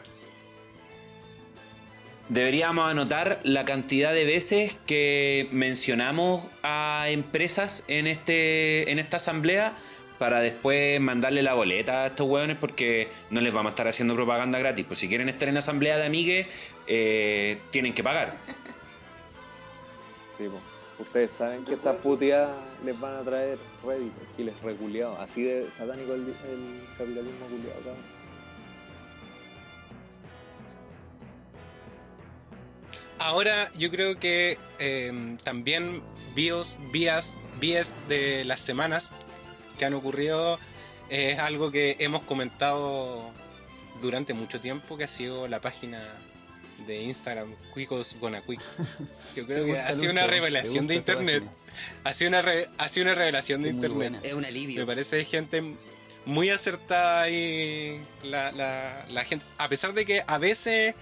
Deberíamos 2.29 2.89
anotar 2.89 3.39
la 3.43 3.65
cantidad 3.65 4.11
de 4.13 4.25
veces 4.25 4.75
que 4.87 5.47
mencionamos 5.51 6.43
a 6.63 7.05
empresas 7.09 7.83
en, 7.87 8.07
este, 8.07 8.91
en 8.91 8.97
esta 8.97 9.17
asamblea 9.17 9.75
para 10.17 10.39
después 10.39 10.99
mandarle 11.01 11.43
la 11.43 11.53
boleta 11.53 12.03
a 12.03 12.07
estos 12.07 12.27
hueones 12.27 12.57
porque 12.59 13.09
no 13.29 13.41
les 13.41 13.53
vamos 13.53 13.71
a 13.71 13.73
estar 13.73 13.87
haciendo 13.87 14.15
propaganda 14.15 14.57
gratis. 14.57 14.85
Pues 14.87 14.97
si 14.99 15.07
quieren 15.07 15.29
estar 15.29 15.47
en 15.49 15.57
asamblea 15.57 15.97
de 15.97 16.05
amigues, 16.05 16.47
eh, 16.87 17.59
tienen 17.69 17.93
que 17.93 18.03
pagar. 18.03 18.37
Ustedes 20.99 21.31
saben 21.31 21.65
que 21.65 21.73
estas 21.73 21.97
puteadas 21.97 22.55
les 22.83 22.99
van 22.99 23.17
a 23.17 23.21
traer 23.21 23.57
réditos 23.83 24.23
y 24.37 24.43
les 24.43 24.61
reculeados. 24.61 25.19
Así 25.19 25.43
de 25.43 25.69
satánico 25.71 26.13
el, 26.13 26.33
capitalismo 26.97 27.45
culiado, 27.47 27.79
cabrón. 27.79 28.15
Ahora 33.17 33.71
yo 33.77 33.89
creo 33.89 34.19
que 34.19 34.57
eh, 34.79 35.37
también 35.43 36.03
bios, 36.35 36.77
vías, 36.91 37.37
vías 37.59 37.95
de 38.07 38.45
las 38.45 38.59
semanas 38.59 39.11
que 39.79 39.85
han 39.85 39.93
ocurrido 39.93 40.59
es 41.09 41.39
algo 41.39 41.71
que 41.71 41.95
hemos 41.99 42.21
comentado 42.23 43.31
durante 44.01 44.33
mucho 44.33 44.59
tiempo, 44.59 44.97
que 44.97 45.05
ha 45.05 45.07
sido 45.07 45.47
la 45.47 45.59
página 45.59 46.01
de 46.85 47.01
Instagram, 47.03 47.53
Cuicos 47.73 48.15
Gonacuic. 48.19 48.61
Yo 49.35 49.45
creo 49.45 49.65
¿Te 49.65 49.71
que 49.73 49.79
ha 49.79 49.93
sido 49.93 50.11
una 50.11 50.25
revelación 50.27 50.87
de 50.87 50.95
internet. 50.95 51.43
Ha 52.03 52.13
sido 52.13 52.29
una, 52.29 52.41
re- 52.41 52.69
ha 52.77 52.87
sido 52.89 53.05
una 53.05 53.15
revelación 53.15 53.61
de 53.61 53.69
internet. 53.69 53.95
buena. 53.95 54.19
Es 54.23 54.33
un 54.33 54.45
alivio. 54.45 54.79
Me 54.81 54.85
parece 54.85 55.23
gente 55.25 55.63
muy 56.25 56.49
acertada 56.49 57.23
ahí 57.23 58.01
la, 58.23 58.51
la, 58.51 59.05
la 59.09 59.23
gente. 59.25 59.45
A 59.57 59.67
pesar 59.69 59.93
de 59.93 60.05
que 60.05 60.23
a 60.25 60.37
veces, 60.37 60.95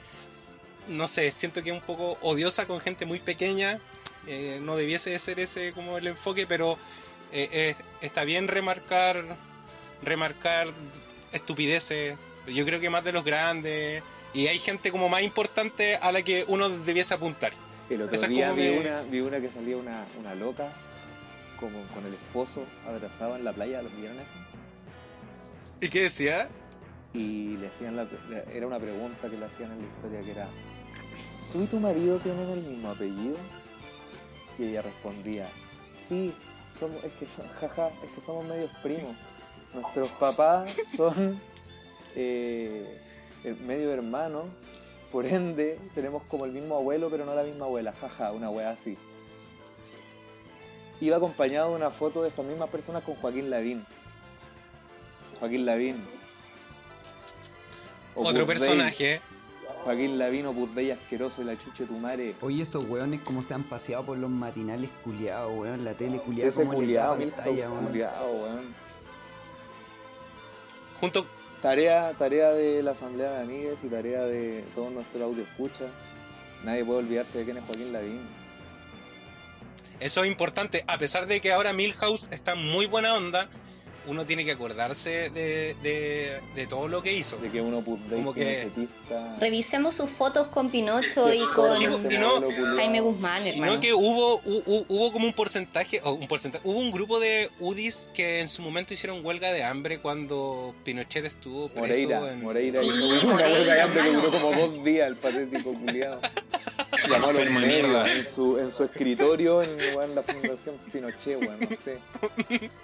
no 0.88 1.08
sé, 1.08 1.30
siento 1.32 1.64
que 1.64 1.70
es 1.70 1.76
un 1.76 1.82
poco 1.86 2.18
odiosa 2.22 2.66
con 2.66 2.80
gente 2.82 3.06
muy 3.06 3.20
pequeña. 3.20 3.80
eh, 4.28 4.60
no 4.62 4.76
debiese 4.78 5.10
de 5.12 5.20
ser 5.20 5.40
ese 5.40 5.74
como 5.74 5.98
el 5.98 6.08
enfoque, 6.08 6.46
pero 6.48 6.78
eh, 7.32 7.76
es- 7.78 7.78
está 8.02 8.24
bien 8.24 8.48
remarcar, 8.48 9.24
remarcar 10.02 10.68
estupideces. 11.32 12.18
Yo 12.48 12.66
creo 12.66 12.80
que 12.80 12.90
más 12.90 13.04
de 13.04 13.12
los 13.12 13.24
grandes. 13.24 14.04
Y 14.34 14.48
hay 14.48 14.60
gente 14.60 14.92
como 14.92 15.10
más 15.10 15.22
importante 15.22 15.96
a 15.98 16.12
la 16.12 16.24
que 16.24 16.46
uno 16.48 16.70
debiese 16.70 17.14
apuntar. 17.14 17.54
El 17.90 18.02
otro 18.02 18.16
Esa 18.16 18.26
es 18.26 18.32
día 18.32 18.52
vi, 18.54 18.70
una, 18.70 19.02
vi 19.04 19.20
una 19.20 19.40
que 19.40 19.50
salía 19.50 19.78
una, 19.78 20.06
una 20.20 20.34
loca 20.36 20.72
como 21.60 21.82
con 21.94 22.06
el 22.06 22.14
esposo 22.14 22.66
abrazado 22.88 23.36
en 23.36 23.46
la 23.46 23.54
playa, 23.54 23.82
¿los 23.82 23.96
vieron 23.96 24.20
eso? 24.20 24.34
¿Y 25.80 25.90
qué 25.90 26.04
decía? 26.04 26.50
y 27.14 27.58
le 27.58 27.68
hacían 27.68 27.96
la, 27.96 28.08
era 28.52 28.66
una 28.66 28.80
pregunta 28.80 29.30
que 29.30 29.38
le 29.38 29.46
hacían 29.46 29.72
en 29.72 29.80
la 29.80 29.86
historia 29.86 30.22
que 30.22 30.32
era 30.32 30.48
¿tú 31.52 31.62
y 31.62 31.68
tu 31.68 31.80
marido 31.80 32.18
tienen 32.20 32.50
el 32.50 32.62
mismo 32.62 32.90
apellido? 32.90 33.38
y 34.58 34.64
ella 34.64 34.82
respondía 34.82 35.48
sí, 35.96 36.34
somos, 36.78 37.04
es 37.04 37.14
que 37.14 37.28
son, 37.28 37.48
jaja, 37.62 37.90
es 38.04 38.10
que 38.16 38.22
somos 38.22 38.46
medios 38.46 38.72
primos 38.82 39.16
nuestros 39.74 40.10
papás 40.12 40.74
son 40.96 41.40
eh, 42.16 43.00
medio 43.66 43.92
hermanos 43.94 44.46
por 45.12 45.26
ende 45.26 45.78
tenemos 45.94 46.24
como 46.24 46.46
el 46.46 46.52
mismo 46.52 46.76
abuelo 46.76 47.10
pero 47.10 47.26
no 47.26 47.36
la 47.36 47.44
misma 47.44 47.66
abuela, 47.66 47.94
jaja, 48.00 48.32
una 48.32 48.50
wea 48.50 48.72
así 48.72 48.98
iba 51.02 51.18
acompañado 51.18 51.72
de 51.72 51.76
una 51.76 51.90
foto 51.92 52.22
de 52.24 52.30
estas 52.30 52.46
mismas 52.46 52.70
personas 52.70 53.04
con 53.04 53.16
Joaquín 53.16 53.50
Lavín 53.50 53.86
Joaquín 55.40 55.66
Lavín 55.66 55.98
Otro 58.16 58.30
Opus 58.30 58.36
Dei. 58.36 58.46
personaje. 58.46 59.22
Joaquín 59.84 60.18
Lavino, 60.18 60.54
Purdey 60.54 60.92
asqueroso 60.92 61.42
y 61.42 61.46
la 61.46 61.58
chuche 61.58 61.86
tu 61.86 61.98
madre. 61.98 62.36
Oye, 62.42 62.62
esos 62.62 62.88
weones 62.88 63.20
como 63.22 63.42
se 63.42 63.54
han 63.54 63.64
paseado 63.64 64.06
por 64.06 64.18
los 64.18 64.30
matinales 64.30 64.90
culiados, 65.04 65.52
weón. 65.54 65.84
La 65.84 65.94
tele 65.94 66.20
culiada, 66.20 66.50
Ese 66.50 66.66
culiado, 66.66 67.18
pantalla, 67.18 67.70
weón. 67.70 67.86
culiado, 67.88 68.32
weón. 68.32 68.74
Junto, 71.02 71.26
Tarea, 71.64 72.12
tarea 72.20 72.50
de 72.50 72.84
la 72.84 72.92
Asamblea 72.92 73.32
de 73.32 73.42
Amigues 73.44 73.86
y 73.86 73.88
tarea 73.88 74.24
de 74.24 74.66
todo 74.76 74.90
nuestro 74.90 75.24
audio 75.24 75.44
escucha. 75.44 75.86
Nadie 76.66 76.84
puede 76.84 77.00
olvidarse 77.00 77.38
de 77.38 77.46
quién 77.46 77.56
es 77.56 77.64
Joaquín 77.64 77.94
Lavín. 77.94 78.20
eso 80.02 80.26
es 80.26 80.30
importante. 80.30 80.84
A 80.88 80.98
pesar 80.98 81.26
de 81.26 81.40
que 81.40 81.54
ahora 81.54 81.72
Milhouse 81.72 82.28
está 82.34 82.56
muy 82.56 82.86
buena 82.86 83.16
onda, 83.16 83.48
uno 84.08 84.26
tiene 84.26 84.44
que 84.46 84.52
acordarse 84.52 85.30
de, 85.30 85.76
de, 85.82 86.40
de 86.56 86.68
todo 86.68 86.88
lo 86.88 87.02
que 87.02 87.14
hizo. 87.14 87.38
De 87.38 87.50
que 87.50 87.62
uno 87.62 87.84
Como 87.84 88.34
que-. 88.34 88.70
Revisemos 89.40 89.96
sus 89.96 90.10
fotos 90.10 90.48
con 90.48 90.70
Pinocho 90.70 91.34
y 91.34 91.46
con 91.56 91.78
Sí, 91.78 91.86
y 91.86 92.18
no- 92.18 92.42
Jaime 92.76 93.02
Guzmán, 93.02 93.46
Y 93.46 93.52
hermano. 93.52 93.74
no 93.76 93.80
que 93.80 93.94
hubo, 93.94 94.42
hu- 94.42 94.64
hu- 94.66 94.86
hubo 94.88 95.12
como 95.14 95.26
un 95.26 95.34
porcentaje, 95.34 96.02
o 96.04 96.12
un 96.14 96.28
porcentaje, 96.28 96.68
hubo 96.68 96.80
un 96.80 96.92
grupo 96.92 97.20
de 97.20 97.50
UDIs 97.60 98.10
que 98.14 98.40
en 98.42 98.48
su 98.48 98.62
momento 98.62 98.94
hicieron 98.94 99.26
huelga 99.26 99.52
de 99.52 99.64
hambre 99.64 100.00
cuando 100.00 100.74
Pinochet 100.84 101.26
estuvo 101.26 101.70
preso 101.70 101.82
Moreira, 102.10 102.32
en... 102.32 102.42
Moreira 102.44 102.82
Sí, 102.82 102.88
hizo 102.88 103.28
una 103.28 103.36
Moreira, 103.36 103.50
huelga 103.58 103.74
de 103.76 103.82
hambre 103.82 104.04
que 104.04 104.12
duró 104.12 104.32
como 104.32 104.52
dos 104.52 104.84
días 104.84 105.08
el 105.08 105.16
patético 105.16 105.74
culiado. 105.74 106.20
Medios 107.10 107.52
mierda. 107.52 108.12
en 108.14 108.26
su, 108.26 108.58
en 108.58 108.72
su 108.72 108.84
escritorio 108.86 109.62
en, 109.62 109.76
weón, 109.98 110.16
la 110.16 110.24
Fundación 110.24 110.76
Pinochet, 110.92 111.38
weón, 111.42 111.58
no 111.60 111.76
sé. 111.76 111.98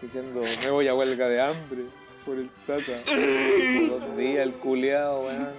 Diciendo, 0.01 0.41
me 0.61 0.69
voy 0.71 0.87
a 0.87 0.93
huelga 0.95 1.08
de 1.17 1.41
hambre 1.41 1.83
por 2.25 2.37
el 2.37 2.49
tata. 2.67 2.91
Dos 3.89 4.17
días 4.17 4.43
el 4.45 4.53
culiado, 4.53 5.21
weón. 5.21 5.49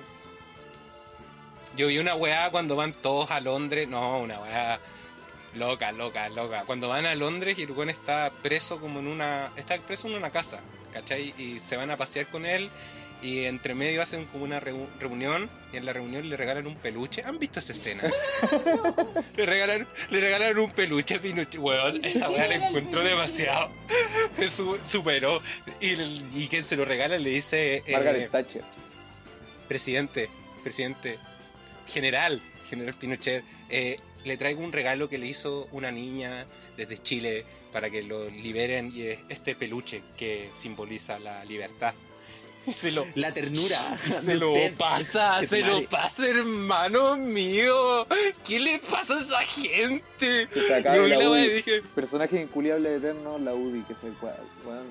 Yo 1.76 1.88
vi 1.88 1.98
una 1.98 2.14
weá 2.14 2.50
cuando 2.50 2.76
van 2.76 2.92
todos 2.92 3.30
a 3.30 3.40
Londres, 3.40 3.88
no, 3.88 4.20
una 4.20 4.40
weá 4.40 4.80
loca, 5.54 5.92
loca, 5.92 6.28
loca. 6.28 6.64
Cuando 6.66 6.88
van 6.88 7.06
a 7.06 7.14
Londres 7.14 7.58
y 7.58 7.62
el 7.62 7.72
weón 7.72 7.90
está 7.90 8.32
preso 8.42 8.80
como 8.80 9.00
en 9.00 9.06
una, 9.06 9.50
está 9.56 9.78
preso 9.78 10.08
en 10.08 10.14
una 10.14 10.30
casa, 10.30 10.60
¿cachai? 10.92 11.34
Y 11.36 11.58
se 11.60 11.76
van 11.76 11.90
a 11.90 11.96
pasear 11.96 12.26
con 12.26 12.46
él 12.46 12.70
y 13.22 13.44
entre 13.44 13.74
medio 13.74 14.00
hacen 14.02 14.24
como 14.26 14.44
una 14.44 14.60
reu- 14.60 14.88
reunión 14.98 15.50
y 15.72 15.76
en 15.76 15.84
la 15.84 15.92
reunión 15.92 16.28
le 16.28 16.36
regalan 16.36 16.66
un 16.66 16.76
peluche. 16.76 17.22
¿Han 17.24 17.38
visto 17.38 17.58
esa 17.58 17.72
escena? 17.72 18.02
le, 19.36 19.46
regalan, 19.46 19.86
le 20.10 20.20
regalan 20.20 20.58
un 20.58 20.70
peluche 20.72 21.16
a 21.16 21.20
Pinochet. 21.20 21.60
Weón, 21.60 22.04
esa 22.04 22.30
weá 22.30 22.46
la 22.48 22.54
encontró 22.54 23.02
demasiado. 23.02 23.70
Superó. 24.86 25.42
Y, 25.80 26.46
quien 26.48 26.64
se 26.64 26.76
lo 26.76 26.84
regala 26.84 27.18
le 27.18 27.30
dice... 27.30 27.76
eh, 27.86 27.92
Margaret 27.92 28.30
Thatcher. 28.30 28.62
presidente, 29.68 30.28
presidente, 30.62 31.18
general, 31.86 32.40
general 32.68 32.94
Pinochet, 32.94 33.44
eh, 33.68 33.96
le 34.24 34.36
traigo 34.36 34.62
un 34.62 34.72
regalo 34.72 35.08
que 35.08 35.18
le 35.18 35.26
hizo 35.26 35.68
una 35.72 35.90
niña 35.90 36.46
desde 36.76 36.98
Chile 36.98 37.44
para 37.72 37.88
que 37.90 38.02
lo 38.02 38.28
liberen 38.28 38.92
y 38.94 39.02
es 39.08 39.18
este 39.28 39.54
peluche 39.54 40.02
que 40.16 40.50
simboliza 40.54 41.18
la 41.18 41.44
libertad. 41.44 41.94
Se 42.68 42.92
lo, 42.92 43.06
La 43.14 43.32
ternura. 43.32 43.78
se 43.98 44.34
lo 44.36 44.52
usted, 44.52 44.74
pasa, 44.76 45.42
se 45.42 45.62
lo 45.64 45.82
pasa, 45.84 46.28
hermano 46.28 47.16
mío. 47.16 48.06
¿Qué 48.46 48.60
le 48.60 48.78
pasa 48.78 49.16
a 49.16 49.20
esa 49.20 49.38
gente? 49.40 50.46
Que 50.48 50.60
se 50.60 50.82
Yo 50.82 51.06
la 51.08 51.16
la 51.16 51.28
UDI. 51.30 51.48
dije, 51.50 51.82
Personaje 51.94 52.40
inculiable 52.40 52.94
eterno, 52.96 53.38
la 53.38 53.54
UDI, 53.54 53.82
que 53.84 53.94
se, 53.94 54.06
weón, 54.08 54.86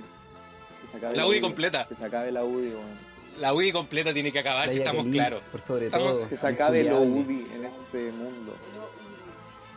que 0.81 0.87
se 0.91 0.97
acabe 0.97 1.15
La 1.15 1.27
UDI 1.27 1.39
completa. 1.41 1.87
Que 1.87 1.95
se 1.95 2.05
acabe 2.05 2.31
la 2.31 2.43
UDI, 2.43 2.69
weón. 2.69 3.09
la 3.39 3.53
UDI 3.53 3.71
completa 3.71 4.13
tiene 4.13 4.31
que 4.31 4.39
acabar 4.39 4.65
La 4.67 4.73
si 4.73 4.79
estamos 4.79 5.05
claros. 5.05 5.41
Por 5.51 5.61
sobre 5.61 5.85
Estamos- 5.85 6.11
todo. 6.13 6.27
Que 6.27 6.35
se 6.37 6.47
acabe 6.47 6.83
lo 6.83 7.03
inculiable. 7.03 7.33
UDI 7.33 7.55
en 7.55 7.65
este 7.65 8.11
mundo. 8.17 8.55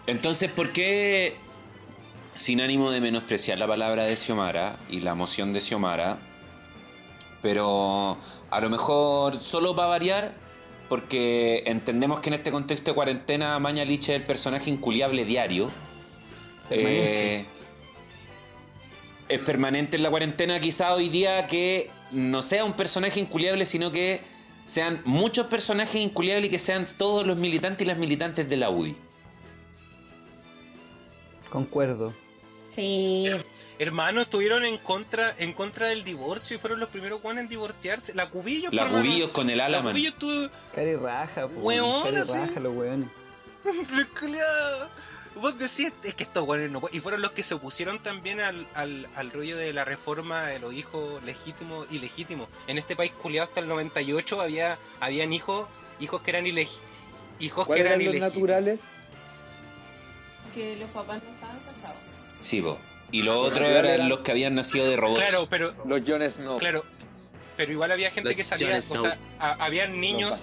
Entonces, 0.06 0.51
¿por 0.51 0.73
qué, 0.73 1.36
sin 2.36 2.60
ánimo 2.60 2.90
de 2.90 3.01
menospreciar 3.01 3.59
la 3.59 3.66
palabra 3.69 4.05
de 4.05 4.16
Xiomara 4.16 4.78
y 4.89 5.01
la 5.01 5.14
moción 5.14 5.52
de 5.52 5.60
Xiomara, 5.60 6.19
pero 7.43 8.16
a 8.51 8.60
lo 8.60 8.70
mejor 8.70 9.40
solo 9.40 9.77
para 9.77 9.89
variar, 9.89 10.32
porque 10.89 11.64
entendemos 11.66 12.20
que 12.20 12.31
en 12.31 12.35
este 12.35 12.52
contexto 12.52 12.93
de 12.93 12.94
cuarentena 12.94 13.59
Maña 13.59 13.85
Liche 13.85 14.14
es 14.14 14.20
el 14.20 14.27
personaje 14.27 14.70
inculiable 14.70 15.24
diario. 15.24 15.70
Permanente. 16.69 17.40
Eh, 17.40 17.47
es 19.28 19.40
permanente 19.40 19.97
en 19.97 20.02
la 20.02 20.10
cuarentena, 20.10 20.60
quizá 20.60 20.94
hoy 20.94 21.09
día 21.09 21.47
que 21.47 21.90
no 22.10 22.43
sea 22.43 22.64
un 22.64 22.74
personaje 22.74 23.19
inculiable, 23.19 23.66
sino 23.66 23.90
que 23.90 24.20
sean 24.64 25.01
muchos 25.05 25.47
personajes 25.47 25.97
inculiables 25.97 26.47
y 26.47 26.51
que 26.51 26.59
sean 26.59 26.86
todos 26.97 27.27
los 27.27 27.36
militantes 27.36 27.82
y 27.82 27.89
las 27.89 27.98
militantes 27.98 28.48
de 28.48 28.56
la 28.56 28.70
UDI. 28.70 28.94
Concuerdo. 31.51 32.12
Sí. 32.69 33.27
Hermanos, 33.78 34.24
estuvieron 34.24 34.64
en 34.64 34.78
contra, 34.78 35.34
en 35.38 35.52
contra 35.52 35.88
del 35.88 36.04
divorcio 36.04 36.56
y 36.56 36.58
fueron 36.58 36.78
los 36.80 36.88
primeros 36.90 37.20
Juanes 37.20 37.42
en 37.44 37.48
divorciarse. 37.48 38.14
La 38.14 38.28
Cubillos, 38.30 38.72
La. 38.72 38.88
Cubillos 38.88 39.30
con 39.30 39.50
el 39.50 39.58
La 39.58 39.66
Alaman. 39.66 39.92
Cubillos 39.92 40.12
estuvo... 40.14 40.48
Cari 40.74 40.96
raja, 40.96 41.48
po. 41.48 41.60
Weón, 41.60 42.02
Cari 42.04 42.16
así. 42.18 42.32
raja 42.32 42.60
los 42.60 42.76
weones. 42.76 43.08
Vos 45.34 45.56
decís, 45.56 45.92
es 46.02 46.14
que 46.14 46.24
estos 46.24 46.44
buenos 46.44 46.70
no. 46.70 46.88
Y 46.92 47.00
fueron 47.00 47.22
los 47.22 47.32
que 47.32 47.42
se 47.42 47.54
opusieron 47.54 48.02
también 48.02 48.40
al, 48.40 48.66
al, 48.74 49.08
al 49.16 49.30
rollo 49.32 49.56
de 49.56 49.72
la 49.72 49.84
reforma 49.84 50.46
de 50.46 50.58
los 50.58 50.74
hijos 50.74 51.22
legítimos 51.24 51.86
y 51.90 52.00
legítimos. 52.00 52.48
En 52.66 52.76
este 52.76 52.96
país 52.96 53.12
culiado 53.12 53.48
hasta 53.48 53.60
el 53.60 53.68
98 53.68 54.40
había 54.42 54.78
habían 55.00 55.32
hijos 55.32 55.68
hijos 56.00 56.20
que 56.20 56.30
eran 56.32 56.46
ilegítimos. 56.46 56.86
Hijos 57.40 57.64
que 57.64 57.68
¿Cuáles 57.68 57.86
eran 57.86 58.00
eran 58.02 58.04
los 58.12 58.14
ilegítimos. 58.16 58.48
naturales? 58.48 58.80
Que 60.54 60.76
los 60.76 60.90
papás 60.90 61.22
no 61.22 61.30
estaban 61.30 61.56
casados. 61.56 62.00
Sí, 62.40 62.60
po. 62.60 62.78
Y 63.12 63.22
otros 63.28 63.52
naturales 63.60 63.78
eran 63.84 63.94
eran- 63.94 64.09
los 64.09 64.20
que 64.20 64.30
habían 64.30 64.55
nacido 64.55 64.89
de 64.89 64.97
robots. 64.97 65.20
Claro, 65.20 65.47
pero 65.48 65.74
Los 65.86 66.05
Jon 66.09 66.22
Snow. 66.28 66.56
claro, 66.59 66.84
pero 67.56 67.70
igual 67.72 67.93
había 67.93 68.10
gente 68.10 68.30
Los 68.30 68.36
que 68.36 68.44
salía, 68.44 68.80
Jon 68.82 68.98
o 68.98 69.02
sea, 69.02 69.18
a- 69.39 69.64
habían 69.64 70.01
niños 70.01 70.40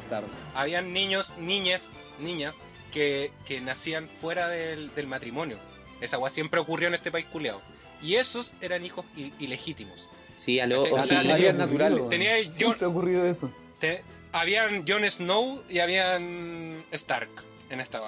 habían 0.55 0.93
niños, 0.93 1.35
niñas, 1.39 1.89
niñas 2.19 2.55
que, 2.93 3.31
que 3.45 3.59
nacían 3.61 4.07
fuera 4.07 4.47
del, 4.47 4.93
del 4.95 5.07
matrimonio. 5.07 5.57
Esa 6.01 6.15
agua 6.17 6.29
siempre 6.29 6.59
ocurrió 6.59 6.87
en 6.87 6.93
este 6.93 7.11
país 7.11 7.25
culiado. 7.25 7.61
Y 8.01 8.15
esos 8.15 8.53
eran 8.61 8.85
hijos 8.85 9.03
ilegítimos. 9.39 10.07
Sí, 10.35 10.59
aló, 10.61 10.83
O 10.83 11.03
sea, 11.03 11.19
había 11.33 11.51
naturales. 11.51 12.07
Tenía 12.09 12.35
Siempre 12.53 12.85
ha 12.85 12.89
ocurrido 12.89 13.25
eso. 13.25 13.51
te- 13.79 14.01
habían 14.31 14.87
Jon 14.87 15.03
Snow 15.09 15.61
y 15.67 15.79
habían 15.79 16.83
Stark 16.91 17.29
en 17.69 17.81
esta. 17.81 18.01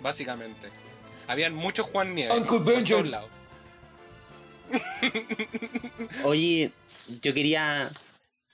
Básicamente. 0.00 0.68
Habían 1.26 1.54
muchos 1.54 1.86
Juan 1.88 2.14
Nieves. 2.14 2.36
Uncle 2.36 2.58
por 2.58 2.64
Benjen. 2.66 2.96
todos 2.98 3.06
lados. 3.08 3.30
Oye, 6.24 6.72
yo 7.22 7.34
quería. 7.34 7.90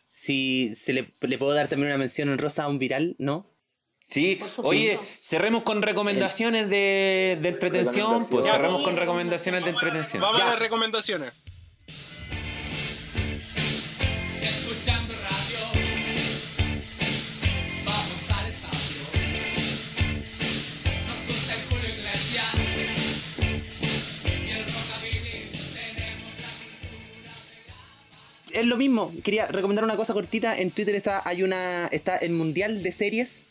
Si 0.06 0.74
se 0.76 0.92
le, 0.92 1.06
le 1.20 1.38
puedo 1.38 1.52
dar 1.52 1.66
también 1.66 1.88
una 1.88 1.98
mención 1.98 2.28
honrosa 2.28 2.64
a 2.64 2.68
un 2.68 2.78
viral, 2.78 3.16
¿no? 3.18 3.46
Sí, 4.04 4.38
oye, 4.58 4.98
cerremos 5.20 5.62
con 5.62 5.80
recomendaciones 5.82 6.68
de, 6.68 7.38
de 7.40 7.48
entretención. 7.48 8.26
Pues 8.28 8.46
cerremos 8.46 8.82
con 8.82 8.96
recomendaciones 8.96 9.64
de 9.64 9.70
entretención. 9.70 10.20
Vamos 10.22 10.40
a 10.40 10.50
las 10.50 10.58
recomendaciones. 10.58 11.32
Es 28.62 28.68
lo 28.68 28.76
mismo, 28.76 29.12
quería 29.24 29.46
recomendar 29.48 29.84
una 29.84 29.96
cosa 29.96 30.12
cortita. 30.14 30.56
En 30.56 30.70
Twitter 30.70 30.94
está, 30.94 31.20
hay 31.24 31.42
una. 31.42 31.86
está 31.90 32.16
el 32.18 32.30
mundial 32.32 32.82
de 32.82 32.92
series. 32.92 33.44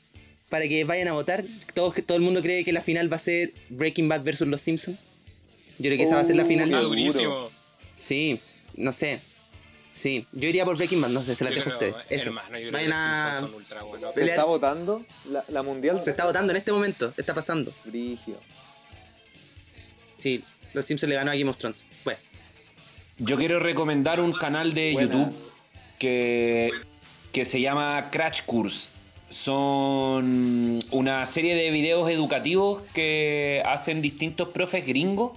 Para 0.50 0.68
que 0.68 0.84
vayan 0.86 1.08
a 1.10 1.14
votar. 1.14 1.44
Todo, 1.74 1.94
todo 2.06 2.18
el 2.18 2.24
mundo 2.24 2.42
cree 2.42 2.64
que 2.66 2.74
la 2.74 2.82
final 2.82 3.12
va 3.12 3.16
a 3.18 3.20
ser 3.20 3.54
Breaking 3.70 4.08
Bad 4.10 4.24
versus 4.24 4.48
Los 4.48 4.62
Simpsons. 4.62 4.98
Yo 5.80 5.90
creo 5.90 5.98
que 5.98 6.04
esa 6.04 6.16
va 6.16 6.22
a 6.22 6.26
ser 6.26 6.36
la 6.36 6.44
Uh, 6.44 6.48
final. 6.48 6.66
Está 6.70 6.80
durísimo. 6.82 7.50
Sí, 7.92 8.40
no 8.76 8.92
sé. 8.92 9.20
Sí, 9.94 10.26
yo 10.32 10.48
iría 10.50 10.64
por 10.66 10.78
Breaking 10.78 11.02
Bad, 11.02 11.10
no 11.10 11.22
sé, 11.22 11.36
se 11.36 11.44
la 11.44 11.50
Yo 11.50 11.58
dejo 11.58 11.70
a 11.70 11.74
ustedes. 11.74 11.96
Eso. 12.10 12.26
hermano, 12.28 12.58
yo 12.60 12.72
Vayan 12.72 12.94
a- 12.94 13.50
ultra. 13.54 13.82
¿Se 14.16 14.24
está 14.24 14.46
votando 14.46 15.06
la, 15.30 15.44
la 15.50 15.64
mundial? 15.64 16.02
Se 16.02 16.10
está 16.12 16.26
votando 16.26 16.52
en 16.52 16.58
este 16.58 16.72
momento, 16.72 17.14
está 17.18 17.34
pasando. 17.34 17.74
Brigio. 17.86 18.40
Sí, 20.18 20.44
Los 20.74 20.86
Simpsons 20.86 21.10
le 21.10 21.16
ganó 21.16 21.32
a 21.32 21.36
Game 21.36 21.50
of 21.50 21.58
Thrones. 21.58 21.86
Pues, 22.04 22.18
Yo 23.24 23.38
quiero 23.38 23.60
recomendar 23.60 24.20
un 24.20 24.34
canal 24.34 24.74
de 24.74 24.94
Buena. 24.94 25.14
YouTube 25.14 25.36
que, 26.00 26.72
que 27.32 27.46
se 27.46 27.62
llama 27.62 28.10
Crash 28.12 28.42
Course. 28.48 28.90
Son 29.30 30.84
una 30.90 31.24
serie 31.28 31.54
de 31.54 31.70
videos 31.70 32.10
educativos 32.10 32.82
que 32.96 33.62
hacen 33.64 34.02
distintos 34.02 34.50
profes 34.50 34.88
gringos. 34.88 35.34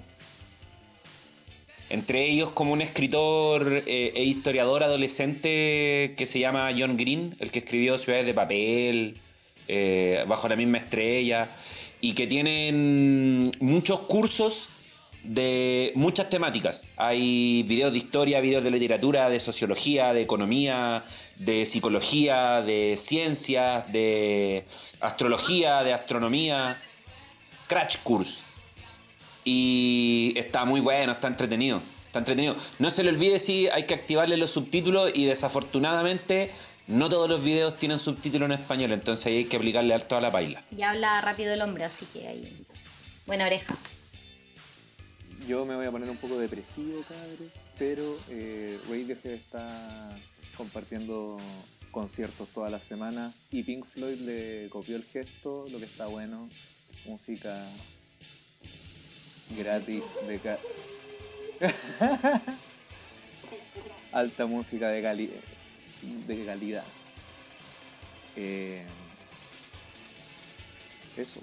Entre 1.90 2.24
ellos 2.24 2.50
como 2.52 2.72
un 2.72 2.80
escritor 2.80 3.82
eh, 3.86 4.12
e 4.16 4.24
historiador 4.24 4.82
adolescente 4.82 6.14
que 6.16 6.24
se 6.24 6.38
llama 6.38 6.74
John 6.76 6.96
Green, 6.96 7.36
el 7.38 7.50
que 7.50 7.58
escribió 7.58 7.98
Ciudades 7.98 8.24
de 8.24 8.32
Papel, 8.32 9.18
eh, 9.68 10.24
bajo 10.26 10.48
la 10.48 10.56
misma 10.56 10.78
estrella, 10.78 11.48
y 12.00 12.14
que 12.14 12.26
tienen 12.26 13.52
muchos 13.60 14.00
cursos 14.00 14.70
de 15.24 15.92
muchas 15.94 16.30
temáticas. 16.30 16.84
Hay 16.96 17.64
videos 17.64 17.92
de 17.92 17.98
historia, 17.98 18.40
videos 18.40 18.62
de 18.62 18.70
literatura, 18.70 19.28
de 19.28 19.40
sociología, 19.40 20.12
de 20.12 20.22
economía, 20.22 21.04
de 21.36 21.66
psicología, 21.66 22.62
de 22.62 22.96
ciencias, 22.98 23.90
de 23.92 24.64
astrología, 25.00 25.82
de 25.82 25.92
astronomía. 25.92 26.76
Crash 27.66 27.96
Course. 28.02 28.44
Y 29.44 30.34
está 30.36 30.64
muy 30.64 30.80
bueno, 30.80 31.12
está 31.12 31.28
entretenido. 31.28 31.80
Está 32.06 32.20
entretenido. 32.20 32.56
No 32.78 32.90
se 32.90 33.02
le 33.02 33.10
olvide 33.10 33.38
si 33.38 33.68
hay 33.68 33.84
que 33.84 33.94
activarle 33.94 34.36
los 34.36 34.50
subtítulos 34.50 35.10
y 35.14 35.24
desafortunadamente 35.24 36.52
no 36.86 37.08
todos 37.08 37.28
los 37.28 37.42
videos 37.42 37.76
tienen 37.76 37.98
subtítulos 37.98 38.46
en 38.50 38.60
español, 38.60 38.92
entonces 38.92 39.26
ahí 39.26 39.38
hay 39.38 39.44
que 39.46 39.56
aplicarle 39.56 39.94
alto 39.94 40.16
a 40.16 40.20
la 40.20 40.30
paila. 40.30 40.62
Ya 40.70 40.90
habla 40.90 41.20
rápido 41.22 41.54
el 41.54 41.62
hombre, 41.62 41.84
así 41.84 42.04
que 42.12 42.28
hay 42.28 42.42
buena 43.26 43.46
oreja. 43.46 43.74
Yo 45.48 45.66
me 45.66 45.74
voy 45.76 45.84
a 45.86 45.90
poner 45.90 46.08
un 46.08 46.16
poco 46.16 46.38
depresivo, 46.38 47.02
padres, 47.02 47.50
pero 47.78 48.18
eh, 48.30 48.78
Radiohead 48.88 49.26
está 49.34 50.10
compartiendo 50.56 51.38
conciertos 51.90 52.48
todas 52.48 52.72
las 52.72 52.82
semanas 52.84 53.34
y 53.50 53.62
Pink 53.62 53.84
Floyd 53.84 54.20
le 54.20 54.68
copió 54.70 54.96
el 54.96 55.04
gesto, 55.04 55.66
lo 55.70 55.78
que 55.78 55.84
está 55.84 56.06
bueno, 56.06 56.48
música 57.06 57.54
gratis 59.56 60.04
de 60.26 60.38
ca- 60.40 60.58
alta 64.12 64.46
música 64.46 64.88
de, 64.88 65.02
cali- 65.02 65.30
de 66.26 66.44
calidad. 66.44 66.84
Eh, 68.36 68.84
eso. 71.18 71.40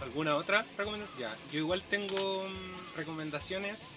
¿Alguna 0.00 0.36
otra 0.36 0.64
recomendación? 0.76 1.18
Ya, 1.18 1.36
yo 1.52 1.58
igual 1.58 1.82
tengo 1.82 2.48
mm, 2.48 2.96
recomendaciones. 2.96 3.96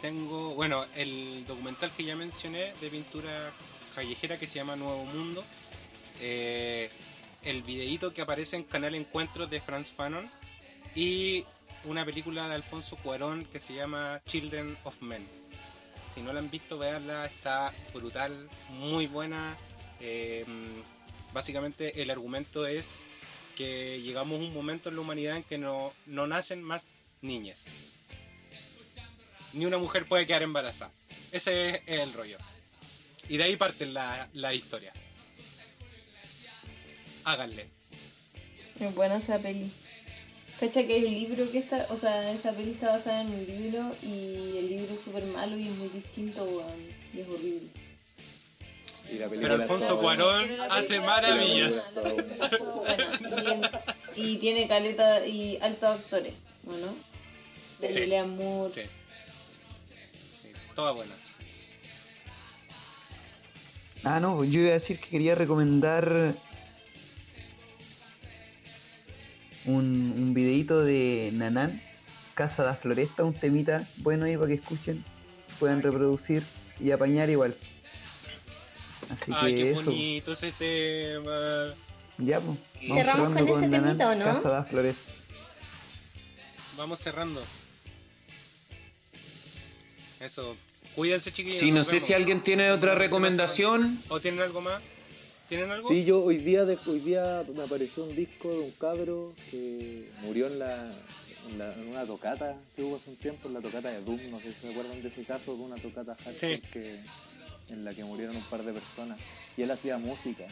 Tengo, 0.00 0.54
bueno, 0.54 0.84
el 0.94 1.44
documental 1.46 1.90
que 1.90 2.04
ya 2.04 2.14
mencioné 2.14 2.72
de 2.80 2.90
pintura 2.90 3.52
callejera 3.94 4.38
que 4.38 4.46
se 4.46 4.56
llama 4.56 4.76
Nuevo 4.76 5.04
Mundo. 5.06 5.44
Eh, 6.20 6.90
el 7.42 7.62
videíto 7.62 8.12
que 8.12 8.22
aparece 8.22 8.56
en 8.56 8.64
Canal 8.64 8.94
Encuentros 8.94 9.48
de 9.50 9.60
Franz 9.60 9.90
Fanon. 9.90 10.30
Y 10.94 11.44
una 11.84 12.04
película 12.04 12.48
de 12.48 12.54
Alfonso 12.54 12.96
Cuarón 12.96 13.44
que 13.44 13.58
se 13.58 13.74
llama 13.74 14.20
Children 14.26 14.76
of 14.84 15.00
Men. 15.00 15.26
Si 16.14 16.20
no 16.20 16.32
la 16.32 16.40
han 16.40 16.50
visto, 16.50 16.78
veanla, 16.78 17.24
está 17.24 17.72
brutal, 17.94 18.48
muy 18.70 19.06
buena. 19.06 19.56
Eh, 20.00 20.44
mm, 20.46 21.32
básicamente 21.32 22.02
el 22.02 22.10
argumento 22.10 22.66
es 22.66 23.08
que 23.58 24.00
llegamos 24.00 24.38
a 24.38 24.44
un 24.44 24.54
momento 24.54 24.88
en 24.88 24.94
la 24.94 25.00
humanidad 25.00 25.36
en 25.36 25.42
que 25.42 25.58
no, 25.58 25.92
no 26.06 26.28
nacen 26.28 26.62
más 26.62 26.86
niñas. 27.22 27.66
Ni 29.52 29.66
una 29.66 29.78
mujer 29.78 30.06
puede 30.06 30.26
quedar 30.26 30.44
embarazada. 30.44 30.92
Ese 31.32 31.82
es 31.86 32.00
el 32.00 32.12
rollo. 32.12 32.38
Y 33.28 33.36
de 33.36 33.42
ahí 33.42 33.56
parte 33.56 33.84
la, 33.86 34.28
la 34.32 34.54
historia. 34.54 34.92
Háganle. 37.24 37.66
Es 38.78 38.94
buena 38.94 39.16
esa 39.16 39.40
peli. 39.40 39.72
Cacha 40.60 40.86
que 40.86 40.94
hay 40.94 41.10
libro 41.10 41.50
que 41.50 41.58
está, 41.58 41.88
o 41.90 41.96
sea, 41.96 42.30
esa 42.30 42.52
peli 42.52 42.70
está 42.70 42.90
basada 42.90 43.22
en 43.22 43.28
un 43.28 43.44
libro 43.44 43.90
y 44.04 44.56
el 44.56 44.68
libro 44.68 44.94
es 44.94 45.00
súper 45.00 45.24
malo 45.24 45.58
y 45.58 45.66
es 45.66 45.74
muy 45.74 45.88
distinto. 45.88 46.46
Y 47.12 47.20
es 47.20 47.28
horrible. 47.28 47.87
Y 49.10 49.18
la 49.18 49.28
Pero 49.28 49.54
Alfonso. 49.54 49.98
Cuarón 50.00 50.48
hace 50.70 51.00
maravillas. 51.00 51.82
Y, 53.44 53.50
en- 53.50 53.62
y 54.16 54.36
tiene 54.38 54.68
caleta 54.68 55.26
y 55.26 55.58
altos 55.62 55.90
actores, 56.00 56.34
¿no? 56.64 56.94
De 57.80 57.92
Sí. 57.92 58.10
Moore. 58.26 58.72
Sí. 58.72 58.82
Sí, 60.42 60.48
toda 60.74 60.92
buena. 60.92 61.14
Ah, 64.04 64.20
no, 64.20 64.44
yo 64.44 64.60
iba 64.60 64.70
a 64.70 64.74
decir 64.74 65.00
que 65.00 65.08
quería 65.08 65.34
recomendar 65.34 66.34
un, 69.64 70.12
un 70.16 70.34
videito 70.34 70.82
de 70.84 71.30
Nanan, 71.32 71.82
Casa 72.34 72.62
da 72.62 72.74
Floresta, 72.74 73.24
un 73.24 73.34
temita 73.34 73.86
bueno 73.98 74.24
ahí 74.26 74.36
para 74.36 74.48
que 74.48 74.54
escuchen, 74.54 75.04
puedan 75.58 75.82
reproducir 75.82 76.42
y 76.80 76.90
apañar 76.92 77.28
igual. 77.30 77.56
Así 79.10 79.32
Ay, 79.34 79.54
que 79.54 79.62
qué 79.62 79.70
eso, 79.72 79.84
bonito 79.84 80.32
ese 80.32 80.52
tema. 80.52 81.74
ya 82.18 82.40
pues. 82.40 82.58
¿Cerramos 82.86 83.28
con 83.32 83.48
ese 83.48 83.68
temita 83.68 84.10
o 84.10 84.14
no? 84.14 84.24
Casa 84.24 84.50
da 84.50 84.64
Floresta. 84.64 85.10
Vamos 86.76 87.00
cerrando. 87.00 87.42
Eso. 90.20 90.56
Cuídense, 90.94 91.32
chiquillos. 91.32 91.58
Sí, 91.58 91.70
no 91.70 91.84
sé 91.84 91.92
vemos. 91.92 92.06
si 92.06 92.12
alguien 92.14 92.40
tiene 92.42 92.70
otra 92.72 92.94
recomendación. 92.94 94.00
¿O 94.08 94.20
tienen 94.20 94.40
algo 94.40 94.60
más? 94.60 94.82
¿Tienen 95.48 95.70
algo? 95.70 95.88
Sí, 95.88 96.04
yo 96.04 96.22
hoy 96.22 96.38
día, 96.38 96.64
de- 96.64 96.78
hoy 96.86 96.98
día 97.00 97.44
me 97.54 97.62
apareció 97.62 98.04
un 98.04 98.14
disco 98.14 98.48
de 98.50 98.58
un 98.58 98.70
cabro 98.72 99.32
que 99.50 100.08
murió 100.22 100.48
en, 100.48 100.58
la, 100.58 100.92
en, 101.48 101.58
la- 101.58 101.72
en 101.72 101.88
una 101.88 102.04
tocata 102.04 102.56
que 102.76 102.82
hubo 102.82 102.96
hace 102.96 103.10
un 103.10 103.16
tiempo, 103.16 103.48
en 103.48 103.54
la 103.54 103.60
tocata 103.60 103.90
de 103.90 104.00
Doom, 104.00 104.20
no 104.30 104.36
sé 104.38 104.52
si 104.52 104.60
se 104.60 104.70
acuerdan 104.72 105.00
de 105.00 105.08
ese 105.08 105.24
caso, 105.24 105.56
de 105.56 105.62
una 105.62 105.76
tocata 105.76 106.14
hardcore 106.16 106.56
Sí. 106.56 106.62
que, 106.72 107.00
en 107.68 107.84
la 107.84 107.92
que 107.92 108.04
murieron 108.04 108.36
un 108.36 108.44
par 108.44 108.62
de 108.62 108.72
personas. 108.72 109.18
Y 109.56 109.62
él 109.62 109.70
hacía 109.70 109.98
música 109.98 110.46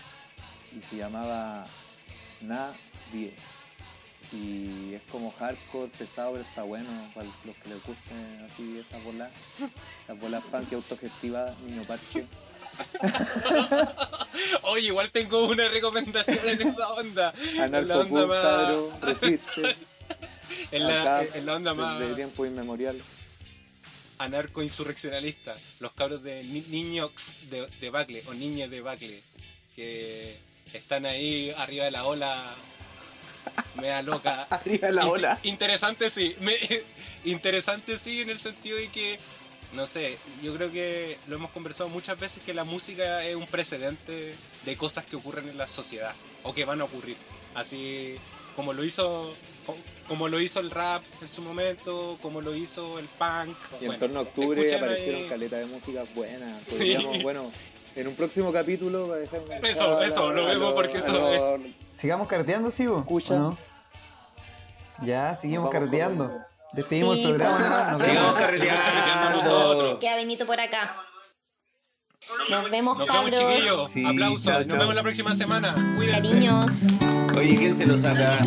y 0.77 0.83
se 0.83 0.97
llamaba 0.97 1.65
Nadie. 2.41 3.35
Y 4.33 4.95
es 4.95 5.03
como 5.11 5.31
hardcore, 5.31 5.89
pesado, 5.97 6.33
pero 6.33 6.45
está 6.45 6.63
bueno 6.65 6.89
para 7.15 7.27
los 7.45 7.57
que 7.57 7.69
les 7.69 7.85
gusten 7.85 8.45
así 8.45 8.79
esas 8.79 9.03
bolas. 9.05 9.31
Las 10.09 10.19
bolas 10.19 10.43
punk 10.51 10.73
autogestivas, 10.73 11.57
niño 11.61 11.83
parche. 11.87 12.27
Oye, 14.63 14.89
igual 14.89 15.11
tengo 15.11 15.47
una 15.47 15.69
recomendación 15.69 16.41
en 16.45 16.69
esa 16.69 16.91
onda. 16.93 17.33
en 17.39 17.89
la 17.89 17.99
onda 17.99 18.27
más. 18.27 19.01
resiste. 19.03 19.77
En 20.71 20.87
la, 20.87 21.01
Acá, 21.19 21.39
en 21.39 21.45
la 21.45 21.55
onda 21.57 21.75
más 21.75 21.99
Desde 21.99 22.15
tiempo 22.15 22.47
inmemorial. 22.47 22.97
Anarco-insurreccionalista. 24.19 25.57
Los 25.81 25.93
cabros 25.93 26.23
de 26.23 26.43
ni- 26.45 26.63
niños 26.69 27.11
de, 27.51 27.67
de 27.81 27.91
Bacle 27.91 28.23
o 28.29 28.35
niñas 28.35 28.71
de 28.71 28.81
Bacle. 28.81 29.21
Que 29.75 30.37
están 30.73 31.07
ahí 31.07 31.53
arriba 31.59 31.85
de 31.85 31.91
la 31.91 32.05
ola. 32.05 32.55
Mea 33.77 34.03
loca. 34.03 34.43
Arriba 34.51 34.89
de 34.89 34.95
la 34.95 35.03
In- 35.03 35.09
ola. 35.09 35.41
Interesante 35.43 36.11
sí. 36.11 36.35
Me- 36.41 36.59
interesante 37.25 37.97
sí 37.97 38.23
en 38.23 38.31
el 38.31 38.39
sentido 38.39 38.79
de 38.79 38.89
que, 38.91 39.19
no 39.75 39.87
sé, 39.87 40.19
yo 40.43 40.55
creo 40.57 40.73
que 40.73 41.19
lo 41.29 41.37
hemos 41.37 41.51
conversado 41.51 41.89
muchas 41.91 42.19
veces 42.19 42.43
que 42.43 42.55
la 42.55 42.65
música 42.65 43.23
es 43.25 43.37
un 43.37 43.47
precedente 43.47 44.35
de 44.65 44.77
cosas 44.77 45.05
que 45.05 45.17
ocurren 45.17 45.49
en 45.49 45.59
la 45.59 45.67
sociedad 45.69 46.15
o 46.43 46.55
que 46.55 46.65
van 46.65 46.81
a 46.81 46.85
ocurrir. 46.85 47.17
Así 47.55 48.17
como 48.57 48.73
lo 48.73 48.83
hizo 48.85 49.35
como 50.09 50.29
lo 50.29 50.41
hizo 50.41 50.61
el 50.61 50.71
rap 50.71 51.03
en 51.21 51.29
su 51.29 51.43
momento, 51.43 52.19
como 52.23 52.41
lo 52.41 52.55
hizo 52.55 52.99
el 52.99 53.07
punk. 53.07 53.57
Y 53.81 53.85
en 53.85 53.87
Bueno, 53.87 53.99
torno 54.01 54.19
a 54.19 54.23
octubre 54.23 54.75
aparecieron 54.75 55.23
ahí- 55.23 55.29
caleta 55.29 55.57
de 55.57 55.67
música 55.67 56.05
buena. 56.15 56.59
Sí. 56.63 56.97
Bueno, 57.23 57.51
en 57.95 58.07
un 58.09 58.15
próximo 58.15 58.53
capítulo 58.53 59.09
dejar 59.15 59.41
un 59.41 59.65
Eso, 59.65 60.03
eso, 60.03 60.33
lo 60.33 60.47
vemos 60.47 60.73
porque 60.75 60.99
eso 60.99 61.57
¿Sigamos 61.81 62.29
carreteando, 62.29 62.71
sí, 62.71 62.87
vos? 62.87 63.01
Escucha. 63.01 63.35
¿O 63.35 63.39
no? 63.39 63.59
Ya, 65.03 65.35
seguimos 65.35 65.71
con- 65.71 65.91
Despedimos 66.73 67.17
Sí, 67.17 67.25
el 67.25 67.37
programa. 67.37 67.59
pues. 67.59 67.69
¿no? 67.69 67.93
Nos 67.93 68.03
Sigamos 68.03 68.35
vemos. 68.35 68.41
carreteando 68.41 69.31
nosotros. 69.31 69.99
Queda 70.01 70.17
Benito 70.17 70.47
por 70.47 70.61
acá. 70.61 70.97
Nos 72.51 72.71
vemos, 72.71 72.99
Nos 72.99 73.07
vemos 73.07 73.31
chiquillos. 73.31 73.91
Sí, 73.91 74.05
Aplausos. 74.05 74.43
chao, 74.45 74.61
Nos 74.65 74.79
vemos 74.79 74.95
la 74.95 75.03
próxima 75.03 75.35
semana. 75.35 75.75
Cuídense. 75.97 76.29
Cariños. 76.29 76.73
Oye, 77.37 77.57
¿quién 77.57 77.75
se 77.75 77.87
lo 77.87 77.97
saca? 77.97 78.39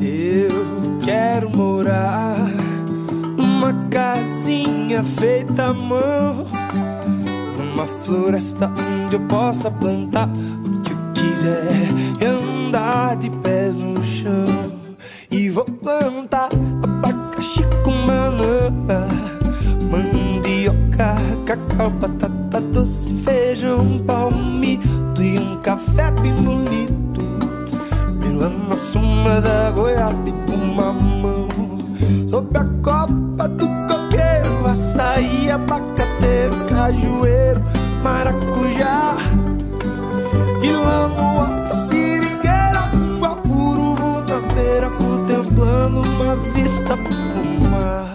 Eu 0.00 0.98
quero 1.04 1.50
morar 1.50 2.36
numa 3.36 3.72
casinha 3.90 5.04
feita 5.04 5.66
à 5.66 5.74
mão, 5.74 6.46
numa 7.58 7.86
floresta 7.86 8.72
onde 9.04 9.16
eu 9.16 9.20
possa 9.26 9.70
plantar 9.70 10.28
o 10.28 10.82
que 10.82 10.92
eu 10.92 10.98
quiser 11.14 11.88
e 12.20 12.24
andar 12.24 13.16
de 13.16 13.30
pés 13.30 13.76
no 13.76 14.02
chão. 14.02 14.80
E 15.30 15.48
vou 15.50 15.64
plantar 15.64 16.48
abacaxi 16.82 17.62
com 17.84 17.92
banana, 18.06 19.08
batata 21.90 22.60
doce, 22.60 23.12
feijão, 23.14 23.98
palmito 24.06 25.22
e 25.22 25.38
um 25.38 25.56
café 25.58 26.10
bem 26.10 26.34
bonito. 26.34 27.20
Melando 28.18 28.68
na 28.68 28.76
sombra 28.76 29.40
da 29.40 29.70
goiaba 29.70 30.28
e 30.28 30.32
do 30.32 30.56
mamão. 30.58 31.48
Sob 32.30 32.56
a 32.56 32.64
copa 32.82 33.48
do 33.48 33.66
coqueiro 33.86 34.66
Açaí, 34.66 35.50
abacateiro, 35.50 36.64
cajueiro, 36.68 37.62
maracujá. 38.02 39.16
E 40.62 40.72
no 40.72 40.88
alto 40.88 41.74
seringueira 41.74 42.90
na 43.20 44.54
beira 44.54 44.88
Contemplando 44.90 46.00
uma 46.00 46.36
vista 46.54 46.96
pro 46.96 47.70
mar 47.70 48.11